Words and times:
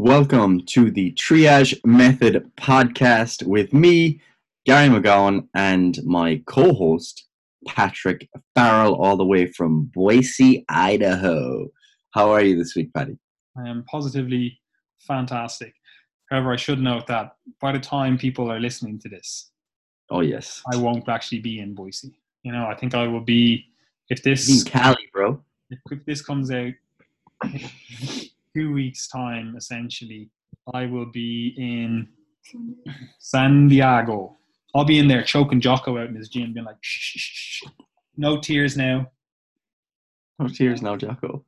Welcome 0.00 0.64
to 0.66 0.92
the 0.92 1.10
Triage 1.14 1.76
Method 1.84 2.48
podcast 2.56 3.44
with 3.44 3.72
me, 3.72 4.20
Gary 4.64 4.88
McGowan, 4.88 5.48
and 5.54 5.98
my 6.04 6.40
co 6.46 6.72
host, 6.72 7.26
Patrick 7.66 8.28
Farrell, 8.54 8.94
all 8.94 9.16
the 9.16 9.26
way 9.26 9.46
from 9.46 9.90
Boise, 9.92 10.64
Idaho. 10.68 11.66
How 12.12 12.30
are 12.30 12.42
you 12.42 12.56
this 12.56 12.76
week, 12.76 12.94
Patty? 12.94 13.18
I 13.56 13.68
am 13.68 13.84
positively 13.90 14.60
fantastic. 15.00 15.74
However, 16.30 16.52
I 16.52 16.56
should 16.56 16.78
note 16.78 17.08
that 17.08 17.32
by 17.60 17.72
the 17.72 17.80
time 17.80 18.16
people 18.16 18.52
are 18.52 18.60
listening 18.60 19.00
to 19.00 19.08
this, 19.08 19.50
oh 20.10 20.20
yes, 20.20 20.62
I 20.72 20.76
won't 20.76 21.08
actually 21.08 21.40
be 21.40 21.58
in 21.58 21.74
Boise. 21.74 22.16
You 22.44 22.52
know, 22.52 22.68
I 22.68 22.76
think 22.76 22.94
I 22.94 23.08
will 23.08 23.24
be 23.24 23.66
if 24.10 24.22
this 24.22 24.64
in 24.64 24.70
Cali, 24.70 25.08
bro. 25.12 25.42
If 25.90 26.04
this 26.06 26.22
comes 26.22 26.52
out 26.52 26.74
two 28.58 28.72
weeks' 28.72 29.08
time, 29.08 29.54
essentially, 29.56 30.30
I 30.74 30.86
will 30.86 31.10
be 31.12 31.54
in 31.56 32.08
San 33.20 33.68
Diego. 33.68 34.36
I'll 34.74 34.84
be 34.84 34.98
in 34.98 35.08
there 35.08 35.22
choking 35.22 35.60
Jocko 35.60 35.98
out 35.98 36.08
in 36.08 36.16
his 36.16 36.28
gym, 36.28 36.52
being 36.52 36.66
like, 36.66 36.76
shh, 36.80 37.18
shh, 37.18 37.62
shh. 37.62 37.62
no 38.16 38.38
tears 38.38 38.76
now. 38.76 39.10
No 40.38 40.48
tears 40.48 40.82
now, 40.82 40.96
Jocko. 40.96 41.44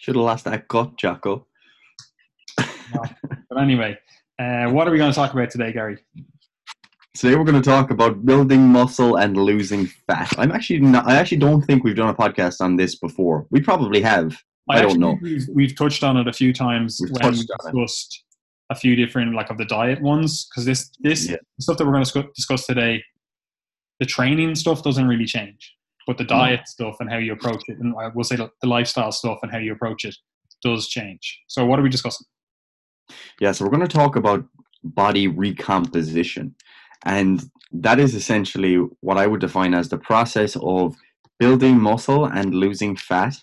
Should 0.00 0.16
have 0.16 0.24
lost 0.24 0.44
that 0.44 0.68
gut, 0.68 0.96
Jocko. 0.98 1.46
but 2.56 3.58
anyway, 3.58 3.98
uh, 4.38 4.66
what 4.66 4.86
are 4.86 4.90
we 4.90 4.98
going 4.98 5.10
to 5.10 5.14
talk 5.14 5.32
about 5.32 5.50
today, 5.50 5.72
Gary? 5.72 5.98
Today 7.14 7.34
we're 7.36 7.44
going 7.44 7.62
to 7.62 7.70
talk 7.70 7.90
about 7.90 8.24
building 8.24 8.62
muscle 8.62 9.16
and 9.16 9.36
losing 9.36 9.86
fat. 9.86 10.32
I'm 10.38 10.50
actually 10.50 10.80
not, 10.80 11.06
I 11.06 11.16
actually 11.16 11.38
don't 11.38 11.62
think 11.62 11.84
we've 11.84 11.96
done 11.96 12.08
a 12.08 12.14
podcast 12.14 12.60
on 12.60 12.76
this 12.76 12.94
before. 12.96 13.46
We 13.50 13.60
probably 13.60 14.00
have, 14.00 14.36
I, 14.68 14.78
I 14.78 14.82
don't 14.82 15.00
know. 15.00 15.18
We've, 15.20 15.48
we've, 15.52 15.76
touched 15.76 16.04
on 16.04 16.16
it 16.16 16.28
a 16.28 16.32
few 16.32 16.52
times 16.52 17.00
we've 17.00 17.10
when 17.20 17.32
we 17.32 17.46
discussed 17.46 18.24
a 18.70 18.74
few 18.74 18.96
different 18.96 19.34
like 19.34 19.50
of 19.50 19.58
the 19.58 19.64
diet 19.64 20.00
ones 20.00 20.46
because 20.48 20.64
this 20.64 20.90
this 21.00 21.28
yeah. 21.28 21.36
stuff 21.60 21.78
that 21.78 21.86
we're 21.86 21.92
going 21.92 22.04
to 22.04 22.28
discuss 22.34 22.66
today, 22.66 23.02
the 24.00 24.06
training 24.06 24.54
stuff 24.54 24.82
doesn't 24.82 25.06
really 25.06 25.26
change, 25.26 25.74
but 26.06 26.16
the 26.18 26.24
diet 26.24 26.66
stuff 26.68 26.96
and 27.00 27.10
how 27.10 27.18
you 27.18 27.32
approach 27.32 27.62
it, 27.68 27.78
and 27.78 27.94
uh, 27.94 27.98
I 27.98 28.08
will 28.08 28.24
say 28.24 28.36
the 28.36 28.50
lifestyle 28.66 29.12
stuff 29.12 29.38
and 29.42 29.52
how 29.52 29.58
you 29.58 29.72
approach 29.72 30.04
it 30.04 30.16
does 30.62 30.88
change. 30.88 31.40
So 31.48 31.66
what 31.66 31.78
are 31.78 31.82
we 31.82 31.90
discussing? 31.90 32.26
Yeah, 33.40 33.52
so 33.52 33.64
we're 33.64 33.70
going 33.70 33.86
to 33.86 33.96
talk 33.96 34.16
about 34.16 34.44
body 34.84 35.26
recomposition, 35.26 36.54
and 37.04 37.42
that 37.72 37.98
is 37.98 38.14
essentially 38.14 38.76
what 39.00 39.18
I 39.18 39.26
would 39.26 39.40
define 39.40 39.74
as 39.74 39.88
the 39.88 39.98
process 39.98 40.56
of 40.62 40.94
building 41.38 41.80
muscle 41.80 42.24
and 42.26 42.54
losing 42.54 42.94
fat 42.94 43.34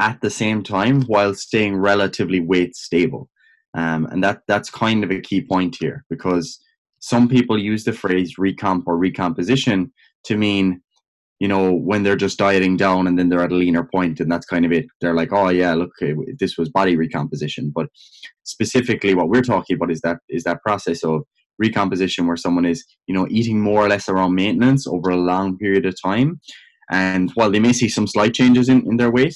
at 0.00 0.20
the 0.20 0.30
same 0.30 0.62
time 0.62 1.02
while 1.02 1.34
staying 1.34 1.76
relatively 1.76 2.40
weight 2.40 2.74
stable. 2.74 3.28
Um, 3.76 4.06
and 4.06 4.22
that 4.22 4.42
that's 4.46 4.70
kind 4.70 5.02
of 5.02 5.10
a 5.10 5.20
key 5.20 5.42
point 5.42 5.76
here 5.78 6.04
because 6.08 6.60
some 7.00 7.28
people 7.28 7.58
use 7.58 7.84
the 7.84 7.92
phrase 7.92 8.36
recomp 8.38 8.84
or 8.86 8.96
recomposition 8.96 9.92
to 10.24 10.36
mean, 10.36 10.80
you 11.38 11.48
know, 11.48 11.72
when 11.72 12.02
they're 12.02 12.16
just 12.16 12.38
dieting 12.38 12.76
down 12.76 13.06
and 13.06 13.18
then 13.18 13.28
they're 13.28 13.42
at 13.42 13.52
a 13.52 13.56
leaner 13.56 13.84
point 13.84 14.20
and 14.20 14.30
that's 14.30 14.46
kind 14.46 14.64
of 14.64 14.72
it. 14.72 14.86
They're 15.00 15.14
like, 15.14 15.32
oh 15.32 15.48
yeah, 15.48 15.74
look, 15.74 15.90
this 16.38 16.56
was 16.56 16.70
body 16.70 16.96
recomposition. 16.96 17.72
But 17.74 17.88
specifically, 18.44 19.14
what 19.14 19.28
we're 19.28 19.42
talking 19.42 19.76
about 19.76 19.90
is 19.90 20.00
that 20.02 20.18
is 20.28 20.44
that 20.44 20.62
process 20.62 21.02
of 21.04 21.22
recomposition 21.58 22.26
where 22.26 22.36
someone 22.36 22.64
is, 22.64 22.84
you 23.06 23.14
know, 23.14 23.26
eating 23.28 23.60
more 23.60 23.84
or 23.84 23.88
less 23.88 24.08
around 24.08 24.34
maintenance 24.34 24.86
over 24.86 25.10
a 25.10 25.16
long 25.16 25.58
period 25.58 25.86
of 25.86 25.94
time. 26.02 26.40
And 26.90 27.30
while 27.34 27.50
they 27.50 27.60
may 27.60 27.72
see 27.72 27.88
some 27.88 28.06
slight 28.06 28.34
changes 28.34 28.68
in, 28.68 28.86
in 28.86 28.98
their 28.98 29.10
weight, 29.10 29.34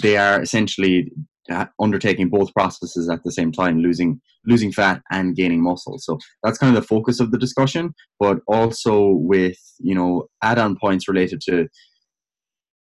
they 0.00 0.16
are 0.16 0.40
essentially 0.40 1.10
uh, 1.50 1.66
undertaking 1.80 2.28
both 2.28 2.52
processes 2.54 3.08
at 3.08 3.22
the 3.24 3.32
same 3.32 3.52
time, 3.52 3.78
losing 3.78 4.20
losing 4.46 4.72
fat 4.72 5.02
and 5.10 5.36
gaining 5.36 5.62
muscle. 5.62 5.98
So 5.98 6.18
that's 6.42 6.58
kind 6.58 6.74
of 6.74 6.80
the 6.80 6.86
focus 6.86 7.20
of 7.20 7.30
the 7.30 7.38
discussion, 7.38 7.92
but 8.18 8.38
also 8.46 9.08
with 9.08 9.58
you 9.78 9.94
know 9.94 10.26
add-on 10.42 10.76
points 10.80 11.08
related 11.08 11.40
to 11.42 11.68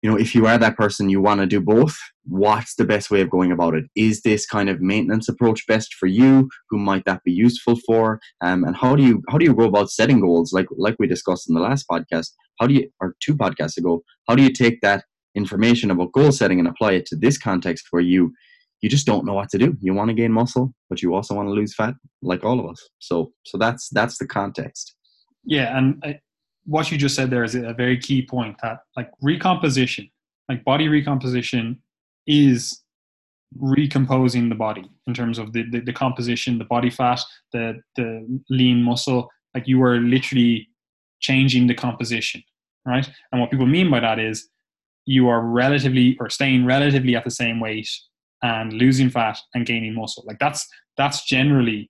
you 0.02 0.10
know 0.10 0.18
if 0.18 0.36
you 0.36 0.46
are 0.46 0.58
that 0.58 0.78
person 0.78 1.10
you 1.10 1.22
want 1.22 1.40
to 1.42 1.48
do 1.48 1.60
both 1.60 1.96
what's 2.30 2.76
the 2.76 2.84
best 2.84 3.10
way 3.10 3.22
of 3.22 3.30
going 3.30 3.54
about 3.54 3.74
it? 3.74 3.86
Is 3.96 4.22
this 4.22 4.46
kind 4.46 4.70
of 4.70 4.82
maintenance 4.82 5.30
approach 5.30 5.66
best 5.66 5.94
for 5.94 6.08
you? 6.08 6.50
Who 6.70 6.78
might 6.78 7.06
that 7.06 7.24
be 7.24 7.32
useful 7.32 7.78
for? 7.88 8.20
Um, 8.42 8.66
and 8.66 8.76
how 8.76 8.98
do 8.98 9.04
you 9.04 9.22
how 9.30 9.38
do 9.38 9.46
you 9.46 9.56
go 9.56 9.64
about 9.64 9.90
setting 9.92 10.20
goals? 10.20 10.52
Like 10.52 10.68
like 10.78 10.98
we 11.00 11.08
discussed 11.08 11.48
in 11.50 11.56
the 11.56 11.62
last 11.62 11.86
podcast 11.90 12.32
how 12.60 12.68
do 12.68 12.74
you 12.74 12.90
or 13.00 13.16
two 13.22 13.36
podcasts 13.36 13.78
ago 13.78 14.04
how 14.28 14.36
do 14.36 14.44
you 14.44 14.52
take 14.52 14.82
that 14.82 15.06
information 15.38 15.92
about 15.92 16.12
goal 16.12 16.32
setting 16.32 16.60
and 16.60 16.68
apply 16.68 16.94
it 16.94 17.06
to 17.06 17.16
this 17.16 17.38
context 17.38 17.86
where 17.92 18.02
you 18.02 18.34
you 18.82 18.90
just 18.90 19.08
don't 19.08 19.26
know 19.26 19.34
what 19.34 19.50
to 19.50 19.58
do. 19.58 19.76
You 19.82 19.96
want 19.96 20.10
to 20.10 20.14
gain 20.14 20.32
muscle 20.32 20.74
but 20.90 21.02
you 21.02 21.14
also 21.16 21.34
want 21.34 21.48
to 21.48 21.54
lose 21.54 21.74
fat 21.74 21.94
like 22.22 22.44
all 22.44 22.60
of 22.60 22.66
us. 22.66 22.90
So 23.00 23.32
so 23.46 23.58
that's 23.58 23.90
that's 23.90 24.18
the 24.18 24.28
context. 24.28 24.96
Yeah 25.46 25.78
and 25.78 26.02
I, 26.04 26.20
what 26.66 26.92
you 26.92 26.98
just 26.98 27.16
said 27.16 27.30
there 27.30 27.44
is 27.44 27.56
a 27.56 27.74
very 27.74 27.98
key 27.98 28.26
point 28.26 28.58
that 28.62 28.80
like 28.98 29.10
recomposition 29.22 30.10
like 30.50 30.66
body 30.66 30.90
recomposition 30.90 31.82
is 32.26 32.82
recomposing 33.58 34.50
the 34.50 34.56
body 34.56 34.84
in 35.08 35.14
terms 35.14 35.40
of 35.40 35.54
the, 35.54 35.64
the, 35.72 35.80
the 35.80 35.94
composition 35.94 36.58
the 36.58 36.66
body 36.66 36.90
fat 36.90 37.22
the 37.54 37.80
the 37.96 38.08
lean 38.50 38.82
muscle. 38.84 39.30
Like 39.54 39.68
you 39.68 39.82
are 39.84 39.98
literally 39.98 40.68
changing 41.20 41.68
the 41.68 41.74
composition 41.74 42.44
right? 42.88 43.08
And 43.32 43.42
what 43.42 43.52
people 43.52 43.68
mean 43.68 43.92
by 43.92 44.00
that 44.00 44.18
is 44.18 44.50
you 45.08 45.30
are 45.30 45.42
relatively 45.42 46.16
or 46.20 46.30
staying 46.30 46.66
relatively 46.66 47.16
at 47.16 47.24
the 47.24 47.32
same 47.32 47.60
weight 47.60 47.90
and 48.44 48.74
losing 48.74 49.10
fat 49.10 49.40
and 49.56 49.66
gaining 49.66 49.96
muscle. 49.96 50.24
Like 50.28 50.38
that's 50.38 50.68
that's 50.98 51.26
generally 51.26 51.90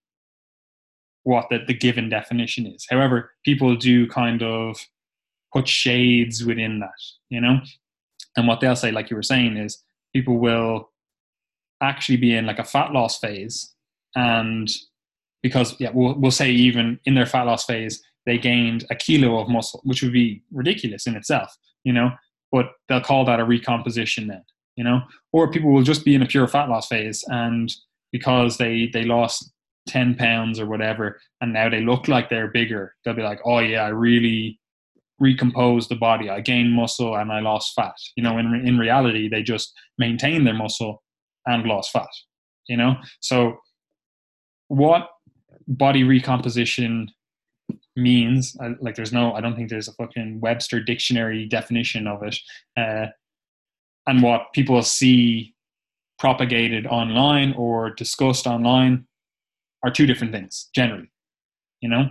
what 1.24 1.48
the, 1.50 1.60
the 1.68 1.74
given 1.74 2.08
definition 2.08 2.68
is. 2.68 2.86
However, 2.90 3.32
people 3.44 3.76
do 3.76 4.08
kind 4.08 4.42
of 4.44 4.78
put 5.54 5.68
shades 5.68 6.46
within 6.46 6.80
that, 6.80 7.02
you 7.30 7.42
know? 7.42 7.60
And 8.38 8.48
what 8.48 8.62
they'll 8.62 8.76
say, 8.76 8.92
like 8.92 9.10
you 9.10 9.16
were 9.16 9.24
saying, 9.24 9.58
is 9.58 9.84
people 10.14 10.38
will 10.38 10.90
actually 11.82 12.18
be 12.18 12.36
in 12.36 12.46
like 12.46 12.60
a 12.60 12.64
fat 12.64 12.94
loss 12.94 13.20
phase 13.20 13.74
and 14.16 14.70
because 15.44 15.80
yeah 15.80 15.90
we'll, 15.94 16.16
we'll 16.16 16.32
say 16.32 16.50
even 16.50 17.00
in 17.06 17.14
their 17.14 17.26
fat 17.26 17.44
loss 17.44 17.66
phase 17.66 18.02
they 18.26 18.38
gained 18.38 18.84
a 18.90 18.96
kilo 18.96 19.40
of 19.40 19.48
muscle 19.48 19.80
which 19.84 20.02
would 20.02 20.12
be 20.12 20.42
ridiculous 20.52 21.06
in 21.06 21.16
itself 21.16 21.56
you 21.84 21.94
know 21.94 22.10
but 22.52 22.72
they'll 22.88 23.02
call 23.02 23.26
that 23.26 23.40
a 23.40 23.46
recomposition 23.46 24.28
then, 24.28 24.44
you 24.76 24.84
know. 24.84 25.02
Or 25.34 25.52
people 25.52 25.72
will 25.72 25.84
just 25.84 26.06
be 26.06 26.16
in 26.16 26.22
a 26.22 26.28
pure 26.28 26.48
fat 26.48 26.70
loss 26.70 26.88
phase, 26.88 27.24
and 27.28 27.74
because 28.12 28.58
they 28.58 28.90
they 28.94 29.04
lost 29.04 29.52
ten 29.88 30.16
pounds 30.16 30.60
or 30.60 30.66
whatever, 30.66 31.20
and 31.42 31.54
now 31.54 31.70
they 31.70 31.82
look 31.82 32.08
like 32.08 32.30
they're 32.30 32.52
bigger, 32.52 32.94
they'll 33.04 33.14
be 33.14 33.22
like, 33.22 33.40
oh 33.46 33.60
yeah, 33.60 33.84
I 33.84 33.90
really 33.90 34.60
recomposed 35.20 35.90
the 35.90 35.96
body. 35.96 36.30
I 36.30 36.42
gained 36.42 36.74
muscle 36.74 37.16
and 37.16 37.32
I 37.32 37.40
lost 37.40 37.74
fat. 37.76 37.96
You 38.16 38.24
know, 38.24 38.38
in 38.38 38.54
in 38.66 38.78
reality, 38.78 39.30
they 39.30 39.44
just 39.44 39.74
maintained 39.98 40.46
their 40.46 40.54
muscle 40.54 41.04
and 41.46 41.66
lost 41.66 41.92
fat. 41.92 42.10
You 42.68 42.78
know, 42.78 42.96
so 43.22 43.58
what 44.68 45.08
body 45.68 46.04
recomposition 46.04 47.10
means. 47.98 48.56
like, 48.80 48.96
there's 48.96 49.12
no, 49.12 49.34
I 49.34 49.42
don't 49.42 49.56
think 49.56 49.70
there's 49.70 49.88
a 49.88 49.94
fucking 49.94 50.40
Webster 50.40 50.80
dictionary 50.80 51.46
definition 51.46 52.08
of 52.08 52.24
it. 52.24 52.38
Uh, 52.78 53.08
and 54.06 54.22
what 54.22 54.54
people 54.54 54.82
see 54.84 55.54
propagated 56.18 56.88
online 56.88 57.54
or 57.54 57.90
discussed 57.92 58.48
online 58.48 59.06
are 59.84 59.92
two 59.92 60.06
different 60.06 60.34
things, 60.34 60.70
generally. 60.74 61.12
You 61.82 61.90
know? 61.90 62.10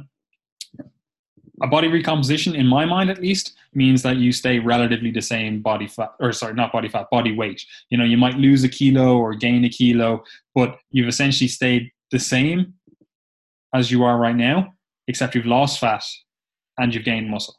A 1.63 1.67
body 1.67 1.89
recomposition, 1.89 2.55
in 2.55 2.67
my 2.67 2.85
mind 2.85 3.09
at 3.09 3.21
least, 3.21 3.55
means 3.73 4.03
that 4.03 4.19
you 4.19 4.31
stay 4.31 4.59
relatively 4.59 5.11
the 5.11 5.23
same 5.23 5.63
body 5.63 5.87
fat, 5.87 6.13
or 6.21 6.33
sorry, 6.33 6.53
not 6.53 6.71
body 6.71 6.89
fat, 6.89 7.07
body 7.11 7.35
weight. 7.35 7.65
You 7.89 7.97
know, 7.97 8.05
you 8.05 8.19
might 8.19 8.37
lose 8.37 8.63
a 8.63 8.69
kilo 8.69 9.17
or 9.17 9.35
gain 9.35 9.65
a 9.65 9.71
kilo, 9.71 10.23
but 10.55 10.79
you've 10.91 11.09
essentially 11.09 11.49
stayed 11.49 11.91
the 12.11 12.19
same 12.19 12.75
as 13.75 13.91
you 13.91 14.05
are 14.05 14.19
right 14.19 14.37
now 14.37 14.76
except 15.09 15.35
you've 15.35 15.47
lost 15.47 15.81
fat 15.81 16.05
and 16.79 16.95
you've 16.95 17.05
gained 17.05 17.31
muscle, 17.31 17.55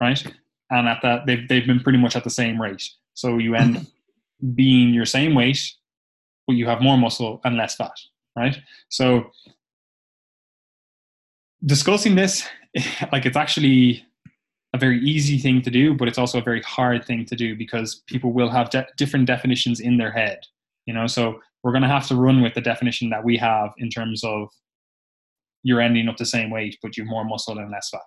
right? 0.00 0.22
And 0.70 0.88
at 0.88 1.00
that, 1.02 1.26
they've 1.26 1.46
they've 1.48 1.66
been 1.66 1.80
pretty 1.80 1.98
much 1.98 2.16
at 2.16 2.24
the 2.24 2.30
same 2.30 2.60
rate. 2.60 2.82
So 3.14 3.38
you 3.38 3.54
end 3.54 3.76
mm-hmm. 3.76 4.54
being 4.54 4.94
your 4.94 5.06
same 5.06 5.34
weight, 5.34 5.60
but 6.46 6.56
you 6.56 6.66
have 6.66 6.80
more 6.80 6.96
muscle 6.96 7.40
and 7.44 7.56
less 7.56 7.76
fat, 7.76 7.96
right? 8.36 8.56
So 8.88 9.30
discussing 11.64 12.14
this, 12.14 12.46
like 13.12 13.26
it's 13.26 13.36
actually 13.36 14.04
a 14.74 14.78
very 14.78 14.98
easy 15.00 15.38
thing 15.38 15.62
to 15.62 15.70
do, 15.70 15.94
but 15.94 16.08
it's 16.08 16.18
also 16.18 16.38
a 16.38 16.42
very 16.42 16.62
hard 16.62 17.04
thing 17.04 17.24
to 17.26 17.36
do 17.36 17.54
because 17.56 18.02
people 18.08 18.32
will 18.32 18.50
have 18.50 18.70
de- 18.70 18.86
different 18.96 19.26
definitions 19.26 19.78
in 19.78 19.96
their 19.98 20.10
head, 20.10 20.40
you 20.86 20.92
know. 20.92 21.06
So 21.06 21.40
we're 21.62 21.70
going 21.70 21.82
to 21.82 21.88
have 21.88 22.08
to 22.08 22.16
run 22.16 22.42
with 22.42 22.54
the 22.54 22.60
definition 22.60 23.08
that 23.10 23.22
we 23.22 23.36
have 23.36 23.70
in 23.78 23.88
terms 23.88 24.24
of 24.24 24.48
you're 25.64 25.80
ending 25.80 26.08
up 26.08 26.16
the 26.16 26.26
same 26.26 26.50
weight, 26.50 26.78
but 26.80 26.96
you've 26.96 27.08
more 27.08 27.24
muscle 27.24 27.58
and 27.58 27.72
less 27.72 27.88
fat. 27.90 28.00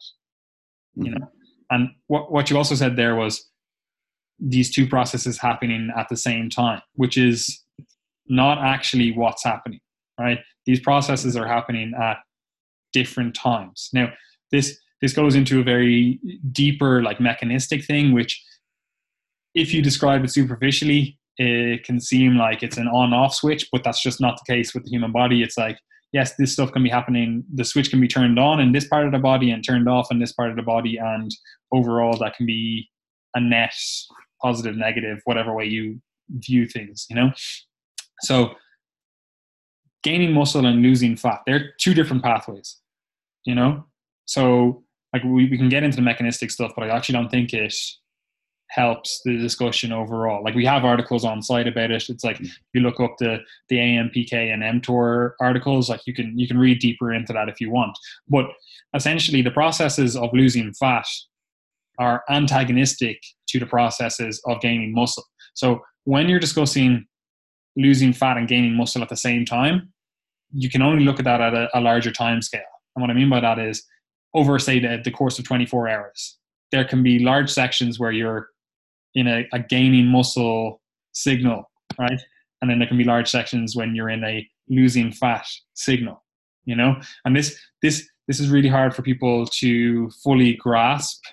Mm-hmm. 0.97 1.05
You 1.05 1.11
know, 1.11 1.27
and 1.69 1.89
what 2.07 2.31
what 2.31 2.49
you 2.49 2.57
also 2.57 2.75
said 2.75 2.95
there 2.95 3.15
was 3.15 3.45
these 4.39 4.73
two 4.73 4.87
processes 4.87 5.39
happening 5.39 5.89
at 5.97 6.07
the 6.09 6.15
same 6.15 6.49
time, 6.49 6.81
which 6.93 7.17
is 7.17 7.63
not 8.27 8.59
actually 8.59 9.11
what's 9.11 9.43
happening, 9.43 9.79
right? 10.19 10.39
These 10.65 10.79
processes 10.79 11.35
are 11.35 11.47
happening 11.47 11.93
at 11.99 12.17
different 12.93 13.35
times. 13.35 13.89
Now, 13.93 14.13
this 14.51 14.79
this 15.01 15.13
goes 15.13 15.35
into 15.35 15.59
a 15.59 15.63
very 15.63 16.19
deeper, 16.51 17.03
like 17.03 17.19
mechanistic 17.19 17.85
thing, 17.85 18.13
which, 18.13 18.43
if 19.53 19.73
you 19.73 19.81
describe 19.81 20.23
it 20.23 20.31
superficially, 20.31 21.19
it 21.37 21.83
can 21.83 21.99
seem 21.99 22.35
like 22.37 22.63
it's 22.63 22.77
an 22.77 22.87
on-off 22.87 23.33
switch, 23.33 23.67
but 23.71 23.83
that's 23.83 24.01
just 24.01 24.19
not 24.19 24.37
the 24.37 24.53
case 24.53 24.73
with 24.73 24.83
the 24.85 24.89
human 24.89 25.11
body. 25.11 25.43
It's 25.43 25.57
like 25.57 25.77
yes, 26.17 26.35
this 26.35 26.51
stuff 26.53 26.71
can 26.71 26.81
be 26.81 26.89
happening. 26.89 27.43
The 27.53 27.63
switch 27.63 27.91
can 27.91 28.01
be 28.01 28.07
turned 28.07 28.39
on 28.39 28.59
in 28.59 28.71
this 28.71 28.87
part 28.87 29.05
of 29.05 29.11
the 29.11 29.19
body 29.19 29.51
and 29.51 29.63
turned 29.63 29.87
off 29.87 30.07
in 30.09 30.17
this 30.17 30.31
part 30.31 30.49
of 30.49 30.55
the 30.55 30.63
body, 30.63 30.97
and 30.97 31.29
overall, 31.71 32.17
that 32.17 32.35
can 32.35 32.47
be 32.47 32.89
a 33.35 33.39
net 33.39 33.75
positive, 34.41 34.75
negative, 34.75 35.19
whatever 35.25 35.53
way 35.53 35.65
you 35.65 36.01
view 36.29 36.65
things. 36.65 37.05
You 37.07 37.17
know, 37.17 37.31
so 38.21 38.55
gaining 40.01 40.33
muscle 40.33 40.65
and 40.65 40.81
losing 40.81 41.15
fat 41.17 41.41
they're 41.45 41.73
two 41.79 41.93
different 41.93 42.23
pathways. 42.23 42.77
You 43.45 43.53
know, 43.53 43.85
so 44.25 44.83
like 45.13 45.23
we, 45.23 45.47
we 45.51 45.57
can 45.57 45.69
get 45.69 45.83
into 45.83 45.97
the 45.97 46.01
mechanistic 46.01 46.49
stuff, 46.49 46.71
but 46.75 46.83
I 46.83 46.95
actually 46.95 47.13
don't 47.13 47.29
think 47.29 47.53
it 47.53 47.75
helps 48.69 49.21
the 49.23 49.37
discussion 49.37 49.91
overall. 49.91 50.43
Like 50.43 50.55
we 50.55 50.65
have 50.65 50.83
articles 50.83 51.23
on 51.23 51.41
site 51.41 51.67
about 51.67 51.91
it. 51.91 52.09
It's 52.09 52.23
like 52.23 52.37
mm. 52.37 52.45
if 52.45 52.69
you 52.73 52.81
look 52.81 52.99
up 52.99 53.15
the 53.17 53.39
the 53.69 53.77
AMPK 53.77 54.33
and 54.33 54.81
mTOR 54.81 55.31
articles, 55.39 55.89
like 55.89 56.01
you 56.05 56.13
can 56.13 56.37
you 56.37 56.47
can 56.47 56.57
read 56.57 56.79
deeper 56.79 57.13
into 57.13 57.33
that 57.33 57.49
if 57.49 57.61
you 57.61 57.71
want. 57.71 57.97
But 58.27 58.45
essentially, 58.93 59.41
the 59.41 59.51
processes 59.51 60.15
of 60.15 60.29
losing 60.33 60.73
fat 60.73 61.07
are 61.99 62.23
antagonistic 62.29 63.21
to 63.47 63.59
the 63.59 63.65
processes 63.65 64.41
of 64.45 64.61
gaining 64.61 64.93
muscle. 64.93 65.23
So 65.55 65.81
when 66.03 66.29
you're 66.29 66.39
discussing 66.39 67.05
losing 67.75 68.13
fat 68.13 68.37
and 68.37 68.47
gaining 68.47 68.75
muscle 68.75 69.01
at 69.01 69.09
the 69.09 69.17
same 69.17 69.45
time, 69.45 69.91
you 70.51 70.69
can 70.69 70.81
only 70.81 71.03
look 71.03 71.19
at 71.19 71.25
that 71.25 71.41
at 71.41 71.53
a, 71.53 71.69
a 71.73 71.81
larger 71.81 72.11
time 72.11 72.41
scale. 72.41 72.61
And 72.95 73.01
what 73.01 73.09
I 73.09 73.13
mean 73.13 73.29
by 73.29 73.39
that 73.39 73.59
is 73.59 73.83
over 74.33 74.59
say 74.59 74.79
the, 74.79 75.01
the 75.03 75.11
course 75.11 75.39
of 75.39 75.45
24 75.45 75.89
hours 75.89 76.37
there 76.71 76.85
can 76.85 77.03
be 77.03 77.19
large 77.19 77.49
sections 77.49 77.99
where 77.99 78.11
you're 78.11 78.49
in 79.15 79.27
a, 79.27 79.47
a 79.53 79.59
gaining 79.59 80.07
muscle 80.07 80.81
signal, 81.13 81.69
right? 81.99 82.19
And 82.61 82.69
then 82.69 82.79
there 82.79 82.87
can 82.87 82.97
be 82.97 83.03
large 83.03 83.29
sections 83.29 83.75
when 83.75 83.95
you're 83.95 84.09
in 84.09 84.23
a 84.23 84.47
losing 84.69 85.11
fat 85.11 85.45
signal, 85.73 86.23
you 86.65 86.75
know? 86.75 86.99
And 87.25 87.35
this 87.35 87.59
this 87.81 88.07
this 88.27 88.39
is 88.39 88.49
really 88.49 88.69
hard 88.69 88.95
for 88.95 89.01
people 89.01 89.45
to 89.47 90.09
fully 90.23 90.55
grasp, 90.55 91.23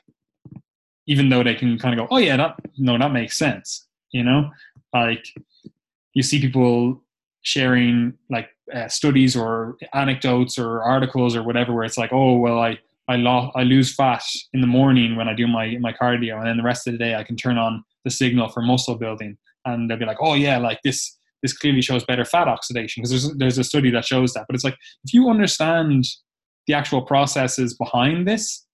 even 1.06 1.28
though 1.28 1.42
they 1.42 1.54
can 1.54 1.78
kind 1.78 1.98
of 1.98 2.06
go, 2.06 2.14
oh 2.14 2.18
yeah, 2.18 2.36
that 2.36 2.56
no, 2.78 2.98
that 2.98 3.12
makes 3.12 3.36
sense, 3.38 3.86
you 4.12 4.22
know? 4.22 4.50
Like 4.92 5.26
you 6.14 6.22
see 6.22 6.40
people 6.40 7.02
sharing 7.42 8.14
like 8.30 8.48
uh, 8.72 8.88
studies 8.88 9.36
or 9.36 9.76
anecdotes 9.92 10.58
or 10.58 10.82
articles 10.82 11.36
or 11.36 11.42
whatever 11.42 11.72
where 11.72 11.84
it's 11.84 11.98
like, 11.98 12.12
oh 12.12 12.36
well, 12.36 12.58
I 12.58 12.78
I, 13.08 13.16
lo- 13.16 13.50
I 13.54 13.62
lose 13.62 13.94
fat 13.94 14.22
in 14.52 14.60
the 14.60 14.66
morning 14.66 15.16
when 15.16 15.28
I 15.28 15.34
do 15.34 15.46
my, 15.46 15.76
my 15.78 15.92
cardio, 15.92 16.38
and 16.38 16.46
then 16.46 16.56
the 16.56 16.62
rest 16.62 16.86
of 16.86 16.92
the 16.92 16.98
day 16.98 17.14
I 17.14 17.24
can 17.24 17.36
turn 17.36 17.58
on 17.58 17.84
the 18.04 18.10
signal 18.10 18.48
for 18.48 18.62
muscle 18.62 18.96
building, 18.96 19.36
and 19.64 19.88
they'll 19.88 19.98
be 19.98 20.06
like, 20.06 20.18
oh 20.20 20.34
yeah, 20.34 20.58
like 20.58 20.80
this 20.84 21.16
this 21.42 21.52
clearly 21.52 21.82
shows 21.82 22.04
better 22.06 22.24
fat 22.24 22.48
oxidation 22.48 23.02
because 23.02 23.10
there's 23.10 23.36
there's 23.36 23.58
a 23.58 23.64
study 23.64 23.90
that 23.90 24.04
shows 24.04 24.32
that. 24.32 24.46
But 24.48 24.54
it's 24.54 24.64
like 24.64 24.76
if 25.04 25.12
you 25.12 25.28
understand 25.28 26.04
the 26.66 26.74
actual 26.74 27.02
processes 27.02 27.74
behind 27.74 28.26
this, 28.26 28.66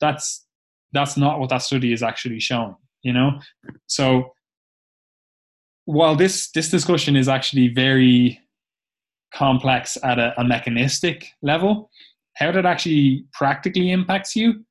that's 0.00 0.46
that's 0.92 1.16
not 1.16 1.38
what 1.40 1.50
that 1.50 1.62
study 1.62 1.92
is 1.92 2.02
actually 2.02 2.40
showing. 2.40 2.74
You 3.02 3.12
know, 3.12 3.40
so 3.86 4.32
while 5.84 6.16
this 6.16 6.50
this 6.52 6.70
discussion 6.70 7.16
is 7.16 7.28
actually 7.28 7.68
very 7.68 8.40
complex 9.34 9.98
at 10.02 10.18
a, 10.18 10.32
a 10.40 10.44
mechanistic 10.44 11.28
level 11.42 11.90
how 12.36 12.52
that 12.52 12.66
actually 12.66 13.24
practically 13.32 13.90
impacts 13.90 14.36
you, 14.36 14.64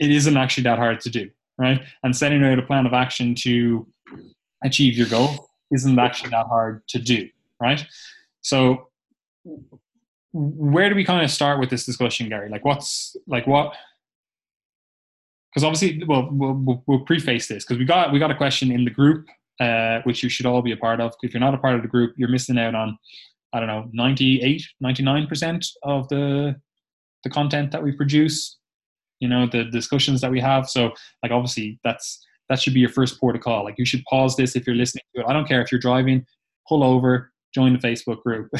it 0.00 0.10
isn't 0.10 0.36
actually 0.36 0.64
that 0.64 0.78
hard 0.78 1.00
to 1.00 1.10
do, 1.10 1.30
right? 1.58 1.80
And 2.02 2.16
setting 2.16 2.42
out 2.44 2.58
a 2.58 2.62
plan 2.62 2.86
of 2.86 2.92
action 2.92 3.34
to 3.36 3.86
achieve 4.64 4.96
your 4.96 5.08
goal 5.08 5.48
isn't 5.70 5.98
actually 5.98 6.30
that 6.30 6.46
hard 6.46 6.82
to 6.88 6.98
do, 6.98 7.28
right? 7.60 7.84
So, 8.40 8.88
where 10.32 10.88
do 10.88 10.96
we 10.96 11.04
kind 11.04 11.22
of 11.22 11.30
start 11.30 11.60
with 11.60 11.70
this 11.70 11.86
discussion, 11.86 12.28
Gary? 12.28 12.48
Like, 12.48 12.64
what's 12.64 13.16
like 13.26 13.46
what? 13.46 13.74
Because 15.50 15.64
obviously, 15.64 16.02
well, 16.04 16.28
we'll, 16.32 16.82
we'll 16.86 17.00
preface 17.00 17.46
this 17.46 17.64
because 17.64 17.78
we 17.78 17.84
got 17.84 18.12
we 18.12 18.18
got 18.18 18.30
a 18.30 18.34
question 18.34 18.72
in 18.72 18.84
the 18.84 18.90
group, 18.90 19.26
uh, 19.60 20.00
which 20.04 20.22
you 20.22 20.28
should 20.28 20.46
all 20.46 20.62
be 20.62 20.72
a 20.72 20.76
part 20.76 21.00
of. 21.00 21.14
If 21.22 21.32
you're 21.34 21.40
not 21.40 21.54
a 21.54 21.58
part 21.58 21.76
of 21.76 21.82
the 21.82 21.88
group, 21.88 22.14
you're 22.16 22.28
missing 22.28 22.58
out 22.58 22.74
on 22.74 22.98
I 23.54 23.60
don't 23.60 23.68
know, 23.68 23.88
98, 23.92 24.62
99% 24.82 25.66
of 25.84 26.08
the 26.08 26.56
the 27.22 27.30
content 27.30 27.70
that 27.70 27.82
we 27.82 27.92
produce, 27.92 28.58
you 29.18 29.28
know, 29.28 29.46
the 29.46 29.64
discussions 29.64 30.20
that 30.20 30.30
we 30.30 30.40
have. 30.40 30.68
So 30.68 30.92
like 31.22 31.32
obviously 31.32 31.80
that's 31.82 32.22
that 32.50 32.60
should 32.60 32.74
be 32.74 32.80
your 32.80 32.90
first 32.90 33.18
port 33.18 33.36
of 33.36 33.42
call. 33.42 33.64
Like 33.64 33.76
you 33.78 33.86
should 33.86 34.02
pause 34.10 34.36
this 34.36 34.54
if 34.56 34.66
you're 34.66 34.76
listening 34.76 35.04
to 35.14 35.22
it. 35.22 35.26
I 35.26 35.32
don't 35.32 35.48
care 35.48 35.62
if 35.62 35.72
you're 35.72 35.80
driving, 35.80 36.26
pull 36.68 36.84
over, 36.84 37.32
join 37.54 37.72
the 37.72 37.78
Facebook 37.78 38.22
group. 38.22 38.50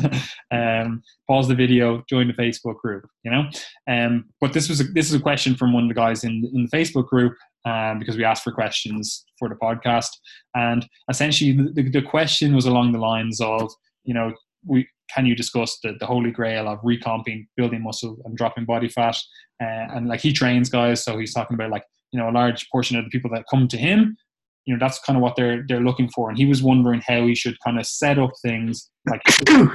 um, 0.50 1.02
pause 1.28 1.48
the 1.48 1.54
video, 1.54 2.02
join 2.08 2.28
the 2.28 2.34
Facebook 2.34 2.76
group. 2.78 3.06
You 3.24 3.32
know, 3.32 3.44
um, 3.88 4.26
but 4.40 4.52
this 4.52 4.68
was 4.68 4.80
a, 4.80 4.84
this 4.84 5.08
is 5.08 5.14
a 5.14 5.20
question 5.20 5.54
from 5.56 5.72
one 5.72 5.82
of 5.84 5.88
the 5.88 5.94
guys 5.94 6.24
in 6.24 6.48
in 6.54 6.68
the 6.70 6.76
Facebook 6.76 7.08
group 7.08 7.34
um, 7.66 7.98
because 7.98 8.16
we 8.16 8.24
asked 8.24 8.44
for 8.44 8.52
questions 8.52 9.24
for 9.38 9.48
the 9.48 9.56
podcast, 9.56 10.10
and 10.54 10.86
essentially 11.10 11.52
the, 11.52 11.90
the 11.90 12.02
question 12.02 12.54
was 12.54 12.66
along 12.66 12.92
the 12.92 12.98
lines 12.98 13.40
of 13.40 13.70
you 14.04 14.14
know 14.14 14.32
we 14.66 14.88
can 15.14 15.26
you 15.26 15.34
discuss 15.34 15.78
the, 15.82 15.94
the 16.00 16.06
holy 16.06 16.30
grail 16.30 16.68
of 16.68 16.80
recomping, 16.82 17.46
building 17.56 17.82
muscle 17.82 18.16
and 18.24 18.36
dropping 18.36 18.64
body 18.64 18.88
fat? 18.88 19.16
Uh, 19.62 19.86
and 19.94 20.08
like 20.08 20.20
he 20.20 20.32
trains 20.32 20.68
guys, 20.68 21.04
so 21.04 21.18
he's 21.18 21.34
talking 21.34 21.54
about 21.54 21.70
like 21.70 21.84
you 22.12 22.18
know 22.18 22.28
a 22.28 22.32
large 22.32 22.68
portion 22.70 22.96
of 22.96 23.04
the 23.04 23.10
people 23.10 23.30
that 23.32 23.44
come 23.50 23.68
to 23.68 23.76
him, 23.76 24.16
you 24.66 24.74
know 24.74 24.80
that's 24.80 24.98
kind 25.00 25.16
of 25.16 25.22
what 25.22 25.36
they're 25.36 25.64
they're 25.68 25.80
looking 25.80 26.08
for. 26.10 26.28
And 26.28 26.38
he 26.38 26.46
was 26.46 26.62
wondering 26.62 27.02
how 27.06 27.26
he 27.26 27.34
should 27.34 27.56
kind 27.64 27.78
of 27.78 27.86
set 27.86 28.18
up 28.18 28.30
things 28.42 28.90
like. 29.08 29.22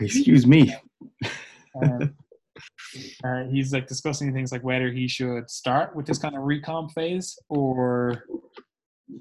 excuse 0.00 0.46
me. 0.46 0.74
Um, 1.82 2.14
uh, 3.24 3.44
he's 3.50 3.72
like 3.72 3.86
discussing 3.86 4.32
things 4.32 4.52
like 4.52 4.62
whether 4.62 4.90
he 4.90 5.08
should 5.08 5.48
start 5.50 5.94
with 5.94 6.06
this 6.06 6.18
kind 6.18 6.36
of 6.36 6.42
recomp 6.42 6.92
phase 6.92 7.38
or 7.48 8.24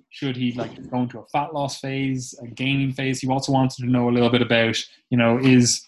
should 0.09 0.35
he 0.35 0.51
like 0.53 0.89
go 0.89 1.01
into 1.01 1.19
a 1.19 1.25
fat 1.27 1.53
loss 1.53 1.79
phase, 1.79 2.33
a 2.41 2.47
gaining 2.47 2.91
phase? 2.91 3.19
He 3.19 3.27
also 3.27 3.51
wanted 3.51 3.77
to 3.81 3.85
know 3.85 4.09
a 4.09 4.11
little 4.11 4.29
bit 4.29 4.41
about, 4.41 4.77
you 5.09 5.17
know, 5.17 5.39
is 5.39 5.85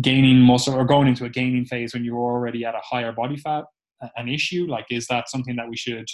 gaining 0.00 0.38
muscle 0.40 0.74
or 0.74 0.84
going 0.84 1.08
into 1.08 1.24
a 1.24 1.28
gaining 1.28 1.64
phase 1.64 1.94
when 1.94 2.04
you're 2.04 2.16
already 2.16 2.64
at 2.64 2.74
a 2.74 2.80
higher 2.82 3.12
body 3.12 3.36
fat 3.36 3.64
an 4.16 4.28
issue? 4.28 4.66
Like, 4.68 4.86
is 4.90 5.06
that 5.08 5.28
something 5.28 5.56
that 5.56 5.68
we 5.68 5.76
should 5.76 6.06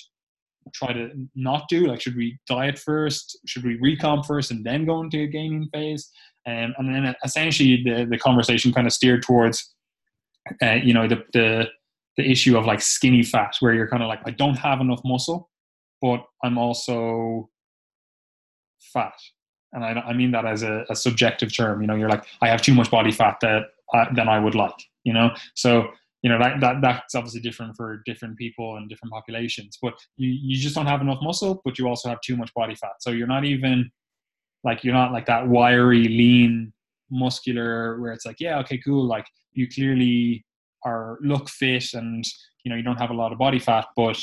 try 0.74 0.92
to 0.92 1.10
not 1.34 1.68
do? 1.68 1.86
Like, 1.86 2.00
should 2.00 2.16
we 2.16 2.38
diet 2.46 2.78
first? 2.78 3.38
Should 3.46 3.64
we 3.64 3.78
recomp 3.78 4.26
first 4.26 4.50
and 4.50 4.64
then 4.64 4.84
go 4.84 5.00
into 5.02 5.22
a 5.22 5.26
gaining 5.26 5.68
phase? 5.72 6.10
Um, 6.46 6.74
and 6.78 6.94
then 6.94 7.14
essentially 7.24 7.82
the, 7.82 8.06
the 8.08 8.18
conversation 8.18 8.72
kind 8.72 8.86
of 8.86 8.92
steered 8.92 9.22
towards, 9.22 9.74
uh, 10.62 10.78
you 10.82 10.94
know, 10.94 11.06
the, 11.06 11.22
the, 11.32 11.68
the 12.16 12.30
issue 12.30 12.56
of 12.56 12.64
like 12.64 12.80
skinny 12.80 13.22
fat, 13.22 13.54
where 13.60 13.74
you're 13.74 13.88
kind 13.88 14.02
of 14.02 14.08
like, 14.08 14.20
I 14.24 14.30
don't 14.30 14.56
have 14.56 14.80
enough 14.80 15.00
muscle 15.04 15.50
but 16.00 16.24
I'm 16.42 16.58
also 16.58 17.48
fat. 18.92 19.14
And 19.72 19.84
I, 19.84 19.90
I 19.90 20.12
mean 20.14 20.30
that 20.32 20.46
as 20.46 20.62
a, 20.62 20.84
a, 20.88 20.96
subjective 20.96 21.54
term. 21.54 21.82
You 21.82 21.86
know, 21.86 21.94
you're 21.94 22.08
like, 22.08 22.24
I 22.40 22.48
have 22.48 22.62
too 22.62 22.74
much 22.74 22.90
body 22.90 23.12
fat 23.12 23.38
that 23.42 23.64
than 24.14 24.28
I 24.28 24.38
would 24.38 24.54
like. 24.54 24.74
You 25.04 25.12
know, 25.12 25.30
so 25.54 25.88
you 26.22 26.30
know 26.30 26.38
that, 26.38 26.60
that 26.60 26.76
that's 26.82 27.14
obviously 27.14 27.40
different 27.40 27.76
for 27.76 28.02
different 28.04 28.36
people 28.36 28.76
and 28.76 28.88
different 28.88 29.12
populations. 29.12 29.78
But 29.80 29.94
you 30.16 30.30
you 30.30 30.56
just 30.56 30.74
don't 30.74 30.86
have 30.86 31.00
enough 31.00 31.18
muscle, 31.22 31.60
but 31.64 31.78
you 31.78 31.86
also 31.86 32.08
have 32.08 32.20
too 32.22 32.36
much 32.36 32.52
body 32.54 32.74
fat. 32.74 33.00
So 33.00 33.10
you're 33.10 33.26
not 33.26 33.44
even 33.44 33.90
like 34.64 34.84
you're 34.84 34.94
not 34.94 35.12
like 35.12 35.26
that 35.26 35.46
wiry, 35.48 36.04
lean, 36.04 36.72
muscular 37.10 38.00
where 38.00 38.12
it's 38.12 38.26
like, 38.26 38.40
yeah, 38.40 38.58
okay, 38.60 38.78
cool. 38.78 39.04
Like 39.04 39.26
you 39.52 39.68
clearly 39.68 40.44
are 40.84 41.18
look 41.20 41.48
fit 41.48 41.92
and 41.94 42.24
you 42.64 42.70
know 42.70 42.76
you 42.76 42.82
don't 42.82 43.00
have 43.00 43.10
a 43.10 43.14
lot 43.14 43.32
of 43.32 43.38
body 43.38 43.58
fat, 43.58 43.86
but 43.96 44.18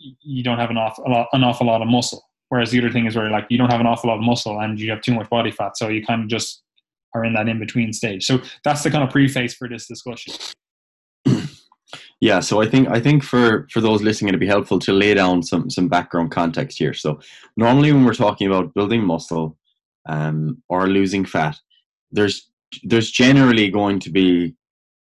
you 0.00 0.42
don't 0.42 0.58
have 0.58 0.70
an 0.70 0.76
awful, 0.76 1.04
lot, 1.08 1.28
an 1.32 1.44
awful 1.44 1.66
lot 1.66 1.82
of 1.82 1.88
muscle. 1.88 2.22
Whereas 2.48 2.70
the 2.70 2.78
other 2.78 2.90
thing 2.90 3.06
is 3.06 3.14
where 3.14 3.30
like 3.30 3.46
you 3.48 3.58
don't 3.58 3.70
have 3.70 3.80
an 3.80 3.86
awful 3.86 4.08
lot 4.08 4.18
of 4.18 4.24
muscle 4.24 4.58
and 4.58 4.78
you 4.80 4.90
have 4.90 5.02
too 5.02 5.14
much 5.14 5.30
body 5.30 5.50
fat, 5.50 5.76
so 5.76 5.88
you 5.88 6.04
kind 6.04 6.22
of 6.22 6.28
just 6.28 6.62
are 7.14 7.24
in 7.24 7.34
that 7.34 7.48
in 7.48 7.58
between 7.58 7.92
stage. 7.92 8.24
So 8.24 8.40
that's 8.64 8.82
the 8.82 8.90
kind 8.90 9.04
of 9.04 9.10
preface 9.10 9.54
for 9.54 9.68
this 9.68 9.86
discussion. 9.86 10.34
Yeah, 12.20 12.40
so 12.40 12.60
I 12.60 12.68
think 12.68 12.88
I 12.88 13.00
think 13.00 13.24
for 13.24 13.66
for 13.72 13.80
those 13.80 14.02
listening, 14.02 14.28
it'd 14.28 14.40
be 14.40 14.46
helpful 14.46 14.78
to 14.80 14.92
lay 14.92 15.14
down 15.14 15.42
some 15.42 15.70
some 15.70 15.88
background 15.88 16.30
context 16.30 16.78
here. 16.78 16.92
So 16.92 17.18
normally 17.56 17.92
when 17.92 18.04
we're 18.04 18.12
talking 18.12 18.46
about 18.46 18.74
building 18.74 19.02
muscle 19.02 19.56
um, 20.06 20.62
or 20.68 20.86
losing 20.86 21.24
fat, 21.24 21.58
there's 22.10 22.50
there's 22.82 23.10
generally 23.10 23.70
going 23.70 24.00
to 24.00 24.10
be 24.10 24.54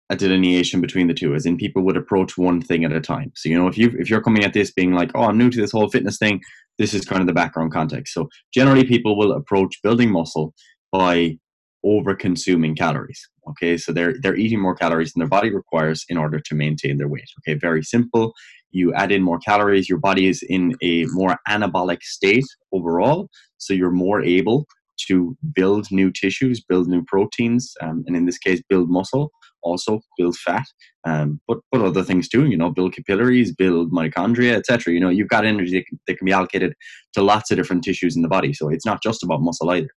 a 0.08 0.16
delineation 0.16 0.80
between 0.80 1.08
the 1.08 1.14
two, 1.14 1.34
as 1.34 1.46
in 1.46 1.56
people 1.56 1.82
would 1.82 1.96
approach 1.96 2.38
one 2.38 2.60
thing 2.60 2.84
at 2.84 2.92
a 2.92 3.00
time. 3.00 3.32
So 3.34 3.48
you 3.48 3.58
know, 3.58 3.66
if 3.66 3.76
you 3.76 3.94
if 3.98 4.08
you're 4.08 4.22
coming 4.22 4.44
at 4.44 4.52
this 4.52 4.70
being 4.70 4.92
like, 4.92 5.10
oh, 5.14 5.24
I'm 5.24 5.38
new 5.38 5.50
to 5.50 5.60
this 5.60 5.72
whole 5.72 5.88
fitness 5.88 6.18
thing, 6.18 6.40
this 6.78 6.94
is 6.94 7.04
kind 7.04 7.20
of 7.20 7.26
the 7.26 7.32
background 7.32 7.72
context. 7.72 8.14
So 8.14 8.28
generally, 8.54 8.84
people 8.84 9.16
will 9.16 9.32
approach 9.32 9.82
building 9.82 10.10
muscle 10.10 10.54
by 10.92 11.38
over 11.84 12.14
consuming 12.14 12.74
calories. 12.74 13.28
Okay, 13.48 13.76
so 13.76 13.92
they're 13.92 14.14
they're 14.20 14.36
eating 14.36 14.60
more 14.60 14.74
calories 14.74 15.12
than 15.12 15.20
their 15.20 15.28
body 15.28 15.50
requires 15.50 16.04
in 16.08 16.16
order 16.16 16.40
to 16.40 16.54
maintain 16.54 16.98
their 16.98 17.08
weight. 17.08 17.30
Okay, 17.40 17.58
very 17.58 17.82
simple. 17.82 18.32
You 18.70 18.92
add 18.94 19.12
in 19.12 19.22
more 19.22 19.38
calories, 19.38 19.88
your 19.88 19.98
body 19.98 20.26
is 20.26 20.42
in 20.42 20.74
a 20.82 21.04
more 21.06 21.38
anabolic 21.48 22.02
state 22.02 22.44
overall, 22.72 23.28
so 23.58 23.72
you're 23.72 23.90
more 23.90 24.22
able 24.22 24.66
to 25.08 25.36
build 25.54 25.86
new 25.90 26.10
tissues, 26.10 26.60
build 26.60 26.88
new 26.88 27.04
proteins, 27.04 27.72
um, 27.80 28.04
and 28.06 28.16
in 28.16 28.26
this 28.26 28.38
case, 28.38 28.62
build 28.68 28.90
muscle. 28.90 29.30
Also, 29.66 30.00
build 30.16 30.36
fat, 30.36 30.64
um, 31.06 31.40
but 31.48 31.58
but 31.72 31.80
other 31.80 32.02
things 32.02 32.28
too. 32.28 32.46
You 32.46 32.56
know, 32.56 32.70
build 32.70 32.94
capillaries, 32.94 33.54
build 33.54 33.92
mitochondria, 33.92 34.54
etc. 34.54 34.94
You 34.94 35.00
know, 35.00 35.08
you've 35.08 35.28
got 35.28 35.44
energy 35.44 35.72
that 35.72 35.86
can, 35.86 35.98
that 36.06 36.18
can, 36.18 36.24
be 36.24 36.32
allocated 36.32 36.74
to 37.14 37.22
lots 37.22 37.50
of 37.50 37.56
different 37.56 37.84
tissues 37.84 38.14
in 38.14 38.22
the 38.22 38.28
body. 38.28 38.52
So 38.52 38.68
it's 38.68 38.86
not 38.86 39.02
just 39.02 39.22
about 39.22 39.42
muscle 39.42 39.70
either. 39.70 39.90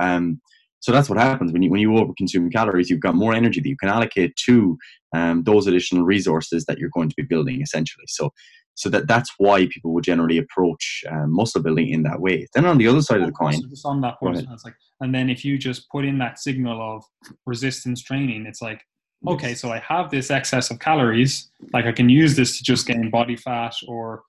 Um, 0.00 0.40
so 0.80 0.92
that's 0.92 1.08
what 1.08 1.18
happens 1.18 1.52
when 1.52 1.62
you 1.62 1.70
when 1.70 1.80
you 1.80 1.90
overconsume 1.90 2.52
calories. 2.52 2.90
You've 2.90 3.00
got 3.00 3.14
more 3.14 3.34
energy 3.34 3.60
that 3.60 3.68
you 3.68 3.76
can 3.76 3.88
allocate 3.88 4.36
to 4.46 4.76
um, 5.14 5.42
those 5.44 5.66
additional 5.66 6.04
resources 6.04 6.66
that 6.66 6.78
you're 6.78 6.90
going 6.92 7.08
to 7.08 7.16
be 7.16 7.24
building, 7.24 7.62
essentially. 7.62 8.04
So 8.08 8.30
so 8.76 8.90
that 8.90 9.08
that's 9.08 9.32
why 9.38 9.66
people 9.66 9.94
would 9.94 10.04
generally 10.04 10.36
approach 10.36 11.02
um, 11.10 11.32
muscle 11.32 11.62
building 11.62 11.88
in 11.88 12.02
that 12.02 12.20
way. 12.20 12.46
Then 12.54 12.66
on 12.66 12.76
the 12.76 12.86
other 12.86 13.00
side 13.00 13.20
of 13.20 13.26
the 13.26 13.32
coin, 13.32 13.58
just 13.70 13.86
on 13.86 14.02
that 14.02 14.20
point, 14.20 14.46
it's 14.50 14.64
like, 14.64 14.76
and 15.00 15.14
then 15.14 15.30
if 15.30 15.44
you 15.46 15.56
just 15.56 15.90
put 15.90 16.04
in 16.04 16.18
that 16.18 16.38
signal 16.38 16.80
of 16.80 17.02
resistance 17.46 18.02
training, 18.02 18.44
it's 18.46 18.60
like, 18.60 18.82
okay, 19.26 19.54
so 19.54 19.70
I 19.70 19.78
have 19.80 20.10
this 20.10 20.30
excess 20.30 20.70
of 20.70 20.78
calories, 20.78 21.50
like 21.72 21.86
I 21.86 21.92
can 21.92 22.08
use 22.08 22.36
this 22.36 22.58
to 22.58 22.64
just 22.64 22.86
gain 22.86 23.10
body 23.10 23.36
fat 23.36 23.74
or 23.86 24.22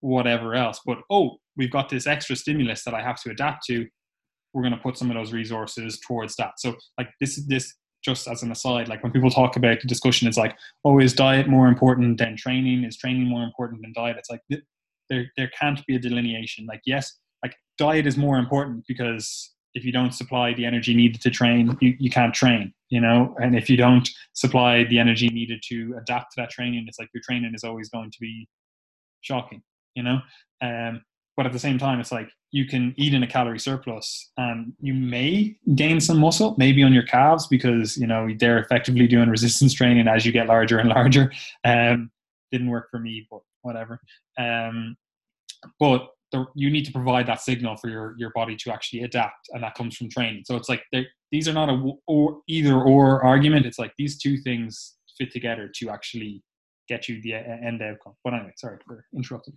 whatever 0.00 0.54
else. 0.54 0.80
But 0.86 0.98
oh, 1.10 1.38
we've 1.56 1.70
got 1.70 1.88
this 1.88 2.06
extra 2.06 2.36
stimulus 2.36 2.84
that 2.84 2.94
I 2.94 3.02
have 3.02 3.20
to 3.22 3.30
adapt 3.30 3.64
to. 3.66 3.86
We're 4.54 4.62
going 4.62 4.74
to 4.74 4.80
put 4.80 4.96
some 4.96 5.10
of 5.10 5.16
those 5.16 5.32
resources 5.32 6.00
towards 6.06 6.36
that. 6.36 6.52
So 6.58 6.76
like 6.96 7.10
this 7.20 7.38
is 7.38 7.46
this 7.46 7.74
just 8.04 8.28
as 8.28 8.42
an 8.42 8.52
aside, 8.52 8.88
like 8.88 9.02
when 9.02 9.12
people 9.12 9.30
talk 9.30 9.56
about 9.56 9.80
the 9.80 9.88
discussion, 9.88 10.28
it's 10.28 10.36
like, 10.36 10.56
oh, 10.84 11.00
is 11.00 11.12
diet 11.12 11.48
more 11.48 11.66
important 11.66 12.18
than 12.18 12.36
training? 12.36 12.84
Is 12.84 12.96
training 12.96 13.24
more 13.24 13.42
important 13.42 13.82
than 13.82 13.92
diet? 13.92 14.16
It's 14.18 14.30
like 14.30 14.40
there 15.10 15.26
there 15.36 15.50
can't 15.58 15.84
be 15.86 15.96
a 15.96 15.98
delineation. 15.98 16.66
Like 16.66 16.80
yes, 16.86 17.18
like 17.42 17.56
diet 17.76 18.06
is 18.06 18.16
more 18.16 18.38
important 18.38 18.84
because 18.86 19.54
if 19.74 19.84
you 19.84 19.92
don't 19.92 20.12
supply 20.12 20.54
the 20.54 20.64
energy 20.64 20.94
needed 20.94 21.20
to 21.20 21.30
train, 21.30 21.76
you, 21.80 21.94
you 21.98 22.10
can't 22.10 22.34
train, 22.34 22.72
you 22.88 23.00
know? 23.00 23.34
And 23.40 23.56
if 23.56 23.68
you 23.68 23.76
don't 23.76 24.08
supply 24.32 24.84
the 24.84 24.98
energy 24.98 25.28
needed 25.28 25.62
to 25.68 25.96
adapt 26.00 26.32
to 26.32 26.40
that 26.42 26.50
training, 26.50 26.86
it's 26.88 26.98
like 26.98 27.10
your 27.14 27.22
training 27.24 27.52
is 27.54 27.64
always 27.64 27.88
going 27.88 28.10
to 28.10 28.18
be 28.20 28.48
shocking, 29.20 29.62
you 29.94 30.02
know? 30.02 30.20
Um, 30.62 31.02
but 31.38 31.46
at 31.46 31.52
the 31.52 31.58
same 31.58 31.78
time 31.78 32.00
it's 32.00 32.10
like 32.10 32.28
you 32.50 32.66
can 32.66 32.92
eat 32.96 33.14
in 33.14 33.22
a 33.22 33.26
calorie 33.26 33.60
surplus 33.60 34.32
and 34.36 34.72
you 34.80 34.92
may 34.92 35.56
gain 35.76 36.00
some 36.00 36.18
muscle 36.18 36.56
maybe 36.58 36.82
on 36.82 36.92
your 36.92 37.04
calves 37.04 37.46
because 37.46 37.96
you 37.96 38.08
know 38.08 38.28
they're 38.40 38.58
effectively 38.58 39.06
doing 39.06 39.28
resistance 39.28 39.72
training 39.72 40.08
as 40.08 40.26
you 40.26 40.32
get 40.32 40.48
larger 40.48 40.78
and 40.78 40.88
larger 40.88 41.32
um, 41.64 42.10
didn't 42.50 42.68
work 42.68 42.88
for 42.90 42.98
me 42.98 43.26
but 43.30 43.40
whatever 43.62 44.00
um, 44.36 44.96
but 45.78 46.08
the, 46.32 46.44
you 46.54 46.70
need 46.70 46.84
to 46.84 46.92
provide 46.92 47.26
that 47.26 47.40
signal 47.40 47.76
for 47.76 47.88
your, 47.88 48.14
your 48.18 48.30
body 48.34 48.56
to 48.56 48.72
actually 48.72 49.02
adapt 49.02 49.48
and 49.52 49.62
that 49.62 49.74
comes 49.74 49.96
from 49.96 50.10
training. 50.10 50.42
So 50.46 50.56
it's 50.56 50.68
like 50.68 50.82
these 51.30 51.48
are 51.48 51.52
not 51.52 51.68
a 51.68 51.92
or 52.06 52.40
either 52.48 52.74
or 52.74 53.24
argument. 53.24 53.66
It's 53.66 53.78
like 53.78 53.92
these 53.98 54.18
two 54.18 54.36
things 54.38 54.96
fit 55.16 55.32
together 55.32 55.70
to 55.76 55.90
actually 55.90 56.42
get 56.88 57.08
you 57.08 57.20
the 57.22 57.34
uh, 57.34 57.38
end 57.38 57.82
outcome. 57.82 58.14
But 58.24 58.34
anyway 58.34 58.52
sorry 58.56 58.78
for 58.86 59.04
interrupting. 59.14 59.54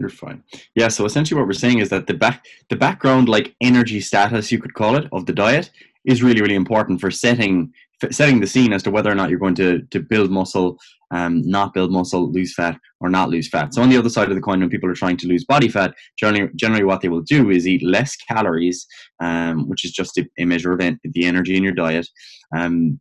You're 0.00 0.08
fine. 0.08 0.42
Yeah, 0.74 0.88
so 0.88 1.04
essentially 1.04 1.38
what 1.38 1.46
we're 1.46 1.52
saying 1.52 1.78
is 1.78 1.88
that 1.90 2.08
the 2.08 2.14
back 2.14 2.44
the 2.68 2.76
background 2.76 3.28
like 3.28 3.54
energy 3.60 4.00
status 4.00 4.50
you 4.50 4.58
could 4.58 4.74
call 4.74 4.96
it 4.96 5.08
of 5.12 5.26
the 5.26 5.32
diet 5.32 5.70
is 6.04 6.22
really 6.22 6.40
really 6.40 6.56
important 6.56 7.00
for 7.00 7.10
setting 7.10 7.72
setting 8.10 8.40
the 8.40 8.46
scene 8.46 8.72
as 8.72 8.82
to 8.84 8.90
whether 8.90 9.10
or 9.10 9.14
not 9.14 9.30
you're 9.30 9.38
going 9.38 9.54
to 9.56 9.82
to 9.90 10.00
build 10.00 10.30
muscle, 10.30 10.78
um, 11.10 11.42
not 11.42 11.74
build 11.74 11.92
muscle, 11.92 12.30
lose 12.30 12.54
fat 12.54 12.78
or 13.00 13.08
not 13.08 13.30
lose 13.30 13.48
fat. 13.48 13.74
So 13.74 13.82
on 13.82 13.88
the 13.88 13.96
other 13.96 14.08
side 14.08 14.28
of 14.28 14.34
the 14.34 14.40
coin, 14.40 14.60
when 14.60 14.70
people 14.70 14.90
are 14.90 14.94
trying 14.94 15.16
to 15.18 15.28
lose 15.28 15.44
body 15.44 15.68
fat, 15.68 15.94
generally 16.18 16.50
generally 16.56 16.84
what 16.84 17.00
they 17.00 17.08
will 17.08 17.22
do 17.22 17.50
is 17.50 17.66
eat 17.66 17.82
less 17.82 18.16
calories, 18.16 18.86
um, 19.22 19.68
which 19.68 19.84
is 19.84 19.92
just 19.92 20.18
a, 20.18 20.26
a 20.38 20.44
measure 20.44 20.72
of 20.72 20.78
the 20.78 21.24
energy 21.24 21.56
in 21.56 21.62
your 21.62 21.74
diet. 21.74 22.08
Um, 22.56 23.00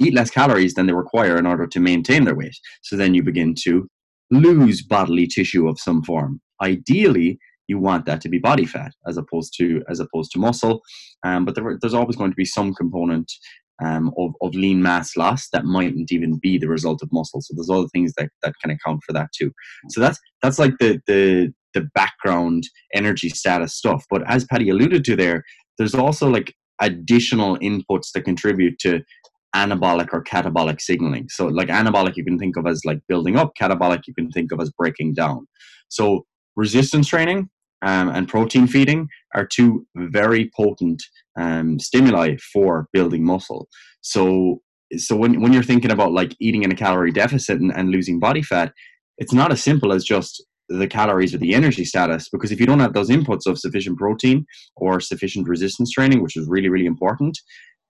eat 0.00 0.14
less 0.14 0.30
calories 0.30 0.74
than 0.74 0.86
they 0.86 0.92
require 0.92 1.38
in 1.38 1.46
order 1.46 1.66
to 1.66 1.80
maintain 1.80 2.24
their 2.24 2.34
weight. 2.34 2.56
So 2.82 2.96
then 2.96 3.14
you 3.14 3.22
begin 3.22 3.54
to 3.62 3.88
lose 4.30 4.82
bodily 4.82 5.26
tissue 5.26 5.68
of 5.68 5.78
some 5.78 6.02
form. 6.02 6.40
Ideally, 6.62 7.38
you 7.68 7.78
want 7.78 8.06
that 8.06 8.20
to 8.20 8.28
be 8.28 8.38
body 8.38 8.64
fat 8.64 8.92
as 9.06 9.16
opposed 9.16 9.54
to 9.58 9.82
as 9.88 10.00
opposed 10.00 10.30
to 10.32 10.38
muscle. 10.38 10.80
Um, 11.24 11.44
but 11.44 11.54
there, 11.54 11.78
there's 11.80 11.94
always 11.94 12.16
going 12.16 12.30
to 12.30 12.36
be 12.36 12.44
some 12.44 12.74
component 12.74 13.32
um, 13.84 14.12
of, 14.18 14.32
of 14.40 14.54
lean 14.54 14.82
mass 14.82 15.16
loss 15.16 15.48
that 15.52 15.64
mightn't 15.64 16.10
even 16.10 16.38
be 16.38 16.58
the 16.58 16.68
result 16.68 17.02
of 17.02 17.12
muscle. 17.12 17.40
So 17.40 17.54
there's 17.54 17.70
other 17.70 17.88
things 17.88 18.12
that, 18.16 18.30
that 18.42 18.54
can 18.62 18.70
account 18.70 19.00
for 19.06 19.12
that 19.12 19.28
too. 19.36 19.52
So 19.90 20.00
that's 20.00 20.18
that's 20.42 20.58
like 20.58 20.74
the 20.80 21.00
the 21.06 21.52
the 21.74 21.88
background 21.94 22.64
energy 22.94 23.28
status 23.28 23.74
stuff. 23.74 24.04
But 24.10 24.22
as 24.30 24.44
Patty 24.44 24.70
alluded 24.70 25.04
to 25.04 25.16
there, 25.16 25.44
there's 25.78 25.94
also 25.94 26.28
like 26.28 26.54
additional 26.80 27.58
inputs 27.58 28.12
that 28.14 28.22
contribute 28.24 28.78
to 28.80 29.02
anabolic 29.54 30.08
or 30.12 30.22
catabolic 30.22 30.80
signaling. 30.80 31.28
So, 31.30 31.46
like 31.46 31.68
anabolic, 31.68 32.16
you 32.16 32.24
can 32.24 32.38
think 32.38 32.56
of 32.56 32.66
as 32.66 32.82
like 32.84 33.00
building 33.08 33.36
up, 33.36 33.52
catabolic, 33.60 34.02
you 34.06 34.14
can 34.14 34.30
think 34.30 34.52
of 34.52 34.60
as 34.60 34.70
breaking 34.70 35.14
down. 35.14 35.46
So, 35.88 36.26
resistance 36.56 37.08
training 37.08 37.48
um, 37.82 38.08
and 38.08 38.28
protein 38.28 38.66
feeding 38.66 39.08
are 39.34 39.46
two 39.46 39.86
very 39.96 40.50
potent 40.56 41.02
um, 41.38 41.78
stimuli 41.78 42.36
for 42.52 42.88
building 42.92 43.24
muscle. 43.24 43.68
So, 44.00 44.60
so 44.96 45.16
when, 45.16 45.40
when 45.40 45.52
you're 45.52 45.62
thinking 45.62 45.90
about 45.90 46.12
like 46.12 46.34
eating 46.40 46.62
in 46.62 46.72
a 46.72 46.76
calorie 46.76 47.12
deficit 47.12 47.60
and, 47.60 47.72
and 47.74 47.90
losing 47.90 48.18
body 48.18 48.42
fat, 48.42 48.72
it's 49.18 49.32
not 49.32 49.52
as 49.52 49.62
simple 49.62 49.92
as 49.92 50.04
just 50.04 50.44
the 50.68 50.86
calories 50.86 51.32
or 51.32 51.38
the 51.38 51.54
energy 51.54 51.84
status 51.84 52.28
because 52.28 52.50
if 52.50 52.58
you 52.58 52.66
don't 52.66 52.80
have 52.80 52.92
those 52.92 53.08
inputs 53.08 53.46
of 53.46 53.56
sufficient 53.56 53.96
protein 53.96 54.44
or 54.74 54.98
sufficient 55.00 55.46
resistance 55.46 55.92
training 55.92 56.20
which 56.20 56.36
is 56.36 56.48
really 56.48 56.68
really 56.68 56.86
important 56.86 57.38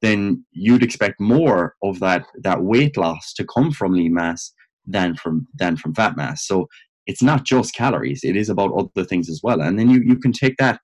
then 0.02 0.44
you'd 0.52 0.82
expect 0.82 1.18
more 1.18 1.74
of 1.82 2.00
that 2.00 2.26
that 2.42 2.62
weight 2.62 2.96
loss 2.98 3.32
to 3.32 3.46
come 3.46 3.70
from 3.70 3.94
lean 3.94 4.12
mass 4.12 4.52
than 4.86 5.14
from 5.16 5.46
than 5.54 5.76
from 5.76 5.94
fat 5.94 6.16
mass. 6.16 6.46
So 6.46 6.68
it's 7.06 7.22
not 7.22 7.44
just 7.44 7.74
calories; 7.74 8.20
it 8.22 8.36
is 8.36 8.48
about 8.48 8.72
other 8.72 9.06
things 9.06 9.28
as 9.28 9.40
well. 9.42 9.60
And 9.60 9.78
then 9.78 9.90
you 9.90 10.02
you 10.04 10.18
can 10.18 10.32
take 10.32 10.56
that 10.58 10.80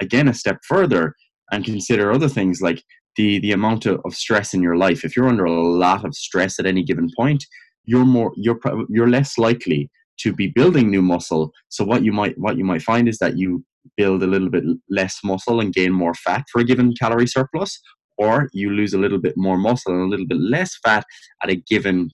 again 0.00 0.28
a 0.28 0.34
step 0.34 0.58
further 0.66 1.14
and 1.50 1.64
consider 1.64 2.12
other 2.12 2.28
things 2.28 2.60
like 2.60 2.82
the 3.16 3.38
the 3.40 3.52
amount 3.52 3.86
of, 3.86 4.00
of 4.04 4.14
stress 4.14 4.54
in 4.54 4.62
your 4.62 4.76
life. 4.76 5.04
If 5.04 5.16
you're 5.16 5.28
under 5.28 5.44
a 5.44 5.62
lot 5.62 6.04
of 6.04 6.14
stress 6.14 6.58
at 6.58 6.66
any 6.66 6.82
given 6.82 7.08
point, 7.16 7.44
you're 7.84 8.04
more 8.04 8.32
you're 8.36 8.60
you're 8.88 9.08
less 9.08 9.38
likely 9.38 9.90
to 10.20 10.32
be 10.32 10.48
building 10.48 10.90
new 10.90 11.02
muscle. 11.02 11.52
So 11.68 11.84
what 11.84 12.04
you 12.04 12.12
might 12.12 12.38
what 12.38 12.56
you 12.56 12.64
might 12.64 12.82
find 12.82 13.08
is 13.08 13.18
that 13.18 13.36
you 13.36 13.64
build 13.96 14.22
a 14.22 14.26
little 14.26 14.50
bit 14.50 14.64
less 14.88 15.18
muscle 15.24 15.60
and 15.60 15.74
gain 15.74 15.92
more 15.92 16.14
fat 16.14 16.44
for 16.50 16.60
a 16.60 16.64
given 16.64 16.94
calorie 16.94 17.26
surplus, 17.26 17.80
or 18.16 18.48
you 18.52 18.70
lose 18.70 18.94
a 18.94 18.98
little 18.98 19.18
bit 19.18 19.34
more 19.36 19.58
muscle 19.58 19.92
and 19.92 20.02
a 20.02 20.08
little 20.08 20.26
bit 20.26 20.38
less 20.38 20.78
fat 20.84 21.04
at 21.42 21.50
a 21.50 21.56
given 21.56 22.10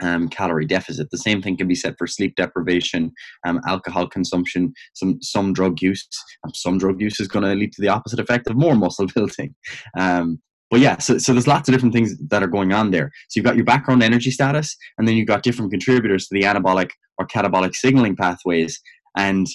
um, 0.00 0.28
calorie 0.28 0.66
deficit. 0.66 1.10
The 1.10 1.18
same 1.18 1.42
thing 1.42 1.56
can 1.56 1.68
be 1.68 1.74
said 1.74 1.96
for 1.98 2.06
sleep 2.06 2.34
deprivation, 2.36 3.12
um, 3.46 3.60
alcohol 3.66 4.08
consumption, 4.08 4.72
some 4.94 5.18
some 5.22 5.52
drug 5.52 5.80
use. 5.82 6.06
Um, 6.44 6.52
some 6.54 6.78
drug 6.78 7.00
use 7.00 7.20
is 7.20 7.28
going 7.28 7.44
to 7.44 7.54
lead 7.54 7.72
to 7.72 7.82
the 7.82 7.88
opposite 7.88 8.20
effect 8.20 8.48
of 8.48 8.56
more 8.56 8.74
muscle 8.84 9.06
building. 9.14 9.54
Um, 9.98 10.40
but 10.70 10.80
yeah, 10.80 10.98
so, 10.98 11.16
so 11.16 11.32
there's 11.32 11.46
lots 11.46 11.68
of 11.68 11.74
different 11.74 11.94
things 11.94 12.14
that 12.28 12.42
are 12.42 12.48
going 12.48 12.72
on 12.74 12.90
there. 12.90 13.10
So 13.28 13.38
you've 13.38 13.46
got 13.46 13.56
your 13.56 13.64
background 13.64 14.02
energy 14.02 14.30
status, 14.30 14.76
and 14.98 15.08
then 15.08 15.16
you've 15.16 15.26
got 15.26 15.42
different 15.42 15.70
contributors 15.70 16.26
to 16.26 16.34
the 16.34 16.42
anabolic 16.42 16.90
or 17.16 17.26
catabolic 17.26 17.74
signaling 17.74 18.16
pathways, 18.16 18.78
and 19.16 19.46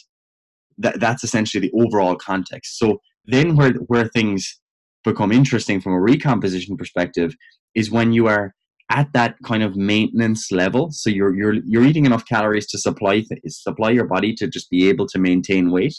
that, 0.79 1.00
that's 1.00 1.23
essentially 1.23 1.62
the 1.62 1.71
overall 1.79 2.15
context. 2.15 2.79
So 2.79 3.00
then 3.25 3.55
where 3.55 3.73
where 3.88 4.07
things 4.07 4.59
become 5.03 5.31
interesting 5.31 5.81
from 5.81 5.93
a 5.93 6.00
recomposition 6.00 6.77
perspective 6.77 7.35
is 7.75 7.91
when 7.91 8.13
you 8.13 8.27
are 8.27 8.53
at 8.90 9.12
that 9.13 9.36
kind 9.44 9.63
of 9.63 9.75
maintenance 9.75 10.52
level. 10.52 10.90
So 10.92 11.10
you're 11.10 11.36
you're 11.36 11.54
you're 11.66 11.86
eating 11.86 12.06
enough 12.06 12.25
calories 12.25 12.68
to 12.68 12.78
supply 12.78 13.24
supply 13.48 13.92
your 13.92 14.06
body 14.06 14.34
to 14.36 14.48
just 14.48 14.70
be 14.70 14.90
able 14.90 15.08
to 15.08 15.20
maintain 15.20 15.72
weight. 15.72 15.96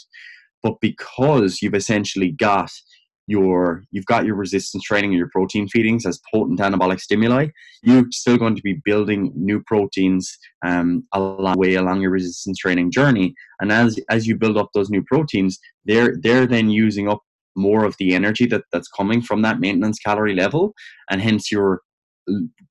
But 0.63 0.75
because 0.81 1.61
you've 1.61 1.75
essentially 1.75 2.31
got 2.31 2.71
your 3.27 3.83
you've 3.91 4.05
got 4.05 4.25
your 4.25 4.35
resistance 4.35 4.83
training 4.83 5.09
and 5.09 5.17
your 5.17 5.29
protein 5.29 5.67
feedings 5.67 6.05
as 6.05 6.21
potent 6.31 6.59
anabolic 6.59 6.99
stimuli 6.99 7.47
you're 7.81 8.05
still 8.11 8.37
going 8.37 8.55
to 8.55 8.61
be 8.61 8.79
building 8.85 9.31
new 9.35 9.59
proteins 9.65 10.37
um, 10.63 11.03
along 11.11 11.57
way 11.57 11.73
along 11.73 12.01
your 12.01 12.11
resistance 12.11 12.59
training 12.59 12.91
journey. 12.91 13.33
And 13.59 13.71
as 13.71 13.99
as 14.09 14.27
you 14.27 14.37
build 14.37 14.57
up 14.57 14.69
those 14.73 14.91
new 14.91 15.03
proteins 15.03 15.57
they're 15.85 16.15
they're 16.21 16.45
then 16.45 16.69
using 16.69 17.09
up 17.09 17.21
more 17.55 17.85
of 17.85 17.95
the 17.97 18.13
energy 18.13 18.45
that, 18.45 18.63
that's 18.71 18.89
coming 18.89 19.21
from 19.21 19.41
that 19.41 19.59
maintenance 19.59 19.99
calorie 19.99 20.35
level. 20.35 20.73
And 21.09 21.21
hence 21.21 21.51
you're 21.51 21.81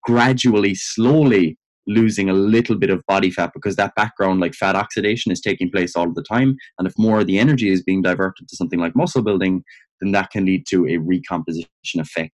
gradually 0.03 0.75
slowly 0.75 1.59
losing 1.87 2.31
a 2.31 2.33
little 2.33 2.77
bit 2.77 2.89
of 2.89 3.03
body 3.07 3.31
fat 3.31 3.51
because 3.53 3.77
that 3.77 3.95
background 3.95 4.41
like 4.41 4.55
fat 4.55 4.75
oxidation 4.75 5.31
is 5.31 5.41
taking 5.41 5.71
place 5.71 5.95
all 5.95 6.11
the 6.11 6.23
time. 6.23 6.57
And 6.79 6.89
if 6.89 6.95
more 6.97 7.21
of 7.21 7.27
the 7.27 7.39
energy 7.39 7.69
is 7.69 7.83
being 7.83 8.01
diverted 8.01 8.49
to 8.49 8.57
something 8.57 8.81
like 8.81 8.97
muscle 8.97 9.23
building 9.23 9.63
then 10.01 10.13
that 10.13 10.31
can 10.31 10.45
lead 10.45 10.67
to 10.69 10.87
a 10.87 10.99
recomposition 10.99 11.69
effect 12.01 12.33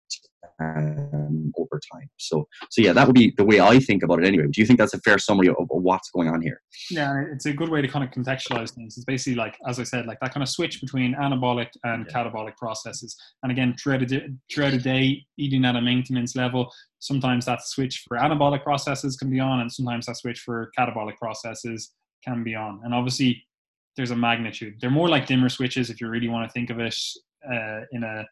um, 0.59 1.51
over 1.57 1.79
time. 1.93 2.09
So, 2.17 2.47
so 2.69 2.81
yeah, 2.81 2.93
that 2.93 3.05
would 3.05 3.15
be 3.15 3.33
the 3.37 3.45
way 3.45 3.59
I 3.59 3.79
think 3.79 4.03
about 4.03 4.19
it. 4.19 4.25
Anyway, 4.25 4.47
do 4.47 4.61
you 4.61 4.67
think 4.67 4.79
that's 4.79 4.93
a 4.93 4.99
fair 5.01 5.17
summary 5.17 5.49
of, 5.49 5.55
of, 5.59 5.67
what's 5.69 6.09
going 6.09 6.29
on 6.29 6.41
here? 6.41 6.61
Yeah, 6.89 7.23
it's 7.31 7.45
a 7.45 7.53
good 7.53 7.69
way 7.69 7.81
to 7.81 7.87
kind 7.87 8.03
of 8.03 8.11
contextualize 8.11 8.71
things. 8.71 8.97
It's 8.97 9.05
basically 9.05 9.35
like, 9.35 9.57
as 9.67 9.79
I 9.79 9.83
said, 9.83 10.05
like 10.05 10.19
that 10.21 10.33
kind 10.33 10.43
of 10.43 10.49
switch 10.49 10.81
between 10.81 11.15
anabolic 11.15 11.69
and 11.83 12.05
yeah. 12.07 12.13
catabolic 12.13 12.57
processes. 12.57 13.15
And 13.43 13.51
again, 13.51 13.75
throughout 13.81 14.01
a, 14.01 14.05
day, 14.05 14.29
throughout 14.51 14.73
a 14.73 14.79
day, 14.79 15.25
eating 15.37 15.65
at 15.65 15.75
a 15.75 15.81
maintenance 15.81 16.35
level, 16.35 16.71
sometimes 16.99 17.45
that 17.45 17.61
switch 17.63 18.03
for 18.07 18.17
anabolic 18.17 18.63
processes 18.63 19.15
can 19.17 19.29
be 19.29 19.39
on, 19.39 19.61
and 19.61 19.71
sometimes 19.71 20.07
that 20.07 20.17
switch 20.17 20.39
for 20.39 20.71
catabolic 20.77 21.17
processes 21.17 21.93
can 22.23 22.43
be 22.43 22.55
on. 22.55 22.81
And 22.83 22.93
obviously, 22.93 23.43
there's 23.95 24.11
a 24.11 24.15
magnitude. 24.15 24.75
They're 24.79 24.89
more 24.89 25.09
like 25.09 25.25
dimmer 25.25 25.49
switches 25.49 25.89
if 25.89 26.01
you 26.01 26.07
really 26.07 26.29
want 26.29 26.47
to 26.47 26.53
think 26.53 26.69
of 26.69 26.79
it 26.79 26.95
uh, 27.51 27.81
in 27.91 28.03
a 28.03 28.25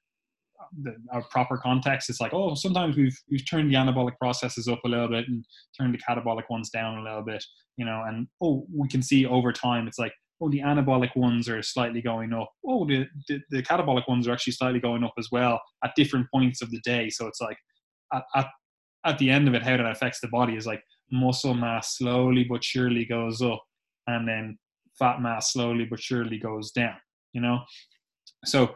the, 0.81 0.95
a 1.11 1.21
proper 1.21 1.57
context, 1.57 2.09
it's 2.09 2.21
like, 2.21 2.33
oh, 2.33 2.55
sometimes 2.55 2.97
we've 2.97 3.17
we've 3.29 3.47
turned 3.49 3.69
the 3.69 3.75
anabolic 3.75 4.17
processes 4.17 4.67
up 4.67 4.79
a 4.85 4.89
little 4.89 5.07
bit 5.07 5.27
and 5.27 5.45
turned 5.77 5.93
the 5.93 5.99
catabolic 5.99 6.49
ones 6.49 6.69
down 6.69 6.97
a 6.97 7.03
little 7.03 7.23
bit, 7.23 7.43
you 7.77 7.85
know, 7.85 8.03
and 8.07 8.27
oh, 8.41 8.65
we 8.73 8.87
can 8.87 9.01
see 9.01 9.25
over 9.25 9.51
time, 9.51 9.87
it's 9.87 9.99
like, 9.99 10.13
oh, 10.41 10.49
the 10.49 10.59
anabolic 10.59 11.15
ones 11.15 11.47
are 11.47 11.61
slightly 11.63 12.01
going 12.01 12.33
up. 12.33 12.49
Oh, 12.67 12.85
the, 12.85 13.07
the, 13.27 13.39
the 13.49 13.63
catabolic 13.63 14.07
ones 14.07 14.27
are 14.27 14.33
actually 14.33 14.53
slightly 14.53 14.79
going 14.79 15.03
up 15.03 15.13
as 15.17 15.29
well 15.31 15.61
at 15.83 15.95
different 15.95 16.27
points 16.33 16.61
of 16.61 16.71
the 16.71 16.81
day. 16.81 17.09
So 17.09 17.27
it's 17.27 17.39
like, 17.39 17.57
at, 18.13 18.23
at, 18.35 18.47
at 19.05 19.17
the 19.17 19.29
end 19.29 19.47
of 19.47 19.53
it, 19.53 19.63
how 19.63 19.77
that 19.77 19.85
affects 19.85 20.19
the 20.19 20.27
body 20.27 20.55
is 20.55 20.65
like 20.65 20.83
muscle 21.11 21.53
mass 21.53 21.97
slowly 21.97 22.43
but 22.43 22.63
surely 22.63 23.05
goes 23.05 23.41
up, 23.41 23.63
and 24.07 24.27
then 24.27 24.57
fat 24.97 25.21
mass 25.21 25.53
slowly 25.53 25.85
but 25.85 25.99
surely 25.99 26.37
goes 26.37 26.71
down. 26.71 26.95
You 27.33 27.41
know, 27.41 27.59
so 28.45 28.75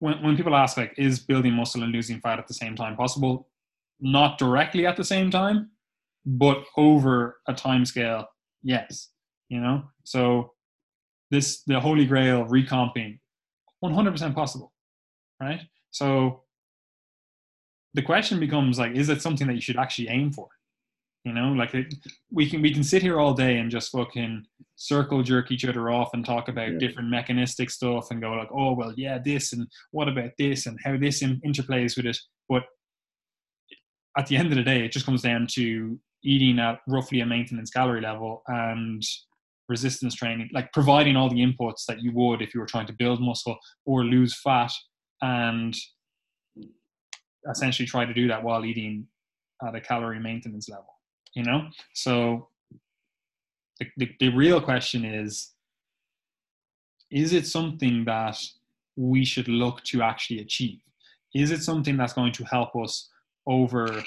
when, 0.00 0.22
when 0.22 0.36
people 0.36 0.54
ask 0.54 0.76
like 0.76 0.94
is 0.96 1.18
building 1.18 1.52
muscle 1.52 1.82
and 1.82 1.92
losing 1.92 2.20
fat 2.20 2.38
at 2.38 2.46
the 2.48 2.54
same 2.54 2.76
time 2.76 2.96
possible? 2.96 3.48
Not 4.00 4.38
directly 4.38 4.86
at 4.86 4.96
the 4.96 5.04
same 5.04 5.30
time 5.30 5.70
but 6.26 6.64
over 6.76 7.38
a 7.46 7.54
time 7.54 7.84
scale 7.84 8.26
yes 8.62 9.08
you 9.48 9.60
know? 9.60 9.82
So 10.04 10.52
this 11.30 11.62
the 11.62 11.80
holy 11.80 12.06
grail 12.06 12.44
recomping 12.44 13.18
100% 13.82 14.34
possible 14.34 14.72
right? 15.40 15.60
So 15.90 16.42
the 17.94 18.02
question 18.02 18.38
becomes 18.38 18.78
like 18.78 18.92
is 18.92 19.08
it 19.08 19.22
something 19.22 19.46
that 19.46 19.54
you 19.54 19.60
should 19.60 19.78
actually 19.78 20.08
aim 20.08 20.32
for 20.32 20.48
you 21.28 21.34
know, 21.34 21.52
like 21.52 21.74
it, 21.74 21.94
we 22.32 22.48
can 22.48 22.62
we 22.62 22.72
can 22.72 22.82
sit 22.82 23.02
here 23.02 23.20
all 23.20 23.34
day 23.34 23.58
and 23.58 23.70
just 23.70 23.92
fucking 23.92 24.46
circle 24.76 25.22
jerk 25.22 25.50
each 25.50 25.66
other 25.66 25.90
off 25.90 26.10
and 26.14 26.24
talk 26.24 26.48
about 26.48 26.72
yeah. 26.72 26.78
different 26.78 27.10
mechanistic 27.10 27.68
stuff 27.68 28.10
and 28.10 28.22
go 28.22 28.32
like, 28.32 28.48
oh 28.50 28.72
well, 28.72 28.94
yeah, 28.96 29.18
this 29.22 29.52
and 29.52 29.66
what 29.90 30.08
about 30.08 30.30
this 30.38 30.64
and 30.64 30.78
how 30.82 30.96
this 30.96 31.20
in, 31.20 31.38
interplays 31.42 31.98
with 31.98 32.06
it. 32.06 32.16
But 32.48 32.62
at 34.16 34.26
the 34.26 34.36
end 34.36 34.48
of 34.48 34.56
the 34.56 34.62
day, 34.62 34.84
it 34.84 34.92
just 34.92 35.04
comes 35.04 35.20
down 35.20 35.46
to 35.52 36.00
eating 36.24 36.58
at 36.58 36.80
roughly 36.88 37.20
a 37.20 37.26
maintenance 37.26 37.70
calorie 37.70 38.00
level 38.00 38.42
and 38.46 39.02
resistance 39.68 40.14
training, 40.14 40.48
like 40.54 40.72
providing 40.72 41.14
all 41.14 41.28
the 41.28 41.44
inputs 41.44 41.84
that 41.86 42.00
you 42.00 42.10
would 42.12 42.40
if 42.40 42.54
you 42.54 42.60
were 42.60 42.66
trying 42.66 42.86
to 42.86 42.94
build 42.94 43.20
muscle 43.20 43.58
or 43.84 44.02
lose 44.02 44.40
fat, 44.40 44.72
and 45.20 45.76
essentially 47.50 47.86
try 47.86 48.06
to 48.06 48.14
do 48.14 48.28
that 48.28 48.42
while 48.42 48.64
eating 48.64 49.06
at 49.66 49.74
a 49.74 49.80
calorie 49.80 50.20
maintenance 50.20 50.70
level 50.70 50.97
you 51.34 51.42
know? 51.42 51.68
So 51.94 52.48
the, 53.78 53.86
the, 53.96 54.10
the 54.20 54.28
real 54.30 54.60
question 54.60 55.04
is 55.04 55.52
is 57.10 57.32
it 57.32 57.46
something 57.46 58.04
that 58.04 58.38
we 58.96 59.24
should 59.24 59.48
look 59.48 59.82
to 59.84 60.02
actually 60.02 60.40
achieve? 60.40 60.80
Is 61.34 61.50
it 61.50 61.62
something 61.62 61.96
that's 61.96 62.12
going 62.12 62.32
to 62.32 62.44
help 62.44 62.76
us 62.76 63.08
over 63.46 64.02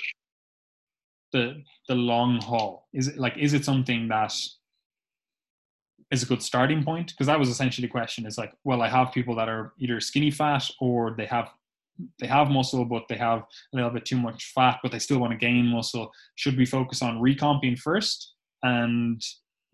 the 1.31 1.63
the 1.87 1.95
long 1.95 2.41
haul? 2.41 2.87
Is 2.93 3.07
it 3.07 3.17
like 3.17 3.37
is 3.37 3.53
it 3.53 3.65
something 3.65 4.07
that 4.09 4.33
is 6.11 6.23
a 6.23 6.25
good 6.25 6.43
starting 6.43 6.83
point? 6.83 7.11
Because 7.11 7.27
that 7.27 7.39
was 7.39 7.49
essentially 7.49 7.87
the 7.87 7.91
question 7.91 8.25
is 8.25 8.37
like 8.37 8.53
well 8.63 8.81
i 8.81 8.87
have 8.87 9.11
people 9.11 9.35
that 9.35 9.49
are 9.49 9.73
either 9.79 9.99
skinny 9.99 10.31
fat 10.31 10.69
or 10.79 11.15
they 11.17 11.25
have 11.25 11.49
they 12.19 12.27
have 12.27 12.49
muscle, 12.49 12.85
but 12.85 13.03
they 13.09 13.17
have 13.17 13.39
a 13.39 13.45
little 13.73 13.89
bit 13.89 14.05
too 14.05 14.17
much 14.17 14.51
fat, 14.53 14.79
but 14.81 14.91
they 14.91 14.99
still 14.99 15.19
want 15.19 15.31
to 15.31 15.37
gain 15.37 15.65
muscle. 15.65 16.11
Should 16.35 16.57
we 16.57 16.65
focus 16.65 17.01
on 17.01 17.21
recomping 17.21 17.77
first 17.77 18.33
and 18.63 19.21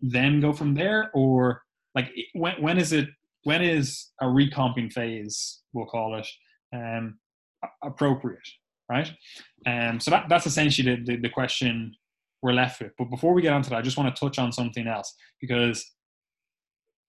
then 0.00 0.40
go 0.40 0.52
from 0.52 0.74
there, 0.74 1.10
or 1.14 1.62
like 1.94 2.10
when 2.34 2.60
when 2.62 2.78
is 2.78 2.92
it? 2.92 3.08
When 3.44 3.62
is 3.62 4.10
a 4.20 4.28
recomping 4.28 4.90
phase? 4.90 5.60
We'll 5.72 5.86
call 5.86 6.16
it 6.16 6.26
um, 6.74 7.18
appropriate, 7.82 8.48
right? 8.90 9.10
Um, 9.66 10.00
so 10.00 10.10
that, 10.10 10.28
that's 10.28 10.46
essentially 10.46 10.96
the, 10.96 11.04
the, 11.04 11.16
the 11.16 11.28
question 11.28 11.94
we're 12.42 12.52
left 12.52 12.80
with. 12.80 12.92
But 12.98 13.10
before 13.10 13.32
we 13.32 13.42
get 13.42 13.52
onto 13.52 13.70
that, 13.70 13.78
I 13.78 13.82
just 13.82 13.96
want 13.96 14.14
to 14.14 14.20
touch 14.20 14.38
on 14.38 14.52
something 14.52 14.86
else 14.86 15.14
because 15.40 15.84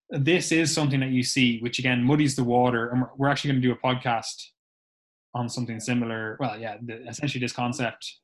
this 0.10 0.52
is 0.52 0.74
something 0.74 1.00
that 1.02 1.10
you 1.10 1.24
see, 1.24 1.60
which 1.60 1.80
again 1.80 2.04
muddies 2.04 2.36
the 2.36 2.44
water. 2.44 2.90
And 2.90 3.04
we're 3.18 3.30
actually 3.30 3.52
going 3.52 3.62
to 3.62 3.68
do 3.68 3.74
a 3.74 3.88
podcast 3.88 4.36
on 5.34 5.50
something 5.50 5.80
similar. 5.80 6.38
Well, 6.40 6.60
yeah, 6.60 6.78
the, 6.82 7.08
essentially 7.08 7.42
this 7.42 7.54
concept 7.54 8.20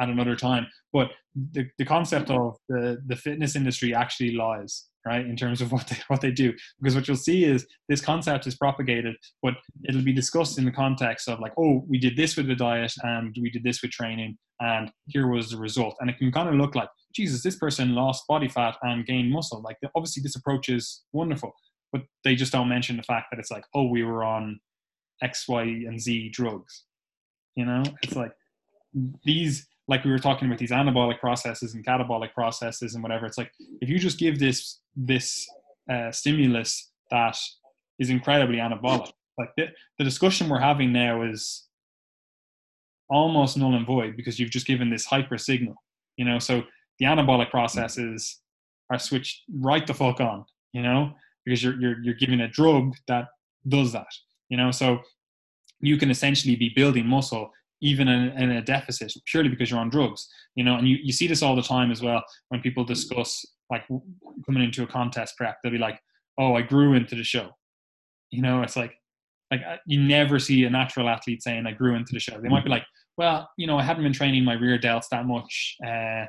at 0.00 0.08
another 0.08 0.36
time. 0.36 0.66
But 0.92 1.10
the, 1.52 1.66
the 1.78 1.84
concept 1.84 2.30
of 2.30 2.56
the, 2.68 2.98
the 3.06 3.16
fitness 3.16 3.56
industry 3.56 3.94
actually 3.94 4.32
lies, 4.32 4.86
right, 5.06 5.24
in 5.24 5.36
terms 5.36 5.60
of 5.60 5.72
what 5.72 5.86
they, 5.88 5.96
what 6.08 6.20
they 6.20 6.30
do. 6.30 6.52
Because 6.80 6.94
what 6.94 7.08
you'll 7.08 7.16
see 7.16 7.44
is 7.44 7.66
this 7.88 8.00
concept 8.00 8.46
is 8.46 8.56
propagated, 8.56 9.16
but 9.42 9.54
it'll 9.88 10.02
be 10.02 10.12
discussed 10.12 10.58
in 10.58 10.64
the 10.64 10.72
context 10.72 11.28
of 11.28 11.40
like, 11.40 11.52
oh, 11.58 11.84
we 11.88 11.98
did 11.98 12.16
this 12.16 12.36
with 12.36 12.46
the 12.48 12.56
diet 12.56 12.92
and 13.02 13.36
we 13.40 13.50
did 13.50 13.64
this 13.64 13.82
with 13.82 13.90
training, 13.90 14.36
and 14.60 14.90
here 15.06 15.28
was 15.28 15.50
the 15.50 15.58
result. 15.58 15.96
And 16.00 16.10
it 16.10 16.18
can 16.18 16.32
kind 16.32 16.48
of 16.48 16.54
look 16.54 16.74
like, 16.74 16.88
Jesus, 17.14 17.42
this 17.42 17.56
person 17.56 17.94
lost 17.94 18.24
body 18.28 18.48
fat 18.48 18.76
and 18.82 19.06
gained 19.06 19.30
muscle. 19.30 19.62
Like, 19.62 19.78
obviously, 19.94 20.22
this 20.22 20.36
approach 20.36 20.68
is 20.68 21.02
wonderful, 21.12 21.52
but 21.92 22.02
they 22.24 22.34
just 22.34 22.52
don't 22.52 22.68
mention 22.68 22.96
the 22.96 23.02
fact 23.02 23.28
that 23.30 23.38
it's 23.38 23.50
like, 23.50 23.64
oh, 23.74 23.86
we 23.86 24.02
were 24.02 24.24
on 24.24 24.58
X, 25.22 25.48
Y, 25.48 25.62
and 25.62 26.00
Z 26.00 26.30
drugs. 26.30 26.84
You 27.54 27.64
know, 27.64 27.82
it's 28.02 28.16
like 28.16 28.32
these, 29.24 29.66
like 29.88 30.04
we 30.04 30.10
were 30.10 30.18
talking 30.18 30.46
about 30.46 30.58
these 30.58 30.70
anabolic 30.70 31.20
processes 31.20 31.74
and 31.74 31.84
catabolic 31.84 32.32
processes 32.34 32.94
and 32.94 33.02
whatever. 33.02 33.26
It's 33.26 33.38
like 33.38 33.50
if 33.80 33.88
you 33.88 33.98
just 33.98 34.18
give 34.18 34.38
this 34.38 34.80
this 34.94 35.46
uh, 35.90 36.10
stimulus 36.10 36.90
that 37.10 37.38
is 37.98 38.10
incredibly 38.10 38.58
anabolic, 38.58 39.12
like 39.38 39.50
the, 39.56 39.68
the 39.98 40.04
discussion 40.04 40.48
we're 40.48 40.58
having 40.58 40.92
now 40.92 41.22
is 41.22 41.66
almost 43.08 43.56
null 43.56 43.74
and 43.74 43.86
void 43.86 44.16
because 44.16 44.38
you've 44.38 44.50
just 44.50 44.66
given 44.66 44.90
this 44.90 45.06
hyper 45.06 45.38
signal. 45.38 45.74
You 46.16 46.24
know, 46.24 46.38
so 46.38 46.62
the 46.98 47.06
anabolic 47.06 47.50
processes 47.50 48.40
are 48.90 48.98
switched 48.98 49.42
right 49.60 49.86
the 49.86 49.94
fuck 49.94 50.20
on. 50.20 50.44
You 50.72 50.82
know, 50.82 51.12
because 51.44 51.62
you're 51.62 51.80
you're 51.80 52.02
you're 52.02 52.14
giving 52.14 52.40
a 52.40 52.48
drug 52.48 52.94
that 53.08 53.28
does 53.68 53.92
that 53.92 54.06
you 54.48 54.56
know? 54.56 54.70
So 54.70 55.00
you 55.80 55.96
can 55.96 56.10
essentially 56.10 56.56
be 56.56 56.72
building 56.74 57.06
muscle 57.06 57.50
even 57.82 58.08
in, 58.08 58.30
in, 58.38 58.50
a 58.52 58.62
deficit 58.62 59.12
purely 59.26 59.50
because 59.50 59.70
you're 59.70 59.78
on 59.78 59.90
drugs 59.90 60.28
you 60.54 60.64
know? 60.64 60.76
And 60.76 60.88
you, 60.88 60.96
you 61.02 61.12
see 61.12 61.26
this 61.26 61.42
all 61.42 61.54
the 61.54 61.62
time 61.62 61.90
as 61.90 62.02
well 62.02 62.22
when 62.48 62.60
people 62.60 62.84
discuss 62.84 63.44
like 63.70 63.82
coming 64.46 64.62
into 64.62 64.82
a 64.82 64.86
contest 64.86 65.36
prep 65.36 65.58
they'll 65.62 65.72
be 65.72 65.78
like 65.78 66.00
oh 66.38 66.54
i 66.54 66.62
grew 66.62 66.94
into 66.94 67.14
the 67.14 67.24
show. 67.24 67.50
You 68.30 68.42
know 68.42 68.62
it's 68.62 68.76
like 68.76 68.94
like 69.50 69.60
you 69.86 70.00
never 70.00 70.38
see 70.38 70.64
a 70.64 70.70
natural 70.70 71.08
athlete 71.08 71.42
saying 71.42 71.66
i 71.66 71.72
grew 71.72 71.94
into 71.94 72.12
the 72.12 72.20
show. 72.20 72.40
They 72.40 72.48
might 72.48 72.64
be 72.64 72.70
like 72.70 72.84
well 73.16 73.48
you 73.56 73.66
know 73.66 73.78
i 73.78 73.82
hadn't 73.82 74.02
been 74.02 74.12
training 74.12 74.44
my 74.44 74.54
rear 74.54 74.78
delts 74.78 75.08
that 75.10 75.26
much 75.26 75.76
uh, 75.86 76.26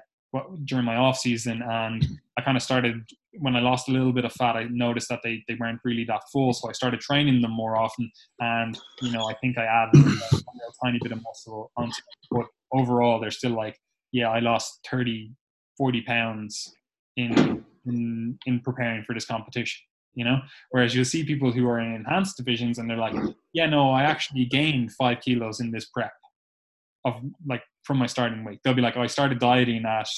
during 0.65 0.85
my 0.85 0.95
off 0.95 1.17
season 1.17 1.61
and 1.61 2.05
I 2.37 2.41
kind 2.41 2.57
of 2.57 2.63
started 2.63 3.01
when 3.39 3.55
I 3.55 3.59
lost 3.59 3.89
a 3.89 3.91
little 3.91 4.13
bit 4.13 4.25
of 4.25 4.33
fat 4.33 4.55
I 4.55 4.65
noticed 4.69 5.09
that 5.09 5.21
they, 5.23 5.43
they 5.47 5.55
weren't 5.55 5.79
really 5.83 6.03
that 6.05 6.23
full. 6.31 6.53
So 6.53 6.69
I 6.69 6.73
started 6.73 6.99
training 6.99 7.41
them 7.41 7.51
more 7.51 7.77
often. 7.77 8.11
And 8.39 8.77
you 9.01 9.11
know 9.11 9.29
I 9.29 9.33
think 9.35 9.57
I 9.57 9.65
added 9.65 10.05
a, 10.05 10.35
a 10.35 10.71
tiny 10.83 10.99
bit 11.01 11.11
of 11.11 11.21
muscle 11.23 11.71
onto 11.77 11.91
it 11.91 12.27
but 12.31 12.45
overall 12.73 13.19
they're 13.19 13.31
still 13.31 13.55
like 13.55 13.77
yeah 14.11 14.29
I 14.29 14.39
lost 14.39 14.85
30 14.89 15.31
40 15.77 16.01
pounds 16.01 16.73
in 17.15 17.63
in 17.85 18.37
in 18.45 18.59
preparing 18.61 19.03
for 19.03 19.13
this 19.13 19.25
competition 19.25 19.83
you 20.15 20.23
know? 20.23 20.39
Whereas 20.71 20.95
you'll 20.95 21.05
see 21.05 21.23
people 21.23 21.51
who 21.51 21.69
are 21.69 21.79
in 21.79 21.93
enhanced 21.93 22.37
divisions 22.37 22.79
and 22.79 22.89
they're 22.89 22.97
like 22.97 23.15
yeah 23.53 23.67
no 23.67 23.91
I 23.91 24.03
actually 24.03 24.45
gained 24.45 24.91
five 24.93 25.21
kilos 25.21 25.59
in 25.59 25.71
this 25.71 25.85
prep 25.85 26.11
of 27.05 27.21
like 27.47 27.63
from 27.83 27.97
my 27.97 28.05
starting 28.05 28.43
weight. 28.43 28.59
They'll 28.63 28.73
be 28.73 28.81
like, 28.81 28.97
oh, 28.97 29.01
I 29.01 29.07
started 29.07 29.39
dieting 29.39 29.85
at 29.85 30.09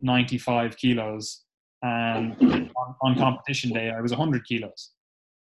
95 0.00 0.76
kilos, 0.76 1.42
and 1.82 2.70
on, 2.76 2.96
on 3.02 3.18
competition 3.18 3.72
day 3.72 3.90
I 3.90 4.00
was 4.00 4.12
100 4.12 4.44
kilos. 4.46 4.90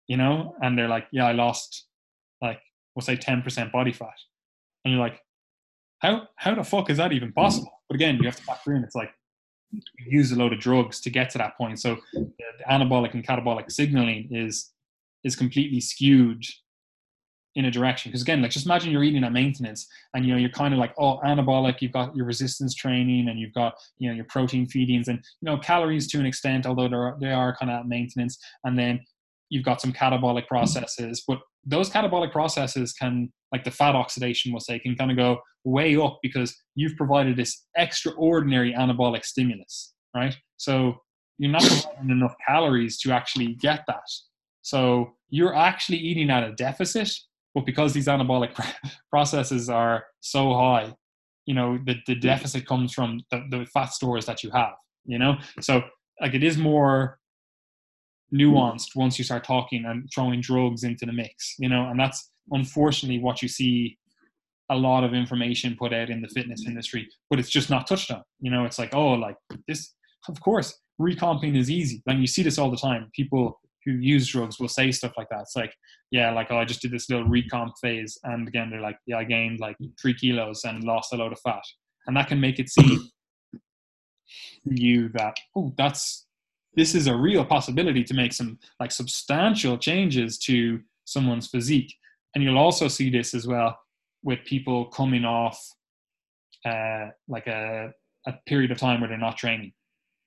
You 0.07 0.17
know, 0.17 0.55
and 0.61 0.75
they're 0.77 0.87
like, 0.87 1.05
yeah, 1.11 1.27
I 1.27 1.33
lost 1.33 1.85
like 2.41 2.59
we'll 2.95 3.03
say 3.03 3.15
10% 3.15 3.71
body 3.71 3.93
fat, 3.93 4.07
and 4.83 4.93
you're 4.93 5.01
like, 5.01 5.21
how 5.99 6.27
how 6.35 6.55
the 6.55 6.63
fuck 6.63 6.89
is 6.89 6.97
that 6.97 7.11
even 7.11 7.31
possible? 7.31 7.71
But 7.87 7.95
again, 7.95 8.17
you 8.17 8.25
have 8.25 8.35
to 8.37 8.43
factor 8.43 8.73
in. 8.73 8.83
It's 8.83 8.95
like 8.95 9.11
you 9.71 9.81
use 9.97 10.31
a 10.31 10.35
load 10.35 10.53
of 10.53 10.59
drugs 10.59 10.99
to 11.01 11.09
get 11.09 11.29
to 11.31 11.37
that 11.37 11.57
point. 11.57 11.79
So 11.79 11.97
the, 12.13 12.31
the 12.39 12.63
anabolic 12.69 13.13
and 13.13 13.25
catabolic 13.25 13.71
signaling 13.71 14.29
is 14.31 14.71
is 15.23 15.35
completely 15.35 15.81
skewed 15.81 16.43
in 17.59 17.65
a 17.65 17.71
direction. 17.71 18.09
Because 18.11 18.21
again, 18.21 18.41
like 18.41 18.51
just 18.51 18.65
imagine 18.65 18.91
you're 18.91 19.03
eating 19.03 19.23
at 19.23 19.31
maintenance 19.31 19.87
and 20.13 20.25
you 20.25 20.33
know 20.33 20.39
you're 20.39 20.49
kind 20.49 20.73
of 20.73 20.79
like, 20.79 20.93
oh, 20.97 21.19
anabolic, 21.23 21.81
you've 21.81 21.91
got 21.91 22.15
your 22.15 22.25
resistance 22.25 22.73
training 22.73 23.29
and 23.29 23.39
you've 23.39 23.53
got 23.53 23.75
you 23.97 24.09
know 24.09 24.15
your 24.15 24.25
protein 24.25 24.67
feedings 24.67 25.07
and 25.07 25.17
you 25.41 25.45
know 25.45 25.57
calories 25.57 26.07
to 26.07 26.19
an 26.19 26.25
extent, 26.25 26.65
although 26.65 26.87
they're 26.87 27.15
they 27.19 27.31
are 27.31 27.55
kind 27.55 27.71
of 27.71 27.81
at 27.81 27.87
maintenance, 27.87 28.37
and 28.63 28.77
then 28.77 28.99
you've 29.49 29.65
got 29.65 29.81
some 29.81 29.93
catabolic 29.93 30.47
processes, 30.47 31.23
but 31.27 31.39
those 31.65 31.89
catabolic 31.89 32.31
processes 32.31 32.93
can 32.93 33.31
like 33.51 33.63
the 33.63 33.71
fat 33.71 33.95
oxidation 33.95 34.51
we'll 34.51 34.59
say 34.59 34.79
can 34.79 34.95
kind 34.95 35.11
of 35.11 35.17
go 35.17 35.39
way 35.65 35.97
up 35.97 36.19
because 36.21 36.55
you've 36.75 36.95
provided 36.95 37.35
this 37.35 37.65
extraordinary 37.75 38.73
anabolic 38.73 39.25
stimulus 39.25 39.93
right? 40.15 40.35
So 40.57 40.95
you're 41.37 41.51
not 41.51 41.63
providing 41.63 42.11
enough 42.11 42.35
calories 42.45 42.99
to 42.99 43.11
actually 43.11 43.55
get 43.55 43.83
that. 43.87 44.03
So 44.61 45.13
you're 45.29 45.55
actually 45.55 45.97
eating 45.97 46.29
at 46.29 46.43
a 46.43 46.53
deficit 46.53 47.11
but 47.55 47.65
because 47.65 47.93
these 47.93 48.07
anabolic 48.07 48.51
processes 49.09 49.69
are 49.69 50.05
so 50.19 50.53
high 50.53 50.93
you 51.45 51.53
know 51.53 51.77
the, 51.85 51.95
the 52.07 52.15
deficit 52.15 52.65
comes 52.65 52.93
from 52.93 53.19
the, 53.31 53.43
the 53.49 53.65
fat 53.65 53.91
stores 53.93 54.25
that 54.25 54.43
you 54.43 54.51
have 54.51 54.73
you 55.05 55.17
know? 55.17 55.37
So 55.61 55.81
like 56.21 56.33
it 56.33 56.43
is 56.43 56.57
more 56.57 57.17
nuanced 58.33 58.95
once 58.95 59.17
you 59.17 59.25
start 59.25 59.43
talking 59.43 59.85
and 59.85 60.07
throwing 60.13 60.41
drugs 60.41 60.83
into 60.83 61.05
the 61.05 61.13
mix 61.13 61.55
you 61.57 61.69
know? 61.69 61.89
And 61.89 61.99
that's 61.99 62.29
unfortunately 62.51 63.19
what 63.19 63.41
you 63.41 63.47
see 63.47 63.97
a 64.71 64.75
lot 64.75 65.03
of 65.03 65.15
information 65.15 65.75
put 65.79 65.93
out 65.93 66.11
in 66.11 66.21
the 66.21 66.27
fitness 66.27 66.65
industry 66.67 67.07
but 67.29 67.39
it's 67.39 67.49
just 67.49 67.69
not 67.71 67.87
touched 67.87 68.11
on 68.11 68.21
you 68.39 68.51
know? 68.51 68.65
It's 68.65 68.79
like 68.79 68.93
oh 68.93 69.13
like 69.13 69.37
this 69.67 69.93
of 70.27 70.39
course 70.41 70.79
recomping 70.99 71.55
is 71.55 71.71
easy. 71.71 72.03
Like 72.05 72.17
you 72.17 72.27
see 72.27 72.43
this 72.43 72.59
all 72.59 72.69
the 72.69 72.77
time. 72.77 73.09
People 73.13 73.59
who 73.89 73.97
use 73.99 74.27
drugs 74.27 74.59
will 74.59 74.67
say 74.67 74.91
stuff 74.91 75.13
like 75.17 75.29
that. 75.29 75.41
It's 75.41 75.55
like 75.55 75.73
yeah 76.11 76.31
like 76.31 76.47
oh 76.49 76.57
i 76.57 76.65
just 76.65 76.81
did 76.81 76.91
this 76.91 77.09
little 77.09 77.27
recomp 77.27 77.71
phase 77.81 78.17
and 78.23 78.47
again 78.47 78.69
they're 78.69 78.81
like 78.81 78.97
yeah 79.05 79.17
i 79.17 79.23
gained 79.23 79.59
like 79.59 79.77
three 80.01 80.13
kilos 80.13 80.63
and 80.63 80.83
lost 80.83 81.13
a 81.13 81.15
load 81.15 81.31
of 81.31 81.39
fat. 81.41 81.63
And 82.07 82.17
that 82.17 82.27
can 82.27 82.39
make 82.39 82.59
it 82.59 82.69
seem 82.69 83.09
you 84.65 85.09
that 85.09 85.35
oh 85.55 85.73
that's 85.77 86.25
this 86.75 86.93
is 86.93 87.07
a 87.07 87.15
real 87.15 87.43
possibility 87.43 88.03
to 88.03 88.13
make 88.13 88.31
some 88.31 88.59
like 88.79 88.91
substantial 88.91 89.77
changes 89.77 90.37
to 90.37 90.79
someone's 91.05 91.47
physique. 91.47 91.93
And 92.33 92.43
you'll 92.43 92.59
also 92.59 92.87
see 92.87 93.09
this 93.09 93.33
as 93.33 93.47
well 93.47 93.77
with 94.23 94.45
people 94.45 94.85
coming 94.85 95.25
off 95.25 95.59
uh, 96.63 97.07
like 97.27 97.47
a, 97.47 97.91
a 98.27 98.33
period 98.45 98.69
of 98.71 98.77
time 98.77 99.01
where 99.01 99.09
they're 99.09 99.17
not 99.17 99.37
training 99.37 99.73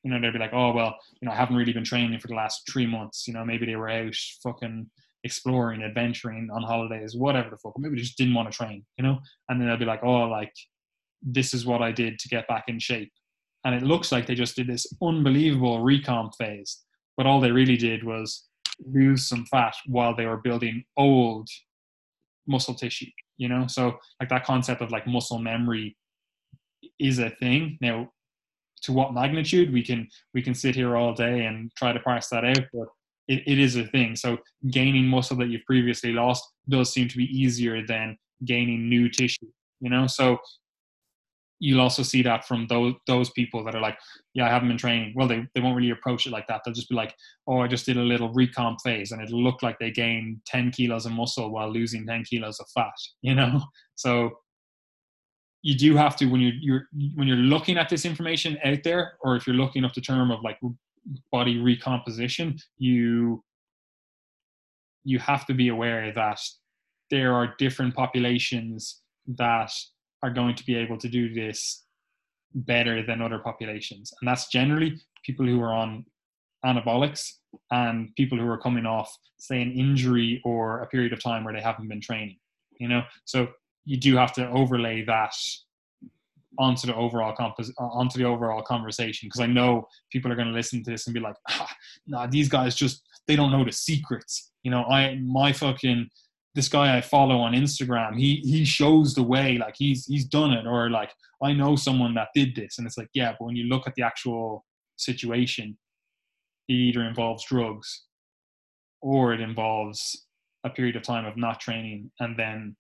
you 0.03 0.11
know 0.11 0.21
they'd 0.21 0.33
be 0.33 0.39
like 0.39 0.53
oh 0.53 0.73
well 0.73 0.97
you 1.21 1.27
know 1.27 1.33
i 1.33 1.37
haven't 1.37 1.57
really 1.57 1.73
been 1.73 1.85
training 1.85 2.19
for 2.19 2.29
the 2.29 2.35
last 2.35 2.63
three 2.71 2.87
months 2.87 3.27
you 3.27 3.35
know 3.35 3.45
maybe 3.45 3.67
they 3.67 3.77
were 3.77 3.89
out 3.89 4.15
fucking 4.43 4.89
exploring 5.25 5.83
adventuring 5.83 6.49
on 6.53 6.63
holidays 6.63 7.15
whatever 7.17 7.51
the 7.51 7.57
fuck 7.57 7.79
maybe 7.79 7.95
they 7.95 8.03
just 8.03 8.19
didn't 8.19 8.35
want 8.35 8.51
to 8.51 8.57
train 8.57 8.85
you 8.99 9.05
know? 9.05 9.19
And 9.49 9.61
then 9.61 9.69
they'll 9.69 9.77
be 9.77 9.85
like 9.85 10.03
oh 10.03 10.25
like 10.29 10.53
this 11.23 11.55
is 11.55 11.65
what 11.65 11.83
i 11.83 11.93
did 11.93 12.19
to 12.19 12.29
get 12.29 12.49
back 12.49 12.65
in 12.67 12.79
shape. 12.79 13.13
And 13.65 13.77
it 13.77 13.83
looks 13.83 14.11
like 14.11 14.27
they 14.27 14.35
just 14.35 14.57
did 14.57 14.67
this 14.67 14.87
unbelievable 15.01 15.79
recomp 15.79 16.33
phase 16.37 16.83
but 17.17 17.27
all 17.27 17.41
they 17.41 17.53
really 17.53 17.77
did 17.77 18.03
was 18.03 18.49
lose 18.85 19.29
some 19.29 19.47
fat 19.47 19.75
while 19.87 20.17
they 20.17 20.27
were 20.27 20.39
building 20.39 20.83
old 20.97 21.49
muscle 22.49 22.75
tissue 22.75 23.07
you 23.43 23.49
know? 23.49 23.67
So 23.67 23.99
like 24.21 24.29
that 24.29 24.45
concept 24.45 24.83
of 24.83 24.93
like 24.93 25.07
muscle 25.07 25.39
memory 25.39 25.97
is 26.99 27.19
a 27.19 27.31
thing. 27.31 27.79
Now 27.81 28.13
to 28.83 28.93
what 28.93 29.15
magnitude 29.15 29.73
we 29.73 29.83
can 29.83 30.09
we 30.35 30.43
can 30.43 30.55
sit 30.55 30.75
here 30.75 30.97
all 30.97 31.15
day 31.15 31.45
and 31.47 31.71
try 31.77 31.93
to 31.93 32.01
parse 32.01 32.29
that 32.29 32.45
out 32.45 32.65
but 32.73 32.89
it, 33.29 33.43
it 33.47 33.59
is 33.59 33.77
a 33.77 33.87
thing 33.87 34.17
so 34.17 34.37
gaining 34.71 35.07
muscle 35.07 35.37
that 35.37 35.49
you've 35.49 35.65
previously 35.65 36.13
lost 36.13 36.45
does 36.69 36.93
seem 36.93 37.09
to 37.09 37.17
be 37.17 37.25
easier 37.25 37.87
than 37.87 38.17
gaining 38.45 38.89
new 38.89 39.09
tissue 39.09 39.47
you 39.81 39.91
know 39.91 40.07
so 40.07 40.39
you'll 41.63 41.81
also 41.81 42.03
see 42.03 42.23
that 42.23 42.45
from 42.45 42.67
those 42.67 42.93
those 43.07 43.31
people 43.31 43.65
that 43.65 43.75
are 43.77 43.81
like, 43.81 43.97
yeah, 44.35 44.47
I 44.47 44.49
haven't 44.49 44.69
been 44.69 44.77
training. 44.77 45.15
Well, 45.15 45.29
they, 45.29 45.47
they 45.55 45.61
won't 45.61 45.77
really 45.77 45.91
approach 45.91 46.27
it 46.27 46.33
like 46.33 46.49
that. 46.49 46.63
They'll 46.65 46.75
just 46.75 46.89
be 46.89 46.97
like, 46.97 47.15
oh, 47.47 47.61
I 47.61 47.69
just 47.69 47.87
did 47.87 47.97
a 47.97 48.03
little 48.03 48.35
recomp 48.35 48.79
phase, 48.83 49.13
and 49.13 49.23
it'll 49.23 49.43
look 49.43 49.63
like 49.63 49.79
they 49.79 49.93
gained 49.93 50.39
10 50.47 50.73
kilos 50.73 51.07
of 51.07 51.13
muscle 51.13 51.53
while 51.53 51.73
losing 51.73 52.05
10 52.05 52.25
kilos 52.25 52.59
of 52.59 52.67
fat. 52.75 52.93
You 53.23 53.37
know, 53.37 53.63
so 53.95 54.31
you 55.63 55.77
do 55.77 55.97
have 55.97 56.17
to 56.17 56.27
when 56.27 56.41
you 56.41 56.53
you're 56.61 56.89
when 57.15 57.29
you're 57.29 57.37
looking 57.37 57.79
at 57.79 57.89
this 57.89 58.05
information 58.05 58.59
out 58.65 58.83
there, 58.83 59.15
or 59.21 59.37
if 59.37 59.47
you're 59.47 59.57
looking 59.57 59.85
up 59.85 59.95
the 59.95 60.01
term 60.01 60.31
of 60.31 60.43
like 60.43 60.59
body 61.31 61.59
recomposition, 61.59 62.59
you 62.79 63.43
you 65.05 65.19
have 65.19 65.47
to 65.47 65.55
be 65.55 65.69
aware 65.69 66.13
that 66.13 66.41
there 67.11 67.35
are 67.35 67.55
different 67.59 67.95
populations 67.95 69.03
that 69.27 69.73
are 70.23 70.31
going 70.31 70.55
to 70.55 70.65
be 70.65 70.75
able 70.75 70.99
to 70.99 71.09
do 71.09 71.33
this 71.35 71.85
better 72.55 73.05
than 73.05 73.21
other 73.21 73.39
populations. 73.39 74.13
And 74.21 74.29
that's 74.29 74.49
generally 74.49 75.01
people 75.25 75.47
who 75.47 75.61
are 75.61 75.75
on 75.75 76.05
anabolics 76.65 77.33
and 77.71 78.15
people 78.17 78.39
who 78.39 78.49
are 78.49 78.59
coming 78.59 78.87
off, 78.87 79.15
say, 79.39 79.61
an 79.61 79.73
injury 79.73 80.41
or 80.45 80.81
a 80.81 80.87
period 80.87 81.13
of 81.13 81.23
time 81.23 81.45
where 81.45 81.55
they 81.55 81.61
haven't 81.61 81.89
been 81.89 82.01
training. 82.01 82.39
You 82.79 82.89
know, 82.89 83.03
so 83.25 83.49
you 83.85 83.97
do 83.97 84.17
have 84.17 84.33
to 84.35 84.49
overlay 84.51 85.05
that 85.05 85.35
onto 86.59 86.87
the 86.87 86.95
overall 86.95 87.35
compos- 87.35 87.73
onto 87.79 88.19
the 88.19 88.25
overall 88.25 88.63
conversation 88.63 89.27
because 89.27 89.41
I 89.41 89.47
know 89.47 89.89
people 90.11 90.31
are 90.31 90.35
going 90.35 90.49
to 90.49 90.55
listen 90.55 90.85
to 90.85 90.91
this 90.91 91.07
and 91.07 91.15
be 91.15 91.21
like, 91.21 91.37
ah, 91.49 91.75
"Nah, 92.07 92.27
these 92.27 92.49
guys 92.49 92.75
just 92.75 93.03
they 93.27 93.37
don't 93.37 93.53
know 93.53 93.65
the 93.65 93.73
secrets." 93.73 94.53
You 94.63 94.71
know, 94.71 94.85
I 94.85 95.17
my 95.17 95.53
fucking 95.53 96.09
this 96.55 96.69
guy 96.69 96.97
I 96.97 97.01
follow 97.01 97.39
on 97.39 97.55
Instagram, 97.55 98.19
he 98.19 98.37
he 98.45 98.65
shows 98.65 99.15
the 99.15 99.23
way, 99.23 99.59
like 99.59 99.75
he's 99.77 100.07
he's 100.07 100.27
done 100.27 100.53
it, 100.53 100.67
or 100.67 100.91
like 100.91 101.13
I 101.43 101.53
know 101.53 101.77
someone 101.77 102.15
that 102.15 102.29
did 102.35 102.55
this, 102.55 102.79
and 102.79 102.87
it's 102.87 102.99
like 102.99 103.09
yeah, 103.15 103.35
but 103.39 103.47
when 103.47 103.57
you 103.57 103.65
look 103.65 103.87
at 103.87 103.95
the 103.95 104.03
actual 104.03 104.65
situation, 104.97 105.79
it 106.69 106.75
either 106.75 107.03
involves 107.03 107.45
drugs, 107.47 108.05
or 109.01 109.33
it 109.33 109.41
involves 109.41 110.27
a 110.65 110.71
period 110.71 110.97
of 110.97 111.03
time 111.03 111.25
of 111.25 111.37
not 111.37 111.59
training 111.59 112.11
and 112.21 112.39
then 112.39 112.77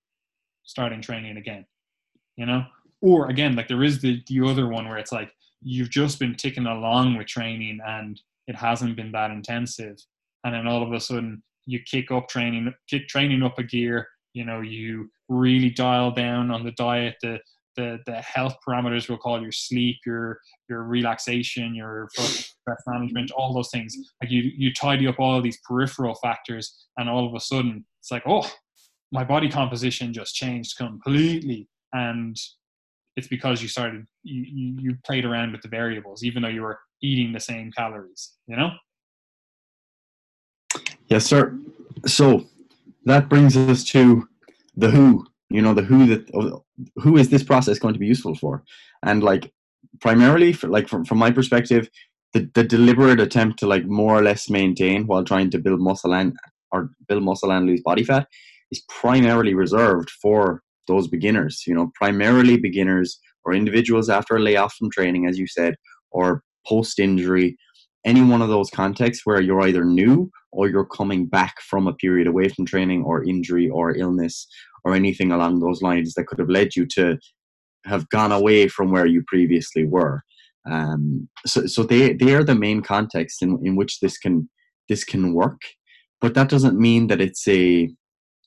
starting 0.72 1.02
training 1.02 1.36
again, 1.36 1.66
you 2.36 2.46
know, 2.46 2.64
or 3.02 3.28
again 3.28 3.54
like 3.54 3.68
there 3.68 3.84
is 3.84 4.00
the 4.00 4.22
the 4.26 4.40
other 4.50 4.66
one 4.68 4.88
where 4.88 4.98
it's 4.98 5.12
like 5.12 5.30
you've 5.60 5.90
just 5.90 6.18
been 6.18 6.34
ticking 6.34 6.66
along 6.66 7.16
with 7.16 7.26
training 7.26 7.78
and 7.86 8.20
it 8.48 8.56
hasn't 8.56 8.96
been 8.96 9.12
that 9.12 9.30
intensive, 9.30 9.98
and 10.44 10.54
then 10.54 10.66
all 10.66 10.82
of 10.82 10.92
a 10.92 10.98
sudden 10.98 11.42
you 11.66 11.78
kick 11.84 12.10
up 12.10 12.28
training, 12.28 12.72
kick 12.88 13.06
training 13.06 13.42
up 13.42 13.58
a 13.58 13.62
gear. 13.62 14.08
You 14.32 14.46
know, 14.46 14.62
you 14.62 15.10
really 15.28 15.70
dial 15.70 16.10
down 16.10 16.50
on 16.50 16.64
the 16.64 16.72
diet, 16.72 17.16
the 17.22 17.38
the 17.76 17.98
the 18.06 18.20
health 18.20 18.56
parameters 18.66 19.08
we'll 19.08 19.18
call 19.18 19.40
your 19.42 19.52
sleep, 19.52 19.96
your 20.06 20.38
your 20.68 20.84
relaxation, 20.84 21.74
your 21.74 22.08
stress 22.16 22.82
management, 22.86 23.30
all 23.32 23.54
those 23.54 23.70
things. 23.70 23.94
Like 24.22 24.30
you 24.30 24.50
you 24.56 24.72
tidy 24.72 25.06
up 25.06 25.20
all 25.20 25.40
these 25.42 25.60
peripheral 25.68 26.14
factors, 26.16 26.64
and 26.96 27.08
all 27.08 27.26
of 27.26 27.34
a 27.34 27.40
sudden 27.40 27.84
it's 28.00 28.10
like, 28.10 28.24
oh, 28.26 28.50
my 29.12 29.22
body 29.22 29.48
composition 29.48 30.12
just 30.12 30.34
changed 30.34 30.76
completely, 30.76 31.68
and 31.92 32.36
it's 33.16 33.28
because 33.28 33.62
you 33.62 33.68
started 33.68 34.06
you, 34.22 34.76
you 34.80 34.96
played 35.04 35.24
around 35.24 35.52
with 35.52 35.60
the 35.60 35.68
variables, 35.68 36.24
even 36.24 36.42
though 36.42 36.48
you 36.48 36.62
were 36.62 36.78
eating 37.02 37.32
the 37.32 37.40
same 37.40 37.70
calories. 37.76 38.32
You 38.46 38.56
know. 38.56 38.70
Yes, 41.08 41.26
sir. 41.26 41.58
So 42.06 42.46
that 43.04 43.28
brings 43.28 43.56
us 43.56 43.84
to 43.84 44.26
the 44.76 44.90
who. 44.90 45.26
You 45.50 45.60
know, 45.60 45.74
the 45.74 45.82
who 45.82 46.06
that 46.06 46.62
who 46.96 47.18
is 47.18 47.28
this 47.28 47.42
process 47.42 47.78
going 47.78 47.92
to 47.92 48.00
be 48.00 48.06
useful 48.06 48.34
for? 48.34 48.64
And 49.02 49.22
like 49.22 49.52
primarily, 50.00 50.54
for, 50.54 50.68
like 50.68 50.88
from 50.88 51.04
from 51.04 51.18
my 51.18 51.30
perspective, 51.30 51.90
the 52.32 52.50
the 52.54 52.64
deliberate 52.64 53.20
attempt 53.20 53.58
to 53.58 53.66
like 53.66 53.84
more 53.84 54.18
or 54.18 54.22
less 54.22 54.48
maintain 54.48 55.06
while 55.06 55.22
trying 55.22 55.50
to 55.50 55.58
build 55.58 55.80
muscle 55.80 56.14
and 56.14 56.34
or 56.70 56.90
build 57.06 57.22
muscle 57.22 57.52
and 57.52 57.66
lose 57.66 57.82
body 57.82 58.02
fat 58.02 58.26
is 58.72 58.82
primarily 58.88 59.54
reserved 59.54 60.10
for 60.20 60.62
those 60.88 61.06
beginners. 61.06 61.62
You 61.66 61.74
know, 61.74 61.92
primarily 61.94 62.56
beginners 62.56 63.20
or 63.44 63.54
individuals 63.54 64.08
after 64.08 64.36
a 64.36 64.40
layoff 64.40 64.74
from 64.74 64.90
training, 64.90 65.26
as 65.26 65.38
you 65.38 65.46
said, 65.46 65.76
or 66.10 66.42
post 66.66 66.98
injury 66.98 67.56
any 68.04 68.22
one 68.22 68.42
of 68.42 68.48
those 68.48 68.70
contexts 68.70 69.24
where 69.24 69.40
you're 69.40 69.62
either 69.62 69.84
new 69.84 70.30
or 70.50 70.68
you're 70.68 70.86
coming 70.86 71.26
back 71.26 71.54
from 71.62 71.86
a 71.86 71.94
period 71.94 72.26
away 72.26 72.48
from 72.48 72.66
training 72.66 73.02
or 73.04 73.24
injury 73.24 73.68
or 73.68 73.96
illness 73.96 74.46
or 74.84 74.94
anything 74.94 75.30
along 75.32 75.60
those 75.60 75.82
lines 75.82 76.14
that 76.14 76.26
could 76.26 76.38
have 76.38 76.48
led 76.48 76.74
you 76.74 76.86
to 76.86 77.16
have 77.84 78.08
gone 78.10 78.32
away 78.32 78.68
from 78.68 78.90
where 78.90 79.06
you 79.06 79.22
previously 79.26 79.84
were. 79.84 80.22
Um, 80.68 81.28
so, 81.46 81.66
so 81.66 81.82
they 81.82 82.12
they 82.12 82.34
are 82.34 82.44
the 82.44 82.54
main 82.54 82.82
context 82.82 83.42
in, 83.42 83.60
in 83.64 83.76
which 83.76 84.00
this 84.00 84.16
can 84.18 84.48
this 84.88 85.04
can 85.04 85.34
work, 85.34 85.60
but 86.20 86.34
that 86.34 86.48
doesn't 86.48 86.78
mean 86.78 87.08
that 87.08 87.20
it's 87.20 87.46
a 87.48 87.92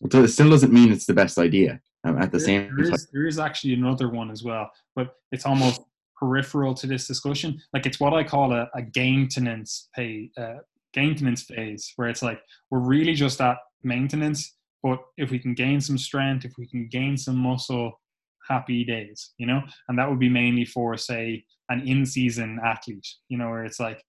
it 0.01 0.27
still 0.29 0.49
doesn't 0.49 0.73
mean 0.73 0.91
it's 0.91 1.05
the 1.05 1.13
best 1.13 1.37
idea. 1.37 1.79
Um, 2.03 2.21
at 2.21 2.31
the 2.31 2.37
there, 2.37 2.45
same 2.45 2.75
there 2.75 2.85
time, 2.85 2.93
is, 2.93 3.07
there 3.11 3.25
is 3.25 3.39
actually 3.39 3.73
another 3.73 4.09
one 4.09 4.29
as 4.29 4.43
well, 4.43 4.69
but 4.95 5.15
it's 5.31 5.45
almost 5.45 5.81
peripheral 6.15 6.73
to 6.75 6.87
this 6.87 7.07
discussion. 7.07 7.59
Like 7.73 7.85
it's 7.85 7.99
what 7.99 8.13
I 8.13 8.23
call 8.23 8.53
a, 8.53 8.69
a 8.75 8.83
maintenance 8.95 9.89
pay, 9.95 10.29
uh, 10.37 10.57
maintenance 10.95 11.43
phase, 11.43 11.91
where 11.95 12.07
it's 12.07 12.21
like 12.21 12.41
we're 12.69 12.79
really 12.79 13.15
just 13.15 13.41
at 13.41 13.57
maintenance. 13.83 14.55
But 14.83 14.99
if 15.17 15.31
we 15.31 15.39
can 15.39 15.55
gain 15.55 15.81
some 15.81 15.97
strength, 15.97 16.45
if 16.45 16.53
we 16.59 16.67
can 16.67 16.87
gain 16.87 17.17
some 17.17 17.37
muscle, 17.37 17.99
happy 18.47 18.83
days, 18.83 19.31
you 19.37 19.47
know, 19.47 19.61
and 19.87 19.97
that 19.97 20.07
would 20.07 20.19
be 20.19 20.29
mainly 20.29 20.65
for 20.65 20.95
say 20.97 21.43
an 21.69 21.87
in-season 21.87 22.59
athlete, 22.63 23.07
you 23.29 23.37
know, 23.37 23.49
where 23.49 23.65
it's 23.65 23.79
like 23.79 24.03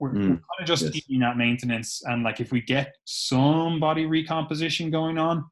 we're, 0.00 0.10
mm, 0.10 0.14
we're 0.14 0.26
kind 0.26 0.40
of 0.60 0.66
just 0.66 0.84
yes. 0.84 0.96
eating 0.96 1.20
that 1.20 1.36
maintenance, 1.36 2.02
and 2.04 2.22
like 2.22 2.40
if 2.40 2.52
we 2.52 2.60
get 2.60 2.94
some 3.04 3.80
body 3.80 4.06
recomposition 4.06 4.90
going 4.90 5.18
on, 5.18 5.44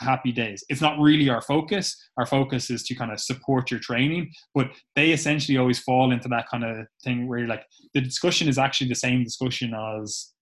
happy 0.00 0.32
days. 0.32 0.64
It's 0.68 0.80
not 0.80 0.98
really 0.98 1.28
our 1.28 1.42
focus. 1.42 1.96
Our 2.16 2.26
focus 2.26 2.70
is 2.70 2.82
to 2.84 2.94
kind 2.94 3.12
of 3.12 3.20
support 3.20 3.70
your 3.70 3.80
training, 3.80 4.30
but 4.54 4.70
they 4.96 5.10
essentially 5.10 5.58
always 5.58 5.78
fall 5.78 6.12
into 6.12 6.28
that 6.28 6.48
kind 6.50 6.64
of 6.64 6.86
thing 7.04 7.28
where 7.28 7.46
like 7.46 7.64
the 7.94 8.00
discussion 8.00 8.48
is 8.48 8.58
actually 8.58 8.88
the 8.88 8.94
same 8.94 9.22
discussion 9.22 9.74
as 9.74 10.32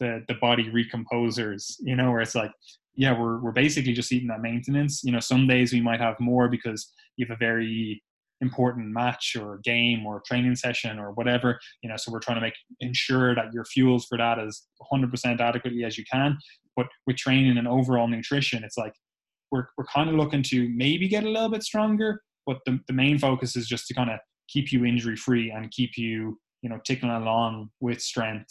the 0.00 0.24
the 0.28 0.34
body 0.34 0.70
recomposers, 0.70 1.76
you 1.80 1.96
know, 1.96 2.10
where 2.10 2.20
it's 2.20 2.34
like, 2.34 2.50
yeah, 2.94 3.18
we're 3.18 3.38
we're 3.40 3.52
basically 3.52 3.92
just 3.92 4.12
eating 4.12 4.28
that 4.28 4.42
maintenance. 4.42 5.02
You 5.04 5.12
know, 5.12 5.20
some 5.20 5.46
days 5.46 5.72
we 5.72 5.80
might 5.80 6.00
have 6.00 6.18
more 6.18 6.48
because 6.48 6.92
you 7.16 7.26
have 7.26 7.36
a 7.36 7.38
very 7.38 8.02
important 8.40 8.88
match 8.88 9.36
or 9.40 9.60
game 9.64 10.04
or 10.04 10.22
training 10.26 10.56
session 10.56 10.98
or 10.98 11.12
whatever 11.12 11.58
you 11.82 11.88
know 11.88 11.96
so 11.96 12.12
we're 12.12 12.18
trying 12.18 12.36
to 12.36 12.40
make 12.40 12.54
ensure 12.80 13.34
that 13.34 13.52
your 13.52 13.64
fuels 13.64 14.04
for 14.06 14.18
that 14.18 14.38
as 14.38 14.62
100% 14.92 15.40
adequately 15.40 15.84
as 15.84 15.96
you 15.96 16.04
can 16.10 16.36
but 16.76 16.86
with 17.06 17.16
training 17.16 17.56
and 17.56 17.68
overall 17.68 18.08
nutrition 18.08 18.64
it's 18.64 18.76
like 18.76 18.92
we're, 19.54 19.68
we're 19.78 19.84
kind 19.84 20.10
of 20.10 20.16
looking 20.16 20.42
to 20.42 20.68
maybe 20.74 21.08
get 21.08 21.24
a 21.24 21.28
little 21.28 21.48
bit 21.48 21.62
stronger, 21.62 22.20
but 22.44 22.58
the, 22.66 22.80
the 22.88 22.92
main 22.92 23.18
focus 23.18 23.54
is 23.54 23.68
just 23.68 23.86
to 23.86 23.94
kind 23.94 24.10
of 24.10 24.18
keep 24.48 24.72
you 24.72 24.84
injury 24.84 25.16
free 25.16 25.50
and 25.50 25.70
keep 25.70 25.96
you, 25.96 26.38
you 26.62 26.68
know, 26.68 26.80
ticking 26.84 27.08
along 27.08 27.70
with 27.80 28.02
strength, 28.02 28.48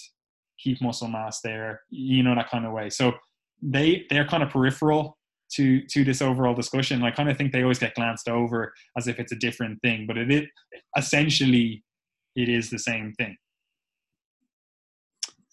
keep 0.58 0.82
muscle 0.82 1.10
mass 1.10 1.42
there, 1.44 1.82
you 1.90 2.24
know, 2.24 2.34
that 2.34 2.50
kind 2.50 2.66
of 2.66 2.72
way. 2.72 2.90
So 2.90 3.14
they, 3.62 4.06
they're 4.10 4.26
kind 4.26 4.44
of 4.44 4.50
peripheral 4.50 5.18
to, 5.56 5.82
to 5.88 6.04
this 6.04 6.22
overall 6.22 6.54
discussion. 6.54 7.04
I 7.04 7.12
kind 7.12 7.30
of 7.30 7.38
think 7.38 7.52
they 7.52 7.62
always 7.62 7.80
get 7.80 7.96
glanced 7.96 8.30
over 8.30 8.74
as 8.98 9.08
if 9.08 9.20
it's 9.20 9.32
a 9.32 9.38
different 9.38 9.82
thing, 9.82 10.06
but 10.08 10.18
it 10.18 10.32
is 10.32 10.48
essentially, 10.98 11.84
it 12.36 12.50
is 12.50 12.70
the 12.70 12.80
same 12.80 13.14
thing. 13.14 13.38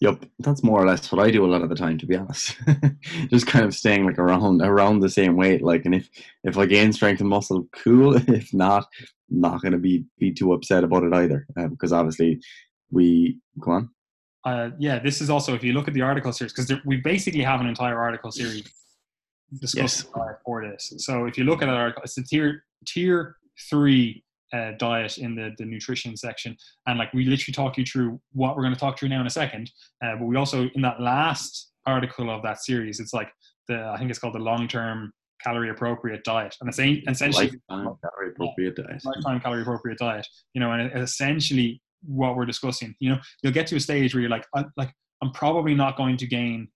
Yep, 0.01 0.25
that's 0.39 0.63
more 0.63 0.81
or 0.81 0.87
less 0.87 1.11
what 1.11 1.23
I 1.23 1.29
do 1.29 1.45
a 1.45 1.51
lot 1.51 1.61
of 1.61 1.69
the 1.69 1.75
time, 1.75 1.99
to 1.99 2.07
be 2.07 2.15
honest. 2.15 2.57
Just 3.29 3.45
kind 3.45 3.63
of 3.63 3.75
staying 3.75 4.03
like 4.03 4.17
around 4.17 4.59
around 4.59 4.99
the 4.99 5.09
same 5.09 5.35
weight. 5.35 5.61
Like, 5.61 5.85
and 5.85 5.93
if 5.93 6.09
if 6.43 6.57
I 6.57 6.65
gain 6.65 6.91
strength 6.91 7.21
and 7.21 7.29
muscle, 7.29 7.67
cool. 7.71 8.15
If 8.27 8.51
not, 8.51 8.87
I'm 9.29 9.41
not 9.41 9.61
going 9.61 9.73
to 9.73 9.77
be 9.77 10.05
be 10.17 10.33
too 10.33 10.53
upset 10.53 10.83
about 10.83 11.03
it 11.03 11.13
either, 11.13 11.45
uh, 11.55 11.67
because 11.67 11.93
obviously 11.93 12.41
we 12.89 13.37
go 13.59 13.71
on. 13.71 13.89
Uh, 14.43 14.71
yeah, 14.79 14.97
this 14.97 15.21
is 15.21 15.29
also 15.29 15.53
if 15.53 15.63
you 15.63 15.73
look 15.73 15.87
at 15.87 15.93
the 15.93 16.01
article 16.01 16.33
series 16.33 16.51
because 16.51 16.73
we 16.83 16.97
basically 16.97 17.43
have 17.43 17.61
an 17.61 17.67
entire 17.67 17.99
article 17.99 18.31
series 18.31 18.67
discussing 19.59 20.09
yes. 20.15 20.35
for 20.45 20.65
this. 20.65 20.93
So 20.97 21.25
if 21.25 21.37
you 21.37 21.43
look 21.43 21.61
at 21.61 21.69
our 21.69 21.75
article, 21.75 22.03
it's 22.03 22.15
the 22.15 22.23
tier 22.23 22.63
tier 22.85 23.37
three 23.69 24.23
uh, 24.53 24.71
diet 24.77 25.17
in 25.17 25.35
the, 25.35 25.51
the 25.57 25.65
nutrition 25.65 26.15
section. 26.17 26.55
And 26.87 26.97
like 26.97 27.13
we 27.13 27.25
literally 27.25 27.53
talk 27.53 27.77
you 27.77 27.85
through 27.85 28.19
what 28.33 28.55
we're 28.55 28.63
going 28.63 28.73
to 28.73 28.79
talk 28.79 28.99
through 28.99 29.09
now 29.09 29.21
in 29.21 29.27
a 29.27 29.31
second. 29.31 29.71
Uh, 30.03 30.15
but 30.17 30.25
we 30.25 30.35
also, 30.35 30.69
in 30.75 30.81
that 30.81 30.99
last 30.99 31.71
article 31.85 32.29
of 32.29 32.43
that 32.43 32.61
series, 32.61 32.99
it's 32.99 33.13
like 33.13 33.29
the, 33.67 33.79
I 33.79 33.97
think 33.97 34.09
it's 34.09 34.19
called 34.19 34.35
the 34.35 34.39
long 34.39 34.67
term 34.67 35.11
calorie 35.43 35.69
appropriate 35.69 36.23
diet. 36.23 36.55
And 36.61 36.69
it's 36.69 36.79
essentially 36.79 37.51
lifetime 37.69 37.95
calorie 38.03 38.31
appropriate 38.31 38.75
diet. 38.75 39.01
Lifetime 39.03 39.39
calorie 39.39 39.61
appropriate 39.61 39.97
diet, 39.97 40.27
you 40.53 40.59
know, 40.59 40.71
and 40.71 40.91
essentially 41.01 41.81
what 42.03 42.35
we're 42.35 42.45
discussing, 42.45 42.95
you 42.99 43.09
know, 43.09 43.19
you'll 43.41 43.53
get 43.53 43.67
to 43.67 43.75
a 43.75 43.79
stage 43.79 44.13
where 44.13 44.21
you're 44.21 44.29
like, 44.29 44.45
I, 44.55 44.65
like, 44.75 44.91
I'm 45.21 45.31
probably 45.31 45.75
not 45.75 45.97
going 45.97 46.17
to 46.17 46.27
gain 46.27 46.67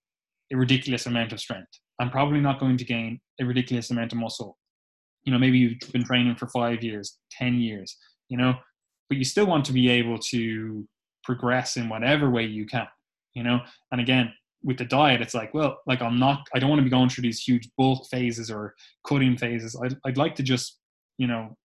a 0.52 0.56
ridiculous 0.56 1.06
amount 1.06 1.32
of 1.32 1.40
strength. 1.40 1.80
I'm 1.98 2.10
probably 2.10 2.40
not 2.40 2.60
going 2.60 2.76
to 2.76 2.84
gain 2.84 3.20
a 3.40 3.44
ridiculous 3.44 3.90
amount 3.90 4.12
of 4.12 4.18
muscle. 4.18 4.56
You 5.24 5.32
know 5.32 5.38
maybe 5.38 5.58
you've 5.58 5.92
been 5.92 6.04
training 6.04 6.36
for 6.36 6.46
five 6.48 6.84
years 6.84 7.18
ten 7.30 7.54
years 7.54 7.96
you 8.28 8.36
know 8.36 8.54
but 9.08 9.18
you 9.18 9.24
still 9.24 9.46
want 9.46 9.64
to 9.64 9.72
be 9.72 9.88
able 9.88 10.18
to 10.18 10.86
progress 11.24 11.76
in 11.76 11.88
whatever 11.88 12.30
way 12.30 12.44
you 12.44 12.66
can 12.66 12.86
you 13.34 13.42
know? 13.42 13.60
And 13.92 14.00
again 14.00 14.32
with 14.62 14.78
the 14.78 14.84
diet 14.84 15.20
it's 15.20 15.34
like 15.34 15.52
well 15.52 15.78
like 15.86 16.00
i'm 16.00 16.18
not 16.18 16.48
i 16.54 16.58
don't 16.58 16.70
want 16.70 16.78
to 16.78 16.84
be 16.84 16.90
going 16.90 17.08
through 17.08 17.22
these 17.22 17.42
huge 17.42 17.68
bulk 17.76 18.06
phases 18.08 18.50
or 18.50 18.74
cutting 19.06 19.36
phases. 19.36 19.76
I'd, 19.84 19.96
I'd 20.04 20.16
like 20.16 20.34
to 20.36 20.42
just 20.42 20.78
you 21.18 21.26
know 21.26 21.56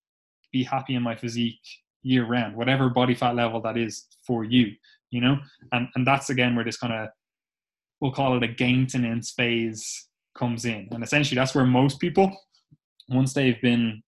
be 0.52 0.64
happy 0.64 0.96
in 0.96 1.04
my 1.04 1.16
physique 1.16 1.60
year 2.02 2.26
round 2.26 2.56
whatever 2.56 2.90
body 2.90 3.14
fat 3.14 3.36
level 3.36 3.62
that 3.62 3.78
is 3.78 4.08
for 4.26 4.44
you 4.44 4.72
you 5.12 5.22
know? 5.22 5.38
And 5.72 5.90
and 5.96 6.08
that's 6.08 6.30
again 6.30 6.56
where 6.56 6.66
this 6.66 6.78
kind 6.78 6.94
of 6.94 7.10
we'll 8.00 8.12
call 8.12 8.36
it 8.36 8.44
a 8.44 8.64
maintenance 8.64 9.32
phase 9.32 10.08
comes 10.38 10.66
in 10.66 10.88
and 10.92 11.04
essentially 11.04 11.38
that's 11.38 11.54
where 11.54 11.66
most 11.66 12.00
people 12.00 12.36
once 13.10 13.34
they've 13.34 13.62
been 13.62 14.02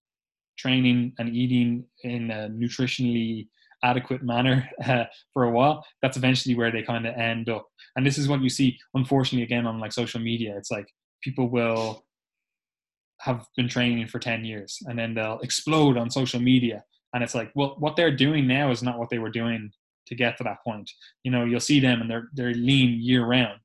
training 0.57 1.13
and 1.19 1.35
eating 1.35 1.85
in 2.03 2.31
a 2.31 2.49
nutritionally 2.49 3.47
adequate 3.83 4.23
manner 4.23 4.67
uh, 4.85 5.05
for 5.33 5.43
a 5.43 5.51
while, 5.51 5.85
that's 6.01 6.17
eventually 6.17 6.55
where 6.55 6.71
they 6.71 6.81
kind 6.81 7.05
of 7.05 7.15
end 7.15 7.49
up. 7.49 7.67
And 7.95 8.05
this 8.05 8.17
is 8.17 8.27
what 8.27 8.41
you 8.41 8.49
see, 8.49 8.77
unfortunately, 8.93 9.43
again 9.43 9.67
on 9.67 9.79
like 9.79 9.93
social 9.93 10.19
media. 10.19 10.55
It's 10.57 10.71
like 10.71 10.87
people 11.21 11.49
will 11.49 12.05
have 13.19 13.45
been 13.55 13.69
training 13.69 14.07
for 14.07 14.19
10 14.19 14.43
years 14.43 14.79
and 14.85 14.97
then 14.97 15.13
they'll 15.13 15.39
explode 15.39 15.97
on 15.97 16.09
social 16.09 16.39
media. 16.39 16.83
And 17.13 17.23
it's 17.23 17.35
like, 17.35 17.51
well, 17.55 17.75
what 17.77 17.95
they're 17.95 18.15
doing 18.15 18.47
now 18.47 18.71
is 18.71 18.81
not 18.81 18.97
what 18.97 19.09
they 19.09 19.19
were 19.19 19.29
doing 19.29 19.71
to 20.07 20.15
get 20.15 20.37
to 20.37 20.43
that 20.43 20.63
point. 20.63 20.89
You 21.23 21.31
know, 21.31 21.45
you'll 21.45 21.59
see 21.59 21.79
them 21.79 22.01
and 22.01 22.09
they're 22.09 22.29
they're 22.33 22.53
lean 22.53 22.99
year 23.01 23.25
round. 23.25 23.61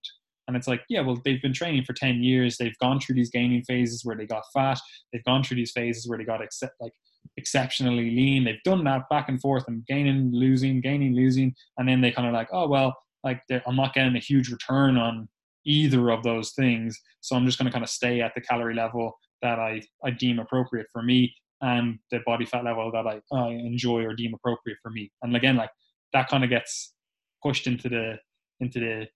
And 0.49 0.57
it's 0.57 0.67
like, 0.67 0.83
yeah, 0.89 1.03
well, 1.03 1.21
they've 1.25 1.41
been 1.41 1.53
training 1.53 1.85
for 1.85 1.93
10 1.93 2.23
years. 2.23 2.57
They've 2.57 2.77
gone 2.81 2.99
through 2.99 3.17
these 3.17 3.31
gaining 3.31 3.63
phases 3.65 4.05
where 4.05 4.17
they 4.17 4.27
got 4.27 4.45
fat. 4.53 4.81
They've 5.13 5.25
gone 5.25 5.45
through 5.45 5.59
these 5.59 5.73
phases 5.73 6.09
where 6.09 6.19
they 6.19 6.25
got 6.25 6.43
ex- 6.43 6.63
like 6.81 6.95
exceptionally 7.37 8.11
lean. 8.11 8.45
They've 8.45 8.63
done 8.65 8.83
that 8.85 9.09
back 9.11 9.29
and 9.29 9.41
forth 9.41 9.65
and 9.69 9.85
gaining, 9.87 10.31
losing, 10.33 10.81
gaining, 10.81 11.15
losing. 11.15 11.55
And 11.77 11.89
then 11.89 12.01
they 12.01 12.11
kind 12.11 12.27
of 12.27 12.35
like, 12.35 12.49
oh, 12.51 12.67
well, 12.67 12.97
like 13.23 13.43
I'm 13.67 13.77
not 13.77 13.95
getting 13.95 14.17
a 14.17 14.21
huge 14.21 14.51
return 14.51 14.97
on 14.97 15.29
either 15.67 16.11
of 16.11 16.23
those 16.23 16.53
things. 16.53 16.99
So 17.21 17.37
I'm 17.37 17.45
just 17.45 17.59
going 17.59 17.67
to 17.67 17.73
kind 17.73 17.85
of 17.85 17.91
stay 17.91 18.23
at 18.23 18.33
the 18.35 18.41
calorie 18.41 18.75
level 18.75 19.19
that 19.43 19.59
I, 19.59 19.83
I 20.03 20.11
deem 20.11 20.39
appropriate 20.39 20.87
for 20.93 21.03
me 21.03 21.35
and 21.61 21.99
the 22.11 22.21
body 22.25 22.47
fat 22.47 22.65
level 22.65 22.91
that 22.93 23.07
I, 23.07 23.21
I 23.37 23.49
enjoy 23.51 24.05
or 24.05 24.15
deem 24.15 24.35
appropriate 24.35 24.79
for 24.83 24.91
me. 24.91 25.11
And 25.23 25.35
again, 25.37 25.57
like 25.57 25.71
that 26.13 26.29
kind 26.29 26.45
of 26.45 26.51
gets 26.51 26.95
pushed 27.43 27.67
into 27.67 27.89
the 27.89 28.17
into 28.61 28.81
the 28.81 29.07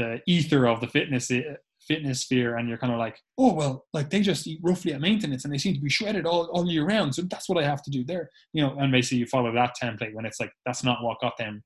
the 0.00 0.20
ether 0.26 0.66
of 0.66 0.80
the 0.80 0.88
fitness 0.88 1.30
fitness 1.88 2.20
sphere 2.20 2.56
and 2.56 2.68
you're 2.68 2.78
kind 2.78 2.92
of 2.92 2.98
like 2.98 3.18
oh 3.38 3.54
well 3.54 3.86
like 3.94 4.10
they 4.10 4.20
just 4.20 4.46
eat 4.46 4.60
roughly 4.62 4.92
at 4.92 5.00
maintenance 5.00 5.44
and 5.44 5.52
they 5.52 5.58
seem 5.58 5.74
to 5.74 5.80
be 5.80 5.88
shredded 5.88 6.26
all, 6.26 6.44
all 6.52 6.70
year 6.70 6.84
round 6.84 7.14
so 7.14 7.22
that's 7.22 7.48
what 7.48 7.62
i 7.62 7.66
have 7.66 7.82
to 7.82 7.90
do 7.90 8.04
there 8.04 8.28
you 8.52 8.62
know 8.62 8.76
and 8.78 8.92
basically 8.92 9.18
you 9.18 9.26
follow 9.26 9.50
that 9.52 9.74
template 9.82 10.14
when 10.14 10.26
it's 10.26 10.38
like 10.38 10.52
that's 10.66 10.84
not 10.84 11.02
what 11.02 11.20
got 11.20 11.36
them 11.38 11.62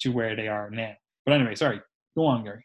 to 0.00 0.10
where 0.10 0.36
they 0.36 0.48
are 0.48 0.70
now. 0.70 0.92
But 1.24 1.34
anyway 1.34 1.54
sorry. 1.54 1.80
Go 2.16 2.26
on 2.26 2.44
gary. 2.44 2.64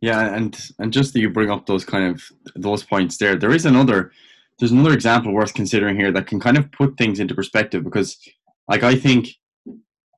Yeah 0.00 0.34
and 0.34 0.58
and 0.78 0.92
just 0.92 1.12
that 1.12 1.20
you 1.20 1.30
bring 1.30 1.50
up 1.50 1.66
those 1.66 1.84
kind 1.84 2.10
of 2.10 2.22
those 2.56 2.82
points 2.82 3.18
there 3.18 3.36
there 3.36 3.52
is 3.52 3.66
another 3.66 4.12
there's 4.58 4.72
another 4.72 4.94
example 4.94 5.32
worth 5.32 5.54
considering 5.54 5.96
here 5.96 6.12
that 6.12 6.26
can 6.26 6.40
kind 6.40 6.56
of 6.56 6.70
put 6.72 6.96
things 6.96 7.20
into 7.20 7.34
perspective 7.34 7.84
because 7.84 8.16
like 8.68 8.82
i 8.82 8.94
think 8.94 9.28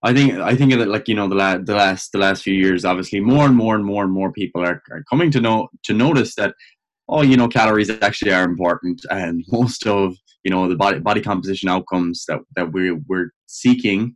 I 0.07 0.15
think 0.15 0.35
I 0.35 0.55
think 0.55 0.73
that 0.73 0.87
like 0.87 1.09
you 1.09 1.17
know 1.17 1.29
the 1.29 1.35
last 1.35 1.67
the 1.67 1.75
last 1.75 2.13
the 2.13 2.19
last 2.19 2.45
few 2.45 2.55
years, 2.55 2.85
obviously 2.85 3.19
more 3.19 3.45
and 3.45 3.57
more 3.57 3.75
and 3.75 3.85
more 3.85 4.05
and 4.05 4.13
more 4.13 4.31
people 4.31 4.63
are, 4.63 4.81
are 4.93 5.03
coming 5.11 5.33
to 5.33 5.41
know 5.41 5.69
to 5.83 5.93
notice 5.93 6.37
that 6.37 6.55
oh 7.09 7.23
you 7.23 7.37
know 7.37 7.49
calories 7.49 7.91
actually 7.91 8.33
are 8.33 8.45
important, 8.45 9.05
and 9.11 9.45
most 9.51 9.85
of 9.85 10.17
you 10.45 10.51
know 10.53 10.69
the 10.69 10.77
body 10.77 11.01
body 11.01 11.21
composition 11.21 11.69
outcomes 11.69 12.25
that 12.29 12.39
that 12.55 12.73
we 12.73 12.93
we're 12.93 13.31
seeking 13.47 14.15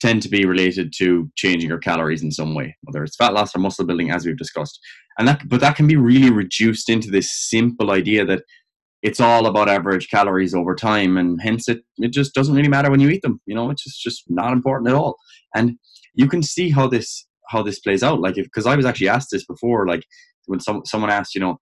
tend 0.00 0.22
to 0.22 0.28
be 0.28 0.44
related 0.44 0.92
to 0.98 1.30
changing 1.36 1.68
your 1.70 1.78
calories 1.78 2.22
in 2.22 2.32
some 2.32 2.54
way, 2.54 2.76
whether 2.82 3.04
it's 3.04 3.16
fat 3.16 3.32
loss 3.32 3.54
or 3.54 3.60
muscle 3.60 3.86
building, 3.86 4.10
as 4.10 4.26
we've 4.26 4.36
discussed. 4.36 4.78
And 5.20 5.28
that 5.28 5.48
but 5.48 5.60
that 5.60 5.76
can 5.76 5.86
be 5.86 5.96
really 5.96 6.30
reduced 6.30 6.90
into 6.90 7.12
this 7.12 7.30
simple 7.32 7.92
idea 7.92 8.24
that 8.24 8.42
it's 9.06 9.20
all 9.20 9.46
about 9.46 9.68
average 9.68 10.08
calories 10.10 10.52
over 10.52 10.74
time 10.74 11.16
and 11.16 11.40
hence 11.40 11.68
it, 11.68 11.82
it 11.98 12.12
just 12.12 12.34
doesn't 12.34 12.56
really 12.56 12.68
matter 12.68 12.90
when 12.90 12.98
you 12.98 13.08
eat 13.08 13.22
them 13.22 13.40
you 13.46 13.54
know 13.54 13.70
it's 13.70 13.84
just, 13.84 14.02
just 14.02 14.24
not 14.28 14.52
important 14.52 14.88
at 14.88 14.96
all. 14.96 15.16
And 15.54 15.78
you 16.14 16.28
can 16.28 16.42
see 16.42 16.70
how 16.70 16.88
this 16.88 17.26
how 17.50 17.62
this 17.62 17.78
plays 17.78 18.02
out 18.02 18.20
like 18.20 18.34
because 18.34 18.66
i 18.66 18.74
was 18.74 18.84
actually 18.84 19.08
asked 19.08 19.28
this 19.30 19.46
before 19.46 19.86
like 19.86 20.02
when 20.46 20.58
some, 20.58 20.82
someone 20.84 21.10
asked 21.10 21.34
you 21.36 21.40
know 21.40 21.56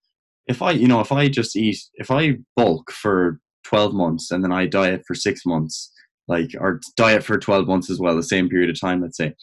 if 0.47 0.63
i 0.63 0.71
you 0.71 0.89
know 0.89 1.01
if 1.01 1.13
i 1.13 1.29
just 1.29 1.55
eat 1.55 1.77
if 1.95 2.11
i 2.11 2.37
bulk 2.57 2.91
for 2.91 3.39
12 3.65 3.93
months 3.93 4.31
and 4.31 4.43
then 4.43 4.53
i 4.53 4.65
diet 4.67 5.03
for 5.07 5.15
six 5.15 5.43
months 5.45 5.93
like 6.29 6.51
or 6.59 6.81
diet 6.97 7.23
for 7.23 7.37
12 7.37 7.67
months 7.67 7.91
as 7.91 8.01
well 8.01 8.17
the 8.17 8.23
same 8.23 8.49
period 8.49 8.71
of 8.71 8.81
time 8.81 9.03
let's 9.03 9.19
say 9.19 9.35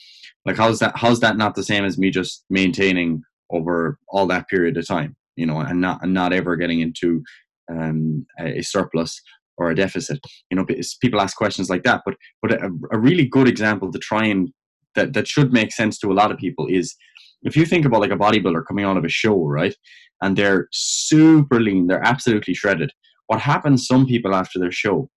like 0.46 0.58
how's 0.58 0.80
that 0.80 0.94
how's 0.96 1.20
that 1.20 1.38
not 1.38 1.54
the 1.54 1.64
same 1.64 1.86
as 1.86 2.00
me 2.00 2.10
just 2.10 2.44
maintaining 2.50 3.22
over 3.52 4.00
all 4.10 4.26
that 4.26 4.48
period 4.48 4.76
of 4.78 4.88
time 4.88 5.16
you 5.36 5.46
know 5.46 5.60
and 5.60 5.80
not 5.80 6.00
and 6.02 6.16
not 6.16 6.34
ever 6.34 6.56
getting 6.56 6.80
into 6.80 7.22
um, 7.70 8.26
a 8.40 8.62
surplus 8.62 9.22
or 9.58 9.70
a 9.70 9.76
deficit. 9.76 10.20
You 10.50 10.58
know, 10.58 10.66
people 11.02 11.22
ask 11.22 11.36
questions 11.38 11.70
like 11.70 11.84
that. 11.84 12.02
But 12.06 12.16
but 12.42 12.54
a, 12.54 12.70
a 12.92 13.00
really 13.00 13.26
good 13.26 13.48
example 13.48 13.92
to 13.92 14.00
try 14.00 14.26
and 14.26 14.50
that 14.96 15.14
that 15.14 15.28
should 15.28 15.54
make 15.54 15.72
sense 15.72 15.98
to 16.00 16.12
a 16.12 16.14
lot 16.14 16.32
of 16.32 16.38
people 16.38 16.68
is 16.68 16.96
if 17.44 17.56
you 17.56 17.66
think 17.66 17.86
about 17.86 18.02
like 18.02 18.12
a 18.12 18.18
bodybuilder 18.18 18.64
coming 18.68 18.86
out 18.86 18.98
of 18.98 19.06
a 19.06 19.10
show, 19.10 19.38
right, 19.48 19.76
and 20.22 20.38
they're 20.38 20.68
super 20.72 21.60
lean, 21.60 21.88
they're 21.88 22.06
absolutely 22.06 22.54
shredded. 22.54 22.92
What 23.28 23.40
happens 23.40 23.88
some 23.88 24.06
people 24.06 24.36
after 24.36 24.60
their 24.60 24.72
show 24.72 25.10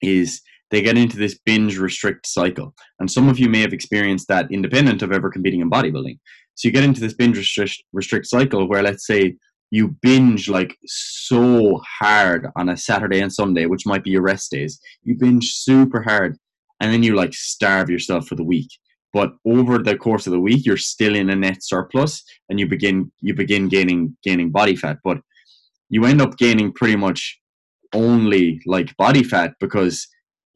is 0.00 0.40
they 0.70 0.82
get 0.82 0.98
into 0.98 1.16
this 1.16 1.38
binge 1.44 1.78
restrict 1.78 2.26
cycle. 2.26 2.74
And 2.98 3.10
some 3.10 3.28
of 3.28 3.38
you 3.38 3.48
may 3.48 3.60
have 3.60 3.72
experienced 3.72 4.28
that 4.28 4.50
independent 4.50 5.02
of 5.02 5.12
ever 5.12 5.30
competing 5.30 5.60
in 5.60 5.70
bodybuilding. 5.70 6.18
So 6.54 6.68
you 6.68 6.72
get 6.72 6.84
into 6.84 7.00
this 7.00 7.14
binge 7.14 7.36
restrict, 7.36 7.82
restrict 7.92 8.26
cycle 8.26 8.68
where, 8.68 8.82
let's 8.82 9.06
say, 9.06 9.36
you 9.70 9.96
binge 10.02 10.48
like 10.48 10.76
so 10.86 11.80
hard 11.98 12.46
on 12.56 12.68
a 12.68 12.76
Saturday 12.76 13.20
and 13.20 13.32
Sunday, 13.32 13.66
which 13.66 13.86
might 13.86 14.04
be 14.04 14.10
your 14.10 14.22
rest 14.22 14.50
days. 14.50 14.80
You 15.02 15.16
binge 15.16 15.52
super 15.52 16.02
hard 16.02 16.36
and 16.80 16.92
then 16.92 17.02
you 17.02 17.14
like 17.14 17.34
starve 17.34 17.90
yourself 17.90 18.26
for 18.26 18.34
the 18.34 18.44
week. 18.44 18.68
But 19.12 19.32
over 19.44 19.78
the 19.78 19.96
course 19.96 20.26
of 20.26 20.32
the 20.32 20.40
week, 20.40 20.66
you're 20.66 20.76
still 20.76 21.14
in 21.14 21.30
a 21.30 21.36
net 21.36 21.58
surplus 21.62 22.22
and 22.48 22.58
you 22.58 22.66
begin 22.66 23.12
you 23.20 23.34
begin 23.34 23.68
gaining 23.68 24.16
gaining 24.24 24.50
body 24.50 24.76
fat. 24.76 24.98
But 25.04 25.18
you 25.88 26.04
end 26.04 26.20
up 26.20 26.36
gaining 26.36 26.72
pretty 26.72 26.96
much 26.96 27.40
only 27.92 28.60
like 28.66 28.96
body 28.96 29.22
fat 29.22 29.52
because 29.60 30.06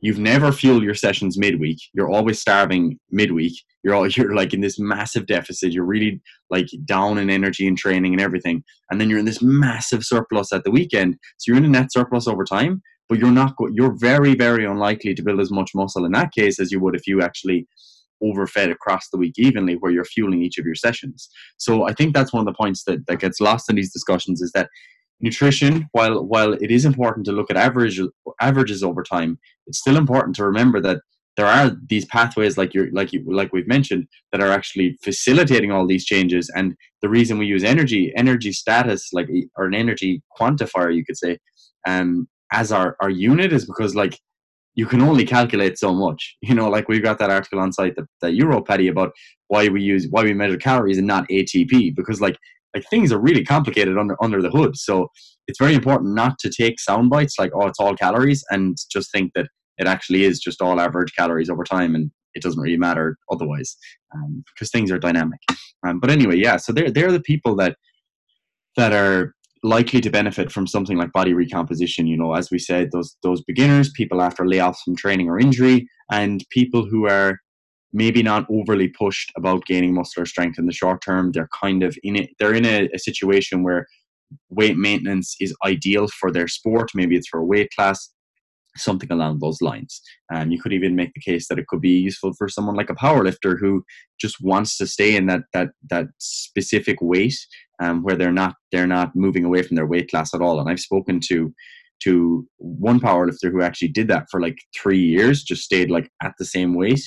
you've 0.01 0.19
never 0.19 0.51
fueled 0.51 0.83
your 0.83 0.95
sessions 0.95 1.39
midweek. 1.39 1.79
You're 1.93 2.11
always 2.11 2.41
starving 2.41 2.99
midweek. 3.11 3.53
You're 3.89 3.97
all 3.97 4.07
you're 4.17 4.35
like 4.35 4.53
in 4.53 4.61
this 4.61 4.79
massive 4.79 5.27
deficit. 5.27 5.73
You're 5.73 5.85
really 5.85 6.21
like 6.51 6.69
down 6.85 7.17
in 7.17 7.31
energy 7.31 7.67
and 7.67 7.77
training 7.77 8.13
and 8.13 8.21
everything. 8.21 8.63
And 8.91 9.01
then 9.01 9.09
you're 9.09 9.19
in 9.19 9.25
this 9.25 9.43
massive 9.43 10.05
surplus 10.05 10.53
at 10.53 10.65
the 10.65 10.71
weekend. 10.71 11.17
So 11.39 11.51
you're 11.51 11.57
in 11.59 11.65
a 11.65 11.69
net 11.69 11.91
surplus 11.91 12.29
over 12.29 12.45
time, 12.45 12.83
but 13.09 13.19
you're 13.19 13.31
not 13.31 13.55
you're 13.73 13.97
very 13.99 14.35
very 14.35 14.67
unlikely 14.67 15.15
to 15.15 15.23
build 15.23 15.41
as 15.41 15.51
much 15.51 15.71
muscle 15.75 16.05
in 16.05 16.13
that 16.13 16.33
case 16.33 16.61
as 16.61 16.71
you 16.71 16.81
would 16.81 16.95
if 16.95 17.07
you 17.07 17.23
actually 17.23 17.67
overfed 18.23 18.71
across 18.71 19.09
the 19.09 19.17
week 19.17 19.35
evenly 19.39 19.75
where 19.75 19.93
you're 19.93 20.05
fueling 20.05 20.43
each 20.43 20.59
of 20.59 20.67
your 20.67 20.75
sessions. 20.75 21.31
So 21.57 21.89
I 21.89 21.95
think 21.95 22.15
that's 22.15 22.33
one 22.33 22.41
of 22.41 22.53
the 22.53 22.57
points 22.61 22.85
that, 22.85 23.07
that 23.07 23.21
gets 23.21 23.41
lost 23.41 23.71
in 23.71 23.77
these 23.77 23.93
discussions 23.93 24.43
is 24.43 24.51
that 24.53 24.69
nutrition, 25.21 25.89
while 25.93 26.25
while 26.25 26.53
it 26.53 26.71
is 26.71 26.85
important 26.85 27.27
to 27.27 27.33
look 27.33 27.51
at 27.51 27.57
average 27.57 28.01
averages 28.41 28.83
over 28.83 29.03
time, 29.03 29.39
it's 29.67 29.79
still 29.79 29.97
important 29.97 30.37
to 30.37 30.45
remember 30.45 30.81
that 30.81 31.01
there 31.39 31.47
are 31.47 31.71
these 31.89 32.05
pathways 32.07 32.59
like 32.59 32.75
you 32.75 32.91
like 32.93 33.13
you 33.13 33.25
like 33.27 33.53
we've 33.53 33.69
mentioned 33.69 34.07
that 34.33 34.43
are 34.43 34.51
actually 34.51 34.99
facilitating 35.03 35.71
all 35.71 35.87
these 35.87 36.05
changes 36.05 36.51
and 36.55 36.75
the 37.01 37.09
reason 37.09 37.39
we 37.39 37.47
use 37.47 37.63
energy 37.63 38.13
energy 38.17 38.53
status 38.53 39.11
like 39.13 39.29
or 39.57 39.65
an 39.65 39.75
energy 39.75 40.21
quantifier 40.39 40.95
you 40.95 41.05
could 41.05 41.17
say 41.17 41.39
um 41.87 42.29
as 42.53 42.73
our 42.73 42.97
our 43.01 43.09
unit 43.09 43.53
is 43.53 43.65
because 43.65 43.95
like 43.95 44.19
you 44.75 44.85
can 44.85 45.01
only 45.01 45.25
calculate 45.25 45.79
so 45.79 45.95
much 45.95 46.37
you 46.43 46.55
know 46.55 46.69
like 46.69 46.89
we've 46.89 47.05
got 47.05 47.19
that 47.21 47.31
article 47.31 47.61
on 47.61 47.73
site 47.73 47.95
that, 47.95 48.07
that 48.21 48.35
you 48.35 48.45
wrote 48.45 48.67
patty 48.67 48.89
about 48.89 49.13
why 49.47 49.69
we 49.69 49.81
use 49.81 50.09
why 50.11 50.25
we 50.25 50.35
measure 50.35 50.57
calories 50.57 50.99
and 50.99 51.07
not 51.07 51.29
atp 51.29 51.95
because 51.95 52.21
like 52.21 52.37
like 52.75 52.85
things 52.91 53.13
are 53.13 53.19
really 53.19 53.45
complicated 53.45 53.97
under 53.97 54.23
under 54.23 54.43
the 54.43 54.51
hood. 54.51 54.77
So 54.77 55.09
it's 55.47 55.59
very 55.59 55.75
important 55.75 56.15
not 56.15 56.39
to 56.41 56.51
take 56.51 56.79
sound 56.79 57.11
bites 57.11 57.39
like 57.39 57.51
oh 57.55 57.67
it's 57.67 57.81
all 57.81 57.95
calories 57.95 58.45
and 58.51 58.77
just 58.91 59.11
think 59.13 59.33
that 59.35 59.49
it 59.79 59.87
actually 59.87 60.25
is 60.25 60.41
just 60.41 60.61
all 60.61 60.81
average 60.81 61.15
calories 61.17 61.51
over 61.51 61.65
time 61.65 61.95
and 61.95 62.11
it 62.35 62.43
doesn't 62.43 62.61
really 62.61 62.77
matter 62.77 63.17
otherwise 63.31 63.77
um, 64.15 64.45
because 64.55 64.71
things 64.71 64.91
are 64.91 64.99
dynamic. 64.99 65.41
Um, 65.87 66.01
but 66.01 66.11
anyway, 66.11 66.37
yeah. 66.37 66.57
So 66.57 66.73
they're 66.73 66.91
they're 66.91 67.13
the 67.13 67.21
people 67.21 67.55
that 67.57 67.77
that 68.77 68.93
are 68.93 69.35
likely 69.65 70.01
to 70.01 70.11
benefit 70.11 70.53
from 70.53 70.67
something 70.67 70.97
like 70.97 71.13
body 71.13 71.35
recomposition. 71.35 72.07
You 72.07 72.17
know, 72.17 72.35
as 72.35 72.51
we 72.51 72.59
said, 72.59 72.91
those 72.93 73.17
those 73.23 73.43
beginners, 73.43 73.91
people 73.91 74.23
after 74.23 74.45
layoffs 74.45 74.83
from 74.85 74.97
training 74.97 75.29
or 75.29 75.39
injury, 75.39 75.89
and 76.11 76.45
people 76.51 76.87
who 76.87 77.09
are 77.09 77.39
maybe 77.93 78.23
not 78.23 78.47
overly 78.51 78.89
pushed 78.89 79.33
about 79.37 79.65
gaining 79.65 79.95
muscular 79.95 80.27
strength 80.27 80.59
in 80.59 80.67
the 80.67 80.73
short 80.73 81.03
term. 81.03 81.33
They're 81.33 81.49
kind 81.59 81.83
of 81.83 81.97
in 82.03 82.17
it. 82.17 82.31
They're 82.39 82.55
in 82.55 82.67
a, 82.67 82.89
a 82.95 82.99
situation 82.99 83.63
where 83.63 83.87
weight 84.51 84.77
maintenance 84.77 85.37
is 85.41 85.55
ideal 85.65 86.07
for 86.21 86.31
their 86.31 86.49
sport. 86.49 86.91
Maybe 86.95 87.17
it's 87.17 87.29
for 87.29 87.41
a 87.41 87.45
weight 87.45 87.71
class, 87.75 88.11
something 88.79 89.11
along 89.11 89.39
those 89.39 89.61
lines. 89.61 90.01
And 90.31 90.53
you 90.53 90.61
could 90.61 90.73
even 90.73 90.97
make 90.97 91.13
the 91.15 91.21
case 91.21 91.49
that 91.49 91.59
it 91.59 91.67
could 91.69 91.81
be 91.81 91.91
useful 91.91 92.33
for 92.37 92.49
someone 92.49 92.77
like 92.77 92.91
a 92.91 92.95
powerlifter 92.95 93.59
who 93.59 93.85
just 94.21 94.37
wants 94.41 94.77
to 94.79 94.87
stay 94.87 95.17
in 95.17 95.27
that 95.27 95.43
that 95.53 95.69
that 95.91 96.07
specific 96.19 96.99
weight, 97.01 97.37
um, 97.83 98.03
where 98.03 98.17
they're 98.17 98.33
not 98.33 98.55
they're 98.73 98.87
not 98.87 99.15
moving 99.15 99.45
away 99.45 99.63
from 99.63 99.77
their 99.77 99.87
weight 99.87 100.11
class 100.11 100.35
at 100.35 100.43
all. 100.43 100.61
And 100.61 100.69
I've 100.69 100.81
spoken 100.81 101.21
to 101.29 101.53
to 102.05 102.47
one 102.59 103.01
powerlifter 103.01 103.51
who 103.51 103.63
actually 103.63 103.89
did 103.89 104.09
that 104.09 104.27
for 104.31 104.41
like 104.41 104.57
three 104.81 105.01
years, 105.01 105.43
just 105.43 105.65
stayed 105.65 105.91
like 105.91 106.09
at 106.23 106.33
the 106.39 106.45
same 106.45 106.75
weight 106.75 107.03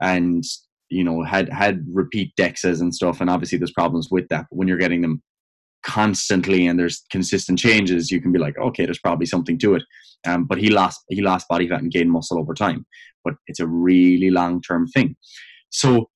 and 0.00 0.44
you 0.88 1.04
know 1.04 1.22
had 1.22 1.48
had 1.52 1.84
repeat 1.90 2.32
DEXAs 2.36 2.80
and 2.80 2.94
stuff 2.94 3.20
and 3.20 3.30
obviously 3.30 3.58
there's 3.58 3.72
problems 3.72 4.08
with 4.10 4.26
that 4.28 4.46
but 4.50 4.56
when 4.56 4.68
you're 4.68 4.76
getting 4.76 5.02
them 5.02 5.22
constantly 5.82 6.66
and 6.66 6.78
there's 6.78 7.04
consistent 7.10 7.58
changes 7.58 8.10
you 8.10 8.20
can 8.20 8.32
be 8.32 8.38
like 8.38 8.56
okay 8.58 8.84
there's 8.84 8.98
probably 8.98 9.26
something 9.26 9.58
to 9.58 9.74
it. 9.74 9.82
Um, 10.26 10.44
but 10.44 10.58
he 10.58 10.70
lost 10.70 11.00
he 11.08 11.22
lost 11.22 11.48
body 11.48 11.68
fat 11.68 11.80
and 11.80 11.90
gained 11.90 12.10
muscle 12.10 12.38
over 12.38 12.54
time. 12.54 12.86
But 13.24 13.34
it's 13.46 13.60
a 13.60 13.66
really 13.66 14.30
long 14.30 14.60
term 14.62 14.86
thing. 14.88 15.16
So 15.70 16.10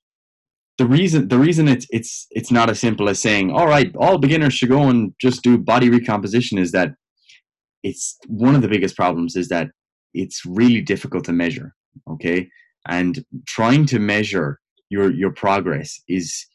the 0.79 0.87
reason 0.87 1.29
the 1.29 1.38
reason 1.38 1.68
it's 1.68 1.87
it's 1.90 2.27
it's 2.31 2.50
not 2.50 2.68
as 2.68 2.81
simple 2.81 3.09
as 3.09 3.20
saying 3.20 3.53
all 3.53 3.66
right 3.66 3.94
all 3.96 4.18
beginners 4.18 4.55
should 4.55 4.70
go 4.70 4.83
and 4.83 5.14
just 5.20 5.42
do 5.42 5.57
body 5.57 5.88
recomposition 5.88 6.59
is 6.59 6.72
that 6.72 6.90
it's 7.83 8.16
one 8.27 8.55
of 8.55 8.62
the 8.62 8.68
biggest 8.68 8.96
problems 8.96 9.37
is 9.37 9.48
that 9.48 9.68
it's 10.14 10.42
really 10.44 10.81
difficult 10.81 11.24
to 11.24 11.33
measure 11.33 11.74
okay? 12.11 12.48
And 12.87 13.24
trying 13.46 13.87
to 13.87 13.98
measure 13.98 14.61
your 14.90 15.12
your 15.12 15.33
progress 15.33 16.00
is 16.09 16.46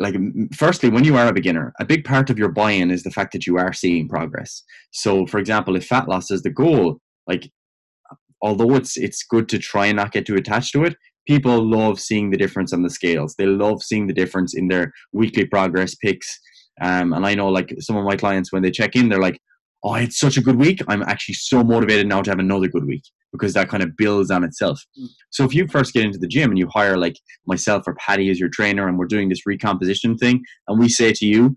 like 0.00 0.16
firstly 0.54 0.88
when 0.88 1.04
you 1.04 1.16
are 1.16 1.28
a 1.28 1.32
beginner 1.32 1.72
a 1.78 1.84
big 1.84 2.04
part 2.04 2.30
of 2.30 2.38
your 2.38 2.48
buy-in 2.48 2.90
is 2.90 3.02
the 3.02 3.10
fact 3.10 3.32
that 3.32 3.46
you 3.46 3.58
are 3.58 3.72
seeing 3.72 4.08
progress. 4.08 4.62
So 4.92 5.26
for 5.26 5.38
example 5.38 5.76
if 5.76 5.86
fat 5.86 6.08
loss 6.08 6.30
is 6.30 6.42
the 6.42 6.50
goal 6.50 6.98
like 7.26 7.50
although 8.42 8.74
it's 8.74 8.96
it's 8.96 9.22
good 9.22 9.48
to 9.50 9.58
try 9.58 9.86
and 9.86 9.96
not 9.96 10.12
get 10.12 10.26
too 10.26 10.36
attached 10.36 10.72
to 10.72 10.84
it 10.84 10.96
people 11.26 11.62
love 11.62 12.00
seeing 12.00 12.30
the 12.30 12.36
difference 12.36 12.72
on 12.72 12.82
the 12.82 12.90
scales. 12.90 13.34
They 13.36 13.46
love 13.46 13.82
seeing 13.82 14.06
the 14.06 14.14
difference 14.14 14.54
in 14.56 14.68
their 14.68 14.92
weekly 15.12 15.44
progress 15.44 15.94
pics. 15.94 16.40
Um, 16.82 17.12
and 17.12 17.26
i 17.26 17.34
know 17.34 17.48
like 17.48 17.74
some 17.80 17.96
of 17.98 18.06
my 18.06 18.16
clients 18.16 18.52
when 18.52 18.62
they 18.62 18.70
check 18.70 18.96
in 18.96 19.10
they're 19.10 19.20
like 19.20 19.38
oh 19.84 19.94
it's 19.96 20.18
such 20.18 20.38
a 20.38 20.42
good 20.42 20.56
week. 20.56 20.80
I'm 20.88 21.02
actually 21.02 21.34
so 21.34 21.62
motivated 21.62 22.06
now 22.06 22.22
to 22.22 22.30
have 22.30 22.38
another 22.38 22.68
good 22.68 22.86
week 22.86 23.04
because 23.32 23.54
that 23.54 23.68
kind 23.68 23.82
of 23.82 23.96
builds 23.96 24.30
on 24.30 24.44
itself. 24.44 24.80
Mm. 24.98 25.08
So 25.30 25.44
if 25.44 25.54
you 25.54 25.66
first 25.68 25.92
get 25.92 26.04
into 26.04 26.18
the 26.18 26.26
gym 26.26 26.50
and 26.50 26.58
you 26.58 26.68
hire 26.68 26.96
like 26.96 27.16
myself 27.46 27.84
or 27.86 27.94
Patty 27.94 28.30
as 28.30 28.40
your 28.40 28.48
trainer 28.48 28.88
and 28.88 28.98
we're 28.98 29.06
doing 29.06 29.28
this 29.28 29.46
recomposition 29.46 30.16
thing 30.16 30.42
and 30.68 30.78
we 30.78 30.88
say 30.88 31.12
to 31.12 31.26
you, 31.26 31.56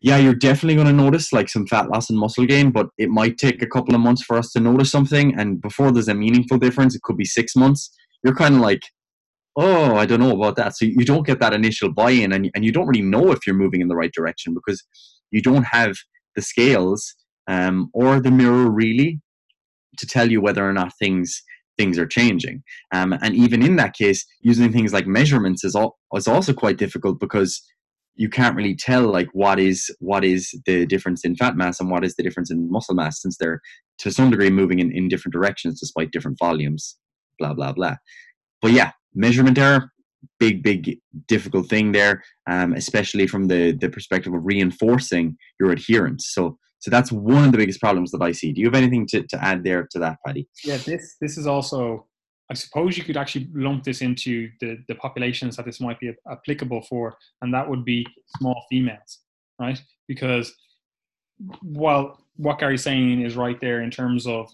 yeah, 0.00 0.16
you're 0.16 0.34
definitely 0.34 0.76
going 0.76 0.86
to 0.86 0.92
notice 0.92 1.32
like 1.32 1.48
some 1.48 1.66
fat 1.66 1.88
loss 1.90 2.08
and 2.08 2.18
muscle 2.18 2.46
gain, 2.46 2.70
but 2.70 2.88
it 2.98 3.08
might 3.08 3.36
take 3.36 3.62
a 3.62 3.66
couple 3.66 3.94
of 3.94 4.00
months 4.00 4.22
for 4.22 4.36
us 4.36 4.52
to 4.52 4.60
notice 4.60 4.90
something. 4.92 5.34
And 5.36 5.60
before 5.60 5.90
there's 5.90 6.08
a 6.08 6.14
meaningful 6.14 6.58
difference, 6.58 6.94
it 6.94 7.02
could 7.02 7.16
be 7.16 7.24
six 7.24 7.56
months. 7.56 7.90
You're 8.22 8.34
kind 8.34 8.54
of 8.54 8.60
like, 8.60 8.82
oh, 9.56 9.96
I 9.96 10.06
don't 10.06 10.20
know 10.20 10.34
about 10.34 10.54
that. 10.56 10.76
So 10.76 10.84
you 10.84 11.04
don't 11.04 11.26
get 11.26 11.40
that 11.40 11.52
initial 11.52 11.92
buy 11.92 12.12
in 12.12 12.32
and, 12.32 12.48
and 12.54 12.64
you 12.64 12.70
don't 12.70 12.86
really 12.86 13.02
know 13.02 13.32
if 13.32 13.44
you're 13.44 13.56
moving 13.56 13.80
in 13.80 13.88
the 13.88 13.96
right 13.96 14.12
direction 14.12 14.54
because 14.54 14.84
you 15.32 15.42
don't 15.42 15.64
have 15.64 15.96
the 16.36 16.42
scales 16.42 17.16
um, 17.48 17.90
or 17.92 18.20
the 18.20 18.30
mirror 18.30 18.70
really 18.70 19.20
to 19.98 20.06
tell 20.06 20.30
you 20.30 20.40
whether 20.40 20.68
or 20.68 20.72
not 20.72 20.92
things 20.98 21.42
things 21.76 21.96
are 21.96 22.06
changing. 22.06 22.62
Um, 22.92 23.12
and 23.22 23.36
even 23.36 23.62
in 23.62 23.76
that 23.76 23.94
case, 23.94 24.26
using 24.40 24.72
things 24.72 24.92
like 24.92 25.06
measurements 25.06 25.62
is, 25.62 25.76
is 26.14 26.26
also 26.26 26.52
quite 26.52 26.76
difficult 26.76 27.20
because 27.20 27.62
you 28.18 28.28
can't 28.28 28.56
really 28.56 28.74
tell 28.74 29.10
like 29.10 29.28
what 29.32 29.58
is 29.60 29.94
what 30.00 30.24
is 30.24 30.50
the 30.66 30.84
difference 30.84 31.24
in 31.24 31.36
fat 31.36 31.56
mass 31.56 31.80
and 31.80 31.88
what 31.88 32.04
is 32.04 32.16
the 32.16 32.22
difference 32.22 32.50
in 32.50 32.70
muscle 32.70 32.94
mass 32.94 33.22
since 33.22 33.36
they're 33.38 33.60
to 33.98 34.10
some 34.10 34.28
degree 34.30 34.50
moving 34.50 34.80
in, 34.80 34.90
in 34.92 35.08
different 35.08 35.32
directions 35.32 35.80
despite 35.80 36.10
different 36.10 36.36
volumes 36.38 36.98
blah 37.38 37.54
blah 37.54 37.72
blah 37.72 37.94
but 38.60 38.72
yeah 38.72 38.90
measurement 39.14 39.56
error 39.56 39.90
big 40.40 40.64
big 40.64 40.98
difficult 41.28 41.68
thing 41.68 41.92
there 41.92 42.22
um, 42.50 42.72
especially 42.72 43.26
from 43.26 43.46
the 43.46 43.72
the 43.80 43.88
perspective 43.88 44.34
of 44.34 44.44
reinforcing 44.44 45.36
your 45.60 45.70
adherence 45.70 46.28
so 46.28 46.58
so 46.80 46.90
that's 46.90 47.10
one 47.10 47.44
of 47.44 47.52
the 47.52 47.58
biggest 47.58 47.80
problems 47.80 48.10
that 48.12 48.22
I 48.22 48.32
see. 48.32 48.52
Do 48.52 48.60
you 48.60 48.66
have 48.66 48.74
anything 48.74 49.06
to, 49.08 49.22
to 49.22 49.44
add 49.44 49.64
there 49.64 49.88
to 49.90 49.98
that, 49.98 50.18
Paddy? 50.24 50.48
Yeah, 50.64 50.76
this 50.76 51.16
this 51.20 51.36
is 51.36 51.46
also 51.46 52.06
I 52.50 52.54
suppose 52.54 52.96
you 52.96 53.04
could 53.04 53.16
actually 53.16 53.48
lump 53.54 53.84
this 53.84 54.00
into 54.00 54.50
the, 54.60 54.78
the 54.88 54.94
populations 54.94 55.56
that 55.56 55.66
this 55.66 55.80
might 55.80 56.00
be 56.00 56.12
applicable 56.30 56.82
for, 56.82 57.16
and 57.42 57.52
that 57.52 57.68
would 57.68 57.84
be 57.84 58.06
small 58.38 58.64
females, 58.70 59.18
right? 59.60 59.80
Because 60.06 60.54
while 61.60 62.24
what 62.36 62.58
Gary's 62.58 62.82
saying 62.82 63.20
is 63.20 63.36
right 63.36 63.60
there 63.60 63.82
in 63.82 63.90
terms 63.90 64.26
of, 64.26 64.50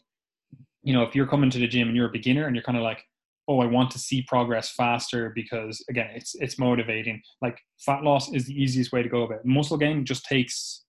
you 0.83 0.93
know, 0.93 1.03
if 1.03 1.15
you're 1.15 1.27
coming 1.27 1.51
to 1.51 1.59
the 1.59 1.69
gym 1.69 1.89
and 1.89 1.97
you're 1.97 2.09
a 2.09 2.13
beginner 2.13 2.47
and 2.47 2.57
you're 2.57 2.65
kind 2.65 2.79
of 2.79 2.83
like, 2.85 3.05
oh, 3.47 3.61
I 3.61 3.67
want 3.67 3.91
to 3.93 3.99
see 3.99 4.23
progress 4.23 4.71
faster 4.71 5.31
because 5.35 5.85
again, 5.89 6.11
it's 6.15 6.35
it's 6.37 6.59
motivating. 6.59 7.23
Like 7.43 7.59
fat 7.79 8.03
loss 8.03 8.33
is 8.33 8.47
the 8.47 8.61
easiest 8.61 8.91
way 8.91 9.03
to 9.03 9.09
go 9.09 9.23
about 9.23 9.41
it. 9.41 9.47
Muscle 9.47 9.77
gain 9.77 10.05
just 10.05 10.25
takes 10.25 10.84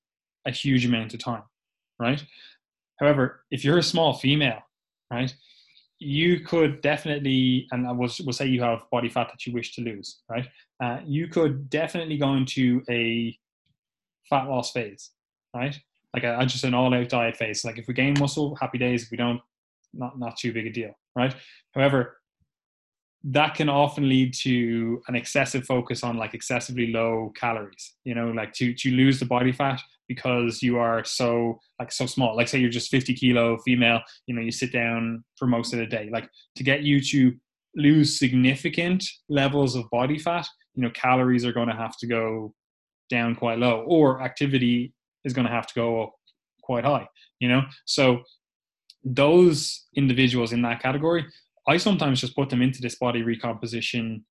a 0.46 0.52
huge 0.52 0.86
amount 0.86 1.14
of 1.14 1.20
time, 1.20 1.44
right? 2.00 2.24
However, 3.00 3.44
if 3.52 3.64
you're 3.64 3.78
a 3.78 3.84
small 3.84 4.14
female, 4.14 4.60
right, 5.12 5.34
you 6.00 6.42
could 6.42 6.82
definitely, 6.82 7.68
and 7.72 7.88
I 7.88 7.92
will, 7.92 8.10
will 8.26 8.34
say 8.34 8.48
you 8.48 8.62
have 8.62 8.90
body 8.92 9.10
fat 9.10 9.28
that 9.32 9.46
you 9.46 9.54
wish 9.54 9.76
to 9.76 9.82
lose, 9.82 10.22
right? 10.30 10.48
Uh, 10.84 11.00
you 11.06 11.28
could 11.28 11.70
definitely 11.70 12.18
go 12.18 12.34
into 12.36 12.84
a 12.90 13.38
fat 14.30 14.46
loss 14.46 14.72
phase, 14.72 15.12
right? 15.56 15.78
Like 16.14 16.24
a, 16.24 16.46
just 16.46 16.64
an 16.64 16.74
all-out 16.74 17.10
diet 17.10 17.38
phase. 17.38 17.66
Like 17.66 17.78
if 17.78 17.88
we 17.88 17.94
gain 17.94 18.16
muscle, 18.20 18.56
happy 18.56 18.78
days. 18.78 19.04
If 19.04 19.12
we 19.12 19.18
don't, 19.18 19.42
not 19.94 20.20
not 20.20 20.38
too 20.38 20.52
big 20.54 20.68
a 20.68 20.72
deal, 20.72 20.94
right? 21.16 21.34
However, 21.74 22.18
that 23.28 23.56
can 23.56 23.70
often 23.70 24.08
lead 24.08 24.34
to 24.34 25.02
an 25.08 25.16
excessive 25.16 25.66
focus 25.66 26.04
on 26.04 26.18
like 26.18 26.34
excessively 26.34 26.92
low 26.92 27.32
calories 27.36 27.96
you 28.04 28.14
know 28.14 28.30
like 28.32 28.54
to 28.54 28.74
to 28.74 28.92
lose 28.92 29.20
the 29.20 29.26
body 29.26 29.52
fat 29.52 29.82
because 30.08 30.62
you 30.62 30.78
are 30.78 31.04
so 31.04 31.60
like 31.80 31.92
so 31.92 32.06
small. 32.06 32.36
Like 32.36 32.48
say 32.48 32.60
you're 32.60 32.70
just 32.70 32.92
50 32.92 33.16
kilo 33.16 33.58
female 33.66 34.02
you 34.28 34.36
know 34.36 34.42
you 34.42 34.52
sit 34.52 34.72
down 34.72 35.24
for 35.38 35.48
most 35.48 35.74
of 35.74 35.80
the 35.80 35.86
day. 35.88 36.10
Like 36.12 36.30
to 36.58 36.64
get 36.64 36.84
you 36.84 37.02
to 37.02 37.34
lose 37.76 38.20
significant 38.20 39.04
levels 39.30 39.76
of 39.76 39.90
body 39.90 40.18
fat 40.20 40.48
you 40.76 40.84
know 40.84 40.92
calories 40.92 41.44
are 41.44 41.52
going 41.52 41.68
to 41.68 41.76
have 41.76 41.98
to 41.98 42.08
go 42.08 42.54
down 43.10 43.36
quite 43.36 43.60
low 43.60 43.84
or 43.88 44.22
activity 44.22 44.94
is 45.24 45.34
going 45.34 45.48
to 45.48 45.52
have 45.52 45.68
to 45.68 45.74
go 45.74 46.04
up 46.04 46.14
quite 46.62 46.86
high 46.86 47.08
you 47.40 47.50
know? 47.50 47.64
So 47.86 48.22
those 49.04 49.86
individuals 49.96 50.52
in 50.52 50.62
that 50.64 50.82
category 50.82 51.26
I 51.68 51.78
sometimes 51.78 52.22
just 52.22 52.36
put 52.36 52.50
them 52.50 52.62
into 52.62 52.82
this 52.82 52.96
body 52.96 53.24
recomposition 53.24 54.26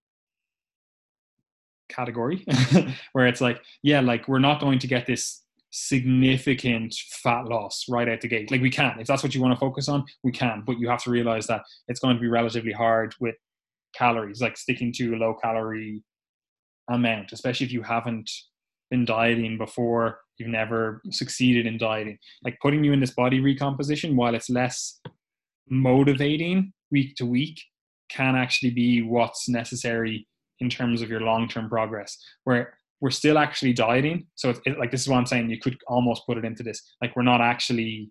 category 1.88 2.44
where 3.12 3.26
it's 3.26 3.40
like, 3.40 3.60
yeah, 3.82 4.00
like 4.00 4.28
we're 4.28 4.38
not 4.38 4.60
going 4.60 4.78
to 4.80 4.86
get 4.86 5.06
this 5.06 5.42
significant 5.70 6.94
fat 7.22 7.46
loss 7.46 7.86
right 7.88 8.08
out 8.08 8.20
the 8.20 8.28
gate. 8.28 8.50
Like 8.50 8.60
we 8.60 8.70
can, 8.70 8.98
if 9.00 9.06
that's 9.06 9.22
what 9.22 9.34
you 9.34 9.40
want 9.42 9.54
to 9.54 9.60
focus 9.60 9.88
on, 9.88 10.04
we 10.22 10.30
can, 10.30 10.62
but 10.64 10.78
you 10.78 10.88
have 10.88 11.02
to 11.02 11.10
realize 11.10 11.46
that 11.48 11.62
it's 11.88 12.00
going 12.00 12.14
to 12.14 12.20
be 12.20 12.28
relatively 12.28 12.72
hard 12.72 13.14
with 13.20 13.34
calories, 13.94 14.40
like 14.40 14.56
sticking 14.56 14.92
to 14.92 15.14
a 15.14 15.16
low 15.16 15.34
calorie 15.34 16.02
amount, 16.88 17.32
especially 17.32 17.66
if 17.66 17.72
you 17.72 17.82
haven't 17.82 18.30
been 18.90 19.04
dieting 19.04 19.58
before, 19.58 20.20
you've 20.38 20.48
never 20.48 21.02
succeeded 21.10 21.66
in 21.66 21.78
dieting. 21.78 22.18
Like 22.44 22.58
putting 22.60 22.84
you 22.84 22.92
in 22.92 23.00
this 23.00 23.12
body 23.12 23.40
recomposition, 23.40 24.16
while 24.16 24.34
it's 24.34 24.50
less 24.50 25.00
motivating 25.68 26.72
week 26.90 27.16
to 27.16 27.26
week 27.26 27.60
can 28.10 28.36
actually 28.36 28.70
be 28.70 29.02
what's 29.02 29.48
necessary 29.48 30.26
in 30.60 30.68
terms 30.68 31.02
of 31.02 31.10
your 31.10 31.20
long 31.20 31.48
term 31.48 31.68
progress. 31.68 32.16
Where 32.44 32.74
we're 33.00 33.10
still 33.10 33.38
actually 33.38 33.72
dieting, 33.72 34.26
so 34.34 34.50
it's 34.50 34.60
it, 34.64 34.78
like 34.78 34.90
this 34.90 35.02
is 35.02 35.08
what 35.08 35.18
I'm 35.18 35.26
saying. 35.26 35.50
You 35.50 35.58
could 35.58 35.76
almost 35.88 36.26
put 36.26 36.38
it 36.38 36.44
into 36.44 36.62
this 36.62 36.94
like 37.02 37.14
we're 37.16 37.22
not 37.22 37.40
actually 37.40 38.10